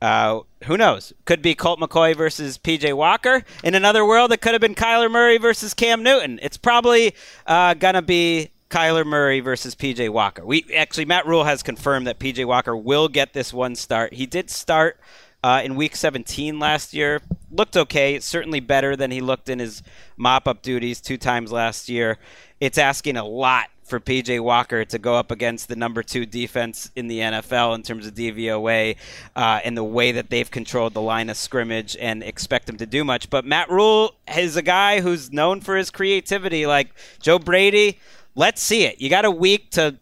Uh, 0.01 0.41
who 0.65 0.77
knows? 0.77 1.13
Could 1.25 1.41
be 1.41 1.55
Colt 1.55 1.79
McCoy 1.79 2.15
versus 2.15 2.57
PJ 2.57 2.93
Walker. 2.95 3.43
In 3.63 3.75
another 3.75 4.05
world, 4.05 4.31
it 4.31 4.41
could 4.41 4.53
have 4.53 4.61
been 4.61 4.75
Kyler 4.75 5.11
Murray 5.11 5.37
versus 5.37 5.73
Cam 5.73 6.03
Newton. 6.03 6.39
It's 6.41 6.57
probably 6.57 7.15
uh, 7.45 7.73
gonna 7.73 8.01
be 8.01 8.51
Kyler 8.69 9.05
Murray 9.05 9.39
versus 9.39 9.75
PJ 9.75 10.09
Walker. 10.09 10.45
We 10.45 10.65
actually 10.75 11.05
Matt 11.05 11.25
Rhule 11.25 11.43
has 11.43 11.63
confirmed 11.63 12.07
that 12.07 12.19
PJ 12.19 12.45
Walker 12.45 12.75
will 12.75 13.07
get 13.07 13.33
this 13.33 13.53
one 13.53 13.75
start. 13.75 14.13
He 14.13 14.25
did 14.25 14.49
start 14.49 14.99
uh, 15.43 15.61
in 15.63 15.75
Week 15.75 15.95
17 15.95 16.59
last 16.59 16.93
year. 16.93 17.21
Looked 17.51 17.75
okay. 17.75 18.19
Certainly 18.19 18.61
better 18.61 18.95
than 18.95 19.11
he 19.11 19.21
looked 19.21 19.49
in 19.49 19.59
his 19.59 19.81
mop-up 20.17 20.61
duties 20.61 21.01
two 21.01 21.17
times 21.17 21.51
last 21.51 21.89
year. 21.89 22.19
It's 22.59 22.77
asking 22.77 23.17
a 23.17 23.25
lot 23.25 23.69
for 23.89 23.99
PJ 23.99 24.39
Walker 24.41 24.85
to 24.85 24.99
go 24.99 25.15
up 25.15 25.31
against 25.31 25.67
the 25.67 25.75
number 25.75 26.03
two 26.03 26.25
defense 26.25 26.91
in 26.95 27.07
the 27.07 27.19
NFL 27.19 27.75
in 27.75 27.83
terms 27.83 28.05
of 28.05 28.13
DVOA 28.13 28.95
uh, 29.35 29.59
and 29.63 29.75
the 29.75 29.83
way 29.83 30.11
that 30.11 30.29
they've 30.29 30.49
controlled 30.49 30.93
the 30.93 31.01
line 31.01 31.29
of 31.29 31.37
scrimmage 31.37 31.97
and 31.99 32.23
expect 32.23 32.69
him 32.69 32.77
to 32.77 32.85
do 32.85 33.03
much. 33.03 33.29
But 33.29 33.45
Matt 33.45 33.69
Rhule 33.69 34.15
is 34.37 34.55
a 34.55 34.61
guy 34.61 35.01
who's 35.01 35.31
known 35.31 35.61
for 35.61 35.75
his 35.75 35.89
creativity, 35.89 36.65
like 36.65 36.89
Joe 37.19 37.39
Brady. 37.39 37.99
Let's 38.35 38.61
see 38.61 38.83
it. 38.83 39.01
You 39.01 39.09
got 39.09 39.25
a 39.25 39.31
week 39.31 39.71
to 39.71 39.97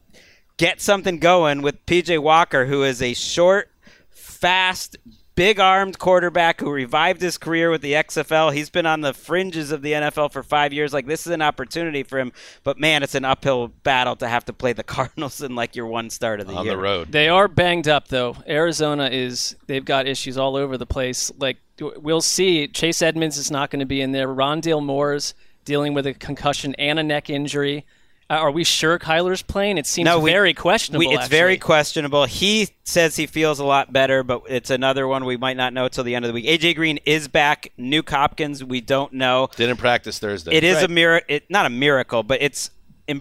get 0.57 0.81
something 0.81 1.19
going 1.19 1.61
with 1.61 1.85
PJ 1.85 2.19
Walker, 2.19 2.65
who 2.65 2.83
is 2.83 3.01
a 3.01 3.13
short, 3.13 3.71
fast, 4.09 4.97
big 5.38 5.59
armed 5.59 5.99
quarterback 5.99 6.59
who 6.59 6.71
revived 6.71 7.21
his 7.21 7.38
career 7.38 7.69
with 7.69 7.81
the 7.81 7.93
XFL. 7.93 8.53
He's 8.53 8.69
been 8.69 8.88
on 8.88 9.01
the 9.01 9.13
fringes 9.13 9.71
of 9.71 9.83
the 9.83 9.93
NFL 9.93 10.33
for 10.33 10.43
five 10.43 10.73
years. 10.73 10.93
Like, 10.93 11.05
this 11.05 11.25
is 11.25 11.31
an 11.31 11.41
opportunity 11.43 12.03
for 12.03 12.19
him. 12.19 12.33
But, 12.63 12.79
man, 12.79 13.03
it's 13.03 13.15
an 13.15 13.23
uphill 13.23 13.67
battle 13.83 14.15
to 14.17 14.27
have 14.27 14.43
to 14.45 14.53
play 14.53 14.73
the 14.73 14.83
Cardinals 14.97 15.41
in, 15.41 15.55
like, 15.55 15.75
your 15.75 15.85
one 15.85 16.09
start 16.09 16.41
of 16.41 16.47
the 16.47 16.53
year. 16.53 16.59
On 16.59 16.67
the 16.67 16.77
road. 16.77 17.11
They 17.11 17.29
are 17.29 17.47
banged 17.47 17.88
up 17.88 18.07
though. 18.07 18.35
Arizona 18.47 19.09
is 19.11 19.55
they've 19.67 19.85
got 19.85 20.07
issues 20.07 20.38
all 20.38 20.55
over 20.55 20.77
the 20.77 20.85
place. 20.85 21.31
Like 21.38 21.57
we'll 21.79 22.21
see. 22.21 22.67
Chase 22.67 23.01
Edmonds 23.01 23.38
is 23.38 23.51
not 23.51 23.69
going 23.69 23.79
to 23.79 23.85
be 23.85 24.01
in 24.01 24.11
there. 24.11 24.27
Rondale 24.27 24.83
Moore's 24.83 25.35
dealing 25.65 25.93
with 25.93 26.07
a 26.07 26.13
concussion 26.13 26.73
and 26.79 26.97
a 26.97 27.03
neck 27.03 27.29
injury. 27.29 27.85
Uh, 28.30 28.34
are 28.34 28.51
we 28.51 28.63
sure 28.65 28.99
Kyler's 28.99 29.41
playing? 29.41 29.78
It 29.78 29.86
seems 29.88 30.05
No, 30.05 30.19
we- 30.19 30.32
very 30.32 30.53
questionable. 30.53 30.99
We, 30.99 31.13
it's 31.13 31.23
actually. 31.23 31.38
very 31.38 31.57
questionable. 31.57 32.25
He 32.25 32.69
says 32.84 33.15
he 33.15 33.25
feels 33.25 33.59
a 33.59 33.63
lot 33.65 33.93
better, 33.93 34.21
but 34.21 34.41
it's 34.49 34.69
another 34.69 35.07
one 35.07 35.23
we 35.23 35.38
might 35.38 35.55
not 35.55 35.71
know 35.73 35.88
till 35.88 36.03
the 36.03 36.13
end 36.13 36.25
of 36.25 36.30
the 36.30 36.34
week. 36.34 36.45
AJ 36.45 36.75
Green 36.75 36.99
is 37.05 37.30
back. 37.30 37.71
Nuke 37.80 38.09
Hopkins, 38.09 38.63
we 38.63 38.82
don't 38.82 39.13
know. 39.13 39.47
Didn't 39.55 39.78
practice 39.78 40.19
Thursday. 40.19 40.53
It 40.53 40.65
is 40.65 40.75
Right. 40.78 40.86
a 40.86 40.88
miracle. 40.89 41.36
It, 41.36 41.49
not 41.49 41.65
a 41.65 41.69
miracle, 41.69 42.21
but 42.23 42.41
it's 42.41 42.69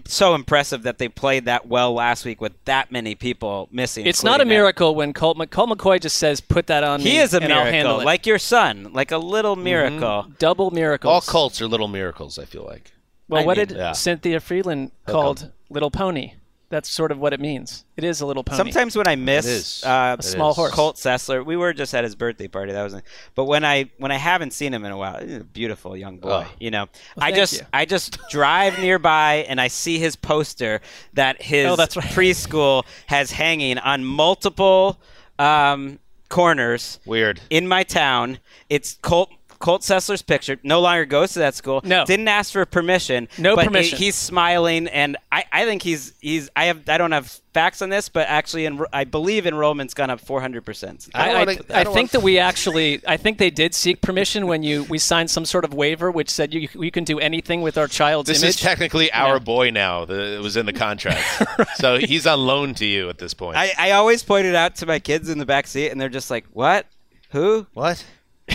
so 0.07 0.35
impressive 0.35 0.83
that 0.83 0.97
they 0.97 1.07
played 1.07 1.45
that 1.45 1.65
well 1.65 1.93
last 1.93 2.25
week 2.25 2.41
with 2.41 2.51
that 2.65 2.91
many 2.91 3.15
people 3.15 3.69
missing. 3.71 4.05
It's 4.05 4.21
not 4.21 4.31
a 4.31 4.33
including 4.41 4.49
miracle 4.49 4.95
when 4.95 5.13
Colt, 5.13 5.37
Mc- 5.37 5.49
Colt 5.49 5.69
McCoy 5.69 6.01
just 6.01 6.17
says, 6.17 6.41
"Put 6.41 6.67
that 6.67 6.83
on 6.83 7.01
me." 7.01 7.11
He 7.11 7.17
is 7.19 7.33
a 7.33 7.41
and 7.41 7.53
I'll 7.53 7.71
miracle, 7.71 8.03
like 8.03 8.25
your 8.25 8.39
son, 8.39 8.89
like 8.91 9.13
a 9.13 9.17
little 9.17 9.55
miracle. 9.55 10.25
Double 10.37 10.71
miracles. 10.71 11.09
All 11.13 11.21
Colts 11.21 11.61
are 11.61 11.67
little 11.67 11.87
miracles. 11.87 12.37
I 12.37 12.43
feel 12.43 12.65
like. 12.65 12.91
Well, 13.29 13.41
I 13.41 13.45
what 13.45 13.57
mean- 13.57 13.67
did 13.67 13.77
Yeah. 13.77 13.91
Cynthia 13.93 14.39
Freeland 14.39 14.91
How 15.05 15.13
called 15.13 15.39
come? 15.39 15.51
Little 15.69 15.91
Pony? 15.91 16.33
That's 16.69 16.89
sort 16.89 17.13
of 17.13 17.17
what 17.17 17.31
it 17.31 17.39
means. 17.39 17.85
It 17.95 18.03
is 18.03 18.19
a 18.19 18.25
little 18.25 18.43
pony. 18.43 18.57
Sometimes 18.57 18.97
when 18.97 19.07
I 19.07 19.15
miss 19.15 19.45
It 19.45 19.49
is. 19.51 19.83
Uh, 19.85 20.17
A 20.19 20.21
small 20.21 20.53
horse. 20.53 20.73
Colt 20.73 20.97
Sessler, 20.97 21.45
we 21.45 21.55
were 21.55 21.71
just 21.71 21.95
at 21.95 22.03
his 22.03 22.13
birthday 22.13 22.49
party. 22.49 22.73
That 22.73 22.83
was, 22.83 22.93
but 23.35 23.45
when 23.45 23.63
I 23.63 23.89
when 23.99 24.11
I 24.11 24.15
haven't 24.17 24.51
seen 24.51 24.73
him 24.73 24.83
in 24.83 24.91
a 24.91 24.97
while, 24.97 25.17
he's 25.25 25.37
a 25.37 25.43
beautiful 25.45 25.95
young 25.95 26.17
boy. 26.17 26.45
Oh. 26.45 26.51
You 26.59 26.71
know, 26.71 26.87
Well, 27.15 27.23
I 27.25 27.27
thank 27.27 27.35
just 27.37 27.53
you. 27.53 27.67
I 27.71 27.85
just 27.85 28.19
drive 28.29 28.79
nearby 28.79 29.45
and 29.47 29.61
I 29.61 29.69
see 29.69 29.97
his 29.97 30.17
poster 30.17 30.81
that 31.13 31.41
his 31.41 31.67
Oh, 31.67 31.77
that's 31.77 31.95
right. 31.95 32.05
preschool 32.05 32.83
has 33.05 33.31
hanging 33.31 33.77
on 33.77 34.03
multiple 34.03 34.99
um, 35.39 35.99
corners. 36.27 36.99
Weird. 37.05 37.39
in 37.49 37.65
my 37.69 37.83
town. 37.83 38.39
It's 38.69 38.97
Colt. 39.01 39.29
Colt 39.59 39.81
Sessler's 39.81 40.21
picture 40.21 40.57
no 40.63 40.79
longer 40.81 41.05
goes 41.05 41.33
to 41.33 41.39
that 41.39 41.55
school. 41.55 41.81
No. 41.83 42.05
didn't 42.05 42.27
ask 42.27 42.51
for 42.51 42.65
permission. 42.65 43.27
No 43.37 43.55
but 43.55 43.63
he- 43.63 43.67
permission. 43.67 43.97
he's 43.97 44.15
smiling, 44.15 44.87
and 44.87 45.17
I, 45.31 45.45
I 45.51 45.65
think 45.65 45.81
he's 45.81 46.13
he's. 46.21 46.49
I 46.55 46.65
have 46.65 46.87
I 46.87 46.97
don't 46.97 47.11
have 47.11 47.39
facts 47.53 47.81
on 47.81 47.89
this, 47.89 48.07
but 48.09 48.27
actually, 48.27 48.65
en- 48.67 48.81
I 48.93 49.03
believe 49.03 49.47
enrollment's 49.47 49.93
gone 49.93 50.09
up 50.09 50.19
four 50.19 50.41
hundred 50.41 50.63
percent. 50.65 51.07
I, 51.15 51.31
I, 51.43 51.57
I 51.81 51.83
think 51.85 52.11
that 52.11 52.21
we 52.21 52.37
actually, 52.37 53.01
I 53.07 53.17
think 53.17 53.37
they 53.39 53.49
did 53.49 53.73
seek 53.73 54.01
permission 54.01 54.45
when 54.47 54.61
you 54.63 54.83
we 54.85 54.97
signed 54.99 55.29
some 55.31 55.45
sort 55.45 55.65
of 55.65 55.73
waiver 55.73 56.11
which 56.11 56.29
said 56.29 56.53
you 56.53 56.67
you 56.75 56.91
can 56.91 57.03
do 57.03 57.19
anything 57.19 57.61
with 57.61 57.77
our 57.77 57.87
child's 57.87 58.27
This 58.27 58.43
image. 58.43 58.55
is 58.55 58.61
technically 58.61 59.11
our 59.11 59.39
boy 59.39 59.71
now. 59.71 60.05
The, 60.05 60.35
it 60.35 60.41
was 60.41 60.55
in 60.57 60.65
the 60.65 60.73
contract, 60.73 61.23
so 61.75 61.97
he's 61.97 62.27
on 62.27 62.39
loan 62.45 62.73
to 62.75 62.85
you 62.85 63.09
at 63.09 63.17
this 63.17 63.33
point. 63.33 63.57
I, 63.57 63.73
I 63.77 63.91
always 63.91 64.21
pointed 64.23 64.55
out 64.55 64.75
to 64.77 64.85
my 64.85 64.99
kids 64.99 65.29
in 65.29 65.37
the 65.39 65.45
back 65.45 65.67
seat, 65.67 65.89
and 65.89 65.99
they're 65.99 66.09
just 66.09 66.29
like, 66.29 66.45
"What? 66.53 66.85
Who? 67.31 67.67
What? 67.73 68.05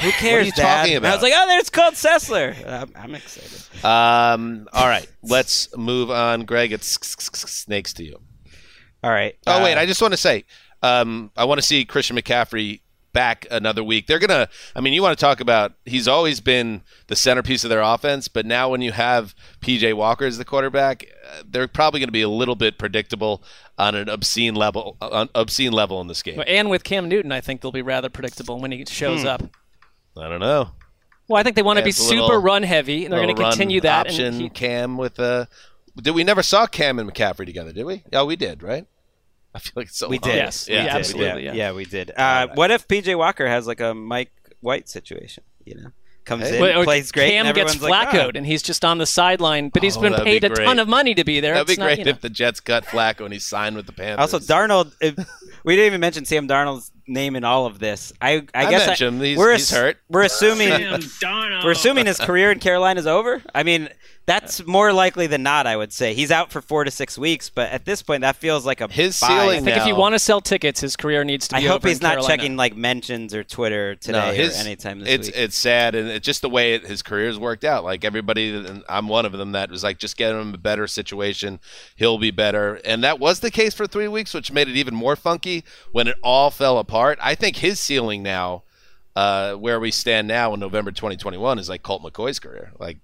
Who 0.03 0.11
cares, 0.12 0.46
you 0.46 0.53
Dad?" 0.53 0.78
talking 0.82 0.96
And 0.96 1.07
I 1.07 1.14
was 1.14 1.22
like, 1.22 1.32
"Oh, 1.34 1.46
there's 1.46 1.70
Colt 1.70 1.94
Sessler." 1.94 2.55
I'm, 2.66 2.92
I'm 2.94 3.14
excited. 3.14 3.84
Um. 3.84 4.68
All 4.72 4.86
right. 4.86 5.07
Let's 5.22 5.74
move 5.76 6.11
on. 6.11 6.44
Greg, 6.44 6.72
it's 6.72 6.86
snakes 7.48 7.92
to 7.94 8.05
you. 8.05 8.20
All 9.03 9.11
right. 9.11 9.36
Oh 9.46 9.62
wait, 9.64 9.74
uh, 9.76 9.80
I 9.80 9.86
just 9.86 10.00
want 10.00 10.12
to 10.12 10.18
say, 10.18 10.44
um, 10.82 11.30
I 11.36 11.44
want 11.44 11.61
to 11.61 11.66
see 11.66 11.84
Christian 11.84 12.16
McCaffrey 12.16 12.80
back 13.12 13.46
another 13.50 13.82
week. 13.84 14.07
They're 14.07 14.18
gonna. 14.20 14.48
I 14.76 14.80
mean, 14.80 14.92
you 14.92 15.03
want 15.03 15.18
to 15.18 15.20
talk 15.20 15.40
about? 15.40 15.72
He's 15.84 16.07
always 16.07 16.40
been 16.40 16.82
the 17.09 17.16
centerpiece 17.16 17.64
of 17.64 17.70
their 17.70 17.80
offense, 17.82 18.28
but 18.28 18.46
now 18.46 18.68
when 18.70 18.80
you 18.80 18.92
have 18.92 19.34
PJ 19.61 19.94
Walker 19.94 20.24
as 20.24 20.38
the 20.38 20.44
quarterback, 20.44 21.05
uh, 21.28 21.42
they're 21.46 21.68
probably 21.68 21.98
going 22.00 22.09
to 22.09 22.12
be 22.12 22.22
a 22.22 22.28
little 22.28 22.55
bit 22.55 22.78
predictable 22.78 23.42
on 23.76 23.94
an 23.96 24.09
obscene 24.09 24.55
level. 24.55 24.96
On 25.00 25.28
obscene 25.34 25.72
level 25.72 26.00
in 26.00 26.07
this 26.07 26.22
game. 26.22 26.40
and 26.46 26.70
with 26.70 26.84
Cam 26.84 27.09
Newton, 27.09 27.32
I 27.32 27.40
think 27.40 27.61
they'll 27.61 27.72
be 27.72 27.82
rather 27.82 28.09
predictable 28.09 28.61
when 28.61 28.70
he 28.72 28.84
shows 28.86 29.22
Hmm. 29.22 29.26
up. 29.28 29.42
I 30.16 30.28
don't 30.28 30.40
know. 30.40 30.70
Well, 31.28 31.40
I 31.40 31.42
think 31.42 31.56
they 31.56 31.62
want 31.62 31.78
to 31.78 31.84
be 31.84 31.92
super 31.92 32.20
little- 32.22 32.38
run 32.42 32.62
heavy, 32.62 33.04
and 33.04 33.12
they're 33.12 33.22
going 33.22 33.34
to 33.34 33.42
continue 33.42 33.80
that. 33.82 34.06
option. 34.08 34.26
And 34.26 34.40
he, 34.42 34.48
Cam 34.50 34.96
with 34.96 35.18
uh 35.18 35.46
Did 35.96 36.10
we 36.14 36.24
never 36.24 36.42
saw 36.42 36.66
Cam 36.66 36.98
and 36.98 37.10
McCaffrey 37.10 37.46
together? 37.46 37.72
Did 37.72 37.84
we? 37.86 38.02
Yeah, 38.12 38.24
we 38.24 38.36
did, 38.36 38.62
right? 38.62 38.86
I 39.54 39.58
feel 39.58 39.72
like 39.76 39.86
it's 39.88 39.98
so 39.98 40.08
we 40.08 40.18
long. 40.18 40.30
did. 40.30 40.36
Yes, 40.36 40.68
we 40.68 40.74
yeah, 40.74 40.82
did. 40.84 40.92
absolutely, 40.92 41.44
Yeah, 41.44 41.52
yeah. 41.52 41.72
we 41.72 41.84
did. 41.84 42.10
Uh, 42.16 42.48
what 42.54 42.70
if 42.70 42.88
PJ 42.88 43.16
Walker 43.16 43.46
has 43.46 43.66
like 43.66 43.80
a 43.80 43.94
Mike 43.94 44.32
White 44.60 44.88
situation? 44.88 45.44
You 45.64 45.74
know, 45.76 45.88
comes 46.24 46.50
in, 46.50 46.60
Well, 46.60 46.80
or 46.80 46.84
plays 46.84 47.12
great, 47.12 47.30
Cam 47.32 47.46
and 47.46 47.54
gets 47.54 47.74
everyone's 47.76 47.90
like, 47.90 48.08
flaccoed, 48.08 48.32
"Ah." 48.34 48.38
and 48.38 48.46
he's 48.46 48.62
just 48.62 48.84
on 48.84 48.96
the 48.98 49.04
sideline, 49.06 49.68
but 49.68 49.82
he's 49.82 49.96
Oh, 49.96 50.00
been 50.00 50.14
paid 50.14 50.40
be 50.42 50.46
a 50.46 50.50
ton 50.50 50.78
of 50.78 50.88
money 50.88 51.14
to 51.14 51.22
be 51.24 51.40
there. 51.40 51.52
That'd 51.52 51.66
be 51.66 51.72
It's 51.74 51.78
not, 51.78 51.84
great 51.86 51.98
you 51.98 52.04
know. 52.06 52.10
if 52.12 52.20
the 52.22 52.30
Jets 52.30 52.60
got 52.60 52.84
Flacco 52.84 53.24
and 53.24 53.32
he 53.32 53.38
signed 53.38 53.76
with 53.76 53.86
the 53.86 53.92
Panthers. 53.92 54.32
Also, 54.34 54.38
Darnold. 54.38 54.92
If, 55.00 55.16
we 55.64 55.76
didn't 55.76 55.86
even 55.86 56.00
mention 56.00 56.24
Sam 56.24 56.48
Darnold's 56.48 56.90
name 57.07 57.36
in 57.36 57.44
all 57.44 57.66
of 57.66 57.78
this. 57.78 58.12
I, 58.20 58.46
I, 58.55 58.66
I 58.66 58.70
guess 58.70 58.86
mentioned 58.86 59.16
him. 59.18 59.22
He's- 59.22 59.38
we're 59.38 59.53
he's 59.53 59.70
hurt. 59.70 59.98
We're 60.09 60.22
assuming 60.22 60.70
we're 61.64 61.70
assuming 61.72 62.07
his 62.07 62.18
career 62.18 62.50
in 62.53 62.59
Carolina 62.59 63.00
is 63.00 63.07
over. 63.07 63.42
I 63.55 63.62
mean, 63.62 63.88
that's 64.24 64.64
more 64.66 64.92
likely 64.92 65.26
than 65.26 65.42
not. 65.42 65.66
I 65.66 65.76
would 65.76 65.92
say 65.92 66.14
he's 66.14 66.30
out 66.30 66.53
for 66.53 66.61
four 66.61 66.84
to 66.84 66.90
six 66.92 67.18
weeks, 67.18 67.50
but 67.50 67.70
at 67.72 67.84
this 67.84 68.03
point, 68.03 68.20
that 68.20 68.36
feels 68.36 68.64
like 68.64 68.80
a 68.80 68.86
His 68.90 69.18
buy. 69.18 69.26
ceiling 69.26 69.62
I 69.62 69.64
think 69.64 69.76
if 69.78 69.86
you 69.86 69.96
want 69.96 70.14
to 70.14 70.20
sell 70.20 70.40
tickets, 70.40 70.80
his 70.80 70.94
career 70.96 71.24
needs 71.24 71.48
to 71.48 71.57
I 71.57 71.61
hope 71.62 71.76
over 71.76 71.88
he's 71.88 71.98
in 71.98 72.03
not 72.05 72.11
Carolina. 72.12 72.36
checking 72.36 72.57
like 72.57 72.76
mentions 72.76 73.34
or 73.34 73.42
Twitter 73.42 73.96
today 73.96 74.18
no, 74.28 74.32
his, 74.32 74.57
or 74.57 74.61
anytime 74.64 75.00
this 75.00 75.09
it's 75.09 75.28
week. 75.28 75.36
it's 75.36 75.59
sad 75.59 75.96
and 75.96 76.09
it's 76.09 76.24
just 76.24 76.40
the 76.40 76.48
way 76.48 76.74
it, 76.74 76.86
his 76.86 77.03
career's 77.03 77.36
worked 77.36 77.64
out. 77.64 77.82
Like 77.82 78.05
everybody, 78.05 78.55
and 78.55 78.84
I'm 78.88 79.09
one 79.09 79.26
of 79.26 79.32
them 79.32 79.53
that 79.53 79.70
was 79.70 79.82
like, 79.82 79.98
just 79.98 80.16
get 80.16 80.32
him 80.32 80.55
a 80.55 80.59
better 80.59 80.86
situation, 80.86 81.59
he'll 81.96 82.18
be 82.18 82.30
better, 82.30 82.74
and 82.84 83.03
that 83.03 83.18
was 83.18 83.40
the 83.40 83.50
case 83.50 83.74
for 83.74 83.88
three 83.88 84.09
weeks, 84.09 84.32
which 84.34 84.53
made 84.53 84.68
it 84.68 84.76
even 84.76 84.94
more 84.94 85.16
funky 85.16 85.64
when 85.90 86.07
it 86.07 86.16
all 86.22 86.50
fell 86.53 86.78
apart. 86.78 86.91
I 87.20 87.34
think 87.34 87.57
his 87.57 87.80
ceiling 87.80 88.22
now, 88.22 88.62
uh, 89.16 89.55
where 89.55 89.80
we 89.80 89.90
stand 89.90 90.28
now 90.28 90.55
in 90.55 90.61
November 90.61 90.90
2021, 90.90 91.59
is 91.59 91.68
like 91.68 91.82
Colt 91.82 92.03
McCoy's 92.03 92.38
career, 92.38 92.72
like. 92.78 92.99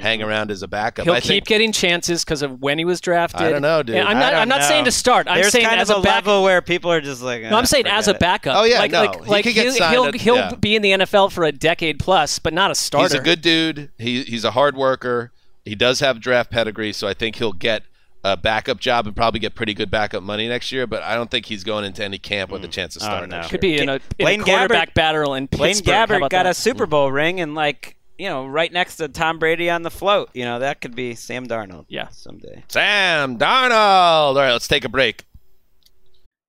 Hang 0.00 0.22
around 0.22 0.50
as 0.50 0.62
a 0.62 0.66
backup. 0.66 1.04
He'll 1.04 1.12
I 1.12 1.20
keep 1.20 1.28
think 1.28 1.44
getting 1.44 1.70
chances 1.70 2.24
because 2.24 2.40
of 2.40 2.62
when 2.62 2.78
he 2.78 2.86
was 2.86 3.02
drafted. 3.02 3.42
I 3.42 3.50
don't 3.50 3.60
know, 3.60 3.82
dude. 3.82 3.96
And 3.96 4.08
I'm 4.08 4.18
not. 4.18 4.32
I'm 4.32 4.48
not 4.48 4.62
know. 4.62 4.66
saying 4.66 4.86
to 4.86 4.90
start. 4.90 5.26
I'm 5.28 5.38
There's 5.38 5.52
saying 5.52 5.66
kind 5.66 5.78
as 5.78 5.90
of 5.90 5.96
a 5.96 6.00
a 6.00 6.02
back- 6.02 6.24
level 6.24 6.42
where 6.42 6.62
people 6.62 6.90
are 6.90 7.02
just 7.02 7.20
like. 7.20 7.42
No, 7.42 7.50
"Ah, 7.54 7.58
I'm 7.58 7.66
saying 7.66 7.86
as 7.86 8.06
forget 8.06 8.14
a 8.14 8.16
it." 8.16 8.20
backup. 8.20 8.56
Oh, 8.56 8.64
yeah, 8.64 8.78
like, 8.78 8.90
no. 8.92 9.02
like, 9.02 9.24
He 9.24 9.30
like 9.30 9.44
could 9.44 9.52
get 9.52 9.74
he'll, 9.74 9.90
he'll, 9.90 10.04
at- 10.06 10.14
he'll 10.14 10.36
yeah. 10.36 10.54
be 10.54 10.74
in 10.74 10.80
the 10.80 10.92
NFL 10.92 11.32
for 11.32 11.44
a 11.44 11.52
decade 11.52 11.98
plus, 11.98 12.38
but 12.38 12.54
not 12.54 12.70
a 12.70 12.74
starter. 12.74 13.04
He's 13.14 13.20
a 13.20 13.22
good 13.22 13.42
dude. 13.42 13.90
He 13.98 14.22
he's 14.22 14.44
a 14.46 14.52
hard 14.52 14.74
worker. 14.74 15.32
He 15.66 15.74
does 15.74 16.00
have 16.00 16.18
draft 16.18 16.50
pedigree, 16.50 16.94
so 16.94 17.06
I 17.06 17.12
think 17.12 17.36
he'll 17.36 17.52
get 17.52 17.82
a 18.24 18.36
backup 18.38 18.80
job 18.80 19.06
and 19.06 19.14
probably 19.14 19.38
get 19.38 19.54
pretty 19.54 19.74
good 19.74 19.90
backup 19.90 20.22
money 20.22 20.48
next 20.48 20.72
year. 20.72 20.86
But 20.86 21.02
I 21.02 21.14
don't 21.14 21.30
think 21.30 21.46
he's 21.46 21.62
going 21.62 21.84
into 21.84 22.02
any 22.02 22.18
camp 22.18 22.50
with 22.50 22.64
a 22.64 22.68
mm. 22.68 22.72
chance 22.72 22.94
to 22.94 23.00
Oh, 23.00 23.04
start 23.04 23.28
no. 23.28 23.42
Could 23.46 23.60
be 23.60 23.78
in 23.78 23.88
a, 23.88 23.94
in 23.94 24.00
Blaine 24.18 24.40
a 24.40 24.44
quarterback 24.44 24.90
Gabbert- 24.90 24.94
battle 24.94 25.34
in 25.34 25.46
Blaine 25.46 25.74
Pittsburgh. 25.74 25.94
How 25.94 26.06
Gabbert 26.06 26.20
got 26.20 26.30
that? 26.30 26.46
a 26.46 26.54
Super 26.54 26.86
Bowl 26.86 27.12
ring 27.12 27.40
and 27.40 27.54
like 27.54 27.96
you 28.18 28.28
know 28.28 28.46
right 28.46 28.72
next 28.72 28.96
to 28.96 29.08
Tom 29.08 29.38
Brady 29.38 29.68
on 29.68 29.82
the 29.82 29.90
float. 29.90 30.30
You 30.32 30.44
know 30.44 30.58
that 30.60 30.80
could 30.80 30.96
be 30.96 31.14
Sam 31.14 31.46
Darnold. 31.46 31.84
Yeah, 31.88 32.08
someday. 32.08 32.64
Sam 32.68 33.38
Darnold. 33.38 33.70
All 33.70 34.34
right, 34.36 34.52
let's 34.52 34.68
take 34.68 34.84
a 34.84 34.88
break. 34.88 35.24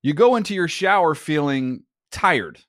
You 0.02 0.14
go 0.14 0.36
into 0.36 0.54
your 0.54 0.68
shower 0.68 1.14
feeling 1.14 1.82
tired, 2.10 2.60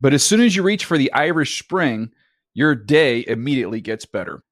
but 0.00 0.12
as 0.12 0.24
soon 0.24 0.40
as 0.40 0.56
you 0.56 0.62
reach 0.62 0.84
for 0.84 0.98
the 0.98 1.12
Irish 1.12 1.62
Spring, 1.62 2.10
your 2.54 2.74
day 2.74 3.24
immediately 3.28 3.80
gets 3.80 4.06
better. 4.06 4.42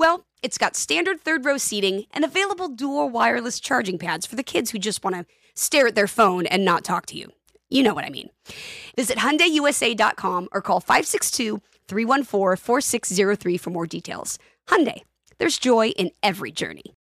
Well, 0.00 0.24
it's 0.42 0.56
got 0.56 0.76
standard 0.76 1.20
third 1.20 1.44
row 1.44 1.58
seating 1.58 2.06
and 2.12 2.24
available 2.24 2.68
dual 2.68 3.10
wireless 3.10 3.60
charging 3.60 3.98
pads 3.98 4.24
for 4.24 4.34
the 4.34 4.42
kids 4.42 4.70
who 4.70 4.78
just 4.78 5.04
want 5.04 5.14
to 5.14 5.26
stare 5.54 5.88
at 5.88 5.94
their 5.94 6.06
phone 6.06 6.46
and 6.46 6.64
not 6.64 6.84
talk 6.84 7.04
to 7.06 7.18
you. 7.18 7.30
You 7.68 7.82
know 7.82 7.92
what 7.92 8.06
I 8.06 8.08
mean. 8.08 8.30
Visit 8.96 9.18
HyundaiUSA.com 9.18 10.48
or 10.52 10.62
call 10.62 10.80
562-314-4603 10.80 13.60
for 13.60 13.68
more 13.68 13.86
details. 13.86 14.38
Hyundai, 14.68 15.02
there's 15.36 15.58
joy 15.58 15.88
in 15.88 16.12
every 16.22 16.50
journey. 16.50 16.96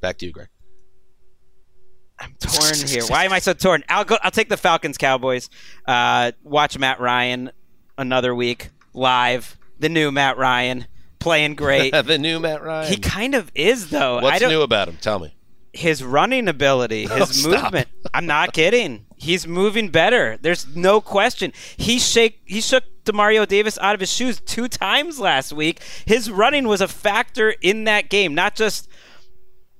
Back 0.00 0.16
to 0.16 0.24
you, 0.24 0.32
Greg. 0.32 0.48
I'm 2.18 2.34
torn 2.40 2.72
here. 2.86 3.04
Why 3.04 3.26
am 3.26 3.34
I 3.34 3.38
so 3.38 3.52
torn? 3.52 3.84
I'll 3.90 4.04
go. 4.04 4.16
I'll 4.22 4.30
take 4.30 4.48
the 4.48 4.56
Falcons 4.56 4.96
Cowboys. 4.96 5.50
Uh, 5.86 6.32
watch 6.42 6.78
Matt 6.78 7.00
Ryan 7.00 7.50
another 8.00 8.34
week 8.34 8.70
live. 8.94 9.56
The 9.78 9.88
new 9.88 10.10
Matt 10.10 10.36
Ryan 10.36 10.86
playing 11.18 11.54
great. 11.54 11.92
the 12.04 12.18
new 12.18 12.40
Matt 12.40 12.62
Ryan. 12.62 12.90
he 12.92 12.98
kind 12.98 13.34
of 13.34 13.50
is 13.54 13.90
though. 13.90 14.20
What's 14.20 14.40
new 14.42 14.62
about 14.62 14.88
him? 14.88 14.98
Tell 15.00 15.18
me. 15.18 15.34
his 15.72 16.02
running 16.02 16.48
ability, 16.48 17.06
his 17.06 17.46
Oh, 17.46 17.50
movement. 17.50 17.88
I'm 18.12 18.26
not 18.26 18.52
kidding. 18.52 19.06
He's 19.16 19.46
moving 19.46 19.90
better. 19.90 20.38
There's 20.40 20.66
no 20.74 21.00
question. 21.00 21.52
He 21.76 21.98
shake 21.98 22.40
he 22.46 22.60
shook 22.60 22.84
Demario 23.04 23.46
Davis 23.46 23.78
out 23.78 23.94
of 23.94 24.00
his 24.00 24.10
shoes 24.10 24.40
two 24.40 24.66
times 24.68 25.20
last 25.20 25.52
week. 25.52 25.80
His 26.06 26.30
running 26.30 26.66
was 26.66 26.80
a 26.80 26.88
factor 26.88 27.50
in 27.60 27.84
that 27.84 28.08
game, 28.08 28.34
not 28.34 28.54
just 28.54 28.88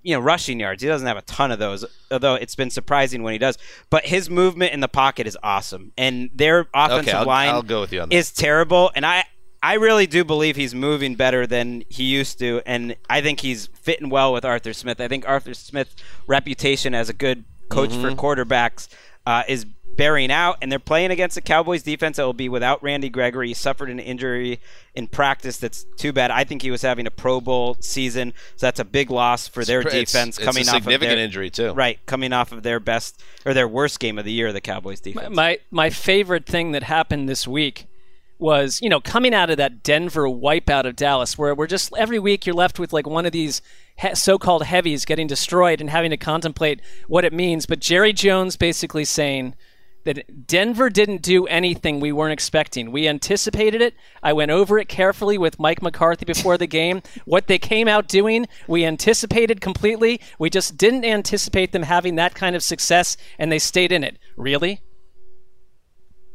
you 0.03 0.15
know 0.15 0.21
rushing 0.21 0.59
yards. 0.61 0.83
He 0.83 0.89
doesn't 0.89 1.07
have 1.07 1.17
a 1.17 1.23
ton 1.23 1.51
of 1.51 1.59
those, 1.59 1.85
although 2.11 2.35
it's 2.35 2.55
been 2.55 2.71
surprising 2.71 3.23
when 3.23 3.33
he 3.33 3.39
does. 3.39 3.59
But 3.91 4.07
his 4.07 4.31
movement 4.31 4.73
in 4.73 4.81
the 4.81 4.89
pocket 4.89 5.27
is 5.27 5.37
awesome, 5.43 5.93
and 5.99 6.31
their 6.35 6.67
offensive 6.75 7.15
I'll- 7.15 7.27
line 7.27 7.49
I'll 7.51 7.63
go 7.63 7.81
with 7.83 7.93
you 7.93 8.01
on 8.03 8.09
that. 8.09 8.15
is 8.15 8.31
terrible. 8.33 8.91
And 8.95 9.05
I 9.05 9.25
I 9.63 9.75
really 9.75 10.07
do 10.07 10.25
believe 10.25 10.57
he's 10.57 10.75
moving 10.75 11.17
better 11.17 11.47
than 11.47 11.83
he 11.91 12.05
used 12.05 12.39
to, 12.39 12.63
and 12.65 12.97
I 13.11 13.21
think 13.21 13.41
he's 13.41 13.69
fitting 13.83 14.09
well 14.09 14.33
with 14.33 14.45
Arthur 14.45 14.73
Smith. 14.73 15.01
I 15.03 15.09
think 15.09 15.29
Arthur 15.29 15.53
Smith's 15.53 15.97
reputation 16.27 16.95
as 16.95 17.09
a 17.11 17.13
good 17.13 17.45
coach 17.69 17.91
for 17.91 18.11
Mhm. 18.11 18.17
quarterbacks 18.17 18.89
uh, 19.27 19.43
is 19.47 19.67
bearing 19.97 20.31
out, 20.31 20.57
and 20.63 20.71
they're 20.73 20.79
playing 20.79 21.11
against 21.11 21.37
a 21.37 21.41
Cowboys 21.41 21.83
defense 21.83 22.17
that 22.17 22.25
will 22.25 22.33
be 22.33 22.49
without 22.49 22.83
Randy 22.83 23.09
Gregory. 23.11 23.49
He 23.49 23.55
suffered 23.55 23.91
an 23.91 23.99
injury 23.99 24.61
in 24.95 25.07
practice 25.07 25.57
that's 25.59 25.85
too 25.97 26.13
bad. 26.13 26.31
I 26.31 26.45
think 26.45 26.63
he 26.63 26.71
was 26.71 26.83
having 26.83 27.07
a 27.07 27.11
Pro 27.11 27.41
Bowl 27.41 27.77
season, 27.81 28.33
so 28.57 28.67
that's 28.67 28.81
a 28.81 28.85
big 28.85 29.11
loss 29.11 29.47
for 29.49 29.65
their 29.65 29.81
It's- 29.81 30.11
defense 30.13 30.39
it's 30.39 30.43
a 30.43 30.47
coming 30.47 30.69
off 30.69 30.77
of 30.77 30.83
significant 30.85 31.17
their, 31.17 31.25
injury, 31.25 31.51
too. 31.51 31.73
Right, 31.73 31.99
coming 32.07 32.33
off 32.33 32.53
of 32.53 32.63
their 32.63 32.81
best 32.81 33.21
or 33.45 33.53
their 33.53 33.69
worst 33.69 34.01
game 34.01 34.19
of 34.19 34.25
the 34.25 34.33
year, 34.33 34.53
the 34.53 34.61
Cowboys 34.61 35.01
defense. 35.01 35.35
My 35.35 35.59
my 35.71 35.91
favorite 35.91 36.47
thing 36.47 36.73
that 36.73 36.85
happened 36.85 37.29
this 37.29 37.47
week 37.47 37.87
was, 38.39 38.81
you 38.81 38.89
know, 38.89 39.01
coming 39.01 39.35
out 39.35 39.51
of 39.51 39.59
that 39.59 39.83
Denver 39.83 40.23
wipeout 40.23 40.87
of 40.87 40.97
Dallas, 40.97 41.37
where 41.37 41.55
we're 41.55 41.67
just 41.67 41.93
every 41.99 42.19
week 42.19 42.47
you're 42.47 42.55
left 42.55 42.79
with 42.79 42.91
like 42.91 43.07
one 43.07 43.27
of 43.27 43.33
these 43.33 43.61
he- 43.99 44.15
so-called 44.15 44.65
heavies 44.65 45.05
getting 45.05 45.27
destroyed 45.27 45.79
and 45.79 45.91
having 45.91 46.11
to 46.11 46.17
contemplate 46.17 46.81
what 47.07 47.23
it 47.23 47.35
means. 47.35 47.67
But 47.67 47.81
Jerry 47.81 48.15
Jones 48.15 48.57
basically 48.57 49.05
saying 49.05 49.55
that 50.05 50.47
Denver 50.47 50.89
didn't 50.89 51.23
do 51.23 51.47
anything 51.47 52.01
we 52.01 52.13
weren't 52.13 52.33
expecting. 52.33 52.91
We 52.91 53.07
anticipated 53.07 53.83
it. 53.83 53.95
I 54.23 54.33
went 54.33 54.51
over 54.51 54.79
it 54.79 54.89
carefully 54.89 55.37
with 55.37 55.59
Mike 55.59 55.83
McCarthy 55.83 56.25
before 56.25 56.57
the 56.57 56.67
game. 56.67 57.03
What 57.25 57.47
they 57.47 57.59
came 57.59 57.89
out 57.89 58.09
doing, 58.09 58.47
we 58.67 58.85
anticipated 58.85 59.61
completely. 59.61 60.21
We 60.39 60.51
just 60.51 60.77
didn't 60.77 61.05
anticipate 61.05 61.73
them 61.73 61.83
having 61.83 62.17
that 62.17 62.35
kind 62.35 62.57
of 62.57 62.63
success, 62.63 63.17
and 63.39 63.53
they 63.53 63.59
stayed 63.59 63.93
in 63.93 64.05
it. 64.05 64.19
Really? 64.37 64.81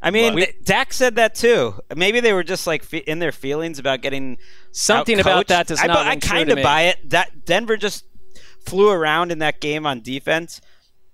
I 0.01 0.11
mean, 0.11 0.35
th- 0.35 0.55
Dak 0.63 0.93
said 0.93 1.15
that 1.15 1.33
too. 1.33 1.79
Maybe 1.95 2.19
they 2.19 2.33
were 2.33 2.43
just 2.43 2.67
like 2.67 2.83
fe- 2.83 3.03
in 3.07 3.17
their 3.17 3.31
feelings 3.31 3.79
about 3.79 4.01
getting 4.01 4.37
Something 4.71 5.19
about 5.19 5.47
that 5.47 5.65
does 5.65 5.81
I, 5.81 5.87
not 5.87 6.05
I 6.05 6.15
true 6.17 6.29
kind 6.29 6.51
of 6.51 6.61
buy 6.61 6.83
it. 6.83 7.09
That 7.09 7.45
Denver 7.45 7.75
just 7.75 8.05
flew 8.67 8.89
around 8.89 9.31
in 9.31 9.39
that 9.39 9.59
game 9.59 9.87
on 9.87 10.01
defense 10.01 10.61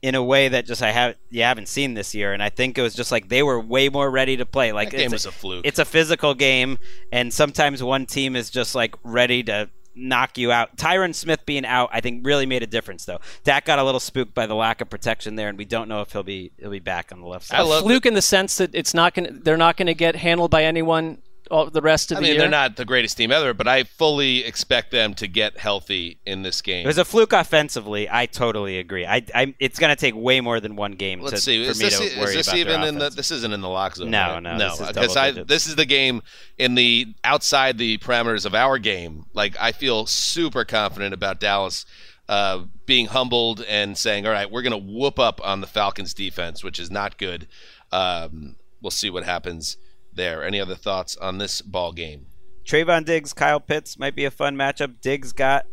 in 0.01 0.15
a 0.15 0.23
way 0.23 0.47
that 0.47 0.65
just 0.65 0.81
I 0.81 0.91
have 0.91 1.15
you 1.29 1.43
haven't 1.43 1.67
seen 1.67 1.93
this 1.93 2.15
year, 2.15 2.33
and 2.33 2.41
I 2.41 2.49
think 2.49 2.77
it 2.77 2.81
was 2.81 2.95
just 2.95 3.11
like 3.11 3.29
they 3.29 3.43
were 3.43 3.59
way 3.59 3.89
more 3.89 4.09
ready 4.09 4.37
to 4.37 4.45
play. 4.45 4.71
Like 4.71 4.91
That 4.91 4.97
game 4.97 5.05
it's 5.05 5.13
was 5.13 5.25
a 5.25 5.31
fluke. 5.31 5.65
It's 5.65 5.79
a 5.79 5.85
physical 5.85 6.33
game, 6.33 6.79
and 7.11 7.33
sometimes 7.33 7.83
one 7.83 8.05
team 8.05 8.35
is 8.35 8.49
just 8.49 8.73
like 8.73 8.95
ready 9.03 9.43
to 9.43 9.69
knock 9.93 10.37
you 10.37 10.51
out. 10.51 10.77
Tyron 10.77 11.13
Smith 11.13 11.45
being 11.45 11.65
out, 11.65 11.89
I 11.91 12.01
think, 12.01 12.25
really 12.25 12.45
made 12.45 12.63
a 12.63 12.67
difference. 12.67 13.05
Though 13.05 13.19
Dak 13.43 13.65
got 13.65 13.77
a 13.77 13.83
little 13.83 13.99
spooked 13.99 14.33
by 14.33 14.47
the 14.47 14.55
lack 14.55 14.81
of 14.81 14.89
protection 14.89 15.35
there, 15.35 15.49
and 15.49 15.57
we 15.57 15.65
don't 15.65 15.87
know 15.87 16.01
if 16.01 16.11
he'll 16.11 16.23
be 16.23 16.51
he'll 16.57 16.71
be 16.71 16.79
back 16.79 17.11
on 17.11 17.21
the 17.21 17.27
left 17.27 17.45
side. 17.45 17.59
a 17.61 17.81
fluke 17.81 18.05
in 18.05 18.13
the 18.13 18.21
sense 18.21 18.57
that 18.57 18.73
it's 18.73 18.93
not 18.93 19.13
going. 19.13 19.27
to 19.27 19.33
They're 19.33 19.57
not 19.57 19.77
going 19.77 19.87
to 19.87 19.93
get 19.93 20.15
handled 20.15 20.51
by 20.51 20.63
anyone 20.63 21.05
all 21.13 21.30
the 21.51 21.81
rest 21.81 22.11
of 22.11 22.17
I 22.17 22.21
the 22.21 22.23
mean, 22.23 22.31
year. 22.33 22.41
they're 22.41 22.49
not 22.49 22.77
the 22.77 22.85
greatest 22.85 23.17
team 23.17 23.31
ever, 23.31 23.53
but 23.53 23.67
I 23.67 23.83
fully 23.83 24.45
expect 24.45 24.91
them 24.91 25.13
to 25.15 25.27
get 25.27 25.57
healthy 25.57 26.19
in 26.25 26.43
this 26.43 26.61
game. 26.61 26.85
It 26.85 26.87
was 26.87 26.97
a 26.97 27.05
fluke 27.05 27.33
offensively. 27.33 28.07
I 28.09 28.25
totally 28.25 28.79
agree. 28.79 29.05
I, 29.05 29.25
I 29.35 29.53
it's 29.59 29.77
going 29.77 29.89
to 29.89 29.99
take 29.99 30.15
way 30.15 30.39
more 30.39 30.59
than 30.59 30.75
one 30.75 30.93
game 30.93 31.19
Let's 31.19 31.35
to, 31.35 31.41
see. 31.41 31.65
for 31.65 31.71
Is 31.71 31.79
me 31.79 31.85
this, 31.85 31.97
to 31.97 32.05
is 32.05 32.33
this 32.33 32.47
about 32.47 32.57
even 32.57 32.83
in 32.83 32.97
the? 32.97 33.09
This 33.09 33.31
isn't 33.31 33.51
in 33.51 33.59
the 33.61 33.69
lock 33.69 33.95
zone. 33.95 34.11
No, 34.11 34.35
right? 34.35 34.39
no, 34.43 34.57
no. 34.57 34.69
this 34.69 34.79
is 34.79 34.87
Because 34.87 35.17
I 35.17 35.31
this 35.31 35.67
is 35.67 35.75
the 35.75 35.85
game 35.85 36.21
in 36.57 36.75
the 36.75 37.13
outside 37.23 37.77
the 37.77 37.97
parameters 37.97 38.45
of 38.45 38.55
our 38.55 38.77
game. 38.79 39.25
Like 39.33 39.55
I 39.59 39.73
feel 39.73 40.05
super 40.05 40.63
confident 40.63 41.13
about 41.13 41.39
Dallas. 41.39 41.85
Uh, 42.29 42.63
being 42.85 43.07
humbled 43.07 43.61
and 43.67 43.97
saying, 43.97 44.25
"All 44.25 44.31
right, 44.31 44.49
we're 44.49 44.61
going 44.61 44.71
to 44.71 44.77
whoop 44.77 45.19
up 45.19 45.41
on 45.43 45.59
the 45.59 45.67
Falcons' 45.67 46.13
defense, 46.13 46.63
which 46.63 46.79
is 46.79 46.89
not 46.89 47.17
good." 47.17 47.45
Um, 47.91 48.55
we'll 48.81 48.91
see 48.91 49.09
what 49.09 49.25
happens 49.25 49.75
there. 50.13 50.43
Any 50.43 50.59
other 50.59 50.75
thoughts 50.75 51.15
on 51.17 51.37
this 51.37 51.61
ball 51.61 51.91
game? 51.91 52.27
Trevon 52.65 53.05
Diggs, 53.05 53.33
Kyle 53.33 53.59
Pitts 53.59 53.97
might 53.97 54.15
be 54.15 54.25
a 54.25 54.31
fun 54.31 54.55
matchup. 54.55 55.01
Diggs 55.01 55.33
got 55.33 55.65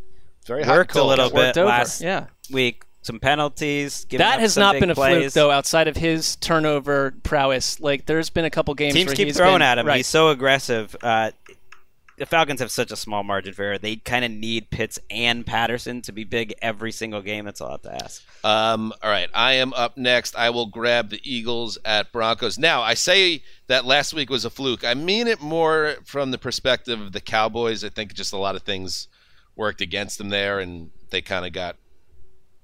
very 0.46 0.64
worked 0.64 0.96
a 0.96 1.04
little 1.04 1.30
bit 1.30 1.56
last 1.56 2.00
yeah. 2.00 2.26
week. 2.50 2.84
Some 3.02 3.20
penalties. 3.20 4.04
giving 4.06 4.26
that 4.26 4.34
up 4.34 4.40
has 4.40 4.54
some 4.54 4.62
not 4.62 4.72
big 4.74 4.80
been 4.80 4.90
a 4.90 4.94
fluke 4.94 5.32
though. 5.32 5.50
Outside 5.50 5.88
of 5.88 5.96
his 5.96 6.36
turnover 6.36 7.14
prowess, 7.22 7.80
like 7.80 8.06
there's 8.06 8.28
been 8.28 8.44
a 8.44 8.50
couple 8.50 8.74
games 8.74 8.94
Teams 8.94 9.06
where 9.06 9.16
keep 9.16 9.28
he's 9.28 9.36
throwing 9.36 9.56
been- 9.56 9.62
at 9.62 9.78
him. 9.78 9.86
Right. 9.86 9.98
He's 9.98 10.06
so 10.06 10.30
aggressive. 10.30 10.96
Uh, 11.02 11.30
the 12.18 12.26
Falcons 12.26 12.60
have 12.60 12.70
such 12.70 12.90
a 12.90 12.96
small 12.96 13.22
margin 13.22 13.54
for 13.54 13.62
error. 13.62 13.78
They 13.78 13.96
kind 13.96 14.24
of 14.24 14.30
need 14.30 14.70
Pitts 14.70 14.98
and 15.10 15.46
Patterson 15.46 16.02
to 16.02 16.12
be 16.12 16.24
big 16.24 16.54
every 16.60 16.92
single 16.92 17.22
game. 17.22 17.44
That's 17.44 17.60
I 17.60 17.70
have 17.70 17.82
to 17.82 17.94
ask. 17.94 18.22
Um, 18.44 18.92
all 19.02 19.10
right, 19.10 19.28
I 19.34 19.54
am 19.54 19.72
up 19.74 19.96
next. 19.96 20.36
I 20.36 20.50
will 20.50 20.66
grab 20.66 21.10
the 21.10 21.20
Eagles 21.22 21.78
at 21.84 22.12
Broncos. 22.12 22.58
Now, 22.58 22.82
I 22.82 22.94
say 22.94 23.42
that 23.68 23.84
last 23.84 24.14
week 24.14 24.30
was 24.30 24.44
a 24.44 24.50
fluke. 24.50 24.84
I 24.84 24.94
mean 24.94 25.26
it 25.26 25.40
more 25.40 25.96
from 26.04 26.30
the 26.30 26.38
perspective 26.38 27.00
of 27.00 27.12
the 27.12 27.20
Cowboys. 27.20 27.84
I 27.84 27.88
think 27.88 28.14
just 28.14 28.32
a 28.32 28.38
lot 28.38 28.56
of 28.56 28.62
things 28.62 29.08
worked 29.56 29.80
against 29.80 30.18
them 30.18 30.30
there, 30.30 30.58
and 30.60 30.90
they 31.10 31.22
kind 31.22 31.46
of 31.46 31.52
got 31.52 31.76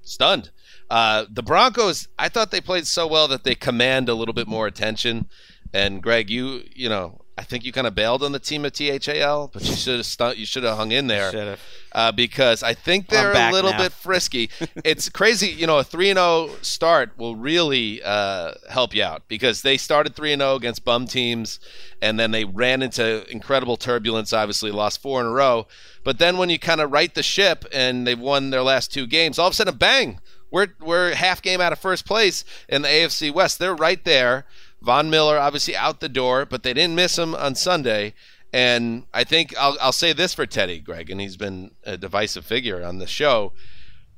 stunned. 0.02 0.51
Uh, 0.90 1.24
the 1.31 1.43
Broncos, 1.43 2.09
I 2.18 2.28
thought 2.28 2.51
they 2.51 2.60
played 2.60 2.86
so 2.86 3.06
well 3.06 3.28
that 3.28 3.44
they 3.44 3.55
command 3.55 4.09
a 4.09 4.14
little 4.14 4.35
bit 4.35 4.47
more 4.47 4.66
attention. 4.66 5.28
And 5.72 6.02
Greg, 6.02 6.31
you 6.31 6.62
you 6.74 6.89
know, 6.89 7.23
I 7.36 7.43
think 7.43 7.65
you 7.65 7.73
kind 7.73 7.86
of 7.86 7.97
bailed 7.97 8.23
on 8.23 8.31
the 8.31 8.39
team 8.39 8.65
of 8.65 8.73
THAL, 8.73 9.51
but 9.52 9.65
you 9.65 9.74
should 9.74 9.97
have 9.97 10.06
stu- 10.06 10.35
you 10.36 10.47
should 10.47 10.62
have 10.62 10.77
hung 10.77 10.93
in 10.93 11.09
there 11.09 11.56
uh, 11.93 12.12
because 12.12 12.62
I 12.62 12.74
think 12.74 13.09
they're 13.09 13.32
a 13.32 13.51
little 13.51 13.73
now. 13.73 13.78
bit 13.78 13.93
frisky. 13.93 14.51
it's 14.85 15.09
crazy, 15.09 15.48
you 15.48 15.66
know, 15.66 15.78
a 15.78 15.85
3 15.85 16.11
and 16.11 16.19
0 16.19 16.51
start 16.62 17.19
will 17.19 17.35
really 17.35 18.01
uh, 18.05 18.52
help 18.70 18.94
you 18.94 19.02
out 19.02 19.24
because 19.27 19.62
they 19.62 19.77
started 19.77 20.15
3 20.15 20.35
and 20.35 20.43
0 20.43 20.55
against 20.55 20.85
bum 20.85 21.06
teams 21.09 21.59
and 22.01 22.20
then 22.20 22.31
they 22.31 22.44
ran 22.44 22.82
into 22.82 23.28
incredible 23.31 23.77
turbulence, 23.77 24.32
obviously, 24.32 24.70
lost 24.70 25.02
four 25.02 25.20
in 25.20 25.27
a 25.27 25.31
row. 25.31 25.66
But 26.05 26.19
then 26.19 26.39
when 26.39 26.51
you 26.51 26.59
kind 26.59 26.81
of 26.81 26.93
right 26.93 27.12
the 27.12 27.23
ship 27.23 27.65
and 27.73 28.06
they've 28.06 28.19
won 28.19 28.51
their 28.51 28.62
last 28.62 28.93
two 28.93 29.06
games, 29.06 29.39
all 29.39 29.48
of 29.48 29.52
a 29.52 29.56
sudden, 29.56 29.77
bang, 29.77 30.20
we're, 30.51 30.69
we're 30.81 31.15
half 31.15 31.43
game 31.43 31.61
out 31.61 31.73
of 31.73 31.81
first 31.81 32.06
place 32.06 32.44
in 32.69 32.82
the 32.82 32.89
AFC 32.89 33.35
West. 33.35 33.59
They're 33.59 33.74
right 33.74 34.05
there. 34.05 34.47
Von 34.85 35.11
Miller, 35.11 35.39
obviously, 35.39 35.74
out 35.74 36.01
the 36.01 36.09
door, 36.09 36.44
but 36.44 36.62
they 36.62 36.74
didn't 36.74 36.94
miss 36.94 37.19
him 37.19 37.35
on 37.35 37.55
Sunday. 37.55 38.15
And 38.52 39.06
I 39.12 39.24
think 39.24 39.56
I'll, 39.59 39.77
I'll 39.81 39.93
say 39.93 40.12
this 40.12 40.35
for 40.35 40.47
Teddy, 40.47 40.78
Greg, 40.78 41.11
and 41.11 41.20
he's 41.20 41.36
been 41.36 41.73
a 41.85 41.97
divisive 41.97 42.44
figure 42.44 42.85
on 42.85 42.98
the 42.98 43.06
show. 43.06 43.52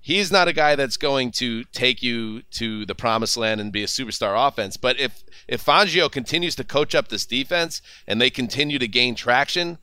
He's 0.00 0.30
not 0.30 0.46
a 0.46 0.52
guy 0.52 0.76
that's 0.76 0.96
going 0.96 1.32
to 1.32 1.64
take 1.64 2.02
you 2.02 2.42
to 2.52 2.84
the 2.84 2.94
promised 2.94 3.36
land 3.36 3.60
and 3.60 3.72
be 3.72 3.82
a 3.82 3.86
superstar 3.86 4.46
offense. 4.46 4.76
But 4.76 5.00
if 5.00 5.24
if 5.48 5.64
Fangio 5.64 6.10
continues 6.10 6.54
to 6.56 6.64
coach 6.64 6.94
up 6.94 7.08
this 7.08 7.26
defense 7.26 7.80
and 8.06 8.20
they 8.20 8.30
continue 8.30 8.78
to 8.78 8.86
gain 8.86 9.14
traction, 9.14 9.78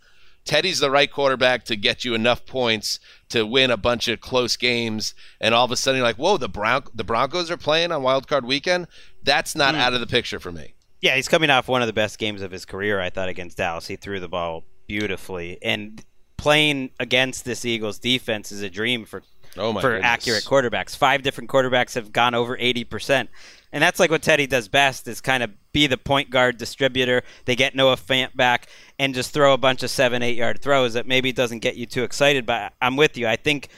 Teddy's 0.45 0.80
the 0.80 0.91
right 0.91 1.11
quarterback 1.11 1.65
to 1.65 1.76
get 1.76 2.05
you 2.05 2.14
enough 2.14 2.45
points 2.45 2.99
to 3.34 3.45
win 3.45 3.72
a 3.72 3.77
bunch 3.77 4.07
of 4.07 4.22
close 4.22 4.55
games. 4.57 5.14
And 5.41 5.53
all 5.53 5.65
of 5.65 5.72
a 5.72 5.76
sudden 5.76 5.97
you're 5.97 6.07
like, 6.07 6.18
whoa, 6.18 6.38
the 6.38 6.49
Bron- 6.49 6.84
the 6.93 7.03
Broncos 7.03 7.51
are 7.51 7.57
playing 7.57 7.91
on 7.91 8.03
Wild 8.03 8.27
Card 8.27 8.45
Weekend. 8.45 8.88
That's 9.23 9.55
not 9.55 9.76
hmm. 9.76 9.81
out 9.81 9.93
of 9.93 9.99
the 9.99 10.07
picture 10.07 10.39
for 10.39 10.51
me. 10.51 10.76
Yeah, 11.01 11.15
he's 11.15 11.27
coming 11.27 11.49
off 11.49 11.68
one 11.68 11.81
of 11.81 11.88
the 11.88 11.93
best 11.93 12.18
games 12.18 12.41
of 12.41 12.51
his 12.51 12.64
career, 12.64 13.01
I 13.01 13.10
thought, 13.10 13.27
against 13.27 13.57
Dallas. 13.57 13.88
He 13.88 13.97
threw 13.97 14.19
the 14.22 14.30
ball 14.30 14.64
beautifully. 14.88 15.57
And 15.61 16.03
playing 16.38 16.91
against 16.99 17.43
this 17.43 17.65
Eagles 17.65 17.99
defense 17.99 18.51
is 18.51 18.61
a 18.61 18.69
dream 18.69 19.05
for 19.05 19.23
Oh 19.55 19.73
for 19.73 19.91
goodness. 19.91 20.05
accurate 20.05 20.43
quarterbacks. 20.45 20.95
Five 20.95 21.22
different 21.22 21.49
quarterbacks 21.49 21.95
have 21.95 22.11
gone 22.11 22.34
over 22.34 22.57
80%. 22.57 23.27
And 23.73 23.81
that's 23.81 23.99
like 23.99 24.11
what 24.11 24.21
Teddy 24.21 24.45
does 24.47 24.67
best 24.67 25.07
is 25.07 25.19
kind 25.19 25.41
of 25.41 25.51
be 25.73 25.87
the 25.87 25.97
point 25.97 26.29
guard 26.29 26.57
distributor. 26.57 27.23
They 27.45 27.55
get 27.55 27.75
Noah 27.75 27.97
Fant 27.97 28.35
back 28.35 28.69
and 28.99 29.15
just 29.15 29.33
throw 29.33 29.53
a 29.53 29.57
bunch 29.57 29.81
of 29.81 29.89
seven, 29.89 30.21
eight 30.21 30.37
yard 30.37 30.61
throws 30.61 30.93
that 30.93 31.07
maybe 31.07 31.31
doesn't 31.31 31.59
get 31.59 31.75
you 31.75 31.87
too 31.87 32.03
excited. 32.03 32.45
But 32.45 32.73
I'm 32.79 32.95
with 32.95 33.17
you. 33.17 33.27
I 33.27 33.35
think 33.35 33.69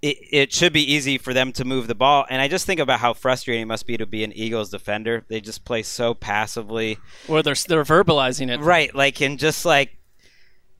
it, 0.00 0.16
it 0.30 0.52
should 0.52 0.72
be 0.72 0.92
easy 0.92 1.18
for 1.18 1.34
them 1.34 1.52
to 1.52 1.64
move 1.64 1.88
the 1.88 1.94
ball. 1.94 2.24
And 2.30 2.40
I 2.40 2.48
just 2.48 2.64
think 2.64 2.80
about 2.80 3.00
how 3.00 3.12
frustrating 3.12 3.62
it 3.62 3.66
must 3.66 3.86
be 3.86 3.98
to 3.98 4.06
be 4.06 4.24
an 4.24 4.32
Eagles 4.32 4.70
defender. 4.70 5.26
They 5.28 5.42
just 5.42 5.66
play 5.66 5.82
so 5.82 6.14
passively. 6.14 6.98
Or 7.28 7.42
they're 7.42 7.54
they're 7.54 7.84
verbalizing 7.84 8.50
it. 8.50 8.60
Right, 8.60 8.94
like 8.94 9.20
and 9.20 9.38
just 9.38 9.66
like 9.66 9.98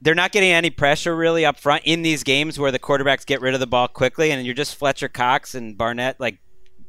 they're 0.01 0.15
not 0.15 0.33
getting 0.33 0.53
any 0.53 0.71
pressure 0.71 1.15
really 1.15 1.45
up 1.45 1.59
front 1.59 1.83
in 1.85 2.01
these 2.01 2.23
games 2.23 2.59
where 2.59 2.71
the 2.71 2.79
quarterbacks 2.79 3.27
get 3.27 3.41
rid 3.41 3.53
of 3.55 3.61
the 3.61 3.67
ball 3.67 3.89
quickly 3.89 4.31
and 4.31 4.45
you're 4.45 4.55
just 4.55 4.77
Fletcher 4.77 5.09
Cox 5.09 5.55
and 5.55 5.77
Barnett 5.77 6.19
like 6.19 6.39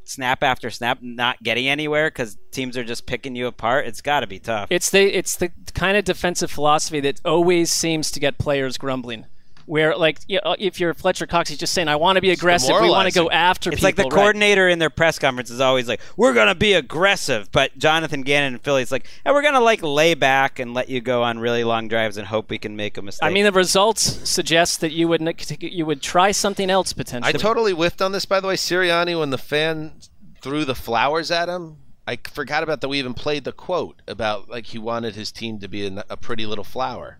snap 0.05 0.43
after 0.43 0.69
snap 0.69 0.99
not 1.01 1.41
getting 1.43 1.67
anywhere 1.67 2.09
cuz 2.09 2.37
teams 2.51 2.77
are 2.77 2.83
just 2.83 3.05
picking 3.05 3.35
you 3.35 3.47
apart. 3.47 3.87
It's 3.87 4.01
got 4.01 4.21
to 4.21 4.27
be 4.27 4.39
tough. 4.39 4.67
It's 4.69 4.89
the 4.89 5.15
it's 5.17 5.35
the 5.35 5.51
kind 5.73 5.97
of 5.97 6.05
defensive 6.05 6.51
philosophy 6.51 6.99
that 7.01 7.19
always 7.25 7.71
seems 7.71 8.11
to 8.11 8.19
get 8.19 8.37
players 8.37 8.77
grumbling. 8.77 9.25
Where 9.65 9.95
like 9.95 10.19
you 10.27 10.39
know, 10.43 10.55
if 10.59 10.79
you're 10.79 10.93
Fletcher 10.93 11.25
Cox, 11.25 11.49
he's 11.49 11.57
just 11.57 11.73
saying, 11.73 11.87
"I 11.87 11.95
want 11.95 12.17
to 12.17 12.21
be 12.21 12.29
aggressive. 12.31 12.75
We 12.79 12.89
want 12.89 13.11
to 13.11 13.13
go 13.13 13.31
after 13.31 13.71
It's 13.71 13.77
people." 13.77 13.87
like 13.87 13.95
the 13.95 14.03
right? 14.03 14.11
coordinator 14.11 14.69
in 14.69 14.77
their 14.77 14.91
press 14.91 15.17
conference 15.17 15.49
is 15.49 15.59
always 15.59 15.87
like, 15.87 16.01
"We're 16.15 16.33
going 16.33 16.47
to 16.47 16.55
be 16.55 16.73
aggressive," 16.73 17.51
but 17.51 17.75
Jonathan 17.77 18.21
Gannon 18.21 18.53
in 18.53 18.59
Philly 18.59 18.83
is 18.83 18.91
like, 18.91 19.07
"And 19.25 19.33
we're 19.33 19.41
going 19.41 19.55
to 19.55 19.59
like 19.59 19.81
lay 19.81 20.13
back 20.13 20.59
and 20.59 20.73
let 20.73 20.89
you 20.89 21.01
go 21.01 21.23
on 21.23 21.39
really 21.39 21.63
long 21.63 21.87
drives 21.87 22.17
and 22.17 22.27
hope 22.27 22.49
we 22.49 22.59
can 22.59 22.75
make 22.75 22.97
a 22.97 23.01
mistake." 23.01 23.27
I 23.27 23.31
mean, 23.31 23.43
the 23.43 23.51
results 23.51 24.29
suggest 24.29 24.81
that 24.81 24.91
you 24.91 25.07
would 25.07 25.21
n- 25.21 25.35
you 25.59 25.85
would 25.85 26.01
try 26.01 26.31
something 26.31 26.69
else 26.69 26.93
potentially. 26.93 27.33
I 27.33 27.37
totally 27.37 27.71
whiffed 27.71 28.01
on 28.01 28.11
this, 28.11 28.25
by 28.25 28.39
the 28.39 28.47
way. 28.47 28.55
Sirianni, 28.55 29.19
when 29.19 29.31
the 29.31 29.37
fan 29.37 29.93
threw 30.41 30.63
the 30.63 30.75
flowers 30.75 31.31
at 31.31 31.49
him, 31.49 31.77
I 32.07 32.19
forgot 32.31 32.61
about 32.61 32.81
that 32.81 32.87
we 32.87 32.99
even 32.99 33.15
played 33.15 33.45
the 33.45 33.51
quote 33.51 34.01
about 34.07 34.47
like 34.47 34.67
he 34.67 34.77
wanted 34.77 35.15
his 35.15 35.31
team 35.31 35.59
to 35.59 35.67
be 35.67 35.87
a, 35.87 36.05
a 36.09 36.17
pretty 36.17 36.45
little 36.45 36.63
flower. 36.63 37.17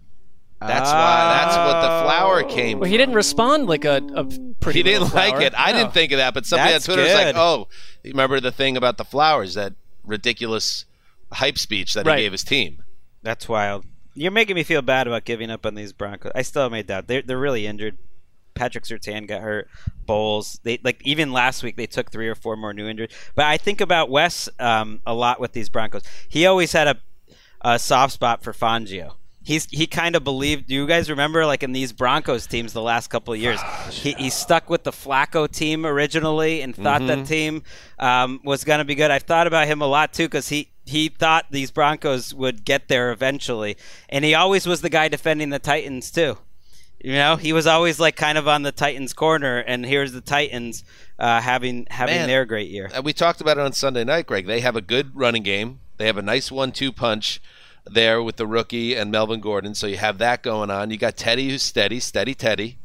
That's 0.61 0.89
why. 0.91 1.43
That's 1.43 1.57
what 1.57 1.81
the 1.81 2.03
flower 2.05 2.43
came. 2.43 2.79
Well, 2.79 2.89
he 2.89 2.97
didn't 2.97 3.15
respond 3.15 3.67
like 3.67 3.85
a, 3.85 4.01
a 4.15 4.23
pretty. 4.59 4.79
he 4.79 4.83
didn't 4.83 5.03
little 5.03 5.15
like 5.15 5.29
flower. 5.33 5.41
it. 5.41 5.53
I 5.55 5.71
No. 5.73 5.79
didn't 5.79 5.93
think 5.93 6.11
of 6.11 6.17
that, 6.17 6.33
but 6.33 6.45
somebody 6.45 6.71
That's 6.71 6.87
on 6.89 6.95
Twitter 6.95 7.07
was 7.13 7.25
like, 7.25 7.35
"Oh, 7.35 7.67
you 8.03 8.11
remember 8.11 8.39
the 8.39 8.51
thing 8.51 8.77
about 8.77 8.97
the 8.97 9.05
flowers? 9.05 9.53
That 9.55 9.73
ridiculous 10.05 10.85
hype 11.33 11.57
speech 11.57 11.93
that 11.93 12.05
Right. 12.05 12.19
he 12.19 12.23
gave 12.25 12.31
his 12.31 12.43
team." 12.43 12.83
That's 13.21 13.49
wild. 13.49 13.85
You're 14.13 14.31
making 14.31 14.55
me 14.55 14.63
feel 14.63 14.81
bad 14.81 15.07
about 15.07 15.25
giving 15.25 15.51
up 15.51 15.65
on 15.65 15.75
these 15.75 15.91
Broncos. 15.91 16.31
I 16.33 16.41
still 16.41 16.63
have 16.63 16.71
made 16.71 16.87
doubt. 16.87 17.07
They're 17.07 17.21
they're 17.21 17.37
really 17.37 17.67
injured. 17.67 17.97
Patrick 18.53 18.85
Surtain 18.85 19.27
got 19.27 19.41
hurt. 19.41 19.67
Bowles. 20.05 20.59
They 20.63 20.79
like 20.83 21.01
even 21.03 21.33
last 21.33 21.61
week 21.63 21.75
they 21.75 21.87
took 21.87 22.09
three 22.11 22.29
or 22.29 22.35
four 22.35 22.55
more 22.55 22.73
new 22.73 22.87
injuries. 22.87 23.11
But 23.35 23.45
I 23.45 23.57
think 23.57 23.81
about 23.81 24.09
Wes 24.09 24.47
um, 24.59 25.01
a 25.05 25.13
lot 25.13 25.41
with 25.41 25.51
these 25.51 25.67
Broncos. 25.67 26.03
He 26.29 26.45
always 26.45 26.71
had 26.71 26.87
a, 26.87 26.95
a 27.61 27.77
soft 27.77 28.13
spot 28.13 28.41
for 28.41 28.53
Fangio. 28.53 29.15
He's 29.45 29.67
he 29.69 29.85
kind 29.85 30.15
of 30.15 30.23
believed. 30.23 30.67
Do 30.67 30.73
you 30.73 30.87
guys 30.87 31.09
remember 31.09 31.45
like 31.45 31.61
in 31.61 31.71
these 31.71 31.93
Broncos 31.93 32.47
teams 32.47 32.73
the 32.73 32.81
last 32.81 33.09
couple 33.09 33.33
of 33.33 33.39
years? 33.39 33.59
he, 33.91 34.13
he 34.13 34.29
stuck 34.31 34.69
with 34.71 34.83
the 34.83 34.91
Flacco 34.91 35.49
team 35.49 35.85
originally 35.85 36.61
and 36.61 36.75
thought 36.75 37.01
Mhm. 37.03 37.07
that 37.07 37.25
team 37.27 37.61
um, 37.99 38.41
was 38.43 38.63
going 38.63 38.79
to 38.79 38.85
be 38.85 38.95
good. 38.95 39.11
I've 39.11 39.21
thought 39.23 39.45
about 39.45 39.67
him 39.67 39.81
a 39.81 39.87
lot 39.87 40.13
too 40.13 40.25
because 40.25 40.49
he 40.49 40.71
he 40.85 41.09
thought 41.09 41.45
these 41.51 41.69
Broncos 41.71 42.33
would 42.33 42.65
get 42.65 42.87
there 42.87 43.11
eventually, 43.11 43.77
and 44.09 44.25
he 44.25 44.33
always 44.33 44.65
was 44.65 44.81
the 44.81 44.89
guy 44.89 45.07
defending 45.09 45.49
the 45.51 45.59
Titans 45.59 46.09
too. 46.11 46.39
You 47.03 47.11
know, 47.13 47.35
he 47.35 47.53
was 47.53 47.67
always 47.67 47.99
like 47.99 48.15
kind 48.15 48.37
of 48.39 48.47
on 48.47 48.63
the 48.63 48.71
Titans' 48.71 49.13
corner, 49.13 49.59
and 49.59 49.85
here's 49.85 50.11
the 50.11 50.21
Titans 50.21 50.83
uh, 51.19 51.39
having 51.39 51.85
having 51.91 52.15
Man. 52.15 52.27
their 52.27 52.45
great 52.45 52.69
year. 52.71 52.89
Uh, 52.97 53.03
we 53.03 53.13
talked 53.13 53.41
about 53.41 53.59
it 53.59 53.61
on 53.61 53.73
Sunday 53.73 54.03
night, 54.03 54.25
Greg. 54.25 54.47
They 54.47 54.61
have 54.61 54.75
a 54.75 54.81
good 54.81 55.15
running 55.15 55.43
game. 55.43 55.81
They 55.97 56.07
have 56.07 56.17
a 56.17 56.23
nice 56.23 56.51
one-two 56.51 56.91
punch 56.91 57.39
there 57.85 58.21
with 58.23 58.37
the 58.37 58.47
rookie 58.47 58.95
and 58.95 59.11
Melvin 59.11 59.39
Gordon. 59.39 59.75
So 59.75 59.87
you 59.87 59.97
have 59.97 60.17
that 60.19 60.43
going 60.43 60.69
on. 60.71 60.89
You 60.91 60.97
got 60.97 61.17
Teddy 61.17 61.49
who's 61.49 61.63
steady, 61.63 61.99
steady 61.99 62.33
Teddy. 62.33 62.79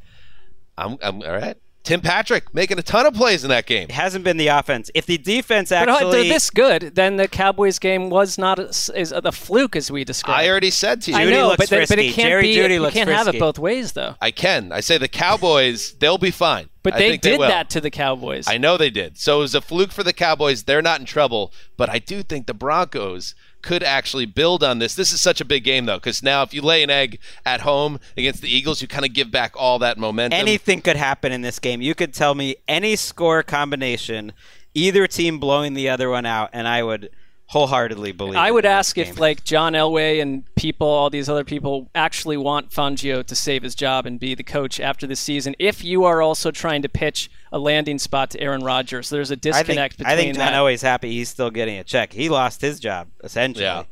I'm, 0.77 0.98
I'm 1.02 1.22
all 1.22 1.32
right. 1.32 1.56
Tim 1.82 2.02
Patrick 2.02 2.52
making 2.55 2.78
a 2.78 2.82
ton 2.82 3.06
of 3.06 3.14
plays 3.14 3.43
in 3.43 3.48
that 3.48 3.64
game. 3.64 3.85
It 3.85 3.93
hasn't 3.93 4.22
been 4.22 4.36
the 4.36 4.48
offense. 4.48 4.90
If 4.94 5.06
the 5.06 5.16
defense 5.16 5.72
actually 5.72 6.05
if 6.05 6.12
they're 6.12 6.24
this 6.24 6.51
good, 6.51 6.94
then 6.94 7.16
the 7.16 7.27
Cowboys 7.27 7.78
game 7.78 8.10
was 8.10 8.36
not 8.36 8.59
a, 8.59 8.68
is 8.94 9.12
a, 9.12 9.20
the 9.22 9.32
fluke 9.32 9.77
as 9.77 9.90
we 9.90 10.05
described. 10.05 10.40
I 10.40 10.48
already 10.48 10.70
said 10.70 11.01
to 11.02 11.10
you. 11.12 11.16
I 11.16 11.24
Judy 11.24 11.36
know, 11.36 11.55
but, 11.56 11.70
the- 11.70 11.86
but 11.89 11.98
it 11.98 12.12
can't 12.12 12.28
Jerry 12.28 12.43
be. 12.43 12.55
Judy 12.55 12.74
you 12.74 12.81
looks 12.81 12.94
can't 12.94 13.09
have 13.09 13.28
it 13.28 13.39
both 13.39 13.59
ways, 13.59 13.93
though. 13.93 14.14
I 14.20 14.31
can. 14.31 14.72
I 14.72 14.81
say 14.81 14.98
the 14.98 15.09
Cowboys, 15.09 15.94
they'll 15.94 16.18
be 16.18 16.31
fine. 16.31 16.68
But 16.82 16.94
I 16.94 16.98
they 16.98 17.10
think 17.10 17.22
they 17.22 17.31
did 17.32 17.40
that 17.40 17.70
to 17.70 17.81
the 17.81 17.90
Cowboys. 17.90 18.47
I 18.47 18.59
know 18.59 18.77
they 18.77 18.90
did. 18.90 19.18
So 19.18 19.39
it 19.39 19.43
was 19.43 19.55
a 19.55 19.60
fluke 19.60 19.90
for 19.90 20.02
the 20.02 20.12
Cowboys. 20.12 20.64
They're 20.64 20.82
not 20.82 21.01
in 21.01 21.06
trouble, 21.06 21.52
but 21.77 21.89
I 21.89 21.98
do 21.98 22.22
think 22.22 22.47
the 22.47 22.55
Broncos 22.55 23.35
could 23.62 23.82
actually 23.82 24.27
build 24.27 24.62
on 24.62 24.78
this. 24.78 24.95
This 24.95 25.12
is 25.12 25.20
such 25.20 25.41
a 25.41 25.45
big 25.45 25.65
game 25.65 25.87
though, 25.87 25.97
because 25.97 26.23
now 26.23 26.43
if 26.43 26.55
you 26.55 26.62
lay 26.62 26.82
an 26.82 26.91
egg 26.91 27.19
at 27.45 27.61
home 27.61 28.01
against 28.16 28.43
the 28.43 28.49
Eagles, 28.49 28.82
you 28.82 28.89
kind 28.89 29.05
of 29.05 29.12
give 29.12 29.31
back 29.31 29.55
all 29.57 29.78
that 29.81 29.99
momentum. 29.99 30.39
anything 30.39 30.81
could 30.81 30.97
happen 30.97 31.32
in 31.32 31.43
this 31.43 31.59
game. 31.59 31.81
You 31.81 31.95
could 31.95 32.15
tell 32.15 32.35
me 32.35 32.57
any 32.66 32.97
score 32.97 33.43
combination, 33.43 34.32
either 34.74 35.07
team 35.07 35.39
blowing 35.39 35.74
the 35.74 35.89
other 35.89 36.11
one 36.11 36.27
out, 36.27 36.51
and 36.53 36.66
I 36.66 36.82
would 36.82 37.11
wholeheartedly 37.51 38.12
believe. 38.12 38.36
I 38.36 38.51
would 38.52 38.64
ask 38.64 38.97
if 38.97 39.18
like 39.18 39.43
John 39.43 39.72
Elway 39.72 40.22
and 40.22 40.44
people, 40.55 40.86
all 40.86 41.10
these 41.10 41.28
other 41.28 41.43
people, 41.43 41.90
actually 41.97 42.36
want 42.36 42.70
Fangio 42.70 43.27
to 43.27 43.35
save 43.35 43.64
his 43.64 43.74
job 43.74 44.06
and 44.06 44.20
be 44.20 44.36
the 44.36 44.44
coach 44.44 44.78
after 44.78 45.05
the 45.05 45.16
season. 45.16 45.56
If 45.59 45.82
you 45.82 46.05
are 46.05 46.22
also 46.22 46.52
trying 46.52 46.82
to 46.82 46.89
pitch 46.89 47.28
a 47.51 47.59
landing 47.59 47.98
spot 47.98 48.31
to 48.31 48.40
Aaron 48.40 48.62
Rodgers, 48.62 49.10
there's 49.10 49.32
a 49.32 49.35
I 49.35 49.35
think, 49.35 49.43
disconnect 49.43 49.98
between 49.98 50.12
I 50.12 50.16
think 50.16 50.36
John 50.36 50.47
that. 50.47 50.55
Elway's 50.55 50.82
happy 50.82 51.10
he's 51.10 51.28
still 51.28 51.51
getting 51.51 51.77
a 51.78 51.82
check. 51.85 52.12
He 52.12 52.28
lost 52.28 52.60
his 52.60 52.78
job 52.78 53.09
essentially, 53.24 53.64
Yeah. 53.64 53.82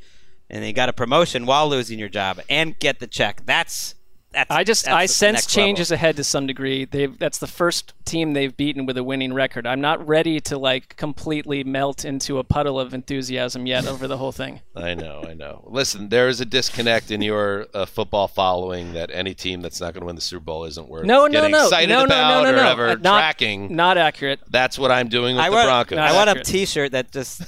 and 0.48 0.62
he 0.64 0.72
got 0.72 0.89
a 0.89 0.93
promotion 0.93 1.44
while 1.44 1.68
losing 1.68 1.98
your 1.98 2.09
job 2.09 2.40
and 2.48 2.78
get 2.78 3.01
the 3.01 3.09
check. 3.09 3.43
That's 3.44 3.97
that's. 4.32 4.50
I 4.50 4.64
just 4.64 4.84
that's 4.84 4.94
I 4.94 5.05
the 5.05 5.09
sense 5.12 5.46
changes 5.46 5.90
level. 5.90 5.98
ahead 6.00 6.16
to 6.16 6.24
some 6.24 6.46
degree. 6.46 6.84
They've 6.84 7.16
that's 7.18 7.38
the 7.38 7.46
first 7.46 7.94
team 8.05 8.32
they've 8.32 8.56
beaten 8.56 8.86
with 8.86 8.96
a 8.96 9.05
winning 9.05 9.32
record. 9.34 9.66
I'm 9.66 9.80
not 9.80 10.06
ready 10.06 10.40
to 10.40 10.59
like 10.59 10.96
completely 10.96 11.62
melt 11.64 12.05
into 12.05 12.38
a 12.38 12.44
puddle 12.44 12.78
of 12.80 12.94
enthusiasm 12.94 13.66
yet 13.66 13.86
over 13.86 14.06
the 14.06 14.16
whole 14.16 14.32
thing. 14.32 14.60
I 14.76 14.94
know, 14.94 15.24
I 15.28 15.34
know. 15.34 15.64
Listen, 15.66 16.09
there 16.09 16.28
is 16.28 16.40
a 16.40 16.44
disconnect 16.44 17.10
in 17.10 17.20
your 17.22 17.66
uh, 17.74 17.84
football 17.86 18.28
following 18.28 18.92
that 18.94 19.10
any 19.12 19.34
team 19.34 19.60
that's 19.60 19.80
not 19.80 19.92
going 19.94 20.00
to 20.02 20.06
win 20.06 20.14
the 20.16 20.22
Super 20.22 20.44
Bowl 20.44 20.64
isn't 20.64 20.88
worth 20.88 21.05
No, 21.05 21.26
no, 21.26 21.28
getting 21.28 21.50
no, 21.50 21.64
excited 21.64 21.88
no, 21.88 22.00
no, 22.00 22.05
about 22.06 22.42
no, 22.44 22.50
no, 22.50 22.56
or 22.59 22.62
no. 22.62 22.70
ever 22.70 22.88
Uh, 22.88 22.94
not- 22.94 23.18
tracking. 23.18 23.74
Not 23.74 23.98
accurate. 23.98 24.40
That's 24.48 24.78
what 24.78 24.90
I'm 24.90 25.09
doing 25.09 25.36
with 25.36 25.44
I 25.44 25.48
the 25.50 25.55
want, 25.56 25.66
Broncos. 25.66 25.98
I 25.98 26.12
want 26.14 26.38
a 26.38 26.42
T-shirt 26.42 26.92
that 26.92 27.12
just 27.12 27.42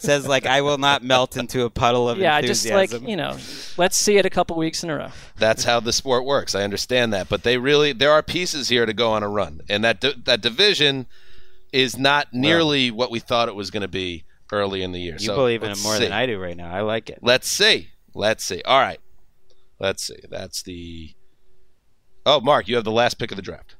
says 0.00 0.26
like 0.26 0.46
"I 0.46 0.62
will 0.62 0.78
not 0.78 1.02
melt 1.02 1.36
into 1.36 1.64
a 1.64 1.70
puddle 1.70 2.08
of 2.08 2.18
enthusiasm. 2.18 2.70
Yeah, 2.70 2.86
just 2.86 2.92
like 2.92 3.08
you 3.08 3.16
know, 3.16 3.36
let's 3.76 3.96
see 3.96 4.16
it 4.16 4.26
a 4.26 4.30
couple 4.30 4.56
weeks 4.56 4.82
in 4.82 4.90
a 4.90 4.96
row. 4.96 5.08
That's 5.36 5.64
how 5.64 5.80
the 5.80 5.92
sport 5.92 6.24
works. 6.24 6.54
I 6.54 6.62
understand 6.62 7.12
that, 7.12 7.28
but 7.28 7.42
they 7.42 7.58
really 7.58 7.92
there 7.92 8.12
are 8.12 8.22
pieces 8.22 8.68
here 8.68 8.86
to 8.86 8.92
go 8.92 9.12
on 9.12 9.22
a 9.22 9.28
run, 9.28 9.60
and 9.68 9.84
that 9.84 10.00
di- 10.00 10.14
that 10.24 10.40
division 10.40 11.06
is 11.72 11.98
not 11.98 12.28
nearly 12.32 12.90
what 12.90 13.10
we 13.10 13.18
thought 13.18 13.48
it 13.48 13.54
was 13.54 13.70
going 13.70 13.82
to 13.82 13.88
be 13.88 14.24
early 14.52 14.82
in 14.82 14.92
the 14.92 15.00
year. 15.00 15.14
You 15.14 15.26
so 15.26 15.36
believe 15.36 15.62
in 15.62 15.70
it 15.70 15.82
more 15.82 15.96
see. 15.96 16.04
than 16.04 16.12
I 16.12 16.26
do 16.26 16.38
right 16.38 16.56
now. 16.56 16.70
I 16.70 16.80
like 16.80 17.10
it. 17.10 17.18
Let's 17.22 17.48
see. 17.48 17.88
Let's 18.14 18.44
see. 18.44 18.62
All 18.64 18.80
right. 18.80 19.00
Let's 19.78 20.06
see. 20.06 20.18
That's 20.30 20.62
the. 20.62 21.14
Oh, 22.24 22.40
Mark, 22.40 22.66
you 22.66 22.76
have 22.76 22.84
the 22.84 22.90
last 22.90 23.18
pick 23.18 23.30
of 23.30 23.36
the 23.36 23.42
draft. 23.42 23.76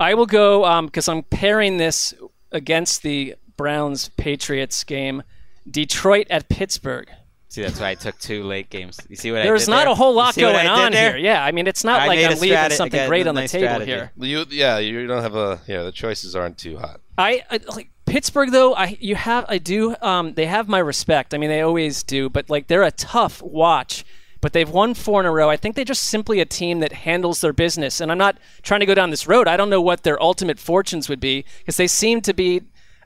I 0.00 0.14
will 0.14 0.26
go 0.26 0.64
um, 0.64 0.86
because 0.86 1.08
I'm 1.08 1.22
pairing 1.22 1.78
this 1.78 2.14
against 2.52 3.02
the 3.02 3.34
Browns 3.56 4.10
Patriots 4.16 4.84
game. 4.84 5.22
Detroit 5.70 6.26
at 6.30 6.48
Pittsburgh. 6.48 7.08
See, 7.50 7.62
that's 7.62 7.80
why 7.80 7.90
I 7.90 7.94
took 7.94 8.18
two 8.18 8.42
late 8.44 8.68
games. 8.68 9.00
You 9.08 9.16
see 9.16 9.30
what 9.30 9.38
I 9.38 9.40
mean? 9.40 9.48
There's 9.48 9.64
did 9.64 9.70
not 9.70 9.84
there? 9.84 9.92
a 9.92 9.94
whole 9.94 10.14
lot 10.14 10.36
going 10.36 10.66
on 10.66 10.92
there? 10.92 11.12
here. 11.12 11.18
Yeah, 11.18 11.42
I 11.42 11.50
mean, 11.52 11.66
it's 11.66 11.82
not 11.82 12.02
I 12.02 12.06
like 12.06 12.18
I'm 12.18 12.38
leaving 12.38 12.56
strate- 12.58 12.72
something 12.72 12.98
again, 13.00 13.08
great 13.08 13.26
on 13.26 13.34
the 13.34 13.48
table 13.48 13.68
strategy. 13.68 13.90
here. 13.90 14.12
You, 14.18 14.44
yeah, 14.50 14.78
you 14.78 15.06
don't 15.06 15.22
have 15.22 15.34
a. 15.34 15.60
Yeah, 15.66 15.82
the 15.82 15.92
choices 15.92 16.36
aren't 16.36 16.58
too 16.58 16.76
hot. 16.76 17.00
I, 17.16 17.42
I 17.50 17.60
like 17.74 17.90
Pittsburgh 18.04 18.52
though. 18.52 18.74
I 18.74 18.98
you 19.00 19.14
have 19.14 19.46
I 19.48 19.56
do. 19.56 19.96
Um, 20.02 20.34
they 20.34 20.44
have 20.44 20.68
my 20.68 20.78
respect. 20.78 21.32
I 21.32 21.38
mean, 21.38 21.48
they 21.48 21.62
always 21.62 22.02
do. 22.02 22.28
But 22.28 22.50
like, 22.50 22.66
they're 22.66 22.82
a 22.82 22.90
tough 22.90 23.40
watch. 23.42 24.04
But 24.40 24.52
they've 24.52 24.70
won 24.70 24.94
four 24.94 25.18
in 25.18 25.26
a 25.26 25.32
row. 25.32 25.50
I 25.50 25.56
think 25.56 25.74
they're 25.74 25.84
just 25.84 26.04
simply 26.04 26.38
a 26.38 26.44
team 26.44 26.78
that 26.78 26.92
handles 26.92 27.40
their 27.40 27.52
business. 27.52 28.00
And 28.00 28.12
I'm 28.12 28.18
not 28.18 28.38
trying 28.62 28.80
to 28.80 28.86
go 28.86 28.94
down 28.94 29.10
this 29.10 29.26
road. 29.26 29.48
I 29.48 29.56
don't 29.56 29.68
know 29.68 29.80
what 29.80 30.04
their 30.04 30.22
ultimate 30.22 30.60
fortunes 30.60 31.08
would 31.08 31.18
be 31.18 31.44
because 31.58 31.76
they 31.76 31.88
seem 31.88 32.20
to 32.20 32.32
be 32.32 32.62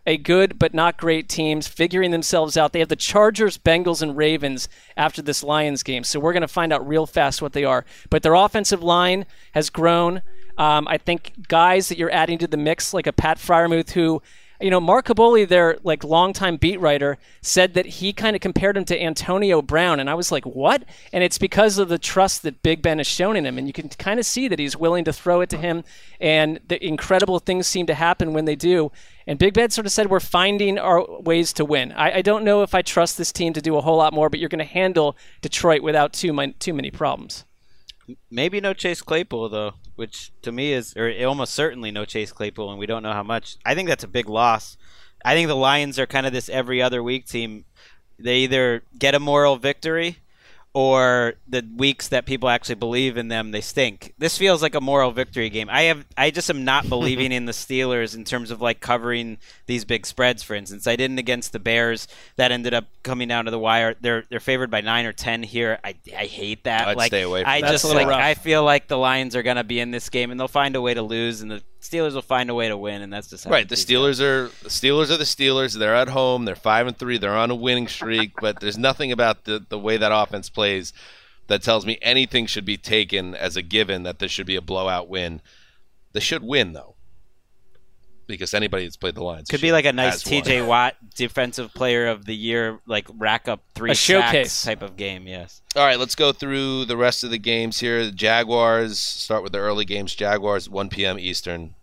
a 0.07 0.17
good 0.17 0.59
but 0.59 0.75
not 0.75 0.97
great 0.97 1.29
teams 1.29 1.69
figuring 1.69 2.11
themselves 2.11 2.57
out. 2.57 2.73
They 2.73 2.81
have 2.81 2.89
the 2.89 2.97
Chargers, 2.97 3.59
Bengals, 3.59 4.03
and 4.03 4.17
Ravens 4.17 4.69
after 4.97 5.23
this 5.23 5.43
Lions 5.43 5.83
game. 5.83 6.05
So 6.05 6.19
we're 6.19 6.33
going 6.33 6.43
to 6.43 6.49
find 6.49 6.73
out 6.73 6.87
real 6.87 7.07
fast 7.07 7.41
what 7.41 7.53
they 7.53 7.65
are. 7.65 7.85
But 8.11 8.23
their 8.23 8.35
offensive 8.35 8.83
line 8.83 9.27
has 9.53 9.71
grown. 9.71 10.23
Um, 10.59 10.87
I 10.89 10.99
think 10.99 11.49
guys 11.49 11.89
that 11.89 11.99
you're 11.99 12.11
adding 12.11 12.39
to 12.39 12.47
the 12.47 12.57
mix, 12.57 12.93
like 12.93 13.07
a 13.07 13.13
Pat 13.13 13.39
Freiermuth, 13.39 13.93
who, 13.93 14.23
you 14.63 14.71
know, 14.71 14.81
Mark 14.81 15.07
Kaboly, 15.07 15.47
their 15.47 15.79
like 15.83 16.05
longtime 16.05 16.57
beat 16.57 16.81
writer, 16.81 17.19
said 17.41 17.75
that 17.75 17.87
he 17.87 18.13
kind 18.13 18.37
of 18.37 18.41
compared 18.41 18.77
him 18.77 18.85
to 18.87 19.03
Antonio 19.03 19.61
Brown, 19.61 20.01
and 20.01 20.09
I 20.09 20.15
was 20.15 20.31
like, 20.33 20.45
what? 20.45 20.85
And 21.13 21.25
it's 21.25 21.39
because 21.39 21.79
of 21.79 21.89
the 21.89 21.99
trust 21.99 22.43
that 22.43 22.63
Big 22.63 22.83
Ben 22.83 22.99
has 22.99 23.07
shown 23.07 23.37
in 23.37 23.45
him, 23.45 23.59
and 23.59 23.67
you 23.67 23.73
can 23.73 23.89
kind 23.89 24.21
of 24.21 24.27
see 24.27 24.49
that 24.49 24.59
he's 24.59 24.77
willing 24.77 25.05
to 25.05 25.13
throw 25.13 25.41
it 25.41 25.51
to 25.51 25.59
him, 25.59 25.85
and 26.21 26.61
the 26.69 26.85
incredible 26.85 27.39
things 27.39 27.67
seem 27.67 27.87
to 27.87 27.95
happen 27.95 28.33
when 28.33 28.45
they 28.45 28.57
do. 28.57 28.93
And 29.27 29.39
Big 29.39 29.55
Ben 29.55 29.71
sort 29.71 29.87
of 29.87 29.93
said, 29.93 30.11
we're 30.11 30.21
finding 30.21 30.79
our 30.79 31.05
ways 31.21 31.53
to 31.55 31.65
win. 31.65 31.93
I, 31.93 32.19
I 32.19 32.23
don't 32.23 32.45
know 32.45 32.63
if 32.63 32.75
I 32.75 32.83
trust 32.83 33.19
this 33.19 33.33
team 33.33 33.53
to 33.53 33.63
do 33.63 33.77
a 33.77 33.81
whole 33.81 33.97
lot 33.97 34.13
more, 34.13 34.29
but 34.29 34.41
you're 34.41 34.49
going 34.49 34.59
to 34.59 34.65
handle 34.65 35.17
Detroit 35.41 35.83
without 35.83 36.13
too, 36.13 36.33
mon- 36.33 36.55
too 36.59 36.75
many 36.75 36.91
problems. 36.91 37.45
Maybe 38.31 38.61
no 38.61 38.75
Chase 38.75 39.01
Claypool 39.01 39.49
though, 39.49 39.75
which 39.97 40.33
to 40.43 40.53
me 40.53 40.73
is, 40.73 40.95
or 40.97 41.13
almost 41.25 41.55
certainly 41.55 41.91
no 41.91 42.05
Chase 42.05 42.33
Claypool, 42.33 42.71
and 42.71 42.79
we 42.79 42.87
don't 42.87 43.03
know 43.03 43.13
how 43.13 43.23
much. 43.23 43.57
I 43.65 43.75
think 43.75 43.89
that's 43.89 44.05
a 44.05 44.09
big 44.09 44.29
loss. 44.29 44.77
I 45.25 45.35
think 45.35 45.49
the 45.49 45.55
Lions 45.55 45.99
are 45.99 46.07
kind 46.07 46.27
of 46.27 46.33
this 46.33 46.49
every 46.49 46.83
other 46.83 47.03
week 47.03 47.27
team. 47.27 47.65
They 48.19 48.39
either 48.39 48.83
get 48.99 49.15
a 49.15 49.21
moral 49.21 49.57
victory, 49.57 50.19
or 50.75 51.35
the 51.47 51.67
weeks 51.77 52.09
that 52.09 52.25
people 52.25 52.49
actually 52.49 52.77
believe 52.77 53.19
in 53.19 53.29
them, 53.29 53.51
they 53.51 53.61
stink. 53.61 54.15
This 54.17 54.39
feels 54.39 54.63
like 54.63 54.75
a 54.75 54.81
moral 54.81 55.11
victory 55.11 55.51
game. 55.51 55.69
I 55.71 55.83
have, 55.83 56.07
I 56.17 56.31
just 56.31 56.49
am 56.49 56.65
not 56.65 56.89
believing 56.89 57.31
in 57.33 57.45
the 57.45 57.53
Steelers 57.53 58.15
in 58.15 58.25
terms 58.25 58.51
of 58.51 58.63
like 58.63 58.81
covering 58.81 59.37
these 59.67 59.85
big 59.85 60.07
spreads. 60.07 60.43
For 60.43 60.55
instance, 60.55 60.87
I 60.87 60.97
didn't 60.97 61.19
against 61.19 61.53
the 61.53 61.59
Bears. 61.59 62.09
That 62.37 62.53
ended 62.53 62.73
up 62.73 62.87
coming 63.03 63.29
down 63.29 63.45
to 63.45 63.51
the 63.51 63.59
wire. 63.59 63.95
They're 64.01 64.25
they're 64.31 64.41
favored 64.41 64.71
by 64.71 64.81
nine 64.81 65.05
or 65.05 65.13
ten 65.13 65.43
here. 65.43 65.79
I, 65.85 65.95
I 66.17 66.25
hate 66.25 66.65
that. 66.65 66.89
I'd 66.89 66.97
like 66.97 67.11
stay 67.11 67.23
away 67.23 67.43
from 67.43 67.51
I 67.51 67.61
that. 67.61 67.71
just 67.71 67.83
That's 67.83 67.85
a 67.85 67.87
little 67.89 68.03
like 68.03 68.17
rough. 68.17 68.25
I 68.25 68.35
feel 68.35 68.65
like 68.65 68.89
the 68.89 68.99
Lions 68.99 69.37
are 69.37 69.43
gonna 69.43 69.65
be 69.65 69.79
in 69.79 69.91
this 69.91 70.09
game 70.09 70.31
and 70.31 70.41
they'll 70.41 70.49
find 70.49 70.75
a 70.75 70.81
way 70.81 70.95
to 70.95 71.03
lose, 71.03 71.43
and 71.43 71.51
the 71.51 71.63
Steelers 71.83 72.15
will 72.15 72.23
find 72.23 72.49
a 72.49 72.55
way 72.55 72.69
to 72.69 72.77
win, 72.77 73.03
and 73.03 73.13
that's 73.13 73.29
just 73.29 73.45
Right, 73.45 73.69
the. 73.69 73.75
Steelers 73.75 74.21
are 74.21 74.49
the 74.63 74.69
Steelers 74.69 75.11
are 75.11 75.17
the 75.17 75.25
Steelers. 75.25 75.77
They're 75.77 75.97
at 75.97 76.09
home. 76.09 76.45
They're 76.45 76.55
five 76.55 76.87
and 76.87 76.97
three. 76.97 77.19
They're 77.19 77.37
on 77.37 77.51
a 77.51 77.57
winning 77.57 77.89
streak. 77.89 78.33
but 78.41 78.61
there's 78.61 78.79
nothing 78.79 79.11
about 79.11 79.45
the 79.45 79.65
the 79.69 79.79
way 79.79 79.97
that 79.97 80.13
offense 80.13 80.49
plays 80.49 80.93
that 81.49 81.63
tells 81.63 81.85
me 81.85 81.99
anything 82.01 82.47
should 82.47 82.65
be 82.65 82.77
taken 82.77 83.35
as 83.35 83.57
a 83.57 83.63
given 83.63 84.05
that 84.05 84.21
this 84.21 84.31
should 84.31 84.47
be 84.47 84.55
a 84.55 84.63
blowout 84.63 85.09
win. 85.09 85.41
They 86.13 86.21
should 86.21 86.45
win 86.45 86.73
though, 86.73 86.92
because 88.37 88.55
anybody 88.55 88.85
that's 88.85 88.97
played 88.97 89.15
the 89.15 89.23
Lions 89.25 89.49
Could 89.49 89.61
be 89.61 89.73
like 89.73 89.85
a 89.85 89.93
nice 89.93 90.23
has 90.23 90.25
won. 90.33 90.43
T.J. 90.43 90.63
Watt 90.63 90.97
defensive 91.15 91.73
player 91.75 92.07
of 92.09 92.25
the 92.25 92.35
year, 92.35 92.81
like 92.87 93.07
rack 93.17 93.49
up 93.49 93.63
three 93.75 93.91
A 93.93 93.95
sacks 93.95 94.03
showcase. 94.33 94.63
type 94.63 94.83
of 94.83 94.97
game. 94.97 95.27
Yes. 95.27 95.63
All 95.77 95.85
right, 95.85 95.99
let's 95.99 96.15
go 96.15 96.33
through 96.33 96.85
the 96.87 96.97
rest 96.97 97.25
of 97.25 97.31
the 97.31 97.39
games 97.39 97.81
here. 97.81 98.05
The 98.05 98.13
Jaguars 98.13 98.99
start 98.99 99.43
with 99.43 99.53
the 99.53 99.59
early 99.59 99.85
games. 99.85 100.15
Jaguars 100.15 100.69
1 100.69 100.89
p.m. 100.91 101.19
Eastern, 101.19 101.75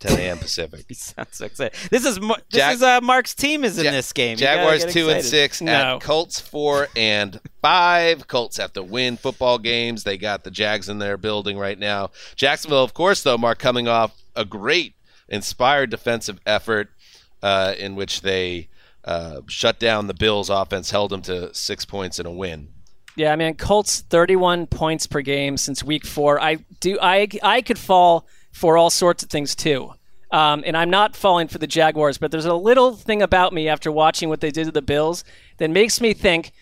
10 0.00 0.18
a.m. 0.20 0.38
Pacific. 0.40 0.84
He 0.88 0.94
sounds 0.94 1.28
so 1.36 1.46
excited. 1.46 1.76
This 1.90 2.04
is 2.04 2.18
this 2.18 2.36
Jag- 2.50 2.74
is 2.76 2.82
uh, 2.82 3.00
Mark's 3.00 3.34
team 3.34 3.64
is 3.64 3.78
in 3.78 3.86
Ja- 3.86 3.90
this 3.92 4.12
game. 4.12 4.32
You 4.32 4.36
Jaguars 4.36 4.84
get 4.84 4.92
two 4.92 5.08
and 5.08 5.18
excited. 5.18 5.28
six 5.30 5.62
at 5.62 6.00
Colts 6.00 6.38
four 6.40 6.88
and 6.96 7.40
five. 7.62 8.28
Colts 8.28 8.56
have 8.58 8.72
to 8.74 8.82
win 8.82 9.16
football 9.16 9.58
games. 9.58 10.04
They 10.04 10.16
got 10.18 10.44
the 10.44 10.50
Jags 10.50 10.88
in 10.88 10.98
their 10.98 11.16
building 11.16 11.58
right 11.58 11.78
now. 11.78 12.10
Jacksonville, 12.36 12.84
of 12.84 12.94
course, 12.94 13.22
though, 13.22 13.38
Mark 13.38 13.58
coming 13.58 13.88
off 13.88 14.14
a 14.36 14.44
great 14.44 14.94
inspired 15.28 15.90
defensive 15.90 16.40
effort 16.46 16.90
uh, 17.42 17.74
in 17.78 17.94
which 17.94 18.22
they 18.22 18.68
uh, 19.04 19.40
shut 19.46 19.78
down 19.78 20.06
the 20.06 20.14
Bills' 20.14 20.50
offense, 20.50 20.90
held 20.90 21.10
them 21.10 21.22
to 21.22 21.54
six 21.54 21.84
points 21.84 22.18
and 22.18 22.26
a 22.26 22.30
win. 22.30 22.68
Yeah, 23.16 23.32
I 23.32 23.36
mean, 23.36 23.54
Colts 23.54 24.00
31 24.02 24.66
points 24.66 25.06
per 25.06 25.22
game 25.22 25.56
since 25.56 25.82
week 25.82 26.06
four. 26.06 26.40
I 26.40 26.58
do. 26.80 26.98
I 27.00 27.28
I 27.42 27.62
could 27.62 27.78
fall 27.78 28.26
for 28.52 28.76
all 28.76 28.90
sorts 28.90 29.22
of 29.22 29.30
things 29.30 29.56
too. 29.56 29.92
Um, 30.30 30.62
and 30.66 30.76
I'm 30.76 30.90
not 30.90 31.16
falling 31.16 31.48
for 31.48 31.58
the 31.58 31.66
Jaguars, 31.66 32.18
but 32.18 32.30
there's 32.30 32.44
a 32.44 32.54
little 32.54 32.94
thing 32.94 33.22
about 33.22 33.52
me 33.52 33.66
after 33.66 33.90
watching 33.90 34.28
what 34.28 34.40
they 34.40 34.50
did 34.50 34.66
to 34.66 34.72
the 34.72 34.82
Bills 34.82 35.24
that 35.56 35.70
makes 35.70 36.00
me 36.00 36.12
think 36.12 36.52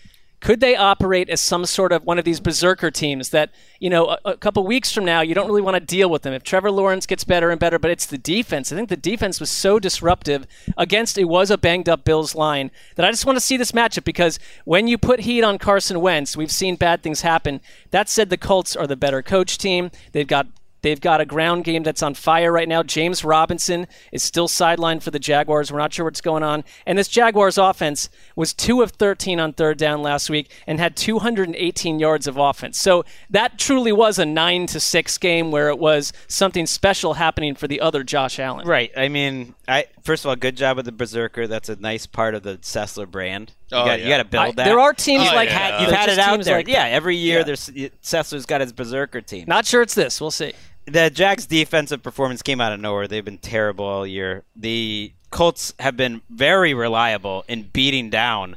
Could 0.40 0.60
they 0.60 0.76
operate 0.76 1.28
as 1.30 1.40
some 1.40 1.64
sort 1.64 1.92
of 1.92 2.04
one 2.04 2.18
of 2.18 2.24
these 2.24 2.40
berserker 2.40 2.90
teams 2.90 3.30
that, 3.30 3.50
you 3.80 3.88
know, 3.88 4.08
a, 4.08 4.18
a 4.26 4.36
couple 4.36 4.64
weeks 4.66 4.92
from 4.92 5.04
now, 5.04 5.20
you 5.20 5.34
don't 5.34 5.46
really 5.46 5.62
want 5.62 5.74
to 5.76 5.80
deal 5.80 6.10
with 6.10 6.22
them? 6.22 6.34
If 6.34 6.42
Trevor 6.42 6.70
Lawrence 6.70 7.06
gets 7.06 7.24
better 7.24 7.50
and 7.50 7.58
better, 7.58 7.78
but 7.78 7.90
it's 7.90 8.06
the 8.06 8.18
defense. 8.18 8.70
I 8.70 8.76
think 8.76 8.88
the 8.88 8.96
defense 8.96 9.40
was 9.40 9.50
so 9.50 9.78
disruptive 9.78 10.46
against 10.76 11.16
it 11.18 11.24
was 11.24 11.50
a 11.50 11.58
banged 11.58 11.88
up 11.88 12.04
Bills 12.04 12.34
line 12.34 12.70
that 12.96 13.06
I 13.06 13.10
just 13.10 13.26
want 13.26 13.36
to 13.36 13.40
see 13.40 13.56
this 13.56 13.72
matchup 13.72 14.04
because 14.04 14.38
when 14.64 14.88
you 14.88 14.98
put 14.98 15.20
heat 15.20 15.42
on 15.42 15.58
Carson 15.58 16.00
Wentz, 16.00 16.36
we've 16.36 16.52
seen 16.52 16.76
bad 16.76 17.02
things 17.02 17.22
happen. 17.22 17.60
That 17.90 18.08
said, 18.08 18.30
the 18.30 18.36
Colts 18.36 18.76
are 18.76 18.86
the 18.86 18.96
better 18.96 19.22
coach 19.22 19.58
team. 19.58 19.90
They've 20.12 20.26
got 20.26 20.46
They've 20.86 21.00
got 21.00 21.20
a 21.20 21.24
ground 21.26 21.64
game 21.64 21.82
that's 21.82 22.00
on 22.00 22.14
fire 22.14 22.52
right 22.52 22.68
now. 22.68 22.84
James 22.84 23.24
Robinson 23.24 23.88
is 24.12 24.22
still 24.22 24.46
sidelined 24.46 25.02
for 25.02 25.10
the 25.10 25.18
Jaguars. 25.18 25.72
We're 25.72 25.78
not 25.78 25.92
sure 25.92 26.04
what's 26.04 26.20
going 26.20 26.44
on. 26.44 26.62
And 26.86 26.96
this 26.96 27.08
Jaguars 27.08 27.58
offense 27.58 28.08
was 28.36 28.54
2 28.54 28.82
of 28.82 28.92
13 28.92 29.40
on 29.40 29.52
third 29.52 29.78
down 29.78 30.00
last 30.00 30.30
week 30.30 30.48
and 30.64 30.78
had 30.78 30.94
218 30.96 31.98
yards 31.98 32.28
of 32.28 32.36
offense. 32.36 32.80
So 32.80 33.04
that 33.30 33.58
truly 33.58 33.90
was 33.90 34.20
a 34.20 34.24
9 34.24 34.66
to 34.68 34.78
6 34.78 35.18
game 35.18 35.50
where 35.50 35.70
it 35.70 35.80
was 35.80 36.12
something 36.28 36.66
special 36.66 37.14
happening 37.14 37.56
for 37.56 37.66
the 37.66 37.80
other 37.80 38.04
Josh 38.04 38.38
Allen. 38.38 38.64
Right. 38.64 38.92
I 38.96 39.08
mean, 39.08 39.56
I 39.66 39.86
first 40.04 40.24
of 40.24 40.28
all, 40.28 40.36
good 40.36 40.56
job 40.56 40.76
with 40.76 40.86
the 40.86 40.92
Berserker. 40.92 41.48
That's 41.48 41.68
a 41.68 41.74
nice 41.74 42.06
part 42.06 42.36
of 42.36 42.44
the 42.44 42.58
Sessler 42.58 43.10
brand. 43.10 43.54
You 43.72 43.78
Oh, 43.78 43.84
got, 43.86 43.98
yeah. 43.98 44.04
you 44.04 44.10
got 44.12 44.18
to 44.18 44.24
build 44.24 44.44
I- 44.44 44.52
that. 44.52 44.64
there 44.66 44.78
are 44.78 44.92
teams 44.92 45.26
Oh, 45.28 45.34
like 45.34 45.48
yeah. 45.48 45.70
that. 45.72 45.80
You've 45.80 45.90
had 45.90 46.08
it 46.10 46.20
out 46.20 46.44
there. 46.44 46.58
like 46.58 46.68
yeah, 46.68 46.84
every 46.84 47.16
year 47.16 47.38
Yeah. 47.38 47.44
there's 47.44 47.68
Sessler's 48.04 48.46
got 48.46 48.60
his 48.60 48.72
Berserker 48.72 49.20
team. 49.20 49.46
Not 49.48 49.66
sure 49.66 49.82
it's 49.82 49.94
this. 49.94 50.20
We'll 50.20 50.30
see. 50.30 50.52
The 50.86 51.10
Jags' 51.10 51.46
defensive 51.46 52.02
performance 52.02 52.42
came 52.42 52.60
out 52.60 52.72
of 52.72 52.80
nowhere. 52.80 53.08
They've 53.08 53.24
been 53.24 53.38
terrible 53.38 53.84
all 53.84 54.06
year. 54.06 54.44
The 54.54 55.12
Colts 55.30 55.74
have 55.80 55.96
been 55.96 56.22
very 56.30 56.74
reliable 56.74 57.44
in 57.48 57.64
beating 57.64 58.08
down 58.08 58.56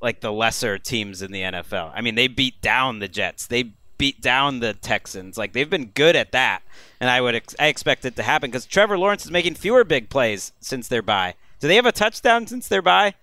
like 0.00 0.20
the 0.20 0.32
lesser 0.32 0.78
teams 0.78 1.22
in 1.22 1.32
the 1.32 1.42
NFL. 1.42 1.92
I 1.94 2.00
mean, 2.00 2.14
they 2.14 2.28
beat 2.28 2.60
down 2.60 2.98
the 2.98 3.08
Jets. 3.08 3.46
They 3.46 3.72
beat 3.96 4.20
down 4.20 4.60
the 4.60 4.74
Texans. 4.74 5.38
Like 5.38 5.52
they've 5.52 5.70
been 5.70 5.86
good 5.86 6.16
at 6.16 6.32
that, 6.32 6.62
and 7.00 7.08
I 7.08 7.20
would 7.20 7.36
ex- 7.36 7.56
I 7.58 7.68
expect 7.68 8.04
it 8.04 8.16
to 8.16 8.22
happen 8.22 8.50
because 8.50 8.66
Trevor 8.66 8.98
Lawrence 8.98 9.24
is 9.24 9.30
making 9.30 9.54
fewer 9.54 9.84
big 9.84 10.10
plays 10.10 10.52
since 10.60 10.88
their 10.88 11.02
bye. 11.02 11.34
Do 11.60 11.68
they 11.68 11.76
have 11.76 11.86
a 11.86 11.92
touchdown 11.92 12.46
since 12.46 12.68
their 12.68 12.82
bye? 12.82 13.14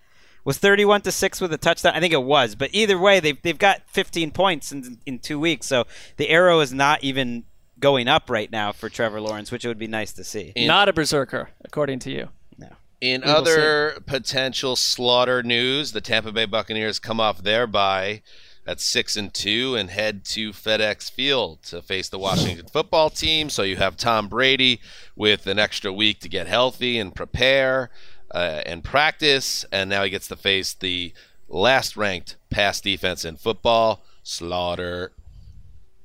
Was 0.42 0.56
31 0.56 1.02
to 1.02 1.12
6 1.12 1.40
with 1.42 1.52
a 1.52 1.58
touchdown? 1.58 1.92
I 1.94 2.00
think 2.00 2.14
it 2.14 2.22
was. 2.22 2.54
But 2.54 2.70
either 2.72 2.98
way, 2.98 3.20
they've, 3.20 3.40
they've 3.42 3.58
got 3.58 3.82
15 3.88 4.30
points 4.30 4.72
in, 4.72 4.98
in 5.04 5.18
two 5.18 5.38
weeks. 5.38 5.66
So 5.66 5.86
the 6.16 6.30
arrow 6.30 6.60
is 6.60 6.72
not 6.72 7.04
even 7.04 7.44
going 7.80 8.06
up 8.08 8.30
right 8.30 8.50
now 8.50 8.72
for 8.72 8.88
Trevor 8.88 9.20
Lawrence, 9.20 9.50
which 9.50 9.64
it 9.64 9.68
would 9.68 9.78
be 9.78 9.86
nice 9.86 10.12
to 10.12 10.24
see. 10.24 10.52
Not 10.56 10.88
a 10.88 10.92
berserker, 10.92 11.50
according 11.64 11.98
to 12.00 12.10
you. 12.10 12.28
No. 12.58 12.68
In 13.00 13.22
We 13.22 13.26
will 13.26 13.36
other 13.36 13.98
potential 14.06 14.76
slaughter 14.76 15.42
news, 15.42 15.92
the 15.92 16.00
Tampa 16.00 16.30
Bay 16.32 16.44
Buccaneers 16.44 16.98
come 16.98 17.18
off 17.20 17.42
their 17.42 17.66
bye 17.66 18.22
at 18.66 18.78
six 18.78 19.16
and 19.16 19.32
two 19.32 19.74
and 19.74 19.90
head 19.90 20.24
to 20.24 20.52
FedEx 20.52 21.10
Field 21.10 21.62
to 21.64 21.80
face 21.82 22.08
the 22.08 22.18
Washington 22.18 22.66
Football 22.72 23.08
Team. 23.10 23.48
So 23.48 23.62
you 23.62 23.76
have 23.76 23.96
Tom 23.96 24.28
Brady 24.28 24.80
with 25.16 25.46
an 25.46 25.58
extra 25.58 25.92
week 25.92 26.20
to 26.20 26.28
get 26.28 26.46
healthy 26.46 26.98
and 26.98 27.14
prepare 27.14 27.90
uh, 28.32 28.62
and 28.66 28.84
practice, 28.84 29.64
and 29.72 29.88
now 29.90 30.04
he 30.04 30.10
gets 30.10 30.28
to 30.28 30.36
face 30.36 30.74
the 30.74 31.12
last 31.48 31.96
ranked 31.96 32.36
pass 32.50 32.80
defense 32.80 33.24
in 33.24 33.36
football. 33.36 34.04
Slaughter. 34.22 35.12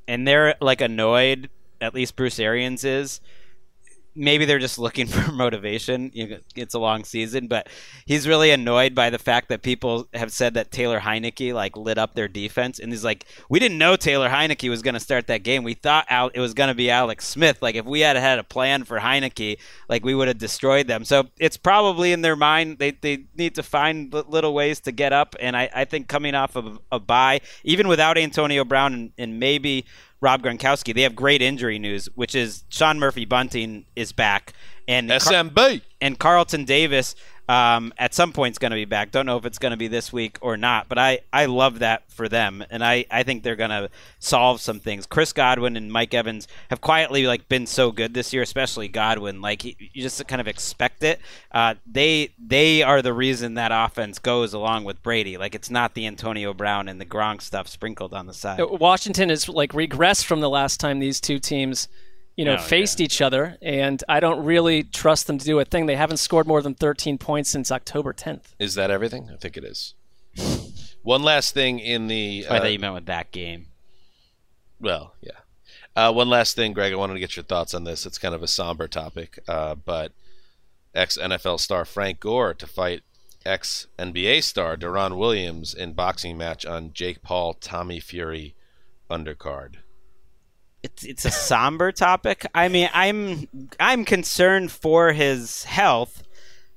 and 0.08 0.26
they're 0.28 0.56
like 0.62 0.80
annoyed. 0.82 1.50
At 1.82 1.94
least 1.94 2.16
Bruce 2.16 2.40
Arians 2.40 2.84
is. 2.84 3.22
Maybe 4.18 4.46
they're 4.46 4.60
just 4.60 4.80
looking 4.80 5.08
for 5.08 5.30
motivation. 5.34 6.10
It's 6.56 6.74
a 6.74 6.80
long 6.80 7.04
season, 7.04 7.48
but 7.48 7.68
he's 8.06 8.30
really 8.30 8.52
annoyed 8.52 8.96
by 8.96 9.10
the 9.10 9.20
fact 9.20 9.50
that 9.50 9.62
people 9.62 10.08
have 10.14 10.32
said 10.32 10.54
that 10.54 10.72
Taylor 10.72 11.02
Heinicke 11.02 11.54
like 11.54 11.76
lit 11.76 11.98
up 11.98 12.16
their 12.16 12.30
defense, 12.30 12.80
and 12.80 12.94
he's 12.94 13.04
like, 13.04 13.26
"We 13.50 13.60
didn't 13.60 13.78
know 13.78 13.98
Taylor 13.98 14.30
Heinicke 14.30 14.70
was 14.70 14.82
going 14.82 14.94
to 14.94 15.02
start 15.02 15.28
that 15.28 15.44
game. 15.44 15.64
We 15.64 15.74
thought 15.74 16.08
it 16.34 16.40
was 16.40 16.54
going 16.54 16.70
to 16.70 16.76
be 16.76 16.90
Alex 16.90 17.28
Smith. 17.28 17.62
Like 17.62 17.76
if 17.76 17.86
we 17.86 18.00
had 18.00 18.16
had 18.16 18.40
a 18.40 18.44
plan 18.44 18.86
for 18.86 19.00
Heinicke, 19.00 19.58
like 19.90 20.06
we 20.06 20.16
would 20.16 20.30
have 20.30 20.38
destroyed 20.38 20.88
them." 20.88 21.04
So 21.04 21.28
it's 21.38 21.58
probably 21.58 22.14
in 22.14 22.22
their 22.22 22.38
mind. 22.38 22.80
They 22.80 22.92
they 22.92 23.26
need 23.36 23.56
to 23.56 23.64
find 23.64 24.14
little 24.14 24.54
ways 24.54 24.80
to 24.82 24.94
get 24.94 25.12
up, 25.12 25.36
and 25.42 25.58
I, 25.58 25.70
I 25.76 25.84
think 25.84 26.08
coming 26.08 26.36
off 26.36 26.56
of 26.56 26.80
a 26.90 27.02
bye, 27.02 27.42
even 27.66 27.90
without 27.90 28.18
Antonio 28.18 28.64
Brown 28.64 28.94
and, 28.94 29.12
and 29.18 29.40
maybe 29.42 29.86
Rob 30.26 30.42
Gronkowski. 30.42 30.92
They 30.96 31.04
have 31.04 31.16
great 31.16 31.44
injury 31.44 31.78
news, 31.78 32.10
which 32.16 32.34
is 32.34 32.64
Sean 32.70 32.98
Murphy 32.98 33.26
Bunting 33.26 33.86
is 33.96 34.12
back, 34.12 34.54
and 34.88 35.08
SMB 35.08 35.84
and 36.02 36.18
Carlton 36.18 36.66
Davis 36.66 37.16
um, 37.48 37.94
at 37.98 38.14
some 38.14 38.32
point 38.32 38.54
is 38.54 38.58
going 38.58 38.72
to 38.72 38.76
be 38.76 38.86
back. 38.86 39.12
Don't 39.12 39.26
know 39.26 39.38
if 39.38 39.46
it's 39.46 39.60
going 39.60 39.72
to 39.72 39.78
be 39.78 39.88
this 39.88 40.12
week 40.12 40.38
or 40.42 40.58
not, 40.58 40.90
but 40.90 40.98
I, 40.98 41.20
I 41.32 41.46
love 41.46 41.80
that 41.80 42.10
for 42.12 42.28
them, 42.28 42.64
and 42.70 42.84
I, 42.84 43.06
I 43.12 43.24
think 43.24 43.44
they're 43.44 43.56
going 43.56 43.70
to 43.70 43.90
solve 44.20 44.62
some 44.62 44.80
things. 44.80 45.06
Chris 45.06 45.34
Godwin 45.34 45.76
and 45.76 45.92
Mike 45.92 46.14
Evans 46.14 46.48
have 46.70 46.82
quietly 46.82 47.28
like 47.28 47.48
been 47.48 47.68
so 47.68 47.92
good 47.92 48.14
this 48.14 48.34
year, 48.34 48.42
especially 48.42 48.88
Godwin. 48.88 49.42
Like 49.42 49.64
you 49.64 49.76
just 49.96 50.26
kind 50.28 50.42
of 50.42 50.48
expect 50.48 51.04
it. 51.04 51.20
Uh, 51.52 51.76
they 51.86 52.30
they 52.40 52.82
are 52.84 53.02
the 53.02 53.14
reason 53.14 53.56
that 53.56 53.72
offense 53.74 54.20
goes 54.20 54.54
along 54.54 54.84
with 54.86 55.04
Brady. 55.04 55.38
Like 55.38 55.56
it's 55.56 55.70
not 55.70 55.94
the 55.94 56.08
Antonio 56.08 56.54
Brown 56.54 56.88
and 56.88 57.00
the 57.00 57.06
Gronk 57.06 57.42
stuff 57.42 57.68
sprinkled 57.68 58.14
on 58.14 58.28
the 58.28 58.34
side. 58.34 58.60
Washington 58.60 59.30
has 59.30 59.48
like 59.48 59.72
regressed 59.72 60.26
from 60.26 60.40
the 60.40 60.50
last 60.50 60.80
time 60.80 61.00
these 61.00 61.22
two 61.22 61.40
teams, 61.40 61.88
you 62.36 62.46
know, 62.46 62.56
Oh, 62.56 62.62
faced 62.62 63.00
each 63.00 63.22
other, 63.22 63.58
and 63.62 64.04
I 64.10 64.20
don't 64.20 64.44
really 64.44 64.84
trust 64.84 65.28
them 65.28 65.38
to 65.38 65.46
do 65.46 65.60
a 65.60 65.66
thing. 65.66 65.86
They 65.86 65.96
haven't 65.96 66.18
scored 66.18 66.48
more 66.48 66.62
than 66.62 66.76
13 66.76 67.18
points 67.18 67.50
since 67.50 67.72
October 67.72 68.14
10th. 68.14 68.54
Is 68.60 68.76
that 68.76 68.92
everything? 68.92 69.30
I 69.32 69.38
think 69.38 69.58
it 69.58 69.64
is. 69.64 69.94
One 71.04 71.24
last 71.24 71.54
thing 71.54 71.80
in 71.80 72.08
the. 72.08 72.46
I 72.50 72.58
uh, 72.58 72.60
thought 72.62 72.72
you 72.72 72.80
meant 72.80 72.94
with 72.94 73.06
that 73.06 73.32
game. 73.32 73.68
Well, 74.80 75.14
yeah. 75.22 75.32
Uh, 75.96 76.12
one 76.12 76.30
last 76.30 76.56
thing, 76.56 76.74
Greg. 76.74 76.92
I 76.92 76.98
wanted 76.98 77.14
to 77.14 77.20
get 77.20 77.38
your 77.38 77.46
thoughts 77.46 77.74
on 77.74 77.86
this. 77.86 78.06
It's 78.06 78.18
kind 78.18 78.36
of 78.36 78.44
a 78.44 78.48
somber 78.48 78.88
topic, 78.88 79.40
uh, 79.48 79.76
but 79.76 80.12
ex 80.94 81.18
NFL 81.18 81.60
star 81.60 81.86
Frank 81.86 82.20
Gore 82.20 82.54
to 82.54 82.68
fight 82.68 83.04
ex 83.46 83.88
NBA 83.98 84.44
star 84.44 84.76
Deron 84.76 85.18
Williams 85.18 85.74
in 85.74 85.94
boxing 85.94 86.38
match 86.38 86.66
on 86.66 86.92
Jake 86.92 87.22
Paul 87.22 87.54
Tommy 87.54 88.00
Fury 88.00 88.56
undercard. 89.10 89.76
It's 90.86 91.04
it's 91.04 91.26
a 91.26 91.32
somber 91.32 91.92
topic. 91.92 92.46
I 92.54 92.68
mean, 92.70 92.90
I'm 92.94 93.48
I'm 93.80 94.06
concerned 94.06 94.72
for 94.72 95.12
his 95.14 95.64
health, 95.64 96.24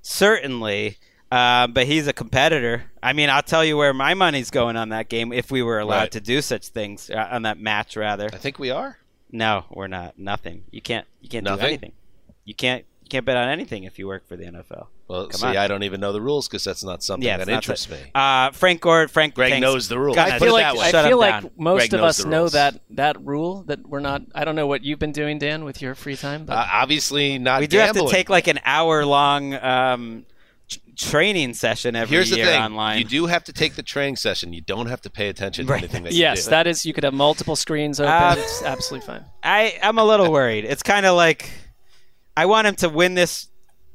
certainly. 0.02 0.98
Uh, 1.30 1.66
but 1.66 1.86
he's 1.86 2.06
a 2.06 2.12
competitor. 2.14 2.84
I 3.02 3.12
mean, 3.12 3.28
I'll 3.28 3.42
tell 3.42 3.62
you 3.62 3.76
where 3.76 3.92
my 3.92 4.14
money's 4.14 4.50
going 4.50 4.76
on 4.76 4.88
that 4.90 5.10
game 5.10 5.30
if 5.30 5.50
we 5.50 5.62
were 5.62 5.78
allowed 5.78 5.98
Right. 6.00 6.12
to 6.12 6.20
do 6.22 6.40
such 6.40 6.68
things 6.68 7.10
uh, 7.10 7.28
on 7.30 7.42
that 7.42 7.58
match. 7.60 7.96
Rather, 7.98 8.30
I 8.32 8.38
think 8.38 8.58
we 8.58 8.70
are. 8.70 8.96
No, 9.30 9.66
we're 9.70 9.88
not. 9.88 10.18
Nothing. 10.18 10.64
You 10.70 10.80
can't. 10.80 11.06
You 11.20 11.28
can't 11.28 11.44
do 11.46 11.58
anything. 11.58 11.92
You 12.46 12.54
can't. 12.54 12.86
You 13.08 13.16
can't 13.16 13.24
bet 13.24 13.38
on 13.38 13.48
anything 13.48 13.84
if 13.84 13.98
you 13.98 14.06
work 14.06 14.28
for 14.28 14.36
the 14.36 14.44
NFL. 14.44 14.88
Well, 15.08 15.28
Come 15.28 15.40
see, 15.40 15.46
on. 15.46 15.56
I 15.56 15.66
don't 15.66 15.82
even 15.82 15.98
know 15.98 16.12
the 16.12 16.20
rules 16.20 16.46
because 16.46 16.62
that's 16.62 16.84
not 16.84 17.02
something 17.02 17.26
Yeah, 17.26 17.38
that 17.38 17.48
interests 17.48 17.86
that- 17.86 18.04
me. 18.04 18.10
Uh, 18.14 18.50
Frank 18.50 18.82
Gore. 18.82 19.08
Frank. 19.08 19.32
Greg 19.34 19.52
thanks. 19.52 19.62
knows 19.62 19.88
the 19.88 19.98
rules. 19.98 20.14
God, 20.14 20.28
I 20.28 20.38
feel 20.38 20.52
like. 20.52 20.66
I 20.76 21.08
feel 21.08 21.16
like 21.18 21.58
most 21.58 21.88
Greg 21.88 21.94
of 21.94 22.02
us 22.02 22.22
know 22.26 22.50
that 22.50 22.78
that 22.90 23.18
rule 23.24 23.62
that 23.68 23.88
we're 23.88 24.00
not. 24.00 24.20
I 24.34 24.44
don't 24.44 24.56
know 24.56 24.66
what 24.66 24.84
you've 24.84 24.98
been 24.98 25.12
doing, 25.12 25.38
Dan, 25.38 25.64
with 25.64 25.80
your 25.80 25.94
free 25.94 26.16
time. 26.16 26.44
But 26.44 26.58
Uh, 26.58 26.66
obviously, 26.70 27.38
not. 27.38 27.60
we 27.60 27.66
do 27.66 27.78
have 27.78 27.94
to 27.96 28.06
take 28.10 28.28
like 28.28 28.46
an 28.46 28.60
hour 28.62 29.06
long 29.06 29.54
um, 29.54 30.26
training 30.96 31.54
session 31.54 31.96
every 31.96 32.14
Here's 32.14 32.28
the 32.28 32.36
year 32.36 32.44
thing: 32.46 32.60
online. 32.60 32.98
you 32.98 33.04
do 33.04 33.24
have 33.24 33.44
to 33.44 33.54
take 33.54 33.74
the 33.74 33.82
training 33.82 34.16
session. 34.16 34.52
You 34.52 34.60
don't 34.60 34.88
have 34.88 35.00
to 35.00 35.08
pay 35.10 35.28
attention 35.30 35.66
to 35.66 35.72
Right. 35.72 35.78
anything 35.82 36.02
that 36.04 36.12
you 36.12 36.20
yes, 36.20 36.44
do. 36.44 36.50
that 36.50 36.66
is. 36.66 36.84
You 36.84 36.92
could 36.92 37.04
have 37.04 37.14
multiple 37.14 37.56
screens 37.56 38.00
open. 38.00 38.12
Uh, 38.12 38.34
it's 38.36 38.62
absolutely 38.62 39.06
fine. 39.06 39.24
I 39.42 39.78
I'm 39.82 39.96
a 39.96 40.04
little 40.04 40.30
worried. 40.30 40.66
It's 40.66 40.82
kind 40.82 41.06
of 41.06 41.16
like 41.16 41.48
I 42.38 42.46
want 42.46 42.68
him 42.68 42.76
to 42.76 42.88
win 42.88 43.14
this 43.14 43.48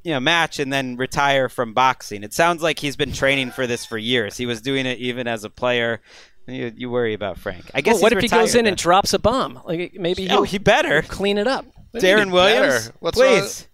you 0.03 0.11
know 0.11 0.19
match 0.19 0.59
and 0.59 0.71
then 0.71 0.97
retire 0.97 1.47
from 1.47 1.73
boxing. 1.73 2.23
It 2.23 2.33
sounds 2.33 2.61
like 2.61 2.77
he's 2.77 2.97
been 2.97 3.13
training 3.13 3.51
for 3.51 3.65
this 3.67 3.85
for 3.85 3.97
years. 3.97 4.35
He 4.35 4.45
was 4.45 4.61
doing 4.61 4.85
it 4.85 4.99
even 4.99 5.27
as 5.27 5.45
a 5.45 5.49
player. 5.49 6.01
You, 6.45 6.73
you 6.75 6.89
worry 6.89 7.13
about 7.13 7.37
Frank. 7.39 7.71
I 7.73 7.79
guess 7.79 7.95
Well, 7.95 8.01
what 8.03 8.11
he's 8.11 8.17
if 8.17 8.21
he 8.23 8.27
goes 8.27 8.49
retired 8.49 8.59
in 8.59 8.67
and 8.67 8.75
drops 8.75 9.13
a 9.13 9.19
bomb? 9.19 9.61
Like 9.65 9.93
maybe 9.93 10.25
Oh, 10.29 10.33
he'll 10.35 10.43
he 10.43 10.57
better 10.57 11.03
clean 11.03 11.37
it 11.37 11.47
up. 11.47 11.65
Darren 11.95 12.31
Williams, 12.33 12.87
better. 12.89 12.95
What's 12.99 13.17
please. 13.17 13.67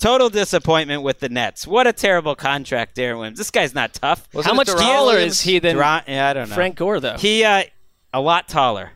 Total 0.00 0.28
disappointment 0.28 1.02
with 1.02 1.20
the 1.20 1.28
Nets. 1.28 1.66
What 1.66 1.86
a 1.86 1.92
terrible 1.92 2.34
contract, 2.34 2.96
Darren 2.96 3.18
Williams. 3.18 3.38
This 3.38 3.52
guy's 3.52 3.74
not 3.74 3.94
tough. 3.94 4.28
Wasn't 4.32 4.50
How 4.50 4.56
much 4.56 4.66
taller 4.66 5.16
is 5.16 5.40
he 5.40 5.60
than 5.60 5.76
Duran- 5.76 6.02
yeah, 6.08 6.28
I 6.28 6.32
don't 6.32 6.48
know. 6.50 6.54
Frank 6.54 6.76
Gore, 6.76 6.98
though? 7.00 7.16
He 7.16 7.44
uh, 7.44 7.62
a 8.12 8.20
lot 8.20 8.48
taller. 8.48 8.90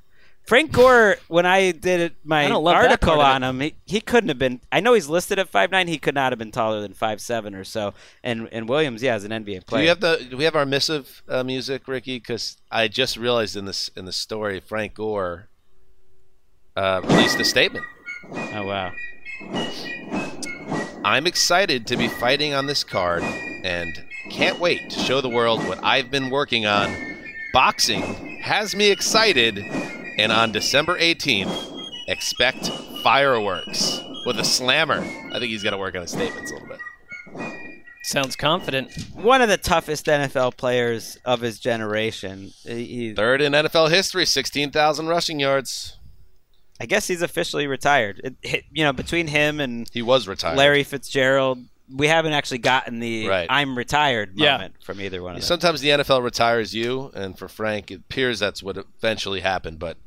Frank 0.50 0.72
Gore, 0.72 1.16
when 1.28 1.46
I 1.46 1.70
did 1.70 2.00
it, 2.00 2.16
my 2.24 2.46
I 2.46 2.48
don't 2.48 2.64
love 2.64 2.74
that 2.74 2.90
article 2.90 3.20
on 3.20 3.44
him, 3.44 3.60
he, 3.60 3.76
he 3.86 4.00
couldn't 4.00 4.30
have 4.30 4.38
been. 4.40 4.60
I 4.72 4.80
know 4.80 4.94
he's 4.94 5.08
listed 5.08 5.38
at 5.38 5.48
five 5.48 5.70
nine. 5.70 5.86
He 5.86 5.96
could 5.96 6.16
not 6.16 6.32
have 6.32 6.40
been 6.40 6.50
taller 6.50 6.80
than 6.80 6.92
five 6.92 7.20
seven 7.20 7.54
or 7.54 7.62
so. 7.62 7.94
And 8.24 8.48
and 8.50 8.68
Williams, 8.68 9.00
yeah, 9.00 9.14
is 9.14 9.22
an 9.22 9.30
NBA 9.30 9.44
Do 9.44 9.60
player. 9.60 9.82
we 9.82 9.86
have 9.86 10.00
the 10.00 10.26
do 10.28 10.36
we 10.36 10.42
have 10.42 10.56
our 10.56 10.66
missive 10.66 11.22
uh, 11.28 11.44
music, 11.44 11.86
Ricky? 11.86 12.16
Because 12.16 12.56
I 12.68 12.88
just 12.88 13.16
realized 13.16 13.56
in 13.56 13.64
this 13.64 13.92
in 13.94 14.06
the 14.06 14.12
story, 14.12 14.58
Frank 14.58 14.94
Gore 14.94 15.48
uh, 16.74 17.00
released 17.04 17.38
a 17.38 17.44
statement. 17.44 17.84
oh 18.34 18.66
wow. 18.66 18.90
I'm 21.04 21.28
excited 21.28 21.86
to 21.86 21.96
be 21.96 22.08
fighting 22.08 22.54
on 22.54 22.66
this 22.66 22.82
card 22.82 23.22
and 23.22 24.04
can't 24.32 24.58
wait 24.58 24.90
to 24.90 24.98
show 24.98 25.20
the 25.20 25.28
world 25.28 25.64
what 25.68 25.78
I've 25.84 26.10
been 26.10 26.28
working 26.28 26.66
on 26.66 26.92
boxing 27.52 28.02
has 28.40 28.74
me 28.74 28.90
excited, 28.90 29.64
and 30.20 30.32
on 30.32 30.52
December 30.52 30.98
18th, 30.98 31.88
expect 32.08 32.68
fireworks 33.02 34.00
with 34.26 34.38
a 34.38 34.44
slammer. 34.44 35.00
I 35.00 35.38
think 35.38 35.50
he's 35.50 35.62
got 35.62 35.70
to 35.70 35.78
work 35.78 35.94
on 35.94 36.02
his 36.02 36.10
statements 36.12 36.50
a 36.50 36.54
little 36.54 36.68
bit. 36.68 36.78
Sounds 38.02 38.34
confident. 38.34 38.92
One 39.14 39.42
of 39.42 39.48
the 39.48 39.56
toughest 39.58 40.06
NFL 40.06 40.56
players 40.56 41.18
of 41.24 41.40
his 41.40 41.58
generation. 41.60 42.52
He- 42.64 43.12
Third 43.14 43.40
in 43.42 43.52
NFL 43.52 43.90
history, 43.90 44.24
16,000 44.26 45.06
rushing 45.06 45.38
yards. 45.38 45.96
I 46.80 46.86
guess 46.86 47.06
he's 47.06 47.20
officially 47.22 47.66
retired. 47.66 48.20
It, 48.24 48.34
it- 48.42 48.64
you 48.72 48.84
know, 48.84 48.92
between 48.92 49.26
him 49.28 49.60
and 49.60 49.88
he 49.92 50.02
was 50.02 50.26
retired. 50.26 50.56
Larry 50.56 50.82
Fitzgerald, 50.82 51.58
we 51.94 52.06
haven't 52.06 52.32
actually 52.32 52.58
gotten 52.58 53.00
the 53.00 53.28
Right. 53.28 53.46
"I'm 53.50 53.76
retired" 53.76 54.32
Yeah. 54.34 54.52
moment 54.52 54.74
from 54.82 55.00
either 55.00 55.22
one 55.22 55.32
of 55.34 55.40
them. 55.42 55.46
Sometimes 55.46 55.80
the 55.82 55.90
NFL 55.90 56.22
retires 56.22 56.74
you, 56.74 57.10
and 57.14 57.38
for 57.38 57.48
Frank, 57.48 57.90
it 57.90 57.96
appears 58.00 58.38
that's 58.38 58.62
what 58.62 58.78
eventually 58.78 59.40
happened. 59.40 59.78
But 59.78 59.98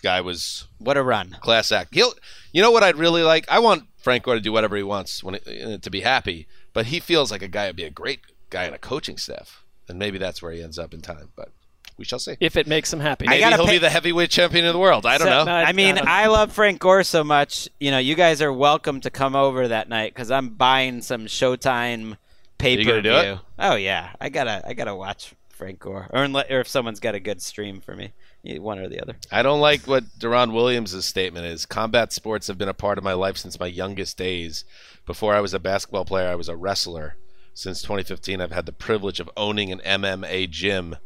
guy 0.00 0.20
was 0.20 0.66
what 0.78 0.96
a 0.96 1.02
run, 1.02 1.36
class 1.40 1.70
act. 1.72 1.94
He'll, 1.94 2.12
you 2.52 2.60
know 2.62 2.70
what 2.70 2.82
I'd 2.82 2.96
really 2.96 3.22
like? 3.22 3.46
I 3.48 3.58
want 3.58 3.84
Frank 3.98 4.24
Gore 4.24 4.34
to 4.34 4.40
do 4.40 4.52
whatever 4.52 4.76
he 4.76 4.82
wants 4.82 5.22
when 5.22 5.36
it, 5.36 5.42
uh, 5.46 5.78
to 5.78 5.90
be 5.90 6.00
happy. 6.00 6.46
But 6.72 6.86
he 6.86 7.00
feels 7.00 7.30
like 7.30 7.42
a 7.42 7.48
guy 7.48 7.66
would 7.66 7.76
be 7.76 7.84
a 7.84 7.90
great 7.90 8.20
guy 8.48 8.64
in 8.64 8.74
a 8.74 8.78
coaching 8.78 9.16
staff, 9.18 9.64
and 9.88 9.98
maybe 9.98 10.18
that's 10.18 10.40
where 10.40 10.52
he 10.52 10.62
ends 10.62 10.78
up 10.78 10.94
in 10.94 11.02
time. 11.02 11.30
But 11.36 11.50
we 11.98 12.04
shall 12.04 12.18
see. 12.20 12.36
If 12.40 12.56
it 12.56 12.66
makes 12.66 12.92
him 12.92 13.00
happy. 13.00 13.26
Maybe 13.26 13.42
he'll 13.44 13.66
be 13.66 13.78
the 13.78 13.90
heavyweight 13.90 14.30
champion 14.30 14.64
of 14.66 14.72
the 14.72 14.78
world. 14.78 15.04
I 15.04 15.18
don't 15.18 15.26
So- 15.28 15.44
know. 15.44 15.52
I 15.52 15.72
mean, 15.72 15.98
I, 15.98 16.28
love 16.28 16.52
Frank 16.52 16.78
Gore 16.80 17.02
so 17.02 17.22
much. 17.24 17.68
You 17.80 17.90
know, 17.90 17.98
you 17.98 18.14
guys 18.14 18.40
are 18.40 18.52
welcome 18.52 19.00
to 19.02 19.10
come 19.10 19.34
over 19.36 19.68
that 19.68 19.88
night 19.88 20.14
because 20.14 20.30
I'm 20.30 20.50
buying 20.50 21.02
some 21.02 21.26
Showtime 21.26 22.16
pay 22.58 22.78
You 22.78 22.84
per 22.84 22.90
gonna 22.90 23.02
do 23.02 23.16
it? 23.16 23.22
view. 23.24 23.40
Oh 23.58 23.74
yeah, 23.74 24.10
I 24.20 24.28
gotta, 24.28 24.62
I 24.66 24.74
gotta 24.74 24.94
watch 24.94 25.34
Frank 25.48 25.80
Gore, 25.80 26.06
or, 26.10 26.24
unle- 26.24 26.50
or 26.50 26.60
if 26.60 26.68
someone's 26.68 27.00
got 27.00 27.14
a 27.14 27.20
good 27.20 27.42
stream 27.42 27.80
for 27.80 27.94
me, 27.96 28.04
Yeah, 28.04 28.10
one 28.44 28.78
or 28.78 28.88
the 28.88 29.00
other. 29.00 29.16
I 29.30 29.42
don't 29.42 29.60
like 29.60 29.86
what 29.86 30.18
Deron 30.18 30.52
Williams' 30.52 31.04
statement 31.04 31.46
is. 31.46 31.66
Combat 31.66 32.12
sports 32.12 32.46
have 32.46 32.58
been 32.58 32.68
a 32.68 32.74
part 32.74 32.98
of 32.98 33.04
my 33.04 33.12
life 33.12 33.36
since 33.36 33.60
my 33.60 33.66
youngest 33.66 34.16
days. 34.16 34.64
Before 35.06 35.34
I 35.34 35.40
was 35.40 35.54
a 35.54 35.58
basketball 35.58 36.04
player, 36.04 36.28
I 36.28 36.36
was 36.36 36.48
a 36.48 36.56
wrestler. 36.56 37.16
Since 37.52 37.82
2015, 37.82 38.40
I've 38.40 38.52
had 38.52 38.66
the 38.66 38.72
privilege 38.72 39.20
of 39.20 39.30
owning 39.36 39.72
an 39.72 39.80
MMA 39.80 40.48
gym, 40.50 40.96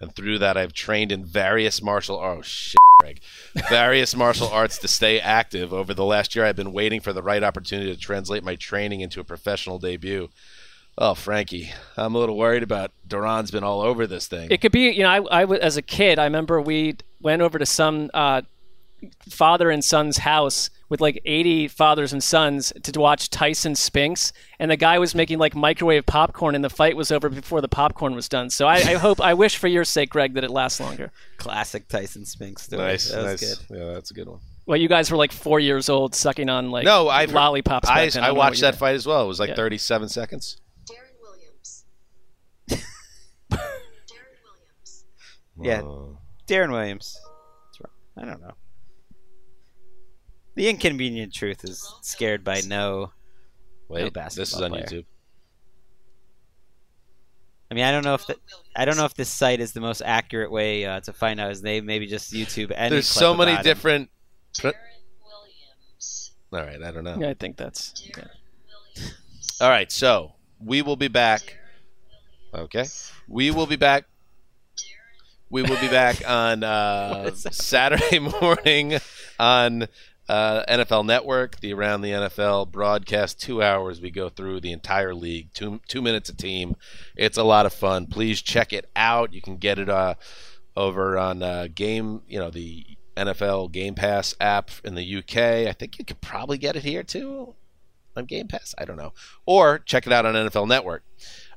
and 0.00 0.14
through 0.14 0.38
that, 0.38 0.56
I've 0.56 0.72
trained 0.72 1.10
in 1.10 1.24
various 1.24 1.82
martial. 1.82 2.16
Oh 2.16 2.42
shit, 2.42 2.78
Greg. 3.00 3.20
Various 3.68 4.14
martial 4.14 4.48
arts 4.48 4.78
to 4.78 4.88
stay 4.88 5.18
active. 5.18 5.72
Over 5.72 5.94
the 5.94 6.04
last 6.04 6.36
year, 6.36 6.44
I've 6.44 6.56
been 6.56 6.72
waiting 6.72 7.00
for 7.00 7.12
the 7.12 7.22
right 7.22 7.42
opportunity 7.42 7.92
to 7.92 7.98
translate 7.98 8.44
my 8.44 8.56
training 8.56 9.00
into 9.00 9.20
a 9.20 9.24
professional 9.24 9.78
debut. 9.78 10.28
Oh, 10.98 11.14
Frankie, 11.14 11.70
I'm 11.96 12.14
a 12.14 12.18
little 12.18 12.36
worried 12.38 12.62
about 12.62 12.90
Duran's 13.06 13.50
been 13.50 13.62
all 13.64 13.82
over 13.82 14.06
this 14.06 14.26
thing. 14.28 14.50
It 14.50 14.60
could 14.62 14.72
be, 14.72 14.90
you 14.90 15.02
know, 15.02 15.10
I, 15.10 15.38
I 15.38 15.40
w- 15.42 15.60
as 15.60 15.76
a 15.76 15.82
kid, 15.82 16.18
I 16.18 16.24
remember 16.24 16.60
we 16.60 16.96
went 17.20 17.42
over 17.42 17.58
to 17.58 17.66
some 17.66 18.10
uh, 18.14 18.42
father 19.28 19.70
and 19.70 19.84
son's 19.84 20.18
house 20.18 20.70
with 20.88 21.00
like 21.02 21.20
80 21.26 21.68
fathers 21.68 22.12
and 22.14 22.22
sons 22.22 22.72
to 22.82 22.98
watch 23.00 23.28
Tyson 23.28 23.74
Spinks, 23.74 24.32
and 24.58 24.70
the 24.70 24.76
guy 24.76 24.98
was 24.98 25.14
making 25.14 25.38
like 25.38 25.54
microwave 25.54 26.06
popcorn, 26.06 26.54
and 26.54 26.64
the 26.64 26.70
fight 26.70 26.96
was 26.96 27.12
over 27.12 27.28
before 27.28 27.60
the 27.60 27.68
popcorn 27.68 28.14
was 28.14 28.28
done. 28.28 28.48
So 28.48 28.66
I, 28.66 28.76
I 28.76 28.94
hope, 28.94 29.20
I 29.20 29.34
wish 29.34 29.56
for 29.58 29.68
your 29.68 29.84
sake, 29.84 30.08
Greg, 30.10 30.32
that 30.34 30.44
it 30.44 30.50
lasts 30.50 30.80
longer. 30.80 31.10
Classic 31.36 31.86
Tyson 31.88 32.24
Spinks 32.24 32.62
story. 32.62 32.82
nice, 32.82 33.10
that 33.10 33.22
was 33.22 33.42
nice. 33.42 33.54
good. 33.58 33.78
Yeah, 33.78 33.92
that's 33.92 34.10
a 34.12 34.14
good 34.14 34.28
one. 34.28 34.40
Well, 34.64 34.78
you 34.78 34.88
guys 34.88 35.10
were 35.10 35.16
like 35.18 35.32
four 35.32 35.60
years 35.60 35.88
old, 35.88 36.14
sucking 36.14 36.48
on 36.48 36.70
like 36.70 36.84
no, 36.84 37.08
I've 37.08 37.32
lollipops. 37.32 37.88
I, 37.88 38.06
back 38.06 38.12
then. 38.12 38.22
I 38.22 38.26
don't 38.28 38.34
know 38.34 38.38
what 38.38 38.46
watched 38.50 38.60
that 38.62 38.76
fight 38.76 38.94
as 38.94 39.06
well. 39.06 39.24
It 39.24 39.28
was 39.28 39.38
like 39.40 39.50
Yeah. 39.50 39.56
37 39.56 40.08
seconds. 40.08 40.56
Yeah, 45.60 45.82
Darren 46.46 46.70
Williams. 46.70 47.18
That's 47.66 47.80
right. 47.80 48.22
I 48.22 48.30
don't 48.30 48.40
know. 48.40 48.54
The 50.54 50.68
inconvenient 50.68 51.34
truth 51.34 51.64
is 51.64 51.86
scared 52.02 52.42
by 52.42 52.62
no. 52.66 53.12
Wait, 53.88 54.14
no 54.14 54.22
this 54.24 54.52
is 54.52 54.60
on 54.60 54.70
player. 54.70 54.84
YouTube. 54.84 55.04
I 57.70 57.74
mean, 57.74 57.84
I 57.84 57.90
don't 57.90 58.04
know 58.04 58.14
if 58.14 58.26
the, 58.26 58.36
I 58.76 58.84
don't 58.84 58.96
know 58.96 59.04
if 59.04 59.14
this 59.14 59.28
site 59.28 59.60
is 59.60 59.72
the 59.72 59.80
most 59.80 60.00
accurate 60.04 60.50
way 60.50 60.86
uh, 60.86 61.00
to 61.00 61.12
find 61.12 61.40
out 61.40 61.50
his 61.50 61.62
name. 61.62 61.84
Maybe 61.84 62.06
just 62.06 62.32
YouTube. 62.32 62.72
Any 62.74 62.90
There's 62.90 63.08
so 63.08 63.34
many 63.34 63.52
about 63.52 63.66
him. 63.66 63.70
different. 63.70 64.10
All 64.64 64.72
right, 66.52 66.82
I 66.82 66.90
don't 66.90 67.04
know. 67.04 67.16
Yeah, 67.18 67.30
I 67.30 67.34
think 67.34 67.56
that's. 67.56 68.08
Yeah. 68.16 68.24
All 69.60 69.68
right, 69.68 69.90
so 69.90 70.32
we 70.60 70.80
will 70.82 70.96
be 70.96 71.08
back. 71.08 71.58
Okay, 72.54 72.86
we 73.28 73.50
will 73.50 73.66
be 73.66 73.76
back. 73.76 74.04
We 75.48 75.62
will 75.62 75.80
be 75.80 75.88
back 75.88 76.22
on 76.28 76.64
uh, 76.64 77.32
Saturday 77.34 78.18
morning 78.40 78.98
on 79.38 79.86
uh, 80.28 80.64
NFL 80.68 81.06
Network, 81.06 81.60
the 81.60 81.72
Around 81.72 82.00
the 82.00 82.10
NFL 82.10 82.72
broadcast. 82.72 83.40
Two 83.40 83.62
hours, 83.62 84.00
we 84.00 84.10
go 84.10 84.28
through 84.28 84.60
the 84.60 84.72
entire 84.72 85.14
league, 85.14 85.52
two 85.54 85.80
two 85.88 86.02
minutes 86.02 86.28
a 86.28 86.36
team. 86.36 86.76
It's 87.16 87.38
a 87.38 87.44
lot 87.44 87.66
of 87.66 87.72
fun. 87.72 88.06
Please 88.06 88.42
check 88.42 88.72
it 88.72 88.90
out. 88.96 89.32
You 89.32 89.40
can 89.40 89.56
get 89.56 89.78
it 89.78 89.88
uh, 89.88 90.14
over 90.76 91.16
on 91.16 91.42
uh, 91.42 91.68
Game, 91.72 92.22
you 92.26 92.38
know, 92.38 92.50
the 92.50 92.84
NFL 93.16 93.72
Game 93.72 93.94
Pass 93.94 94.34
app 94.40 94.70
in 94.84 94.94
the 94.94 95.16
UK. 95.16 95.68
I 95.68 95.72
think 95.72 95.98
you 95.98 96.04
could 96.04 96.20
probably 96.20 96.58
get 96.58 96.76
it 96.76 96.82
here 96.82 97.02
too 97.02 97.54
on 98.16 98.24
Game 98.24 98.48
Pass. 98.48 98.74
I 98.78 98.84
don't 98.84 98.96
know. 98.96 99.12
Or 99.46 99.78
check 99.78 100.06
it 100.06 100.12
out 100.12 100.26
on 100.26 100.34
NFL 100.34 100.68
Network. 100.68 101.04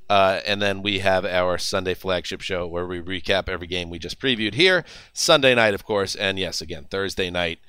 Uh, 0.10 0.42
and 0.46 0.62
then 0.62 0.82
we 0.82 1.00
have 1.00 1.26
our 1.26 1.58
Sunday 1.58 1.94
flagship 1.94 2.42
show 2.42 2.66
where 2.66 2.88
we 2.88 3.00
recap 3.00 3.48
every 3.48 3.68
game 3.68 3.90
we 3.90 4.00
just 4.00 4.20
previewed 4.20 4.56
here. 4.56 4.84
Sunday 5.14 5.54
night, 5.54 5.76
of 5.76 5.86
course. 5.86 6.16
And 6.16 6.40
yes, 6.40 6.62
again, 6.62 6.88
Thursday 6.90 7.30
night, 7.30 7.60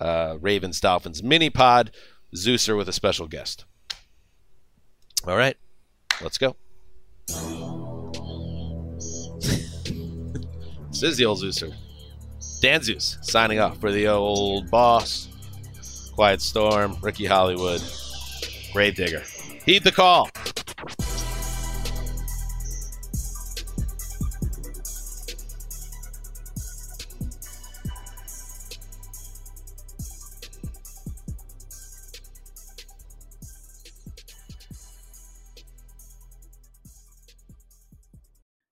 uh, 0.00 0.38
Ravens 0.40 0.80
Dolphins 0.80 1.22
mini 1.22 1.50
pod, 1.50 1.90
Zeuser 2.34 2.76
with 2.76 2.88
a 2.88 2.92
special 2.92 3.28
guest. 3.28 3.66
All 5.26 5.36
right, 5.36 5.56
let's 6.22 6.38
go. 6.38 6.56
this 7.28 7.36
is 11.02 11.18
the 11.18 11.26
old 11.26 11.42
Zeuser. 11.42 11.74
Dan 12.62 12.82
Zeus 12.82 13.18
signing 13.20 13.58
off 13.58 13.78
for 13.78 13.92
the 13.92 14.08
old 14.08 14.70
boss. 14.70 15.28
Quiet 16.14 16.40
Storm, 16.40 16.96
Ricky 17.02 17.26
Hollywood, 17.26 17.82
Grave 18.72 18.94
Digger. 18.94 19.22
Heed 19.66 19.84
the 19.84 19.92
call. 19.92 20.30